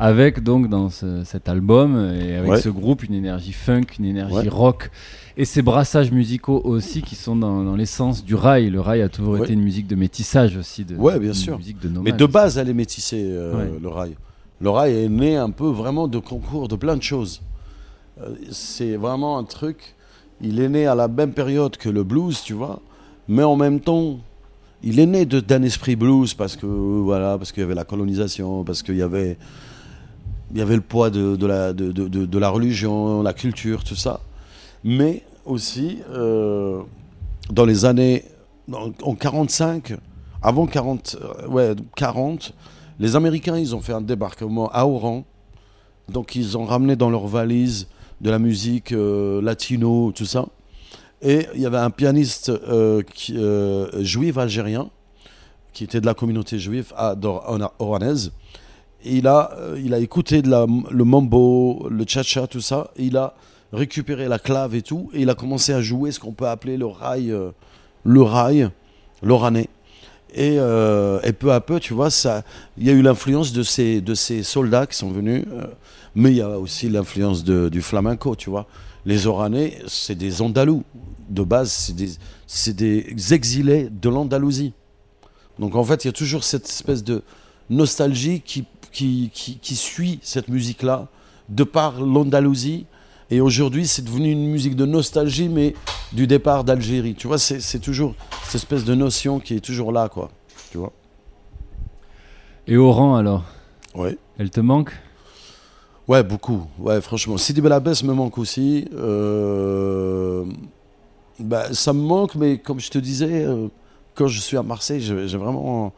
Avec 0.00 0.42
donc 0.44 0.68
dans 0.68 0.90
ce- 0.90 1.24
cet 1.24 1.48
album 1.48 2.12
et 2.14 2.36
avec 2.36 2.50
Ouais. 2.52 2.60
ce 2.60 2.68
groupe 2.68 3.02
une 3.02 3.14
énergie 3.14 3.52
funk, 3.52 3.82
une 3.98 4.04
énergie 4.04 4.34
Ouais. 4.36 4.48
rock 4.48 4.90
et 5.36 5.44
ces 5.44 5.60
brassages 5.60 6.12
musicaux 6.12 6.60
aussi 6.64 7.02
qui 7.02 7.16
sont 7.16 7.34
dans, 7.34 7.64
dans 7.64 7.74
l'essence 7.74 8.24
du 8.24 8.36
rail. 8.36 8.70
Le 8.70 8.80
rail 8.80 9.02
a 9.02 9.08
toujours 9.08 9.34
Ouais. 9.34 9.42
été 9.42 9.54
une 9.54 9.62
musique 9.62 9.88
de 9.88 9.96
métissage 9.96 10.56
aussi. 10.56 10.84
De, 10.84 10.94
Ouais, 10.94 11.18
bien 11.18 11.30
une 11.30 11.34
sûr. 11.34 11.56
musique 11.58 11.80
de 11.80 11.88
Mais 11.88 11.94
nomade. 11.94 12.16
de 12.16 12.26
base, 12.26 12.58
elle 12.58 12.68
est 12.68 12.74
métissée, 12.74 13.24
euh, 13.28 13.70
le 13.82 13.88
rail. 13.88 14.14
Le 14.60 14.70
rail 14.70 14.94
est 15.04 15.08
né 15.08 15.36
un 15.36 15.50
peu 15.50 15.66
vraiment 15.68 16.06
de 16.06 16.18
concours 16.18 16.68
de 16.68 16.76
plein 16.76 16.96
de 16.96 17.02
choses. 17.02 17.40
Euh, 18.20 18.34
c'est 18.52 18.96
vraiment 18.96 19.36
un 19.38 19.44
truc. 19.44 19.94
Il 20.40 20.60
est 20.60 20.68
né 20.68 20.86
à 20.86 20.94
la 20.94 21.08
même 21.08 21.32
période 21.32 21.76
que 21.76 21.88
le 21.88 22.04
blues, 22.04 22.40
tu 22.44 22.52
vois. 22.52 22.80
Mais 23.26 23.42
en 23.42 23.56
même 23.56 23.80
temps, 23.80 24.18
il 24.84 25.00
est 25.00 25.06
né 25.06 25.26
d'un 25.26 25.62
esprit 25.64 25.96
blues 25.96 26.34
parce 26.34 26.54
que 26.54 26.66
voilà, 26.66 27.36
parce 27.36 27.50
qu'il 27.50 27.62
y 27.62 27.64
avait 27.64 27.74
la 27.74 27.84
colonisation, 27.84 28.62
parce 28.62 28.82
qu'il 28.84 28.96
y 28.96 29.02
avait, 29.02 29.36
il 30.52 30.58
y 30.58 30.62
avait 30.62 30.76
le 30.76 30.82
poids 30.82 31.10
de, 31.10 31.46
la, 31.46 32.48
religion, 32.50 33.22
la 33.22 33.32
culture, 33.32 33.84
tout 33.84 33.96
ça. 33.96 34.20
Mais 34.84 35.22
aussi, 35.44 35.98
euh, 36.10 36.82
dans 37.50 37.64
les 37.64 37.84
années 37.84 38.24
en, 38.72 38.90
en 39.02 39.14
45, 39.14 39.94
avant 40.42 40.66
40, 40.66 41.16
euh, 41.20 41.48
ouais, 41.48 41.74
40, 41.96 42.54
les 42.98 43.16
Américains, 43.16 43.56
ils 43.56 43.74
ont 43.74 43.80
fait 43.80 43.92
un 43.92 44.00
débarquement 44.00 44.70
à 44.72 44.86
Oran. 44.86 45.24
Donc, 46.08 46.34
ils 46.34 46.56
ont 46.56 46.64
ramené 46.64 46.96
dans 46.96 47.10
leurs 47.10 47.26
valises 47.26 47.88
de 48.20 48.30
la 48.30 48.38
musique 48.38 48.92
euh, 48.92 49.42
latino, 49.42 50.12
tout 50.12 50.24
ça. 50.24 50.46
Et 51.20 51.46
il 51.54 51.60
y 51.60 51.66
avait 51.66 51.78
un 51.78 51.90
pianiste 51.90 52.52
juif 53.98 54.38
algérien 54.38 54.88
qui 55.72 55.84
était 55.84 56.00
de 56.00 56.06
la 56.06 56.14
communauté 56.14 56.58
juive 56.60 56.92
à 56.96 57.16
oranaise. 57.80 58.32
Il 59.04 59.26
a, 59.26 59.52
euh, 59.58 59.80
il 59.82 59.94
a 59.94 59.98
écouté 59.98 60.42
de 60.42 60.50
la, 60.50 60.66
le 60.90 61.04
mambo, 61.04 61.88
le 61.88 62.04
cha-cha, 62.06 62.46
tout 62.46 62.60
ça. 62.60 62.90
Il 62.96 63.16
a 63.16 63.34
récupéré 63.72 64.26
la 64.28 64.38
clave 64.38 64.74
et 64.74 64.82
tout. 64.82 65.10
Et 65.12 65.22
il 65.22 65.30
a 65.30 65.34
commencé 65.34 65.72
à 65.72 65.80
jouer 65.80 66.10
ce 66.10 66.18
qu'on 66.18 66.32
peut 66.32 66.48
appeler 66.48 66.76
le 66.76 66.86
rail, 66.86 67.30
euh, 67.30 67.50
le 68.04 68.22
rail, 68.22 68.70
l'oranais. 69.22 69.68
Et, 70.34 70.56
euh, 70.58 71.20
et 71.22 71.32
peu 71.32 71.52
à 71.52 71.60
peu, 71.60 71.80
tu 71.80 71.94
vois, 71.94 72.10
ça, 72.10 72.42
il 72.76 72.86
y 72.86 72.90
a 72.90 72.92
eu 72.92 73.00
l'influence 73.00 73.52
de 73.52 73.62
ces, 73.62 74.00
de 74.02 74.14
ces 74.14 74.42
soldats 74.42 74.86
qui 74.86 74.96
sont 74.96 75.10
venus. 75.10 75.44
mais 76.14 76.32
il 76.32 76.36
y 76.36 76.42
a 76.42 76.58
aussi 76.58 76.90
l'influence 76.90 77.44
du 77.44 77.80
flamenco, 77.80 78.36
tu 78.36 78.50
vois. 78.50 78.66
Les 79.06 79.26
Oranais, 79.26 79.78
c'est 79.86 80.16
des 80.16 80.42
Andalous. 80.42 80.84
De 81.30 81.42
base, 81.42 81.70
c'est 81.70 81.94
des, 81.94 82.10
c'est 82.46 82.74
des 82.74 83.34
exilés 83.34 83.88
de 83.90 84.08
l'Andalousie. 84.08 84.72
Donc 85.58 85.76
en 85.76 85.84
fait, 85.84 86.04
il 86.04 86.08
y 86.08 86.10
a 86.10 86.12
toujours 86.12 86.44
cette 86.44 86.66
espèce 86.66 87.04
de 87.04 87.22
nostalgie 87.70 88.40
qui, 88.40 88.64
qui, 88.98 89.30
qui, 89.32 89.58
qui 89.58 89.76
suit 89.76 90.18
cette 90.22 90.48
musique-là, 90.48 91.06
de 91.48 91.62
par 91.62 92.00
l'Andalousie. 92.00 92.86
Et 93.30 93.40
aujourd'hui, 93.40 93.86
c'est 93.86 94.02
devenu 94.02 94.32
une 94.32 94.48
musique 94.48 94.74
de 94.74 94.86
nostalgie, 94.86 95.48
mais 95.48 95.74
du 96.12 96.26
départ 96.26 96.64
d'Algérie. 96.64 97.14
Tu 97.14 97.28
vois, 97.28 97.38
c'est 97.38 97.78
toujours 97.78 98.16
cette 98.42 98.56
espèce 98.56 98.84
de 98.84 98.96
notion 98.96 99.38
qui 99.38 99.54
est 99.54 99.60
toujours 99.60 99.92
là, 99.92 100.08
quoi. 100.08 100.30
Tu 100.72 100.78
vois 100.78 100.92
Et 102.66 102.76
Oran 102.76 103.14
alors? 103.14 103.44
Ouais. 103.94 104.18
Elle 104.36 104.50
te 104.50 104.60
manque? 104.60 104.92
Ouais, 106.08 106.24
beaucoup. 106.24 106.66
Ouais, 106.80 107.00
franchement. 107.00 107.36
Sidi 107.36 107.60
Belabès 107.60 108.02
me 108.02 108.14
manque 108.14 108.38
aussi. 108.38 108.88
Euh, 108.94 110.44
bah, 111.38 111.72
ça 111.72 111.92
me 111.92 112.00
manque, 112.00 112.34
mais 112.34 112.58
comme 112.58 112.80
je 112.80 112.90
te 112.90 112.98
disais, 112.98 113.44
euh, 113.44 113.68
quand 114.16 114.26
je 114.26 114.40
suis 114.40 114.56
à 114.56 114.64
Marseille, 114.64 115.00
j'ai 115.00 115.14
vraiment. 115.36 115.92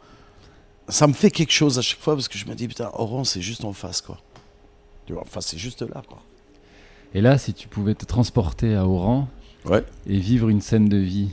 Ça 0.91 1.07
me 1.07 1.13
fait 1.13 1.31
quelque 1.31 1.51
chose 1.53 1.79
à 1.79 1.81
chaque 1.81 1.99
fois 1.99 2.15
parce 2.15 2.27
que 2.27 2.37
je 2.37 2.45
me 2.45 2.53
dis, 2.53 2.67
putain, 2.67 2.91
Oran, 2.93 3.23
c'est 3.23 3.41
juste 3.41 3.63
en 3.65 3.73
face, 3.73 4.01
quoi. 4.01 4.19
Tu 5.05 5.13
vois, 5.13 5.23
enfin, 5.23 5.41
c'est 5.41 5.57
juste 5.57 5.81
là, 5.81 6.01
quoi. 6.07 6.19
Et 7.13 7.21
là, 7.21 7.37
si 7.37 7.53
tu 7.53 7.67
pouvais 7.67 7.95
te 7.95 8.05
transporter 8.05 8.75
à 8.75 8.85
Oran 8.87 9.27
Ouais. 9.65 9.83
et 10.07 10.17
vivre 10.17 10.49
une 10.49 10.61
scène 10.61 10.89
de 10.89 10.97
vie, 10.97 11.29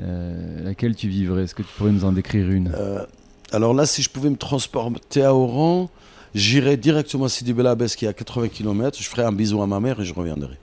euh, 0.00 0.62
laquelle 0.64 0.94
tu 0.94 1.08
vivrais? 1.08 1.44
Est-ce 1.44 1.54
que 1.54 1.62
tu 1.62 1.68
pourrais 1.76 1.92
nous 1.92 2.04
en 2.04 2.12
décrire 2.12 2.50
une? 2.50 2.72
Euh, 2.74 3.04
alors 3.52 3.74
là, 3.74 3.86
si 3.86 4.02
je 4.02 4.10
pouvais 4.10 4.30
me 4.30 4.36
transporter 4.36 5.22
à 5.24 5.34
Oran, 5.34 5.90
j'irais 6.34 6.76
directement 6.76 7.24
à 7.24 7.28
Sidi 7.28 7.52
Belabès 7.52 7.96
qui 7.96 8.04
est 8.04 8.08
à 8.08 8.12
80 8.12 8.48
km. 8.48 8.98
Je 9.00 9.08
ferais 9.08 9.24
un 9.24 9.32
bisou 9.32 9.60
à 9.62 9.66
ma 9.66 9.80
mère 9.80 10.00
et 10.00 10.04
je 10.04 10.14
reviendrai. 10.14 10.58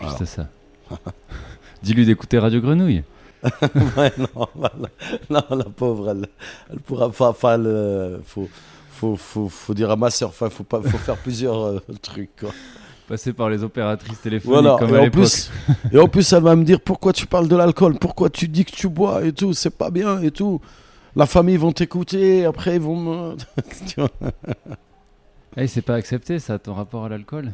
Juste 0.00 0.24
ça. 0.26 0.48
Dis-lui 1.82 2.06
d'écouter 2.06 2.38
Radio 2.38 2.60
Grenouille. 2.60 3.02
ouais, 3.96 4.12
non, 4.18 4.48
non, 5.30 5.42
la 5.50 5.64
pauvre, 5.64 6.10
elle, 6.10 6.26
elle 6.70 6.80
pourra 6.80 7.10
pas. 7.10 7.28
Enfin, 7.30 7.56
le- 7.56 8.20
faut, 8.26 8.48
faut, 8.90 9.16
faut, 9.16 9.48
faut 9.48 9.74
dire 9.74 9.90
à 9.90 9.96
ma 9.96 10.10
soeur, 10.10 10.28
enfin, 10.28 10.50
faut, 10.50 10.64
pas, 10.64 10.82
faut 10.82 10.98
faire 10.98 11.16
plusieurs 11.16 11.60
euh, 11.62 11.80
trucs. 12.02 12.36
Quoi. 12.40 12.50
Passer 13.08 13.32
par 13.32 13.48
les 13.50 13.64
opératrices 13.64 14.20
téléphoniques 14.20 14.60
Voilà, 14.62 14.76
comme 14.78 14.94
et 14.94 14.98
à 14.98 15.02
en, 15.02 15.10
plus, 15.10 15.50
et 15.90 15.98
en 15.98 16.06
plus, 16.06 16.32
elle 16.32 16.42
va 16.42 16.54
me 16.54 16.64
dire 16.64 16.80
pourquoi 16.80 17.12
tu 17.12 17.26
parles 17.26 17.48
de 17.48 17.56
l'alcool, 17.56 17.98
pourquoi 17.98 18.30
tu 18.30 18.46
dis 18.46 18.64
que 18.64 18.72
tu 18.72 18.88
bois 18.88 19.24
et 19.24 19.32
tout, 19.32 19.52
c'est 19.52 19.70
pas 19.76 19.90
bien 19.90 20.20
et 20.22 20.30
tout. 20.30 20.60
La 21.16 21.26
famille 21.26 21.56
vont 21.56 21.72
t'écouter, 21.72 22.44
après 22.44 22.76
ils 22.76 22.80
vont 22.80 22.96
me. 22.96 23.36
Vois? 23.96 24.08
Eh, 25.56 25.66
c'est 25.66 25.82
pas 25.82 25.96
accepté 25.96 26.38
ça, 26.38 26.58
ton 26.58 26.74
rapport 26.74 27.04
à 27.04 27.08
l'alcool? 27.08 27.50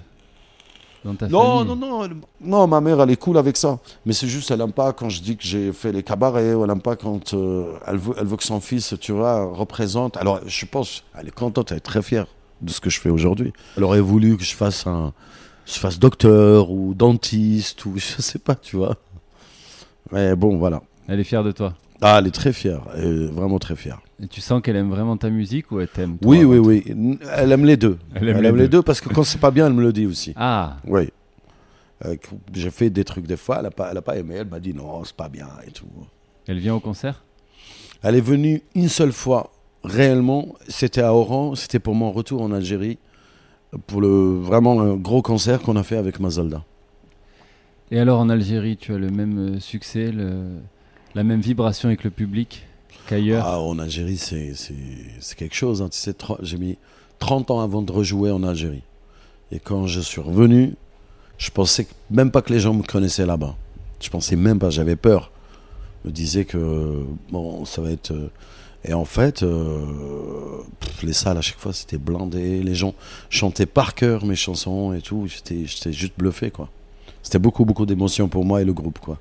Dans 1.04 1.14
ta 1.14 1.28
Non, 1.28 1.64
non, 1.64 1.76
non, 1.76 2.08
non, 2.40 2.66
ma 2.66 2.80
mère, 2.80 3.00
elle 3.00 3.10
est 3.10 3.16
cool 3.16 3.38
avec 3.38 3.56
ça. 3.56 3.78
Mais 4.04 4.12
c'est 4.12 4.26
juste, 4.26 4.50
elle 4.50 4.60
aime 4.60 4.72
pas 4.72 4.92
quand 4.92 5.08
je 5.08 5.20
dis 5.20 5.36
que 5.36 5.44
j'ai 5.44 5.72
fait 5.72 5.92
les 5.92 6.02
cabarets, 6.02 6.54
ou 6.54 6.64
elle 6.64 6.70
aime 6.70 6.80
pas 6.80 6.96
quand 6.96 7.34
euh, 7.34 7.72
elle, 7.86 7.96
veut, 7.96 8.14
elle 8.18 8.26
veut 8.26 8.36
que 8.36 8.44
son 8.44 8.60
fils, 8.60 8.94
tu 9.00 9.12
vois, 9.12 9.44
représente. 9.44 10.16
Alors, 10.16 10.40
je 10.46 10.66
pense, 10.66 11.04
elle 11.18 11.28
est 11.28 11.34
contente, 11.34 11.70
elle 11.70 11.78
est 11.78 11.80
très 11.80 12.02
fière 12.02 12.26
de 12.60 12.70
ce 12.70 12.80
que 12.80 12.90
je 12.90 13.00
fais 13.00 13.10
aujourd'hui. 13.10 13.52
Elle 13.76 13.84
aurait 13.84 14.00
voulu 14.00 14.36
que 14.36 14.44
je 14.44 14.54
fasse 14.54 14.86
un, 14.86 15.12
je 15.66 15.78
fasse 15.78 15.98
docteur 15.98 16.70
ou 16.70 16.94
dentiste 16.94 17.84
ou 17.86 17.94
je 17.96 18.22
sais 18.22 18.38
pas, 18.38 18.54
tu 18.54 18.76
vois. 18.76 18.96
Mais 20.12 20.34
bon, 20.36 20.56
voilà. 20.56 20.82
Elle 21.08 21.20
est 21.20 21.24
fière 21.24 21.44
de 21.44 21.52
toi. 21.52 21.74
Ah, 22.00 22.16
elle 22.18 22.26
est 22.26 22.34
très 22.34 22.52
fière, 22.52 22.82
elle 22.94 23.22
est 23.22 23.26
vraiment 23.26 23.58
très 23.58 23.76
fière. 23.76 24.00
Et 24.22 24.26
tu 24.28 24.40
sens 24.40 24.62
qu'elle 24.62 24.76
aime 24.76 24.88
vraiment 24.90 25.16
ta 25.18 25.28
musique 25.28 25.70
ou 25.70 25.80
elle 25.80 25.88
t'aime 25.88 26.16
Oui, 26.24 26.42
oui, 26.44 26.58
oui. 26.58 27.18
Elle 27.34 27.52
aime 27.52 27.64
les 27.66 27.76
deux. 27.76 27.98
Elle 28.14 28.28
aime 28.30 28.56
les 28.56 28.62
deux. 28.64 28.68
deux 28.78 28.82
parce 28.82 29.00
que 29.00 29.10
quand 29.10 29.24
c'est 29.24 29.38
pas 29.40 29.50
bien, 29.50 29.66
elle 29.66 29.74
me 29.74 29.82
le 29.82 29.92
dit 29.92 30.06
aussi. 30.06 30.32
Ah. 30.36 30.78
Oui. 30.86 31.10
Euh, 32.04 32.16
J'ai 32.54 32.70
fait 32.70 32.88
des 32.90 33.04
trucs 33.04 33.26
des 33.26 33.36
fois, 33.36 33.58
elle 33.60 33.66
a 33.66 33.70
pas, 33.70 33.88
elle 33.90 33.96
a 33.98 34.02
pas 34.02 34.16
aimé. 34.16 34.36
Elle 34.38 34.48
m'a 34.48 34.60
dit 34.60 34.72
non, 34.72 35.04
c'est 35.04 35.14
pas 35.16 35.28
bien 35.28 35.48
et 35.66 35.70
tout. 35.70 35.86
Elle 36.46 36.58
vient 36.58 36.74
au 36.74 36.80
concert? 36.80 37.24
Elle 38.02 38.14
est 38.14 38.20
venue 38.22 38.62
une 38.74 38.88
seule 38.88 39.12
fois, 39.12 39.50
réellement. 39.84 40.54
C'était 40.68 41.02
à 41.02 41.12
Oran. 41.12 41.54
C'était 41.54 41.78
pour 41.78 41.94
mon 41.94 42.10
retour 42.10 42.40
en 42.40 42.52
Algérie, 42.52 42.98
pour 43.86 44.00
le 44.00 44.38
vraiment 44.38 44.80
un 44.80 44.94
gros 44.96 45.20
concert 45.22 45.60
qu'on 45.60 45.76
a 45.76 45.82
fait 45.82 45.96
avec 45.98 46.20
Mazalda. 46.20 46.64
Et 47.90 48.00
alors 48.00 48.20
en 48.20 48.28
Algérie, 48.30 48.76
tu 48.78 48.92
as 48.94 48.98
le 48.98 49.10
même 49.10 49.56
euh, 49.56 49.60
succès, 49.60 50.10
le- 50.10 50.58
la 51.14 51.22
même 51.22 51.40
vibration 51.40 51.88
avec 51.88 52.02
le 52.04 52.10
public? 52.10 52.66
Ah, 53.44 53.60
en 53.60 53.78
Algérie, 53.78 54.16
c'est 54.18 54.52
quelque 55.36 55.54
chose. 55.54 55.82
hein. 55.82 55.88
Tu 55.90 55.98
sais, 55.98 56.14
j'ai 56.42 56.58
mis 56.58 56.76
30 57.18 57.50
ans 57.50 57.60
avant 57.60 57.82
de 57.82 57.92
rejouer 57.92 58.30
en 58.30 58.42
Algérie. 58.42 58.82
Et 59.52 59.58
quand 59.60 59.86
je 59.86 60.00
suis 60.00 60.20
revenu, 60.20 60.74
je 61.38 61.50
pensais 61.50 61.86
même 62.10 62.30
pas 62.30 62.42
que 62.42 62.52
les 62.52 62.60
gens 62.60 62.74
me 62.74 62.82
connaissaient 62.82 63.26
là-bas. 63.26 63.54
Je 64.00 64.10
pensais 64.10 64.36
même 64.36 64.58
pas, 64.58 64.70
j'avais 64.70 64.96
peur. 64.96 65.30
Je 66.04 66.08
me 66.08 66.12
disais 66.14 66.44
que, 66.44 67.04
bon, 67.30 67.64
ça 67.64 67.80
va 67.82 67.90
être... 67.90 68.10
euh, 68.12 68.30
Et 68.84 68.92
en 68.92 69.04
fait, 69.04 69.42
euh, 69.42 70.62
les 71.02 71.12
salles 71.12 71.38
à 71.38 71.42
chaque 71.42 71.58
fois 71.58 71.72
c'était 71.72 71.98
blindé, 71.98 72.62
les 72.62 72.74
gens 72.74 72.94
chantaient 73.30 73.66
par 73.66 73.94
cœur 73.94 74.24
mes 74.24 74.36
chansons 74.36 74.92
et 74.92 75.00
tout. 75.00 75.26
J'étais 75.26 75.66
j'étais 75.66 75.92
juste 75.92 76.14
bluffé, 76.18 76.50
quoi. 76.50 76.68
C'était 77.22 77.38
beaucoup, 77.40 77.64
beaucoup 77.64 77.86
d'émotions 77.86 78.28
pour 78.28 78.44
moi 78.44 78.60
et 78.62 78.64
le 78.64 78.72
groupe, 78.72 78.98
quoi. 79.00 79.18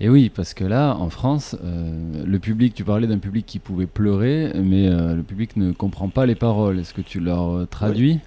Et 0.00 0.08
oui, 0.08 0.28
parce 0.34 0.54
que 0.54 0.64
là, 0.64 0.96
en 0.98 1.08
France, 1.08 1.56
euh, 1.64 2.24
le 2.24 2.38
public, 2.38 2.74
tu 2.74 2.82
parlais 2.84 3.06
d'un 3.06 3.18
public 3.18 3.46
qui 3.46 3.58
pouvait 3.60 3.86
pleurer, 3.86 4.52
mais 4.54 4.88
euh, 4.88 5.14
le 5.14 5.22
public 5.22 5.56
ne 5.56 5.72
comprend 5.72 6.08
pas 6.08 6.26
les 6.26 6.34
paroles. 6.34 6.80
Est-ce 6.80 6.92
que 6.92 7.00
tu 7.00 7.20
leur 7.20 7.56
euh, 7.56 7.66
traduis? 7.66 8.18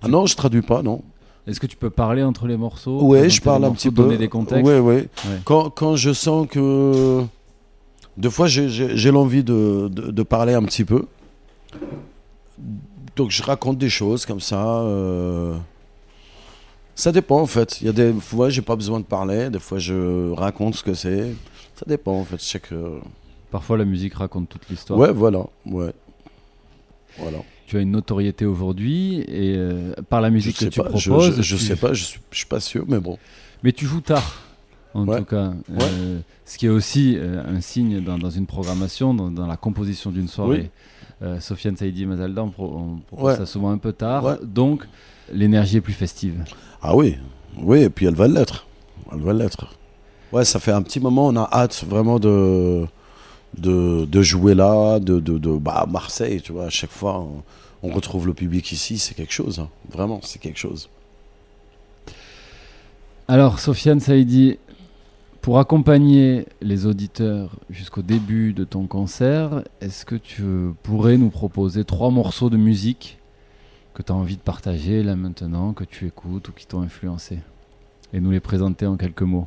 Ah 0.00 0.08
non, 0.08 0.26
je 0.26 0.36
traduis 0.36 0.62
pas, 0.62 0.82
non. 0.82 1.02
Est-ce 1.46 1.60
que 1.60 1.66
tu 1.66 1.76
peux 1.76 1.90
parler 1.90 2.22
entre 2.22 2.46
les 2.46 2.56
morceaux? 2.56 2.98
Présenter 2.98 3.30
je 3.30 3.42
parle 3.42 3.64
un 3.64 3.72
petit 3.72 3.90
peu. 3.90 4.02
Donner 4.04 4.16
des 4.18 4.28
contextes? 4.28 4.64
Ouais. 4.66 4.78
Ouais. 4.80 5.08
Quand, 5.44 5.70
quand 5.70 5.96
je 5.96 6.12
sens 6.12 6.46
que. 6.48 7.22
Deux 8.16 8.30
fois, 8.30 8.46
j'ai- 8.48 9.10
l'envie 9.12 9.44
de, 9.44 9.88
de, 9.92 10.10
de 10.10 10.22
parler 10.22 10.54
un 10.54 10.62
petit 10.64 10.84
peu. 10.84 11.06
Donc, 13.16 13.30
je 13.30 13.42
raconte 13.42 13.78
des 13.78 13.88
choses 13.90 14.24
comme 14.26 14.40
ça. 14.40 14.82
Ça 16.98 17.12
dépend, 17.12 17.40
en 17.40 17.46
fait. 17.46 17.80
Il 17.80 17.86
y 17.86 17.90
a 17.90 17.92
des 17.92 18.12
fois, 18.12 18.50
j'ai 18.50 18.60
pas 18.60 18.74
besoin 18.74 18.98
de 18.98 19.04
parler. 19.04 19.50
Des 19.50 19.60
fois, 19.60 19.78
je 19.78 20.32
raconte 20.32 20.74
ce 20.74 20.82
que 20.82 20.94
c'est. 20.94 21.32
Ça 21.76 21.84
dépend, 21.86 22.14
en 22.18 22.24
fait. 22.24 22.40
Chaque. 22.42 22.72
euh, 22.72 22.98
Parfois, 23.52 23.78
la 23.78 23.84
musique 23.84 24.14
raconte 24.14 24.48
toute 24.48 24.68
l'histoire. 24.68 24.98
Ouais, 24.98 25.12
voilà. 25.12 25.44
Ouais. 25.64 25.92
Voilà. 27.18 27.38
Tu 27.68 27.76
as 27.76 27.80
une 27.82 27.92
notoriété 27.92 28.46
aujourd'hui 28.46 29.20
et 29.20 29.54
euh, 29.56 29.92
par 30.08 30.20
la 30.20 30.30
musique 30.30 30.58
Je 30.58 30.66
que 30.66 30.70
tu 30.70 30.80
pas, 30.82 30.88
je- 30.96 31.08
proposes. 31.10 31.36
je- 31.36 31.42
je 31.42 31.56
tu- 31.56 31.62
sais 31.62 31.76
pas, 31.76 31.92
je 31.92 32.02
suis- 32.04 32.20
je 32.32 32.36
suis 32.38 32.46
pas 32.46 32.58
sûr, 32.60 32.84
mais 32.88 32.98
bon. 32.98 33.16
Mais 33.62 33.72
tu 33.72 33.86
joues 33.86 34.00
tard, 34.00 34.42
en 34.94 35.06
Ouais. 35.06 35.18
tout 35.18 35.24
cas. 35.24 35.48
Ouais. 35.68 35.78
Euh, 35.82 36.20
ce 36.44 36.58
qui 36.58 36.66
est 36.66 36.70
aussi 36.70 37.16
euh, 37.16 37.42
un 37.46 37.60
signe 37.60 38.00
dans, 38.02 38.18
dans 38.18 38.30
une 38.30 38.46
programmation, 38.46 39.14
dans, 39.14 39.30
dans 39.30 39.46
la 39.46 39.56
composition 39.56 40.10
d'une 40.10 40.28
soirée. 40.28 40.70
Euh, 41.22 41.40
Sofiane 41.40 41.76
Saïdi 41.76 42.04
et 42.04 42.06
Mazalda, 42.06 42.42
on, 42.44 42.50
pro- 42.50 42.76
on 42.76 42.96
propose 43.06 43.24
Ouais. 43.26 43.36
ça 43.36 43.46
souvent 43.46 43.70
un 43.70 43.78
peu 43.78 43.92
tard. 43.92 44.38
Donc, 44.42 44.84
l'énergie 45.32 45.78
est 45.78 45.80
plus 45.80 45.92
festive. 45.92 46.44
Ah 46.80 46.94
oui, 46.96 47.16
oui, 47.60 47.82
et 47.82 47.90
puis 47.90 48.06
elle 48.06 48.14
va 48.14 48.28
l'être. 48.28 48.66
Elle 49.12 49.20
va 49.20 49.32
l'être. 49.32 49.66
Ouais, 50.32 50.44
ça 50.44 50.60
fait 50.60 50.72
un 50.72 50.82
petit 50.82 51.00
moment, 51.00 51.26
on 51.26 51.36
a 51.36 51.48
hâte 51.52 51.84
vraiment 51.88 52.18
de, 52.20 52.86
de, 53.56 54.04
de 54.04 54.22
jouer 54.22 54.54
là, 54.54 55.00
de, 55.00 55.18
de, 55.20 55.38
de 55.38 55.56
bah, 55.56 55.72
à 55.82 55.86
Marseille, 55.86 56.40
tu 56.42 56.52
vois, 56.52 56.66
à 56.66 56.70
chaque 56.70 56.90
fois, 56.90 57.18
on, 57.18 57.42
on 57.82 57.92
retrouve 57.92 58.26
le 58.26 58.34
public 58.34 58.70
ici, 58.70 58.98
c'est 58.98 59.14
quelque 59.14 59.32
chose, 59.32 59.58
hein. 59.58 59.68
vraiment, 59.90 60.20
c'est 60.22 60.38
quelque 60.38 60.58
chose. 60.58 60.88
Alors, 63.26 63.58
Sofiane 63.58 64.00
Saïdi, 64.00 64.58
pour 65.40 65.58
accompagner 65.58 66.46
les 66.60 66.86
auditeurs 66.86 67.50
jusqu'au 67.70 68.02
début 68.02 68.52
de 68.52 68.64
ton 68.64 68.86
concert, 68.86 69.62
est-ce 69.80 70.04
que 70.04 70.16
tu 70.16 70.42
pourrais 70.82 71.16
nous 71.16 71.30
proposer 71.30 71.84
trois 71.84 72.10
morceaux 72.10 72.50
de 72.50 72.56
musique 72.56 73.18
que 73.94 74.02
tu 74.02 74.12
as 74.12 74.14
envie 74.14 74.36
de 74.36 74.42
partager 74.42 75.02
là 75.02 75.16
maintenant, 75.16 75.72
que 75.72 75.84
tu 75.84 76.06
écoutes 76.06 76.48
ou 76.48 76.52
qui 76.52 76.66
t'ont 76.66 76.82
influencé? 76.82 77.38
Et 78.12 78.20
nous 78.20 78.30
les 78.30 78.40
présenter 78.40 78.86
en 78.86 78.96
quelques 78.96 79.22
mots. 79.22 79.46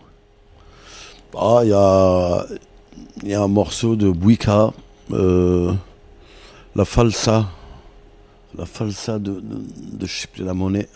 Ah, 1.38 1.61
il 1.64 1.70
y 1.70 1.74
a, 1.74 2.45
y 3.24 3.34
a 3.34 3.42
un 3.42 3.48
morceau 3.48 3.95
de 3.95 4.10
Buika, 4.11 4.74
euh, 5.11 5.74
la 6.76 6.86
falsa, 6.86 7.48
la 8.58 8.66
falsa 8.66 9.20
de, 9.20 9.34
de, 9.40 9.61
de- 9.98 10.06
je 10.06 10.22
sais 10.22 10.28
plus 10.28 10.44
la 10.44 10.53
monnaie, 10.53 10.88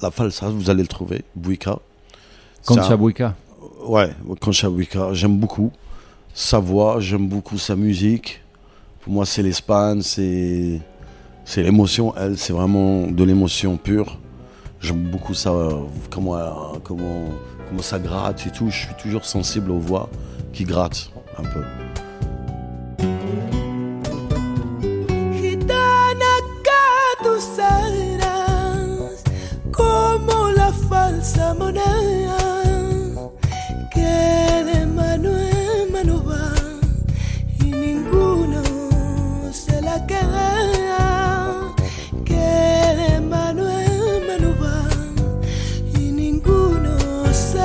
la 0.00 0.10
falsa, 0.10 0.48
vous 0.48 0.68
allez 0.70 0.82
le 0.82 0.88
trouver, 0.88 1.24
Buika. 1.36 1.78
Concha 2.66 2.96
Buica. 2.96 3.34
Ouais, 3.84 4.10
Concha 4.40 4.70
Buica, 4.70 5.12
j'aime 5.12 5.38
beaucoup 5.38 5.72
sa 6.34 6.58
voix, 6.58 7.00
j'aime 7.00 7.28
beaucoup 7.28 7.58
sa 7.58 7.76
musique. 7.76 8.40
Pour 9.00 9.12
moi, 9.12 9.26
c'est 9.26 9.42
l'Espagne, 9.42 10.02
c'est 10.02 10.80
c'est 11.44 11.62
l'émotion. 11.62 12.14
Elle, 12.16 12.38
c'est 12.38 12.52
vraiment 12.52 13.08
de 13.08 13.24
l'émotion 13.24 13.76
pure. 13.76 14.18
J'aime 14.80 15.10
beaucoup 15.10 15.34
ça, 15.34 15.52
comment, 16.10 16.72
comment, 16.84 17.24
comment 17.68 17.82
ça 17.82 17.98
gratte 17.98 18.46
et 18.46 18.50
tout. 18.50 18.70
Je 18.70 18.86
suis 18.86 18.94
toujours 19.00 19.24
sensible 19.24 19.70
aux 19.70 19.78
voix 19.78 20.08
qui 20.52 20.64
grattent 20.64 21.10
un 21.38 21.42
peu. 21.42 21.62
La 31.34 32.41
que 42.24 42.34
de 42.34 43.20
mano 43.20 43.68
en 43.68 44.26
mano 44.26 44.54
va 44.62 44.88
y 45.98 46.10
ninguno 46.12 46.96
se 47.32 47.58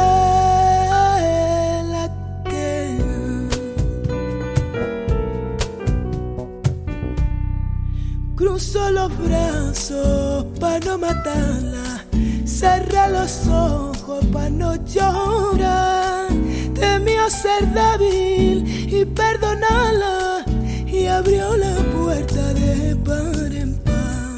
la 1.93 2.09
queda 2.43 3.47
Cruzo 8.35 8.91
los 8.91 9.17
brazos 9.17 10.45
para 10.59 10.79
no 10.85 10.97
matarla, 10.97 12.03
cerra 12.45 13.07
los 13.07 13.47
ojos 13.47 14.25
para 14.33 14.49
no 14.49 14.75
llorar. 14.85 16.27
Temió 16.73 17.29
ser 17.29 17.65
débil 17.73 18.65
y 18.93 19.05
perdonarla 19.05 20.46
abrió 21.09 21.55
la 21.57 21.75
puerta 21.95 22.53
de 22.53 22.95
par 22.95 23.53
en 23.53 23.75
par. 23.77 24.35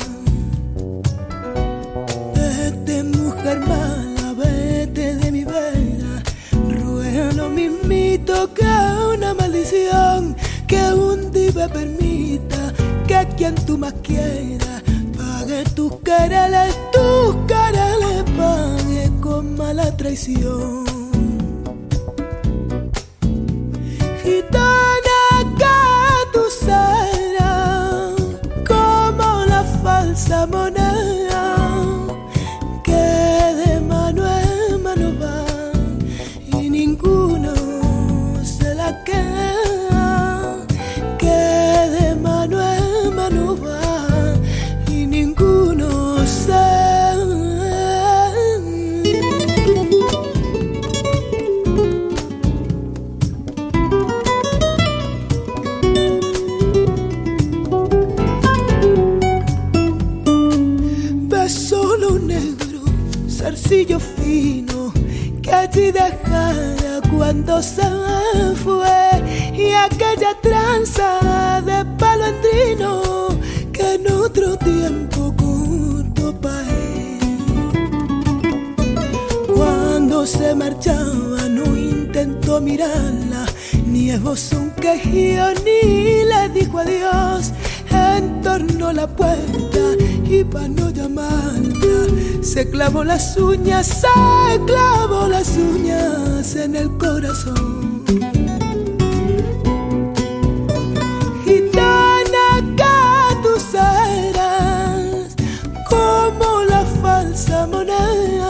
Vete 2.36 3.04
mujer 3.04 3.60
mala, 3.62 4.34
vete 4.34 5.16
de 5.16 5.32
mi 5.32 5.44
vera, 5.44 6.24
ruega 6.82 7.32
lo 7.34 7.50
mismito 7.50 8.54
que 8.54 8.66
una 9.16 9.34
maldición 9.34 10.36
que 10.68 10.82
un 10.94 11.32
día 11.32 11.68
permita 11.68 12.74
que 13.08 13.28
quien 13.38 13.56
tú 13.66 13.78
más 13.78 13.94
quieras 14.04 14.84
pague 15.18 15.64
tus 15.76 15.94
quereles, 16.02 16.76
tus 16.92 17.36
quereles 17.48 18.24
pague 18.38 19.12
con 19.22 19.56
mala 19.58 19.96
traición. 19.98 20.99
Y 69.54 69.74
aquella 69.74 70.34
tranza 70.42 71.62
de 71.66 71.84
palo 71.98 72.28
que 73.74 73.96
en 73.96 74.12
otro 74.14 74.56
tiempo 74.60 75.36
cortó 75.36 76.34
pa'. 76.40 76.64
Cuando 79.54 80.26
se 80.26 80.56
marchaba 80.56 81.50
no 81.50 81.66
intentó 81.76 82.62
mirarla, 82.62 83.46
ni 83.86 84.12
esbozó 84.12 84.58
un 84.58 84.72
quejío, 84.72 85.48
ni 85.66 86.24
le 86.24 86.48
dijo 86.54 86.80
adiós. 86.80 87.52
Entornó 87.92 88.94
la 88.94 89.06
puerta 89.06 89.80
y 90.30 90.44
para 90.44 90.68
no 90.68 90.90
llamarla 90.92 91.70
se 92.42 92.70
clavó 92.70 93.04
las 93.04 93.36
uñas, 93.38 93.88
se 93.88 94.66
clavó 94.66 95.28
las 95.28 95.58
uñas 95.58 96.56
en 96.56 96.76
el 96.76 96.90
corazón. 96.98 98.04
Gitana 101.44 102.48
que 102.78 103.36
tú 103.44 103.60
serás 103.72 105.36
como 105.90 106.64
la 106.64 106.86
falsa 107.02 107.68
moneda 107.68 108.49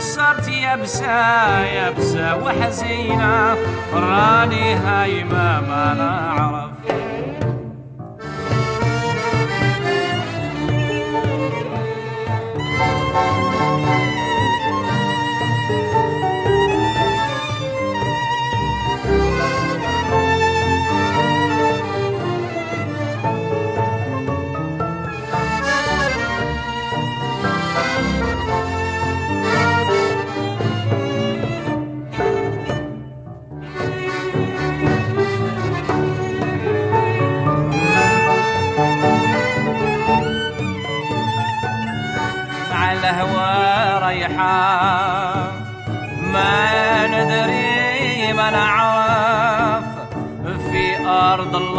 وصرت 0.00 0.48
يبسة 0.48 1.64
يبسة 1.64 2.36
وحزينة 2.36 3.56
راني 3.94 4.74
هايمة 4.74 5.60
ما 5.60 5.94
نعرف 5.98 6.70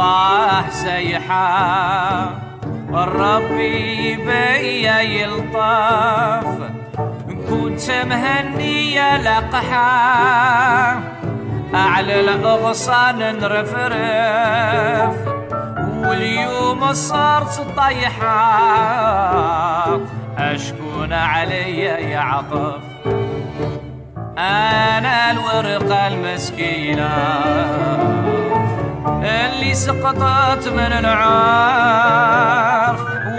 الله 0.02 0.70
سيحة 0.70 2.30
ربي 2.94 4.16
بيا 4.16 5.00
يلطف 5.00 6.58
كنت 7.50 7.92
مهنية 8.10 9.18
لقحة 9.18 11.00
أعلى 11.76 12.20
الأغصان 12.20 13.18
نرفرف 13.40 15.16
واليوم 16.10 16.94
صارت 16.94 17.68
طيحة 17.78 18.40
أشكون 20.38 21.14
علي 21.14 21.78
يعطف 22.12 22.82
أنا 24.38 25.32
الورقة 25.32 26.08
المسكينة 26.08 27.10
اللي 29.22 29.74
سقطت 29.74 30.68
من 30.68 30.80
العارف 30.80 32.52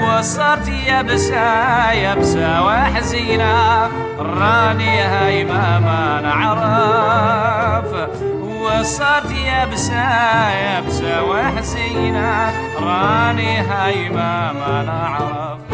وصرت 0.02 0.68
يبسة 0.68 1.90
يبسة 1.92 2.62
وحزينة. 2.66 3.88
راني 4.18 5.00
هايمة 5.00 5.78
ما 5.80 6.20
نعرف 6.22 8.08
وصرت 8.40 9.30
يبسة 9.30 10.50
يبسة 10.50 11.22
وحزينة. 11.24 12.52
راني 12.78 13.58
هايمة 13.58 14.52
ما 14.52 14.82
نعرف 14.86 15.71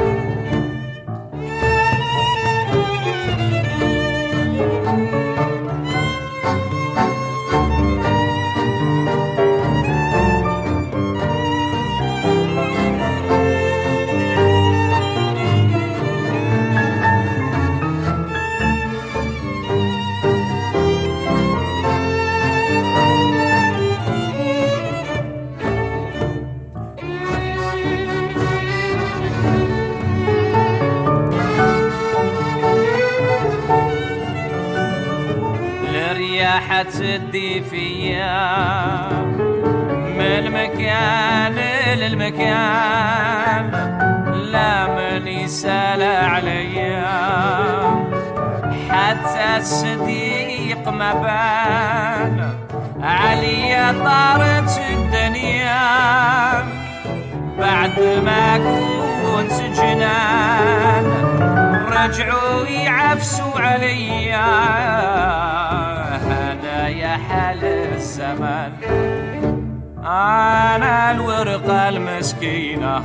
الرياح 36.81 36.83
تدي 36.83 37.61
فيا 37.61 39.09
من 40.19 40.51
مكان 40.51 41.59
للمكان 41.99 43.71
لا 44.53 44.87
من 44.87 45.27
يسأل 45.27 46.03
عليا 46.03 47.07
حتى 48.91 49.57
الصديق 49.57 50.89
ما 50.89 51.13
بان 51.15 52.55
عليا 53.03 53.93
طارت 53.93 54.81
الدنيا. 54.91 55.89
بعد 57.59 58.01
ما 58.25 58.59
كنت 58.59 59.53
جنان 59.77 61.07
رجعوا 61.93 62.67
يعفسوا 62.67 63.61
عليا 63.61 64.49
حال 67.19 67.65
الزمان. 67.65 68.73
أنا 70.05 71.11
الورقة 71.11 71.89
المسكينة 71.89 73.03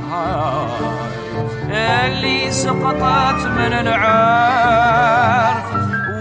اللي 1.70 2.50
سقطت 2.50 3.46
من 3.46 3.72
العرف 3.72 5.64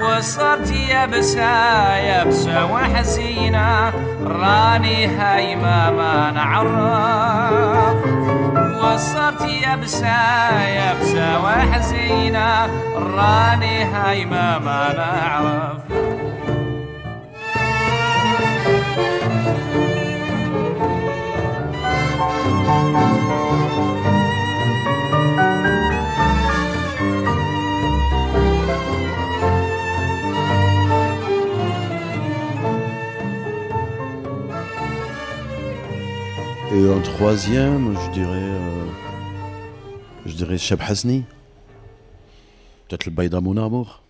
وصرت 0.04 0.72
يبسة 0.72 1.96
يبسة 1.98 2.66
وحزينة 2.66 3.94
راني 4.26 5.08
هايمة 5.08 5.92
ما 5.92 6.32
نعرف 6.32 8.06
وصرت 8.84 9.42
يبسة 9.42 10.60
يبسة 10.68 11.44
وحزينة 11.44 12.68
راني 12.96 13.84
هايمة 13.84 14.60
ما 14.60 14.94
نعرف 14.98 15.93
Et 36.76 36.90
en 36.90 37.02
troisième, 37.02 37.96
je 38.00 38.12
dirais, 38.12 38.30
euh, 38.34 38.86
je 40.26 40.34
dirais 40.34 40.58
Cheb 40.58 40.80
Hasni. 40.82 41.24
Peut-être 42.88 43.06
le 43.06 43.12
Baïda 43.12 43.42
Mon 43.42 43.58
Amour. 43.58 44.03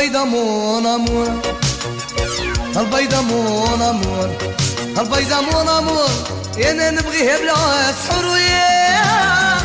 البيضة 0.00 0.24
مون 0.24 0.86
أمور. 0.86 1.40
البيضة 2.76 3.20
مون 3.20 3.82
أمور. 3.82 4.36
البيضة 4.98 5.40
مون 5.40 5.68
أمور. 5.68 6.10
أنا 6.56 6.90
نبغيها 6.90 7.38
بلا 7.38 7.54
سحر 7.92 8.26
وياه 8.26 9.60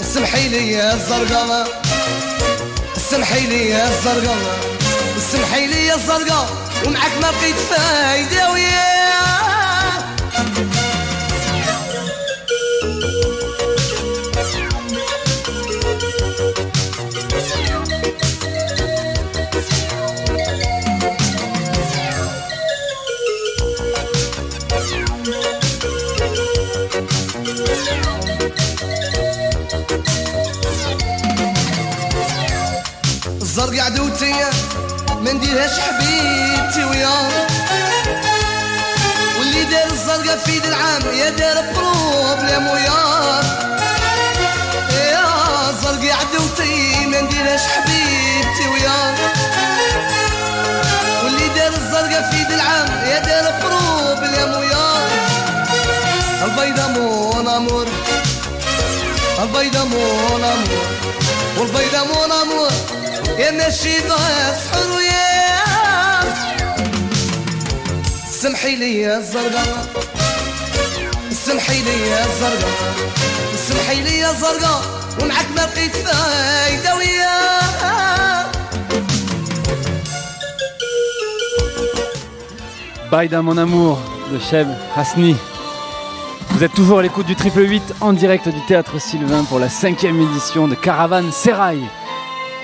اسمحي 0.00 0.48
لي 0.48 0.72
يا 0.72 0.94
الزرقاء. 0.94 1.82
اسمحي 2.96 3.46
لي 3.46 3.70
يا 3.70 3.88
الزرقاء. 3.88 4.58
اسمحي 5.18 5.66
لي 5.66 5.86
يا 5.86 5.94
الزرقاء. 5.94 6.48
ومعك 6.86 7.12
ما 7.22 7.30
بقيت 7.30 7.56
فايدة 7.56 8.52
وياه 8.52 8.99
الزرقاء 33.70 33.92
عدوتي 33.92 34.34
ما 35.20 35.32
نديرهاش 35.32 35.70
حبيبتي 35.80 36.84
ويا. 36.84 37.28
واللي 39.38 39.64
دار 39.64 39.90
الزرقاء 39.92 40.38
في 40.38 40.56
يد 40.56 40.66
العام 40.66 41.02
يا 41.14 41.30
دار 41.30 41.64
بروبليم 41.74 42.66
ويا. 42.66 43.00
يا 44.90 45.70
الزرقاء 45.70 46.16
عدوتي 46.20 47.06
ما 47.06 47.20
نديرهاش 47.20 47.60
حبيبتي 47.60 48.68
ويا. 48.72 49.14
واللي 51.24 51.48
دار 51.48 51.72
الزرقاء 51.72 52.30
في 52.30 52.40
يد 52.40 52.52
العام 52.52 52.88
يا 53.06 53.18
دار 53.18 53.52
بروبليم 53.62 54.60
ويا. 54.60 54.90
البيضة 56.44 56.88
مون 56.88 57.48
أمور 57.48 57.86
البيضة 59.42 59.84
مون 59.84 60.44
أمور 60.44 60.86
والبيضة 61.58 62.04
مون 62.04 62.32
أمور. 62.32 62.70
يا 63.39 63.51
ماشي 63.51 63.99
سحر 63.99 64.91
ويا 64.95 65.25
سمحي 68.41 68.75
لي 68.75 69.01
يا 69.01 69.17
الزرقاء 69.17 69.87
سمحي 71.45 71.81
لي 71.81 72.09
يا 72.09 72.25
الزرقاء 72.25 72.73
سمحي 73.67 74.01
لي 74.01 74.17
يا 74.19 74.31
الزرقاء 74.31 74.81
ومعك 75.21 75.45
ما 75.55 75.61
لقيت 75.61 75.95
فايدة 75.95 76.95
وياه 76.95 78.45
Baïda 83.11 83.41
mon 83.41 83.57
amour 83.57 83.99
de 84.33 84.39
Cheb 84.39 84.67
Hasni. 84.97 85.35
Vous 86.49 86.63
êtes 86.63 86.73
toujours 86.73 86.99
à 86.99 87.01
l'écoute 87.03 87.27
du 87.27 87.35
triple 87.35 87.61
8 87.61 87.95
en 88.01 88.13
direct 88.13 88.49
du 88.49 88.59
théâtre 88.65 88.99
Sylvain 88.99 89.43
pour 89.43 89.59
la 89.59 89.69
cinquième 89.69 90.19
édition 90.21 90.67
de 90.67 90.75
Caravane 90.75 91.31
Serail. 91.31 91.83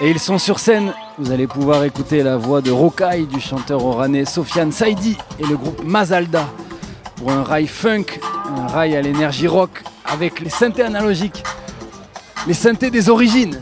Et 0.03 0.11
ils 0.11 0.19
sont 0.19 0.37
sur 0.37 0.59
scène. 0.59 0.93
Vous 1.19 1.31
allez 1.31 1.47
pouvoir 1.47 1.83
écouter 1.85 2.23
la 2.23 2.37
voix 2.37 2.61
de 2.61 2.71
Rokai, 2.71 3.25
du 3.25 3.41
chanteur 3.41 3.83
oranais 3.83 4.27
Sofiane 4.27 4.71
Saidi 4.71 5.17
et 5.39 5.47
le 5.47 5.57
groupe 5.57 5.83
Mazalda 5.85 6.47
pour 7.17 7.31
un 7.31 7.43
rail 7.43 7.67
funk, 7.67 8.05
un 8.59 8.67
rail 8.67 8.95
à 8.95 9.01
l'énergie 9.01 9.47
rock 9.47 9.83
avec 10.05 10.41
les 10.41 10.51
synthés 10.51 10.83
analogiques, 10.83 11.43
les 12.47 12.53
synthés 12.53 12.91
des 12.91 13.09
origines. 13.09 13.59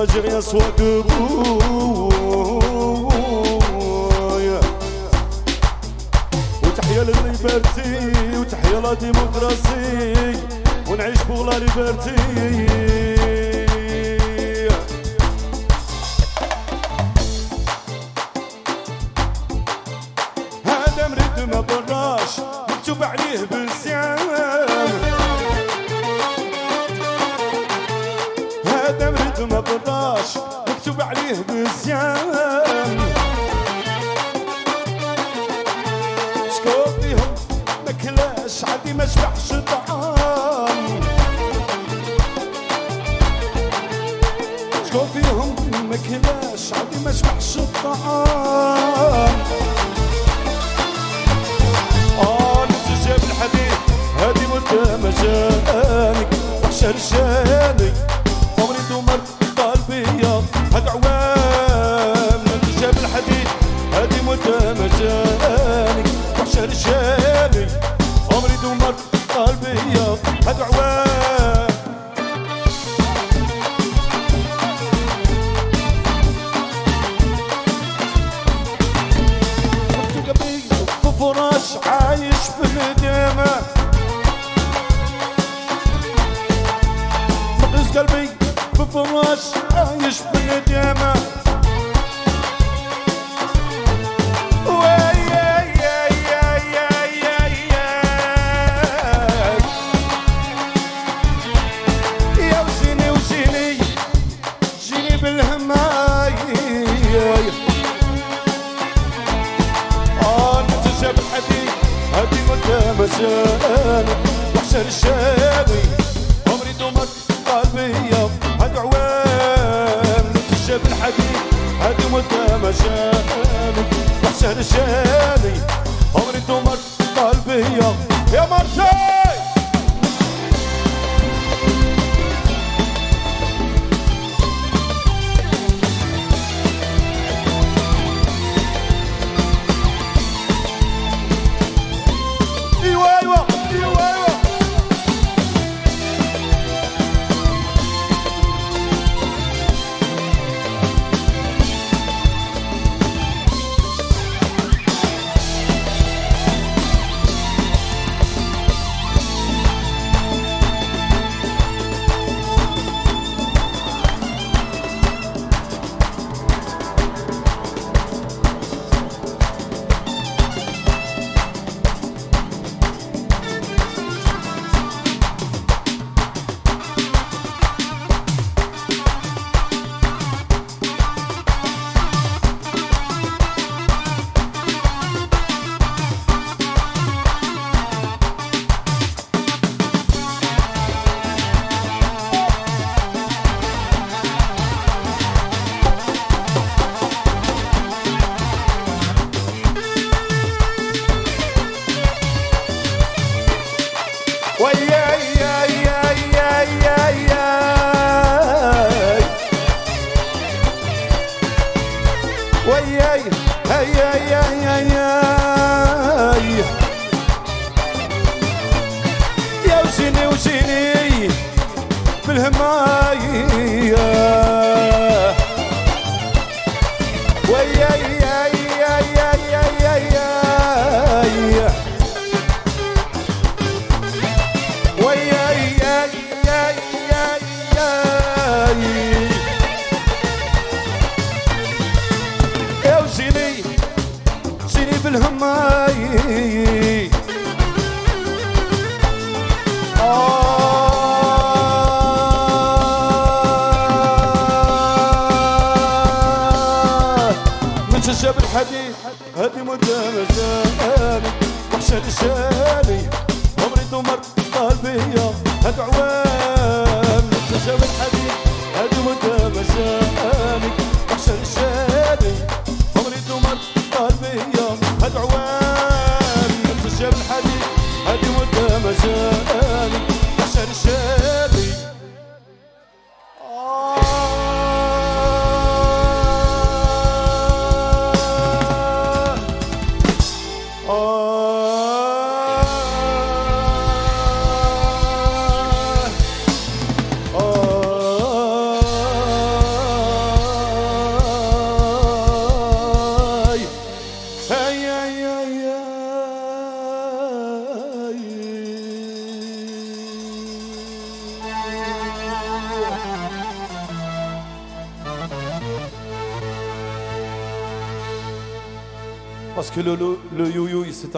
Algérien 0.00 0.40
soit 0.40 0.72
debout 0.76 1.17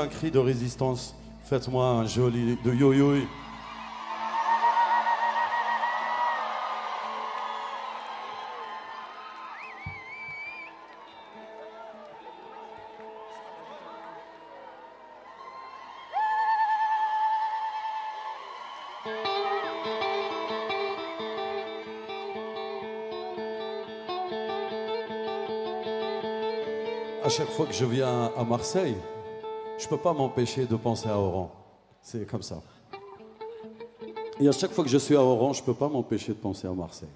un 0.01 0.07
cri 0.07 0.31
de 0.31 0.39
résistance. 0.39 1.15
Faites-moi 1.45 1.87
un 1.87 2.07
joli 2.07 2.57
de 2.65 2.73
yo-yo. 2.73 3.17
À 27.23 27.29
chaque 27.29 27.51
fois 27.51 27.67
que 27.67 27.73
je 27.73 27.85
viens 27.85 28.33
à 28.37 28.45
Marseille, 28.45 28.97
je 29.81 29.89
peux 29.89 29.97
pas 29.97 30.13
m'empêcher 30.13 30.67
de 30.67 30.77
penser 30.77 31.09
à 31.09 31.19
Oran. 31.19 31.51
C'est 32.03 32.27
comme 32.27 32.43
ça. 32.43 32.63
Et 34.39 34.49
à 34.49 34.53
chaque 34.53 34.73
fois 34.73 34.85
que 34.85 34.91
je 34.91 34.99
suis 34.99 35.17
à 35.17 35.23
Oran, 35.23 35.53
je 35.53 35.63
peux 35.63 35.75
pas 35.75 35.89
m'empêcher 35.89 36.29
de 36.29 36.39
penser 36.39 36.67
à 36.67 36.73
Marseille. 36.73 37.09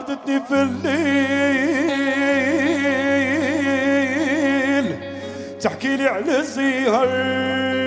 عرضتني 0.00 0.40
في 0.48 0.54
الليل. 0.62 0.90
تحكي 5.60 5.96
لي 5.96 6.06
على 6.06 6.38
الزهر. 6.38 7.79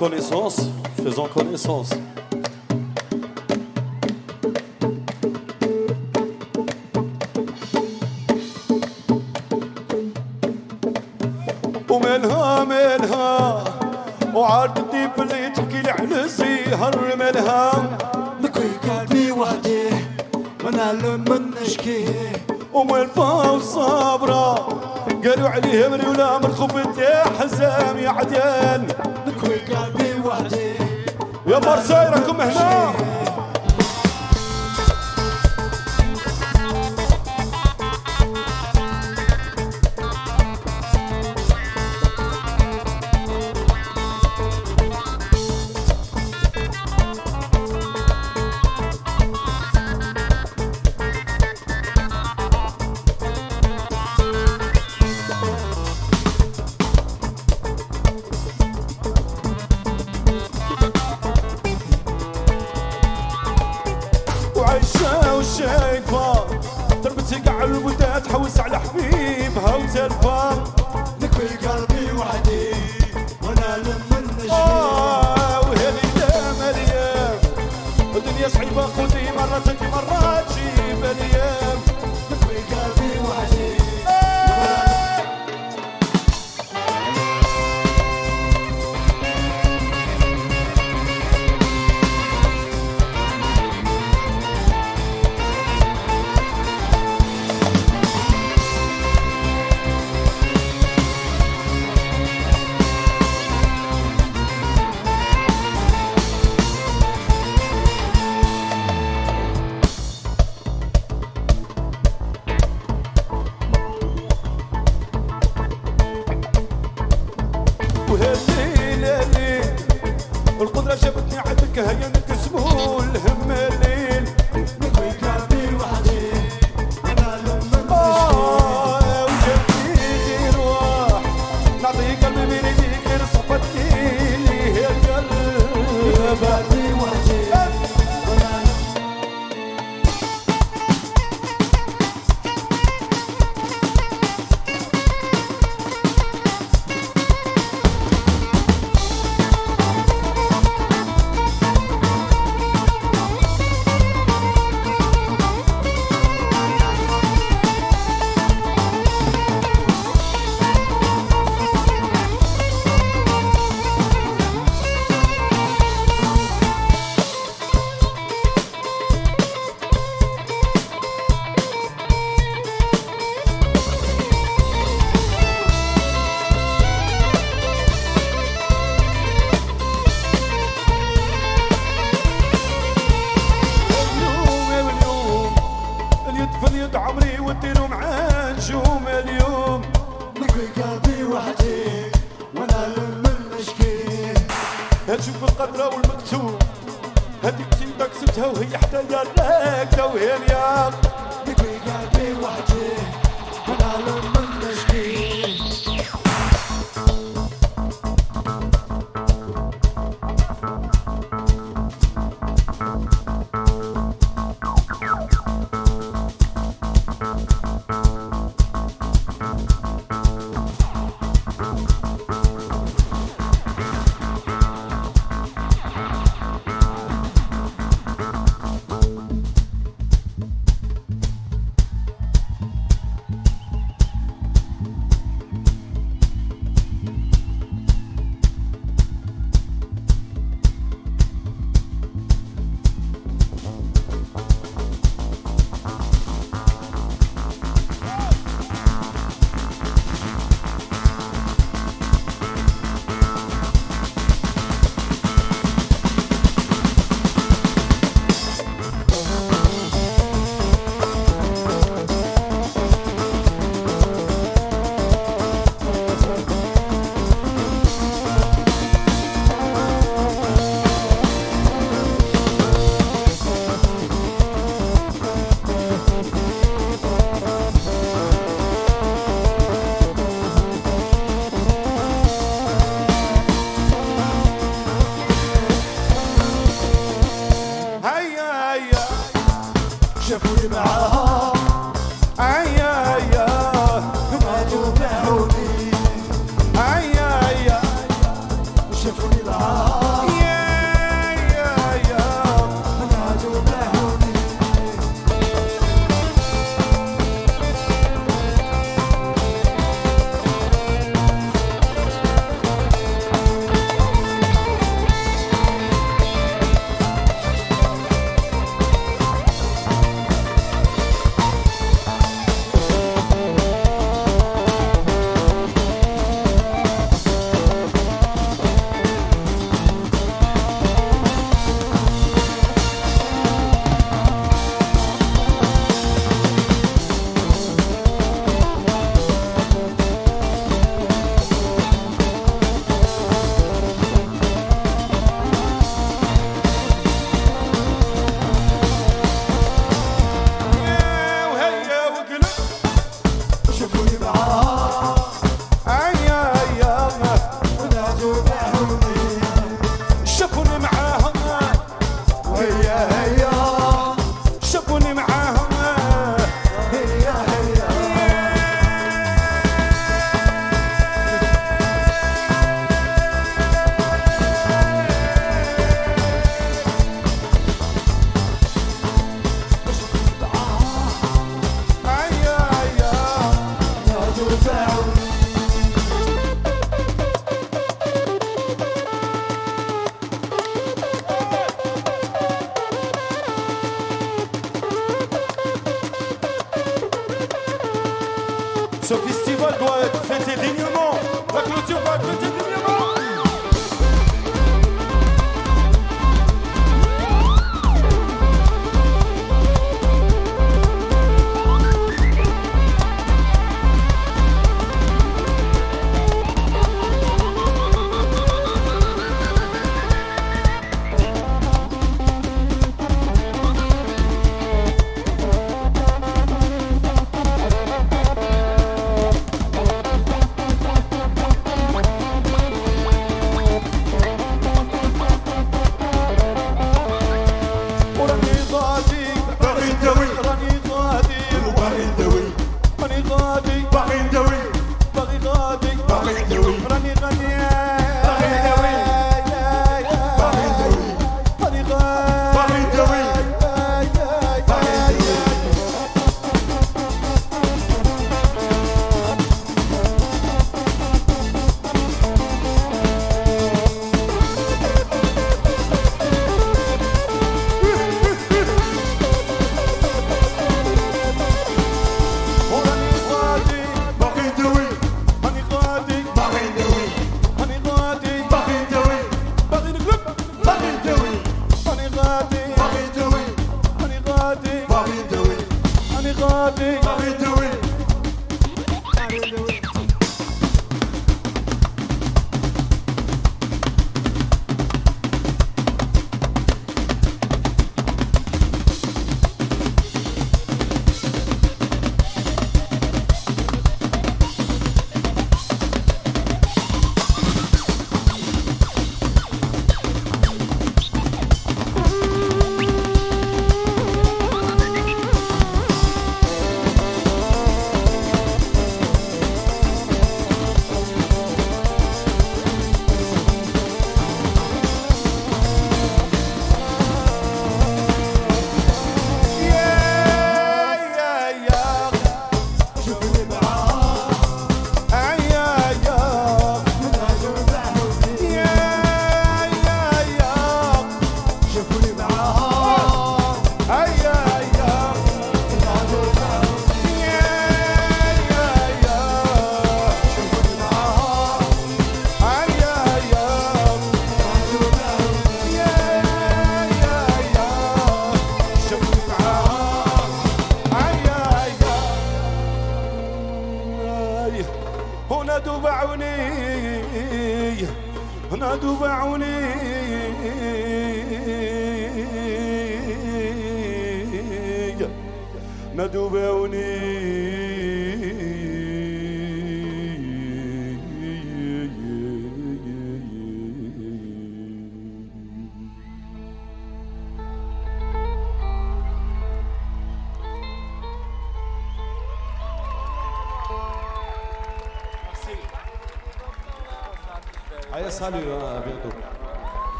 connaissance, 0.00 0.58
faisons 0.96 1.28
connaissance. 1.28 1.90
ومالها 11.90 12.64
مالها. 12.64 13.64
الديب 14.76 15.10
اللي 15.18 15.50
تحكي 15.50 15.90
على 15.90 16.24
الزهر 16.24 17.16
مالها. 17.16 17.98
نكوي 18.42 18.70
قلبي 18.90 19.32
وحدي 19.32 19.90
ما 20.64 20.70
نعلم 20.70 21.24
من 21.28 21.50
نشكيه 21.62 22.32
ومالفا 22.72 23.58
صابرة 23.58 24.54
قالوا 25.24 25.48
عليها 25.48 25.88
ولا 25.88 26.38
من 26.38 26.52
خبت 26.54 27.00
حزام 27.40 27.98
يا 27.98 28.10
parceira, 31.70 32.20
com 32.22 32.34
meu 32.34 32.46
irmão. 32.46 32.69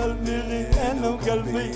قلبي 0.00 0.36
غير 0.40 0.68
أنا 0.90 1.08
وقلبي 1.08 1.70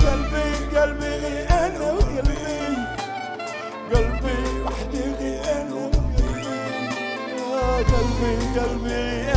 قلبي 0.00 0.76
قلبي 0.76 1.12
غير 1.22 1.82
وقلبي 1.82 2.76
قلبي 3.92 4.38
وحدي 4.64 5.04
غير 5.20 5.66
وقلبي. 5.72 6.46
قلبي 7.92 8.32
قلبي 8.60 9.35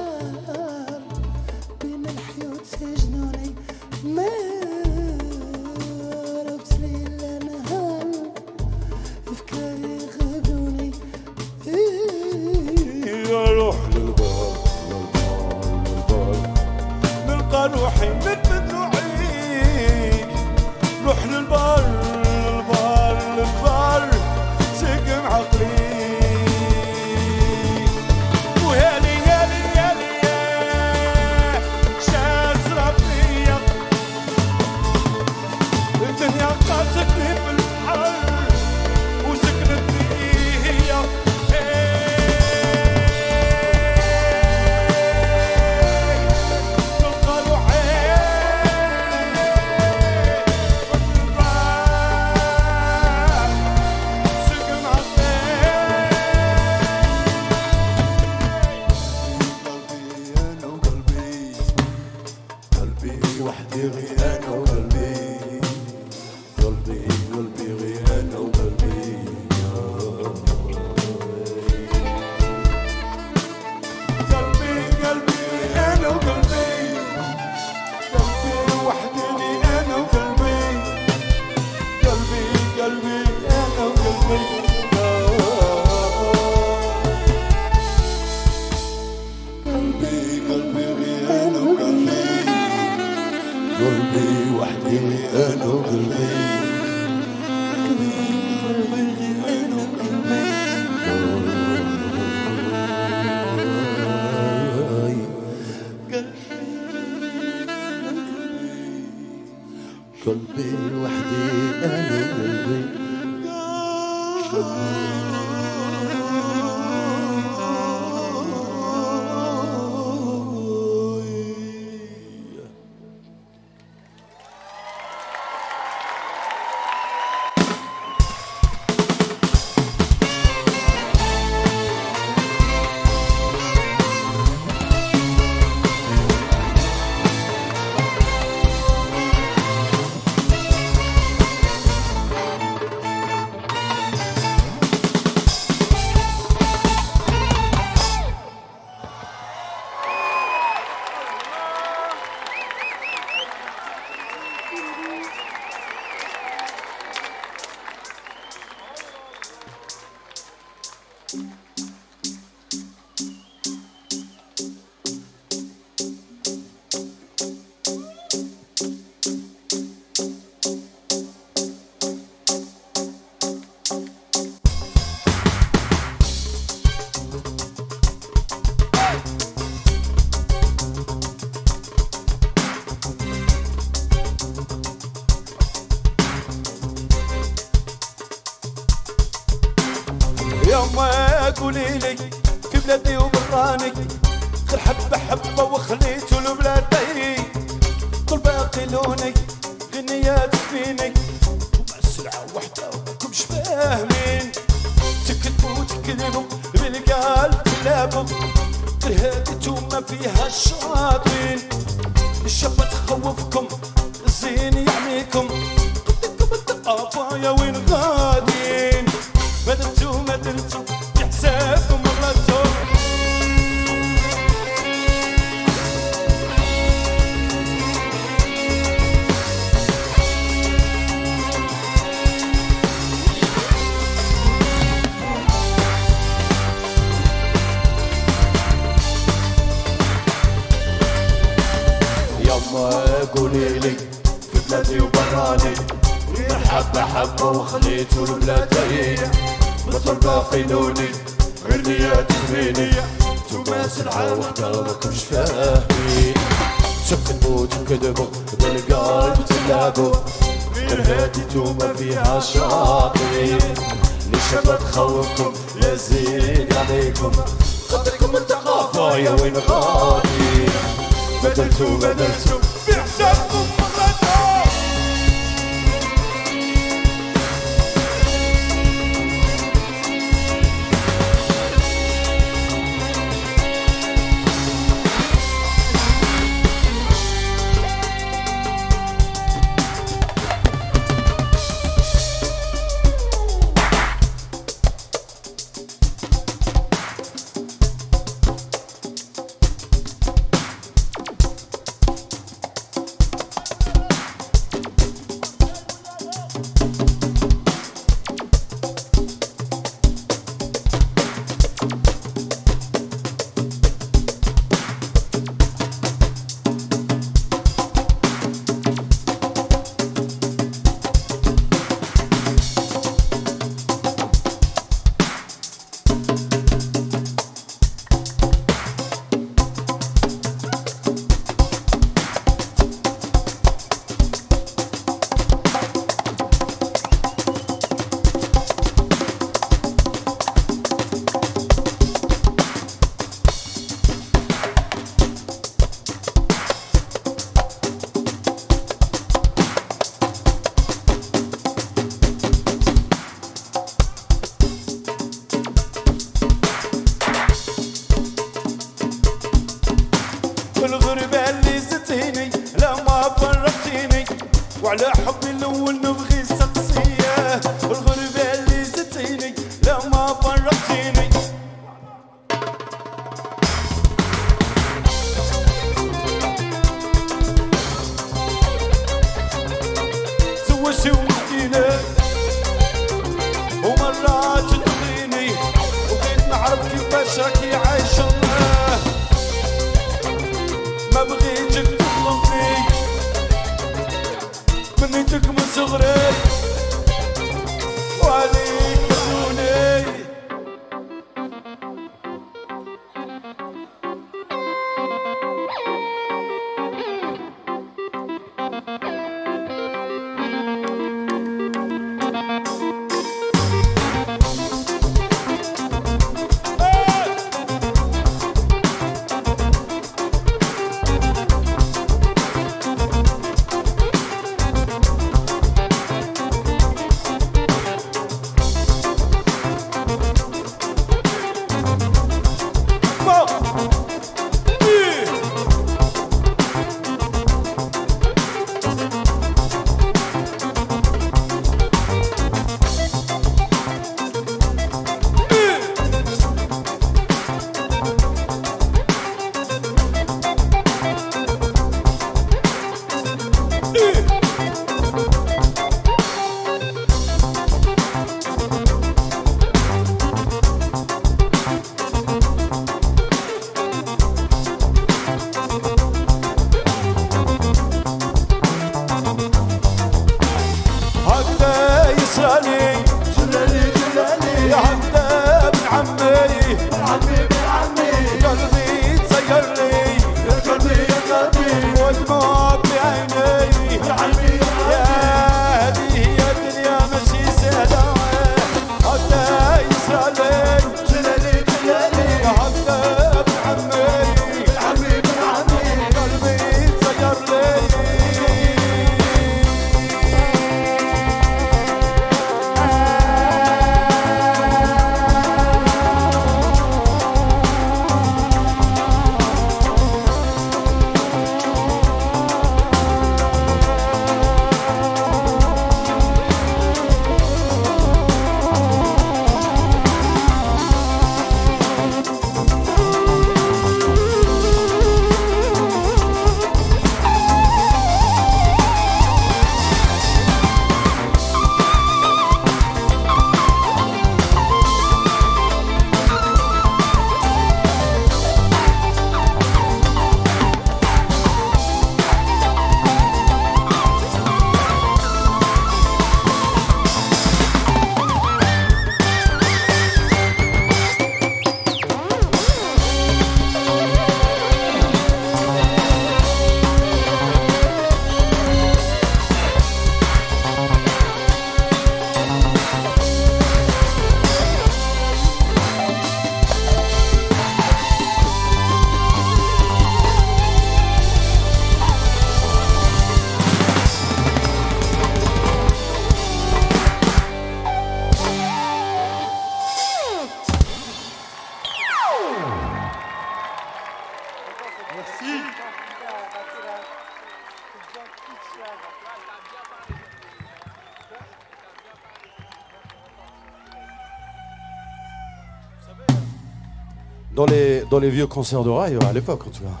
dans 598.10 598.18
les, 598.18 598.30
vieux 598.30 598.46
concerts 598.46 598.84
de 598.84 598.90
rail, 598.90 599.16
à 599.22 599.32
l'époque 599.32 599.66
en 599.66 599.70
tout 599.70 599.82
cas, 599.82 600.00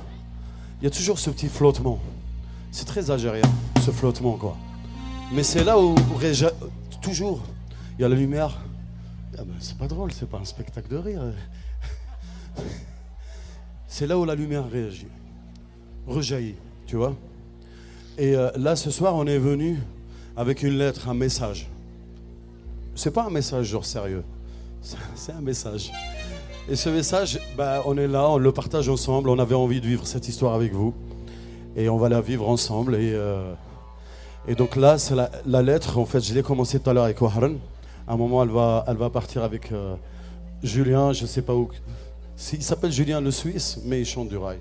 il 0.80 0.84
y 0.84 0.86
a 0.86 0.90
toujours 0.90 1.18
ce 1.18 1.30
petit 1.30 1.48
flottement. 1.48 1.98
C'est 2.70 2.84
très 2.84 3.10
algérien, 3.10 3.42
ce 3.84 3.90
flottement, 3.90 4.36
quoi. 4.36 4.56
Mais 5.32 5.42
c'est 5.42 5.64
là 5.64 5.78
où, 5.78 5.94
toujours, 7.00 7.40
il 7.98 8.02
y 8.02 8.04
a 8.04 8.08
la 8.08 8.16
lumière. 8.16 8.58
Ah 9.38 9.42
ben, 9.44 9.54
c'est 9.60 9.78
pas 9.78 9.86
drôle, 9.86 10.12
c'est 10.12 10.28
pas 10.28 10.38
un 10.38 10.44
spectacle 10.44 10.88
de 10.88 10.96
rire. 10.96 11.22
C'est 13.86 14.06
là 14.06 14.16
où 14.16 14.24
la 14.24 14.36
lumière 14.36 14.70
réagit, 14.70 15.08
rejaillit, 16.06 16.54
tu 16.86 16.94
vois. 16.96 17.16
Et 18.18 18.36
euh, 18.36 18.50
là, 18.56 18.76
ce 18.76 18.90
soir, 18.90 19.16
on 19.16 19.26
est 19.26 19.38
venu 19.38 19.78
avec 20.36 20.62
une 20.62 20.78
lettre, 20.78 21.08
un 21.08 21.14
message. 21.14 21.68
C'est 22.94 23.10
pas 23.10 23.24
un 23.24 23.30
message 23.30 23.66
genre 23.66 23.84
sérieux, 23.84 24.24
c'est 25.14 25.32
un 25.32 25.40
message. 25.40 25.90
Et 26.70 26.76
ce 26.76 26.88
message, 26.88 27.40
bah, 27.56 27.82
on 27.84 27.98
est 27.98 28.06
là, 28.06 28.28
on 28.30 28.38
le 28.38 28.52
partage 28.52 28.88
ensemble. 28.88 29.28
On 29.28 29.40
avait 29.40 29.56
envie 29.56 29.80
de 29.80 29.86
vivre 29.88 30.06
cette 30.06 30.28
histoire 30.28 30.54
avec 30.54 30.72
vous. 30.72 30.94
Et 31.74 31.88
on 31.88 31.98
va 31.98 32.08
la 32.08 32.20
vivre 32.20 32.48
ensemble. 32.48 32.94
Et, 32.94 33.10
euh, 33.12 33.52
donc 34.56 34.76
là, 34.76 34.96
c'est 34.96 35.16
la, 35.16 35.62
lettre. 35.62 35.98
En 35.98 36.06
fait, 36.06 36.20
je 36.20 36.32
l'ai 36.32 36.44
commencé 36.44 36.78
tout 36.78 36.88
à 36.88 36.92
l'heure 36.92 37.04
avec 37.04 37.20
Wahran. 37.20 37.54
À 38.06 38.12
un 38.12 38.16
moment, 38.16 38.44
elle 38.44 38.50
va, 38.50 38.84
elle 38.86 38.96
va 38.96 39.10
partir 39.10 39.42
avec 39.42 39.72
euh, 39.72 39.96
Julien, 40.62 41.12
je 41.12 41.26
sais 41.26 41.42
pas 41.42 41.54
où. 41.54 41.68
Il 42.52 42.62
s'appelle 42.62 42.92
Julien 42.92 43.20
le 43.20 43.32
Suisse, 43.32 43.80
mais 43.84 44.00
il 44.00 44.06
chante 44.06 44.28
du 44.28 44.36
rail. 44.36 44.58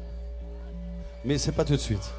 Mais 1.24 1.38
c'est 1.38 1.52
pas 1.52 1.64
tout 1.64 1.74
de 1.74 1.78
suite. 1.78 2.12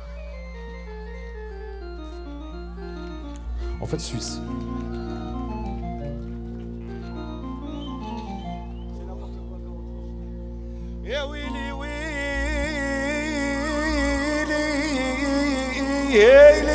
En 3.81 3.87
fait, 3.87 3.99
Suisse. 3.99 4.41
ei, 16.17 16.70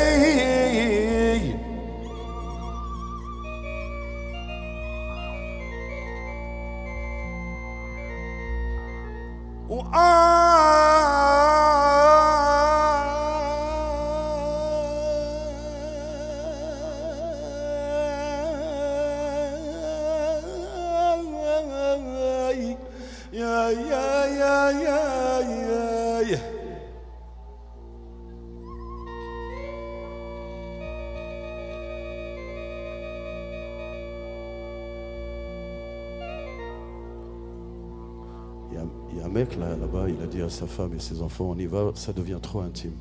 sa 40.56 40.66
femme 40.66 40.94
et 40.96 41.00
ses 41.00 41.20
enfants, 41.20 41.48
on 41.50 41.58
y 41.58 41.66
va, 41.66 41.92
ça 41.94 42.14
devient 42.14 42.38
trop 42.40 42.60
intime. 42.60 42.96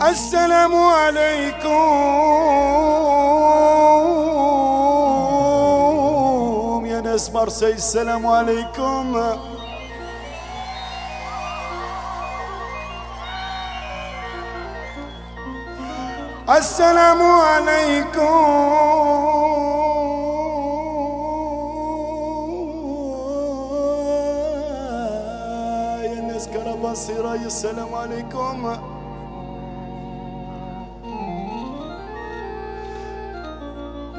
Assalamu 0.00 0.76
alaikum. 0.76 1.66
Ya 6.86 7.02
Marseille, 7.32 7.80
salam 7.80 8.24
alaikum. 8.24 9.18
Assalamu 16.46 17.30
alaikum. 17.56 18.90
كرباصيرة 27.29 27.45
السلام 27.45 27.93
عليكم 27.93 28.77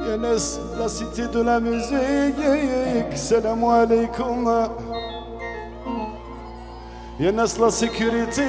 يا 0.07 0.15
ناس 0.15 0.59
لا 0.79 0.87
سيتي 0.87 1.27
دو 1.27 1.43
لا 1.43 1.59
ميوزيك 1.59 3.11
السلام 3.11 3.65
عليكم 3.65 4.49
يا 7.19 7.31
ناس 7.31 7.59
لا 7.59 7.69
سيكوريتي 7.69 8.43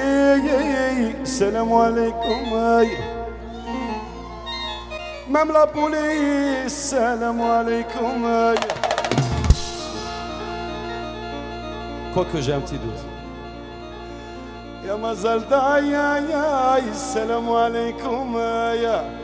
السلام 1.22 1.72
عليكم 1.72 2.52
مام 5.28 5.52
لا 5.52 5.64
بوليس 5.64 6.72
السلام 6.72 7.42
عليكم 7.42 8.55
Quoique 12.14 12.40
j'ai 12.40 12.55
un 12.55 12.60
petit 12.60 12.78
doute. 12.78 13.11
يا 14.93 14.97
مازال 14.97 15.49
دايا 15.49 16.17
يا 16.30 16.77
السلام 16.77 17.51
عليكم 17.51 18.38
يا. 18.83 19.19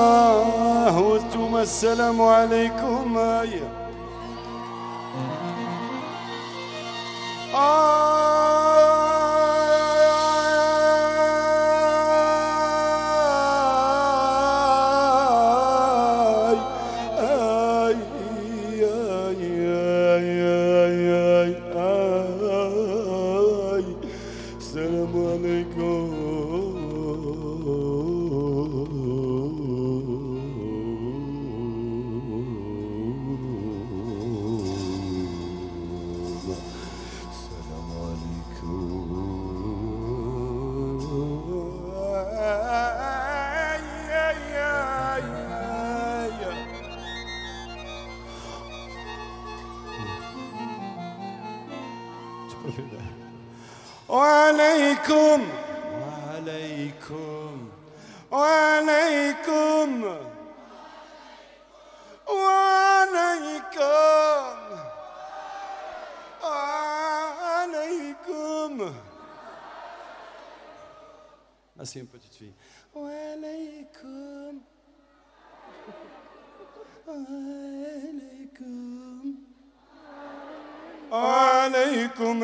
آه 0.00 0.98
وأنتم 1.00 1.56
السلام 1.56 2.22
عليكم 2.22 3.18
يا. 3.18 3.68
آي 7.54 7.99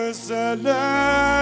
Jerusalem. 0.07 1.36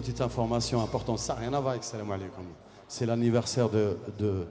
Petite 0.00 0.20
information 0.20 0.80
importante. 0.80 1.18
Ça 1.18 1.34
n'a 1.34 1.40
rien 1.40 1.52
à 1.54 1.60
voir 1.60 1.72
avec 1.72 1.82
Salam 1.82 2.08
alaikum. 2.12 2.44
C'est 2.86 3.04
l'anniversaire 3.04 3.68
de, 3.68 4.46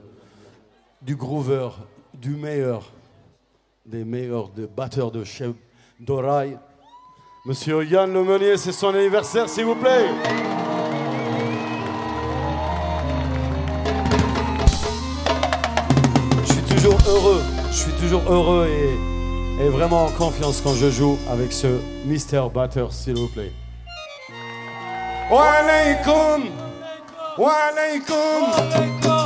du 1.00 1.16
groover, 1.16 1.70
du 2.12 2.36
meilleur, 2.36 2.82
des 3.86 4.04
meilleurs 4.04 4.50
batteurs 4.76 5.10
de 5.10 5.24
chef 5.24 5.52
d'oreille. 5.98 6.58
Monsieur 7.46 7.82
Yann 7.82 8.12
Lemeunier, 8.12 8.58
c'est 8.58 8.72
son 8.72 8.88
anniversaire, 8.88 9.48
s'il 9.48 9.64
vous 9.64 9.74
plaît. 9.74 10.06
Je 16.42 16.52
suis 16.52 16.62
toujours 16.74 16.98
heureux, 17.08 17.42
je 17.70 17.76
suis 17.76 17.92
toujours 17.92 18.22
heureux 18.30 18.68
et, 18.68 19.64
et 19.64 19.68
vraiment 19.70 20.04
en 20.04 20.10
confiance 20.10 20.60
quand 20.60 20.74
je 20.74 20.90
joue 20.90 21.16
avec 21.30 21.52
ce 21.54 21.78
Mister 22.04 22.42
Batteur, 22.52 22.92
s'il 22.92 23.16
vous 23.16 23.28
plaît. 23.28 23.52
Wa 25.30 25.58
alaykum. 25.58 26.40
Wa 27.38 27.52
alaykum. 27.68 29.17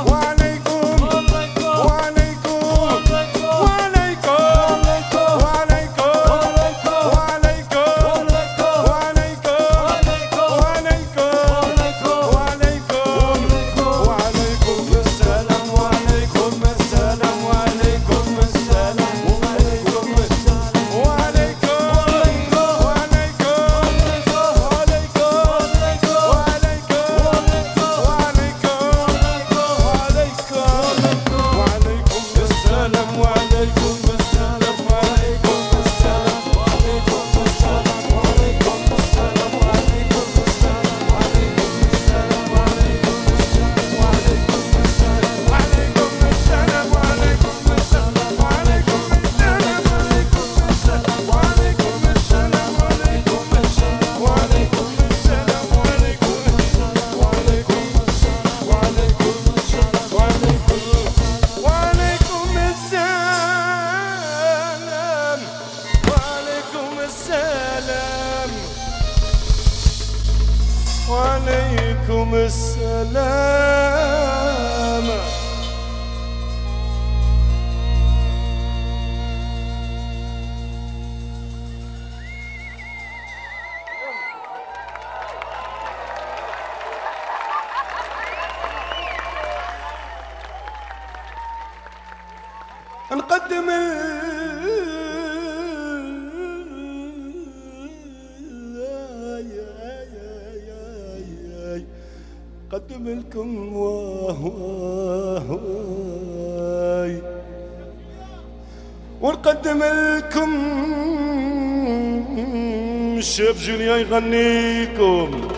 الشاب 113.62 113.62
جوليان 113.62 114.00
يغنيكم 114.00 115.48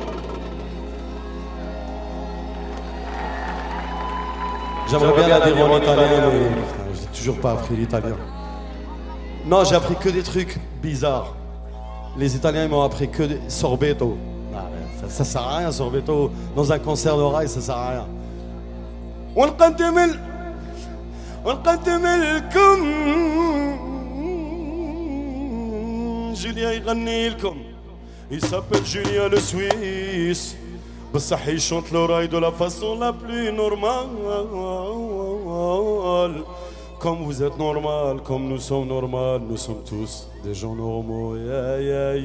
J'aimerais 4.91 5.13
bien 5.13 5.29
la 5.29 5.41
dire 5.41 5.65
en 5.65 5.79
italien, 5.79 6.31
mais 6.33 6.49
putain, 6.49 6.85
j'ai 6.93 7.19
toujours 7.19 7.39
pas 7.41 7.53
appris 7.53 7.77
l'italien. 7.77 8.17
Non, 9.47 9.65
j'ai 9.65 9.77
appris 9.77 9.95
que 9.95 10.11
des 10.11 10.23
trucs 10.23 10.59
bizarres. 10.83 11.35
Les 12.19 12.37
Italiens 12.37 12.65
ils 12.65 12.71
m'ont 12.71 12.83
appris 12.83 13.09
que 13.09 13.23
des 13.23 13.41
sorbetto. 13.49 14.19
Ah, 14.53 14.65
ouais, 14.65 14.87
ça, 15.01 15.09
ça 15.09 15.25
sert 15.25 15.43
à 15.43 15.59
rien, 15.59 15.73
sorbetto. 15.73 16.33
Dans 16.57 16.71
un 16.73 16.79
concert 16.79 17.17
d'oreille, 17.17 17.49
ça 17.49 17.61
sert 17.61 17.77
à 17.77 17.91
rien. 17.91 18.07
ونقدم 19.37 19.99
ال... 19.99 20.19
ونقدم 21.45 22.07
لكم 22.07 22.79
جوليا 26.35 26.71
يغني 26.71 27.29
لكم 27.29 27.64
il 28.32 28.42
s'appelle 28.44 28.84
Julien 28.84 29.30
le 29.30 29.40
Suisse. 29.40 30.56
Bassah, 31.14 31.40
il 31.48 31.60
chante 31.60 31.92
l'oreille 31.92 32.28
de 32.28 32.38
la 32.38 32.52
façon 32.52 32.98
la 33.00 33.14
plus 33.14 33.52
normale. 33.54 34.08
Comme 37.00 37.24
vous 37.24 37.44
êtes 37.44 37.58
normal, 37.58 38.22
comme 38.24 38.48
nous 38.48 38.58
sommes 38.58 38.88
normaux, 38.88 39.38
nous 39.40 39.58
sommes 39.58 39.84
tous 39.86 40.28
des 40.44 40.56
gens 40.56 40.74
normaux. 40.76 41.36
Yeah, 41.38 42.16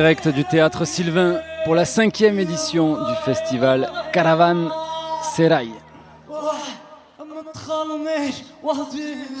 direct 0.00 0.28
du 0.28 0.46
théâtre 0.46 0.86
Sylvain 0.86 1.40
pour 1.66 1.74
la 1.74 1.84
cinquième 1.84 2.38
édition 2.38 2.94
du 2.94 3.14
festival 3.22 3.92
Caravan 4.14 4.70
Serail. 5.36 5.72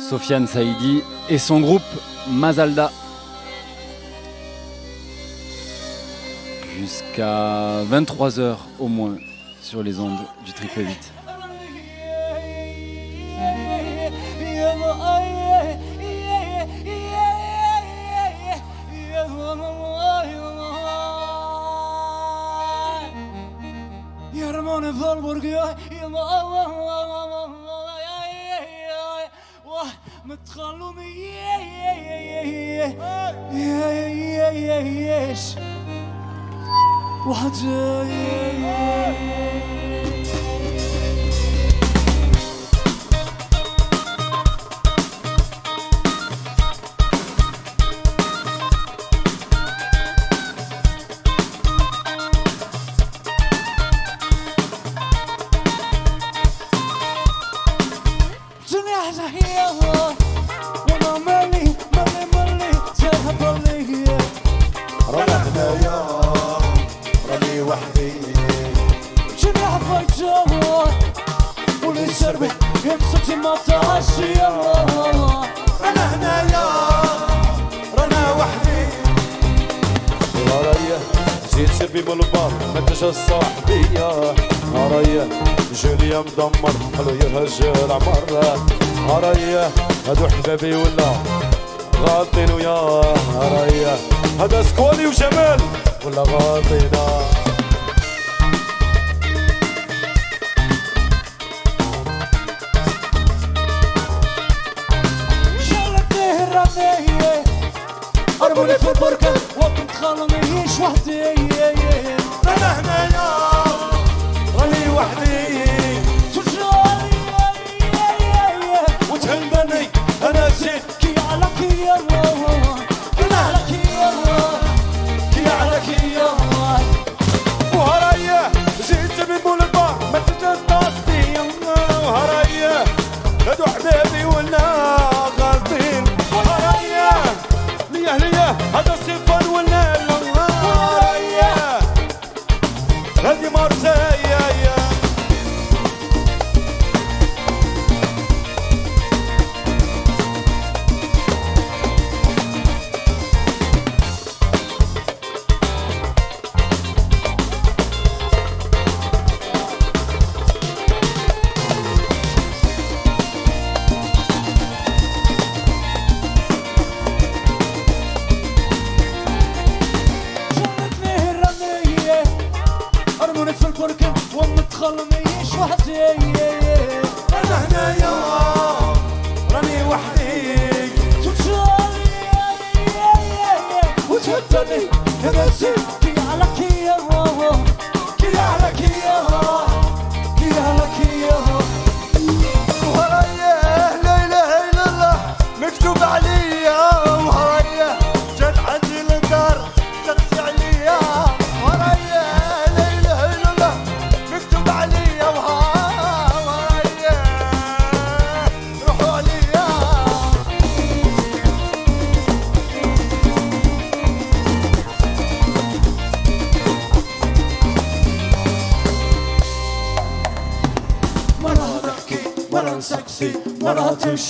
Sofiane 0.06 0.46
Saïdi 0.46 1.02
et 1.30 1.38
son 1.38 1.60
groupe 1.60 1.90
Mazalda. 2.28 2.90
Jusqu'à 6.78 7.82
23h 7.90 8.56
au 8.80 8.88
moins 8.88 9.16
sur 9.62 9.82
les 9.82 9.98
ondes 9.98 10.18
du 10.44 10.52
triple 10.52 10.80
8. 10.80 11.19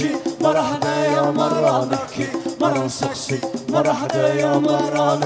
نمشي 0.01 0.15
مرة 0.41 0.61
حدايا 0.63 1.21
ومرة 1.21 1.85
نبكي 1.85 2.27
مرة 2.61 2.85
نسقسي 2.85 3.41
مرة 3.69 3.93
حدايا 3.93 4.53
ومرة 4.53 5.21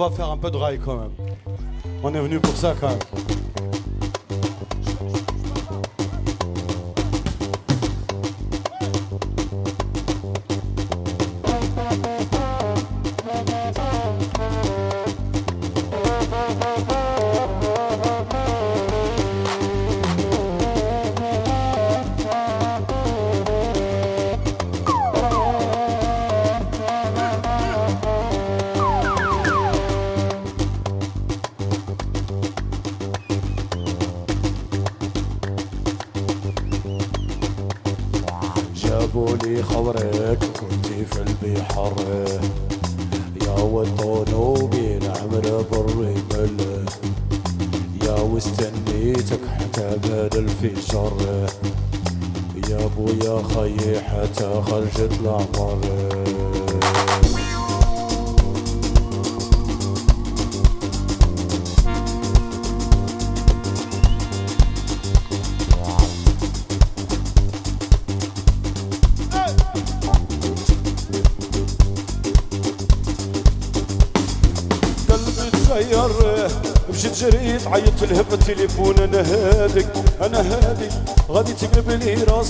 va 0.00 0.10
faire 0.10 0.30
un 0.30 0.38
peu 0.38 0.50
de 0.50 0.56
rail 0.56 0.78
quand 0.78 0.96
même. 0.96 1.10
On 2.02 2.14
est 2.14 2.20
venu 2.20 2.40
pour 2.40 2.56
ça 2.56 2.74
quand 2.80 2.88
même. 2.88 2.98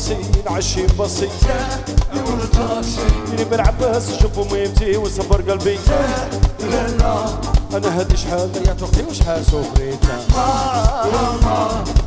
بسين 0.01 0.33
عشين 0.47 0.87
اللي 3.27 3.45
نبر 3.45 3.61
عباس 3.61 4.21
شوفوا 4.21 4.45
ميمتي 4.53 4.97
وصبر 4.97 5.51
قلبي. 5.51 5.79
أنا 7.75 8.01
هادي 8.01 8.17
شحال؟ 8.17 8.53
ضيعت 8.53 8.83
وقتي 8.83 9.25
حاسو 9.25 9.63
بريتا 9.77 10.25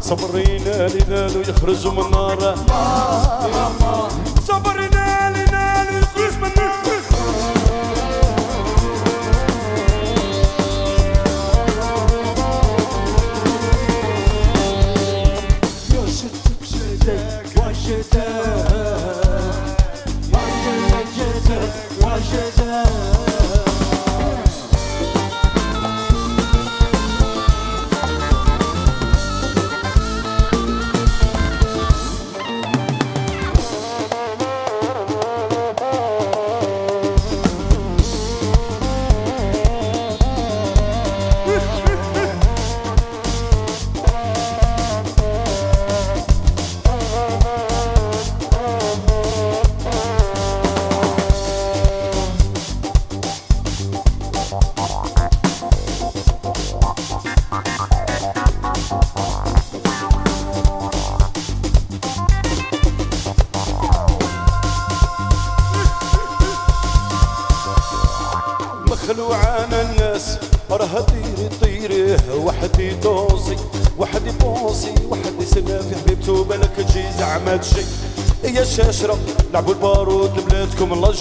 صبرينا 0.02 0.88
لذالو 0.88 1.42
يخرجوا 1.42 1.92
من 1.92 2.06
النار 2.06 2.56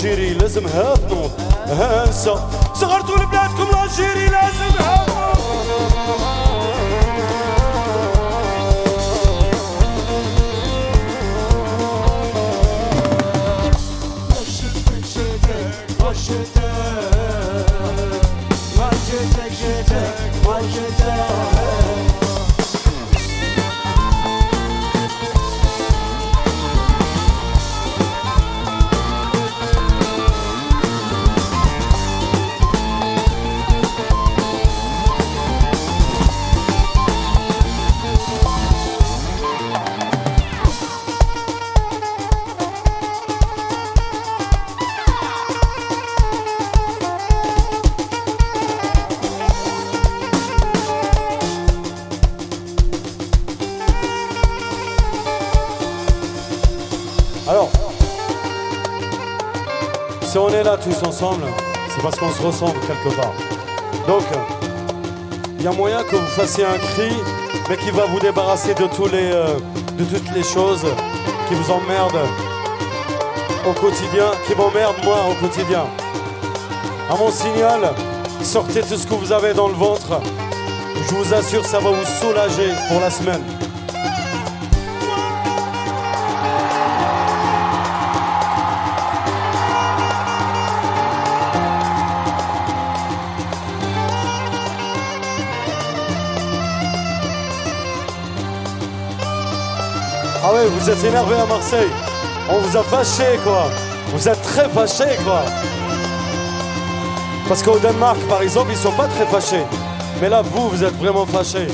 الجيري 0.05 0.35
لازم 0.35 0.67
هاد 0.67 1.13
نوض 1.13 1.31
هانسة. 1.69 2.35
صغرت 2.75 3.11
c'est 61.13 62.03
parce 62.03 62.17
qu'on 62.19 62.31
se 62.31 62.43
ressemble 62.43 62.79
quelque 62.81 63.15
part. 63.15 63.35
Donc, 64.07 64.23
il 65.59 65.65
y 65.65 65.69
a 65.69 65.73
moyen 65.73 66.03
que 66.05 66.17
vous 66.17 66.27
fassiez 66.27 66.65
un 66.65 66.79
cri, 66.79 67.13
mais 67.69 67.77
qui 67.77 67.91
va 67.91 68.07
vous 68.07 68.19
débarrasser 68.19 68.75
de, 68.75 68.87
tous 68.87 69.07
les, 69.07 69.31
euh, 69.31 69.59
de 69.99 70.05
toutes 70.05 70.35
les 70.35 70.43
choses 70.43 70.87
qui 71.49 71.55
vous 71.55 71.71
emmerdent 71.71 72.27
au 73.69 73.73
quotidien, 73.73 74.31
qui 74.47 74.55
m'emmerdent 74.55 75.05
moi 75.05 75.19
au 75.31 75.35
quotidien. 75.35 75.85
À 77.11 77.17
mon 77.17 77.31
signal, 77.31 77.93
sortez 78.43 78.81
tout 78.81 78.97
ce 78.97 79.07
que 79.07 79.15
vous 79.15 79.33
avez 79.33 79.53
dans 79.53 79.69
le 79.69 79.75
ventre. 79.75 80.21
Je 81.09 81.15
vous 81.15 81.35
assure, 81.35 81.65
ça 81.65 81.79
va 81.79 81.91
vous 81.91 82.07
soulager 82.21 82.73
pour 82.89 83.01
la 83.01 83.11
semaine. 83.11 83.62
Vous 100.69 100.91
êtes 100.91 101.05
énervé 101.05 101.35
à 101.35 101.47
Marseille. 101.47 101.91
On 102.49 102.59
vous 102.59 102.77
a 102.77 102.83
fâché, 102.85 103.39
quoi. 103.43 103.69
Vous 104.13 104.29
êtes 104.29 104.41
très 104.43 104.69
fâché, 104.69 105.17
quoi. 105.25 105.43
Parce 107.49 107.63
qu'au 107.63 107.79
Danemark, 107.79 108.19
par 108.29 108.43
exemple, 108.43 108.71
ils 108.71 108.77
sont 108.77 108.93
pas 108.93 109.09
très 109.09 109.27
fâchés. 109.27 109.65
Mais 110.21 110.29
là, 110.29 110.43
vous, 110.43 110.69
vous 110.69 110.85
êtes 110.85 110.97
vraiment 110.99 111.27
fâchés. 111.27 111.67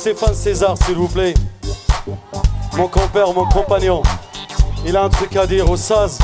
Stéphane 0.00 0.34
César, 0.34 0.76
s'il 0.82 0.94
vous 0.94 1.08
plaît. 1.08 1.34
Mon 2.74 2.88
compère, 2.88 3.34
mon 3.34 3.44
compagnon. 3.44 4.00
Il 4.86 4.96
a 4.96 5.02
un 5.02 5.10
truc 5.10 5.36
à 5.36 5.46
dire 5.46 5.70
au 5.70 5.76
Saz. 5.76 6.18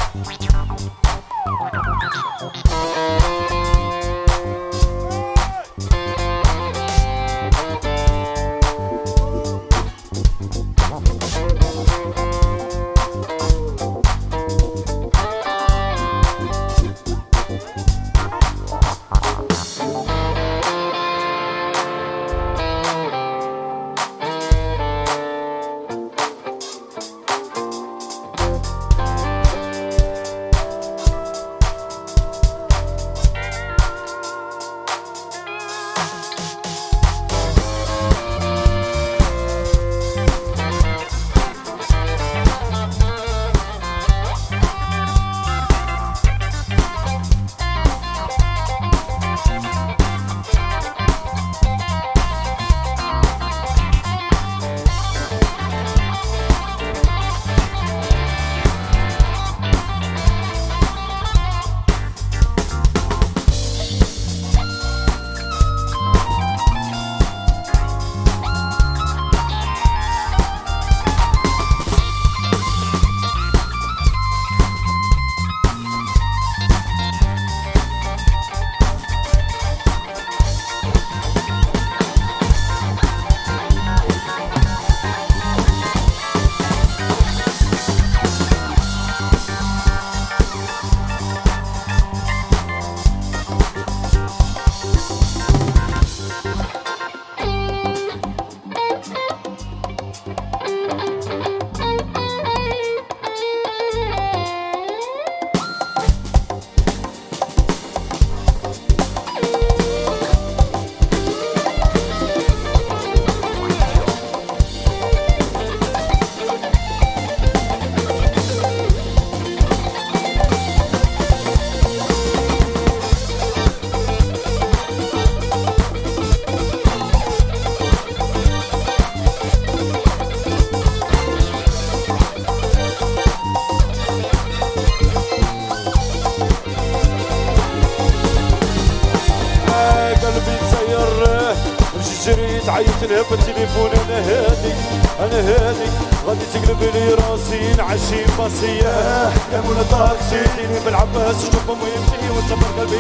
جاب 143.17 143.33
التليفون 143.33 143.91
أنا 143.91 144.19
هادي 144.19 144.73
أنا 145.21 145.41
هادي 145.49 145.91
غادي 146.27 146.45
تقلب 146.55 146.83
لي 146.95 147.15
راسي 147.15 147.75
نعشي 147.79 148.25
باسي 148.39 148.77
يا 148.77 149.61
مولا 149.65 149.83
دارك 149.83 150.19
سيدي 150.31 150.85
بالعباس 150.85 151.37
شوف 151.45 151.71
امي 151.71 151.89
يمشي 151.97 152.31
وصبر 152.31 152.81
قلبي 152.81 152.99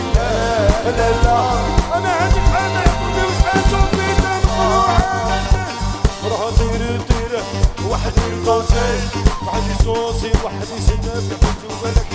لا 0.85 1.11
لا 1.25 1.39
أنا 1.99 2.25
هاديك 2.25 2.49
أنا 2.59 2.81
قلبي 2.81 3.27
وتحاسب 3.27 3.87
في 3.93 4.07
روح 6.29 6.41
طير 6.59 7.01
طير 7.09 7.41
وحدي 7.91 8.21
القوسين 8.33 9.01
وحدي 9.47 9.85
صوصي 9.85 10.31
وحدي 10.45 10.81
سناب 10.87 11.25
حبيبي 11.43 11.75
وبالك 11.81 12.07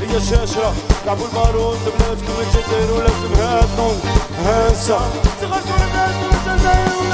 هي 0.00 0.20
شاشرة 0.20 0.74
لعبوا 1.06 1.26
المارون 1.28 1.76
بلادكم 1.84 2.32
الجزائر 2.40 2.92
ولازم 2.92 3.34
هاتنو 3.42 3.90
هانسة 4.44 5.00
Hello. 6.70 7.07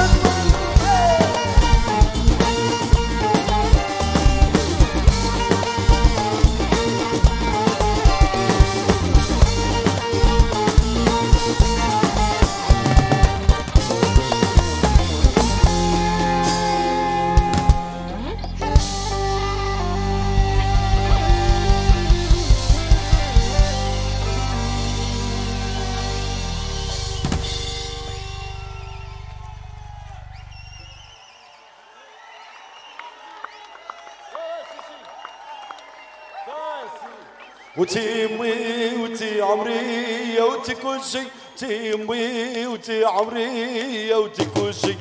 شي 41.12 41.22
تيمي 41.58 42.66
وتي 42.66 43.04
عمرية 43.04 44.16
وتكوشي 44.16 44.94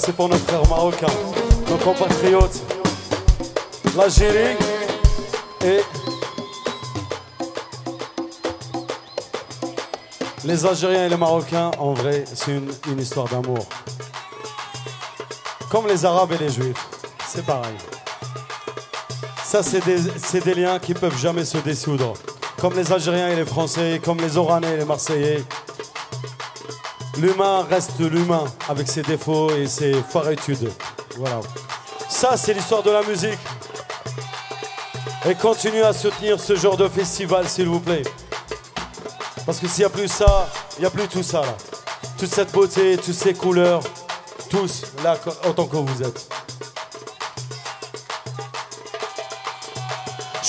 c'est 0.00 0.16
pour 0.16 0.30
nos 0.30 0.36
frères 0.36 0.66
marocains, 0.66 1.06
nos 1.68 1.76
compatriotes, 1.76 2.58
l'Algérie 3.94 4.56
et 5.62 5.80
les 10.44 10.64
Algériens 10.64 11.04
et 11.04 11.08
les 11.10 11.16
Marocains. 11.18 11.70
En 11.78 11.92
vrai, 11.92 12.24
c'est 12.32 12.52
une, 12.52 12.98
histoire 12.98 13.28
d'amour. 13.28 13.66
Comme 15.70 15.86
les 15.86 16.02
Arabes 16.06 16.32
et 16.32 16.38
les 16.38 16.50
Juifs, 16.50 16.88
c'est 17.28 17.44
pareil. 17.44 17.76
Ça, 19.44 19.62
c'est 19.62 19.84
des, 19.84 19.98
c'est 20.16 20.42
des 20.42 20.54
liens 20.54 20.78
qui 20.78 20.94
peuvent 20.94 21.18
jamais 21.18 21.44
se 21.44 21.58
dissoudre. 21.58 22.14
Comme 22.58 22.74
les 22.74 22.90
Algériens 22.90 23.28
et 23.28 23.36
les 23.36 23.44
Français, 23.44 24.00
comme 24.02 24.18
les 24.18 24.38
Oranais 24.38 24.72
et 24.72 24.76
les 24.78 24.84
Marseillais. 24.86 25.44
L'humain 27.17 27.65
reste 27.69 27.99
l'humain 27.99 28.45
avec 28.67 28.87
ses 28.87 29.01
défauts 29.01 29.49
et 29.55 29.67
ses 29.67 29.93
foiritudes. 30.09 30.71
Voilà. 31.17 31.39
Ça, 32.09 32.35
c'est 32.37 32.53
l'histoire 32.53 32.83
de 32.83 32.91
la 32.91 33.03
musique. 33.03 33.39
Et 35.27 35.35
continuez 35.35 35.83
à 35.83 35.93
soutenir 35.93 36.39
ce 36.39 36.55
genre 36.55 36.77
de 36.77 36.87
festival, 36.87 37.47
s'il 37.47 37.67
vous 37.67 37.79
plaît. 37.79 38.03
Parce 39.45 39.59
que 39.59 39.67
s'il 39.67 39.79
n'y 39.79 39.85
a 39.85 39.89
plus 39.89 40.07
ça, 40.07 40.47
il 40.77 40.81
n'y 40.81 40.85
a 40.85 40.89
plus 40.89 41.07
tout 41.07 41.23
ça 41.23 41.41
là. 41.41 41.55
Toute 42.17 42.33
cette 42.33 42.51
beauté, 42.51 42.97
toutes 42.97 43.13
ces 43.13 43.33
couleurs, 43.33 43.81
tous 44.49 44.83
là 45.03 45.17
autant 45.47 45.65
que 45.65 45.77
vous 45.77 46.03
êtes. 46.03 46.27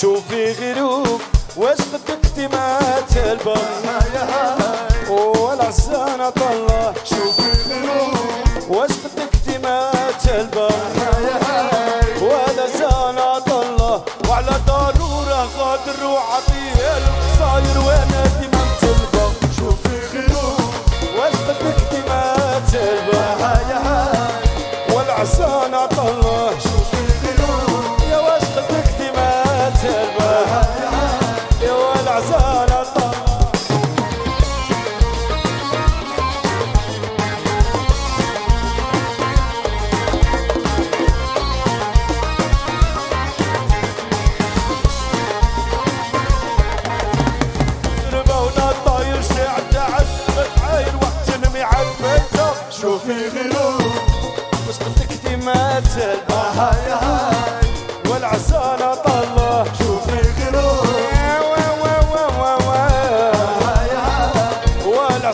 شوفي 0.01 0.53
غروب 0.53 1.21
واش 1.57 1.79
بدك 1.93 2.27
تمات 2.37 3.17
البر 3.17 4.90
والعزانة 5.12 6.30
طلع. 6.30 6.94
شوف 7.04 7.40
القلوب 7.40 8.14
واش 8.70 8.90
بدك 8.92 9.34
ديما 9.48 9.92
تلبى 10.24 10.68
والعزانة 12.22 13.40
طلع. 13.40 14.02
وعلى 14.30 14.56
ضرورة 14.68 15.48
غادر 15.60 16.06
وعطية 16.06 16.98
القصاير. 16.98 17.78
وأنا 17.86 18.24
ديما 18.40 18.51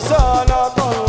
sana 0.00 0.70
sana 0.76 1.07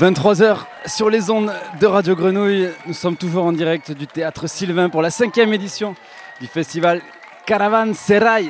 23h 0.00 0.56
sur 0.86 1.10
les 1.10 1.28
ondes 1.30 1.52
de 1.78 1.86
Radio 1.86 2.16
Grenouille. 2.16 2.70
Nous 2.86 2.94
sommes 2.94 3.16
toujours 3.18 3.44
en 3.44 3.52
direct 3.52 3.92
du 3.92 4.06
théâtre 4.06 4.46
Sylvain 4.46 4.88
pour 4.88 5.02
la 5.02 5.10
cinquième 5.10 5.52
édition 5.52 5.94
du 6.40 6.46
festival 6.46 7.02
Caravan 7.44 7.92
Serai. 7.92 8.46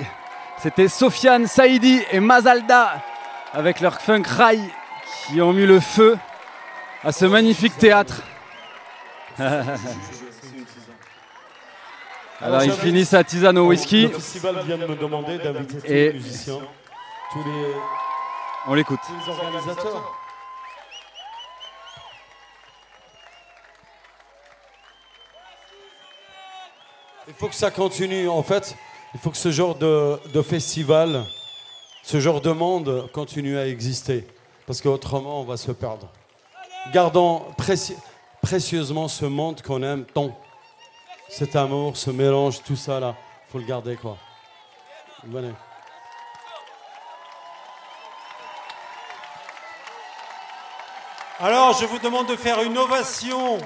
C'était 0.62 0.87
Sofiane 0.87 1.49
Saïdi 1.49 2.01
et 2.12 2.20
Mazalda 2.20 3.03
avec 3.53 3.81
leur 3.81 4.01
funk 4.01 4.23
rai 4.29 4.61
qui 5.27 5.43
ont 5.43 5.53
mis 5.53 5.67
le 5.67 5.81
feu 5.81 6.17
à 7.03 7.11
ce 7.11 7.25
magnifique 7.25 7.77
théâtre. 7.79 8.23
Alors 12.41 12.62
ils 12.62 12.70
finissent 12.73 13.09
sa 13.09 13.25
tisane 13.25 13.59
au 13.59 13.67
whisky. 13.67 14.03
Le 14.03 14.11
festival 14.11 14.55
vient 14.65 14.79
de 14.79 14.87
me 14.87 14.95
demander 14.95 15.39
d'inviter 15.39 15.79
tous 15.81 15.87
Et- 15.87 16.12
les 16.12 16.12
musiciens, 16.12 16.61
tous 17.33 17.39
les, 17.45 17.67
On 18.69 18.75
l'écoute. 18.75 19.01
tous 19.05 19.12
les 19.27 19.37
organisateurs. 19.37 20.19
Faut 27.41 27.49
que 27.49 27.55
ça 27.55 27.70
continue. 27.70 28.28
En 28.28 28.43
fait, 28.43 28.77
il 29.15 29.20
faut 29.20 29.31
que 29.31 29.36
ce 29.39 29.51
genre 29.51 29.75
de, 29.75 30.43
festival, 30.43 31.25
ce 32.02 32.20
genre 32.20 32.43
de 32.43 32.51
monde 32.52 33.10
continue 33.15 33.57
à 33.57 33.67
exister. 33.67 34.27
Parce 34.67 34.83
qu'autrement, 34.83 35.41
on 35.41 35.44
va 35.44 35.57
se 35.57 35.73
perdre. 35.73 36.07
Gardons 36.93 37.47
préci- 37.57 37.97
précieusement 38.43 39.09
ce 39.09 39.25
monde 39.25 39.62
qu'on 39.62 39.83
aime 39.83 40.05
tant. 40.05 40.39
Cet 41.31 41.57
amour, 41.57 41.97
ce 41.97 42.10
mélange, 42.10 42.62
tout 42.62 42.77
ça 42.77 43.01
là. 43.01 43.15
faut 43.51 43.59
le 43.59 43.65
garder, 43.65 43.97
quoi. 43.97 44.19
Venez. 45.25 45.55
Alors, 51.39 51.73
je 51.81 51.86
vous 51.86 51.99
demande 52.01 52.27
de 52.27 52.36
faire 52.36 52.62
une 52.62 52.77
ovation 52.77 53.57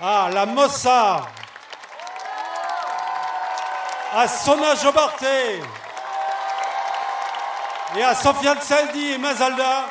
à 0.00 0.30
la 0.32 0.46
Mossa, 0.46 1.26
à 4.18 4.28
Sona 4.28 4.74
Jobarté 4.76 5.60
et 7.98 8.02
à 8.02 8.14
Sofiane 8.14 8.62
Saldi 8.62 9.12
et 9.12 9.18
Mazalda 9.18 9.90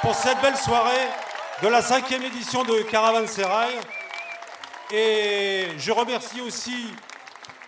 pour 0.00 0.14
cette 0.14 0.40
belle 0.40 0.56
soirée 0.56 1.08
de 1.62 1.66
la 1.66 1.82
cinquième 1.82 2.22
édition 2.22 2.62
de 2.62 2.82
Caravan 2.82 3.26
Serrail. 3.26 3.74
Et 4.92 5.66
je 5.78 5.90
remercie 5.90 6.40
aussi 6.42 6.94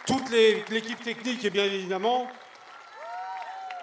toute 0.06 0.30
l'équipe 0.30 1.02
technique 1.02 1.44
et 1.44 1.50
bien 1.50 1.64
évidemment 1.64 2.28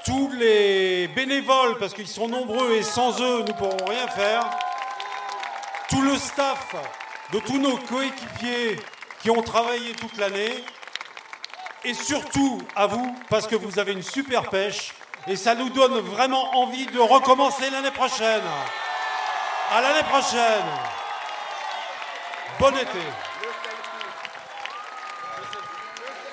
tous 0.05 0.31
les 0.31 1.09
bénévoles, 1.09 1.77
parce 1.79 1.93
qu'ils 1.93 2.07
sont 2.07 2.29
nombreux 2.29 2.71
et 2.75 2.81
sans 2.81 3.21
eux, 3.21 3.39
nous 3.39 3.47
ne 3.47 3.53
pourrons 3.53 3.85
rien 3.89 4.07
faire. 4.07 4.49
Tout 5.89 6.01
le 6.01 6.15
staff 6.15 6.75
de 7.33 7.39
tous 7.39 7.57
nos 7.57 7.75
coéquipiers 7.75 8.79
qui 9.21 9.29
ont 9.29 9.43
travaillé 9.43 9.93
toute 9.95 10.17
l'année. 10.17 10.63
Et 11.83 11.93
surtout 11.93 12.61
à 12.75 12.85
vous, 12.87 13.15
parce 13.29 13.47
que 13.47 13.55
vous 13.55 13.79
avez 13.79 13.93
une 13.93 14.03
super 14.03 14.49
pêche. 14.49 14.93
Et 15.27 15.35
ça 15.35 15.55
nous 15.55 15.69
donne 15.69 15.99
vraiment 15.99 16.57
envie 16.59 16.85
de 16.85 16.99
recommencer 16.99 17.69
l'année 17.71 17.91
prochaine. 17.91 18.41
À 19.71 19.81
l'année 19.81 20.03
prochaine. 20.03 20.65
Bon 22.59 22.69
été. 22.69 22.99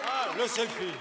Ah, 0.07 0.27
le 0.37 0.47
selfie. 0.47 0.95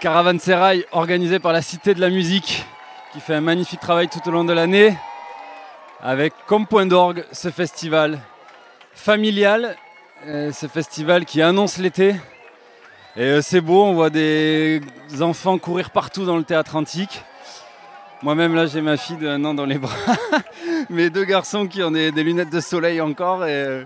Caravansérail 0.00 0.86
organisé 0.92 1.38
par 1.38 1.52
la 1.52 1.62
Cité 1.62 1.94
de 1.94 2.00
la 2.00 2.10
Musique 2.10 2.64
qui 3.12 3.20
fait 3.20 3.34
un 3.34 3.40
magnifique 3.40 3.80
travail 3.80 4.08
tout 4.08 4.26
au 4.26 4.30
long 4.30 4.44
de 4.44 4.52
l'année 4.52 4.96
avec 6.02 6.34
comme 6.46 6.66
point 6.66 6.84
d'orgue 6.84 7.24
ce 7.32 7.50
festival 7.50 8.20
familial, 8.94 9.76
euh, 10.26 10.52
ce 10.52 10.66
festival 10.66 11.24
qui 11.24 11.42
annonce 11.42 11.78
l'été. 11.78 12.16
Et 13.16 13.22
euh, 13.22 13.42
c'est 13.42 13.60
beau, 13.60 13.84
on 13.84 13.94
voit 13.94 14.10
des 14.10 14.80
enfants 15.20 15.58
courir 15.58 15.90
partout 15.90 16.24
dans 16.24 16.36
le 16.36 16.44
théâtre 16.44 16.76
antique. 16.76 17.22
Moi-même 18.22 18.54
là 18.54 18.66
j'ai 18.66 18.80
ma 18.80 18.96
fille 18.96 19.18
de 19.18 19.28
un 19.28 19.44
an 19.44 19.54
dans 19.54 19.66
les 19.66 19.78
bras, 19.78 19.94
mes 20.90 21.10
deux 21.10 21.24
garçons 21.24 21.66
qui 21.66 21.82
ont 21.82 21.90
des, 21.90 22.10
des 22.10 22.22
lunettes 22.22 22.50
de 22.50 22.60
soleil 22.60 23.00
encore 23.00 23.44
et 23.44 23.52
euh, 23.52 23.84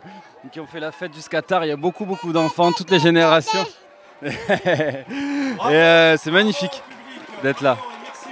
qui 0.52 0.60
ont 0.60 0.66
fait 0.66 0.80
la 0.80 0.92
fête 0.92 1.12
jusqu'à 1.12 1.42
tard. 1.42 1.64
Il 1.64 1.68
y 1.68 1.72
a 1.72 1.76
beaucoup 1.76 2.06
beaucoup 2.06 2.32
d'enfants, 2.32 2.72
toutes 2.72 2.90
les 2.90 3.00
générations. 3.00 3.66
et 4.22 4.32
euh, 5.64 6.16
c'est 6.16 6.30
magnifique 6.30 6.82
d'être 7.42 7.62
là. 7.62 7.76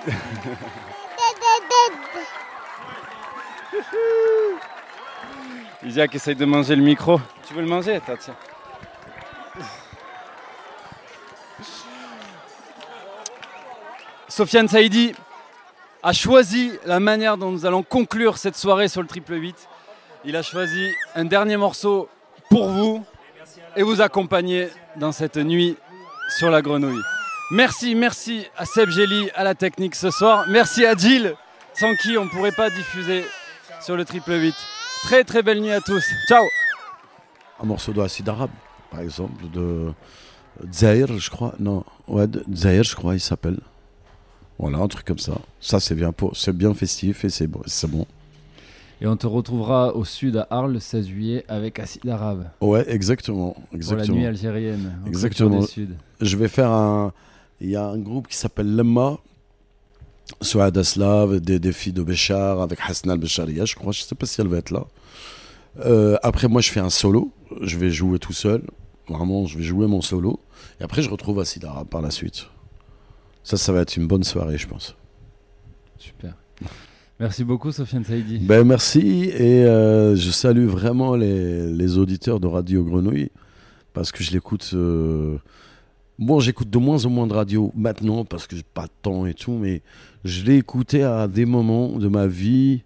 Isaac 5.86 6.16
essaye 6.16 6.34
de 6.34 6.44
manger 6.44 6.74
le 6.74 6.82
micro. 6.82 7.20
Tu 7.46 7.54
veux 7.54 7.60
le 7.60 7.68
manger 7.68 7.94
Attends, 7.94 8.16
tiens. 8.18 8.34
Sofiane 14.28 14.66
Saïdi 14.66 15.14
a 16.02 16.12
choisi 16.12 16.72
la 16.84 16.98
manière 16.98 17.36
dont 17.36 17.52
nous 17.52 17.66
allons 17.66 17.84
conclure 17.84 18.36
cette 18.36 18.56
soirée 18.56 18.88
sur 18.88 19.00
le 19.00 19.06
triple 19.06 19.34
8. 19.34 19.68
Il 20.24 20.34
a 20.34 20.42
choisi 20.42 20.92
un 21.14 21.24
dernier 21.24 21.56
morceau 21.56 22.08
pour 22.50 22.68
vous 22.68 23.04
et 23.76 23.84
vous 23.84 24.00
accompagner 24.00 24.68
dans 24.96 25.12
cette 25.12 25.36
nuit 25.36 25.76
sur 26.36 26.50
la 26.50 26.62
grenouille. 26.62 27.02
Merci, 27.52 27.94
merci 27.94 28.44
à 28.56 28.66
Seb 28.66 28.90
Gély, 28.90 29.30
à 29.36 29.44
la 29.44 29.54
technique 29.54 29.94
ce 29.94 30.10
soir. 30.10 30.46
Merci 30.48 30.84
à 30.84 30.96
Jill, 30.96 31.36
sans 31.74 31.94
qui 31.94 32.18
on 32.18 32.24
ne 32.24 32.30
pourrait 32.30 32.50
pas 32.50 32.70
diffuser 32.70 33.24
sur 33.80 33.96
le 33.96 34.04
triple 34.04 34.32
8. 34.32 34.52
Très 35.02 35.24
très 35.24 35.42
belle 35.42 35.60
nuit 35.60 35.70
à 35.72 35.80
tous. 35.80 36.04
Ciao 36.28 36.44
Un 37.60 37.66
morceau 37.66 37.92
de 37.92 38.00
Acide 38.00 38.28
Arabe, 38.28 38.50
par 38.90 39.00
exemple, 39.00 39.44
de 39.52 39.92
Zahir, 40.72 41.18
je 41.18 41.30
crois. 41.30 41.54
Non, 41.58 41.84
ouais, 42.08 42.26
Zahir, 42.52 42.82
je 42.82 42.96
crois, 42.96 43.14
il 43.14 43.20
s'appelle. 43.20 43.58
Voilà, 44.58 44.78
un 44.78 44.88
truc 44.88 45.04
comme 45.06 45.18
ça. 45.18 45.34
Ça, 45.60 45.80
c'est 45.80 45.94
bien, 45.94 46.12
pour... 46.12 46.36
c'est 46.36 46.52
bien 46.56 46.72
festif 46.74 47.24
et 47.24 47.28
c'est 47.28 47.46
bon. 47.46 47.60
c'est 47.66 47.90
bon. 47.90 48.06
Et 49.00 49.06
on 49.06 49.16
te 49.16 49.26
retrouvera 49.26 49.94
au 49.94 50.04
sud 50.04 50.38
à 50.38 50.46
Arles 50.48 50.72
le 50.72 50.80
16 50.80 51.06
juillet 51.06 51.44
avec 51.48 51.78
Acide 51.78 52.08
Arabe. 52.08 52.46
Ouais, 52.62 52.84
exactement. 52.90 53.50
Pour 53.50 53.64
la 53.72 53.76
exactement. 53.76 54.16
nuit 54.16 54.26
algérienne. 54.26 54.98
au 55.04 55.08
Exactement. 55.08 55.62
Suds. 55.62 55.94
Je 56.20 56.36
vais 56.36 56.48
faire 56.48 56.70
un. 56.70 57.12
Il 57.60 57.70
y 57.70 57.76
a 57.76 57.86
un 57.86 57.98
groupe 57.98 58.28
qui 58.28 58.36
s'appelle 58.36 58.74
Lemma. 58.74 59.18
Souad 60.40 60.76
Aslav, 60.76 61.40
des, 61.40 61.58
des 61.58 61.72
filles 61.72 61.92
de 61.92 62.02
Béchar 62.02 62.60
avec 62.60 62.78
Hassan 62.86 63.10
al-Bécharia, 63.10 63.64
je 63.64 63.74
crois. 63.74 63.92
Je 63.92 64.02
sais 64.02 64.14
pas 64.14 64.26
si 64.26 64.40
elle 64.40 64.48
va 64.48 64.58
être 64.58 64.70
là. 64.70 64.84
Euh, 65.84 66.16
après, 66.22 66.48
moi, 66.48 66.60
je 66.60 66.70
fais 66.70 66.80
un 66.80 66.90
solo. 66.90 67.32
Je 67.62 67.78
vais 67.78 67.90
jouer 67.90 68.18
tout 68.18 68.32
seul. 68.32 68.62
Vraiment, 69.08 69.46
je 69.46 69.56
vais 69.58 69.64
jouer 69.64 69.86
mon 69.86 70.00
solo. 70.00 70.40
Et 70.80 70.84
après, 70.84 71.02
je 71.02 71.10
retrouve 71.10 71.38
Acid 71.40 71.64
Arabe 71.64 71.88
par 71.88 72.02
la 72.02 72.10
suite. 72.10 72.46
Ça, 73.44 73.56
ça 73.56 73.72
va 73.72 73.80
être 73.82 73.96
une 73.96 74.06
bonne 74.08 74.24
soirée, 74.24 74.58
je 74.58 74.66
pense. 74.66 74.96
Super. 75.98 76.34
Merci 77.18 77.44
beaucoup 77.44 77.72
Sofiane 77.72 78.04
Saïdi. 78.04 78.38
Ben 78.40 78.62
merci 78.64 79.30
et 79.30 79.64
euh, 79.64 80.16
je 80.16 80.30
salue 80.30 80.66
vraiment 80.66 81.16
les, 81.16 81.66
les 81.66 81.96
auditeurs 81.96 82.40
de 82.40 82.46
Radio 82.46 82.84
Grenouille 82.84 83.30
parce 83.94 84.12
que 84.12 84.22
je 84.22 84.32
l'écoute. 84.32 84.72
euh, 84.74 85.38
Bon, 86.18 86.40
j'écoute 86.40 86.70
de 86.70 86.78
moins 86.78 87.04
en 87.04 87.10
moins 87.10 87.26
de 87.26 87.34
radio 87.34 87.70
maintenant 87.76 88.24
parce 88.24 88.46
que 88.46 88.56
j'ai 88.56 88.62
pas 88.62 88.84
de 88.84 88.92
temps 89.02 89.26
et 89.26 89.34
tout, 89.34 89.52
mais 89.52 89.82
je 90.24 90.44
l'ai 90.44 90.56
écouté 90.56 91.02
à 91.02 91.28
des 91.28 91.44
moments 91.44 91.98
de 91.98 92.08
ma 92.08 92.26
vie. 92.26 92.84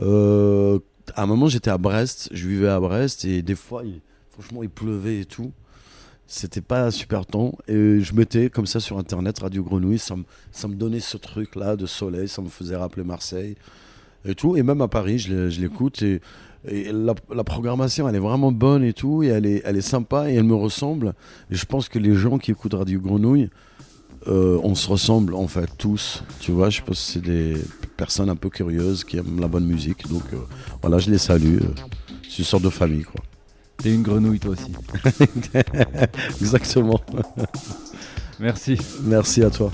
Euh, 0.00 0.80
à 1.14 1.22
un 1.22 1.26
moment, 1.26 1.46
j'étais 1.46 1.70
à 1.70 1.78
Brest, 1.78 2.30
je 2.32 2.48
vivais 2.48 2.68
à 2.68 2.80
Brest 2.80 3.24
et 3.26 3.42
des 3.42 3.54
fois, 3.54 3.84
franchement, 4.28 4.64
il 4.64 4.70
pleuvait 4.70 5.20
et 5.20 5.24
tout. 5.24 5.52
C'était 6.26 6.62
pas 6.62 6.90
super 6.90 7.26
temps 7.26 7.56
et 7.68 8.00
je 8.00 8.12
mettais 8.12 8.50
comme 8.50 8.66
ça 8.66 8.80
sur 8.80 8.98
internet 8.98 9.38
Radio 9.38 9.62
Grenouille, 9.62 10.00
ça 10.00 10.16
me, 10.16 10.24
ça 10.50 10.66
donnait 10.66 10.98
ce 10.98 11.16
truc 11.16 11.54
là 11.54 11.76
de 11.76 11.86
soleil, 11.86 12.26
ça 12.26 12.42
me 12.42 12.48
faisait 12.48 12.74
rappeler 12.74 13.04
Marseille 13.04 13.54
et 14.24 14.34
tout. 14.34 14.56
Et 14.56 14.64
même 14.64 14.80
à 14.80 14.88
Paris, 14.88 15.20
je 15.20 15.60
l'écoute 15.60 16.02
et 16.68 16.92
la, 16.92 17.14
la 17.34 17.44
programmation 17.44 18.08
elle 18.08 18.14
est 18.16 18.20
vraiment 18.20 18.52
bonne 18.52 18.82
et 18.84 18.92
tout 18.92 19.22
et 19.22 19.26
elle 19.28 19.46
est, 19.46 19.62
elle 19.64 19.76
est 19.76 19.80
sympa 19.82 20.30
et 20.30 20.34
elle 20.34 20.44
me 20.44 20.54
ressemble. 20.54 21.14
Et 21.50 21.54
je 21.54 21.64
pense 21.66 21.88
que 21.88 21.98
les 21.98 22.14
gens 22.14 22.38
qui 22.38 22.50
écoutent 22.50 22.74
Radio 22.74 23.00
Grenouille, 23.00 23.50
euh, 24.28 24.58
on 24.62 24.74
se 24.74 24.88
ressemble 24.88 25.34
en 25.34 25.46
fait 25.48 25.68
tous. 25.76 26.22
Tu 26.40 26.50
vois, 26.52 26.70
je 26.70 26.80
pense 26.80 26.96
que 26.98 27.12
c'est 27.12 27.22
des 27.22 27.54
personnes 27.96 28.30
un 28.30 28.36
peu 28.36 28.48
curieuses 28.48 29.04
qui 29.04 29.18
aiment 29.18 29.40
la 29.40 29.48
bonne 29.48 29.66
musique. 29.66 30.08
Donc 30.08 30.22
euh, 30.32 30.38
voilà, 30.80 30.98
je 30.98 31.10
les 31.10 31.18
salue. 31.18 31.58
euh, 31.60 31.74
C'est 32.28 32.38
une 32.38 32.44
sorte 32.44 32.62
de 32.64 32.70
famille 32.70 33.02
quoi. 33.04 33.20
T'es 33.76 33.92
une 33.94 34.02
grenouille 34.02 34.38
toi 34.40 34.52
aussi. 34.52 34.72
Exactement. 36.40 37.00
Merci. 38.40 38.78
Merci 39.02 39.42
à 39.42 39.50
toi. 39.50 39.70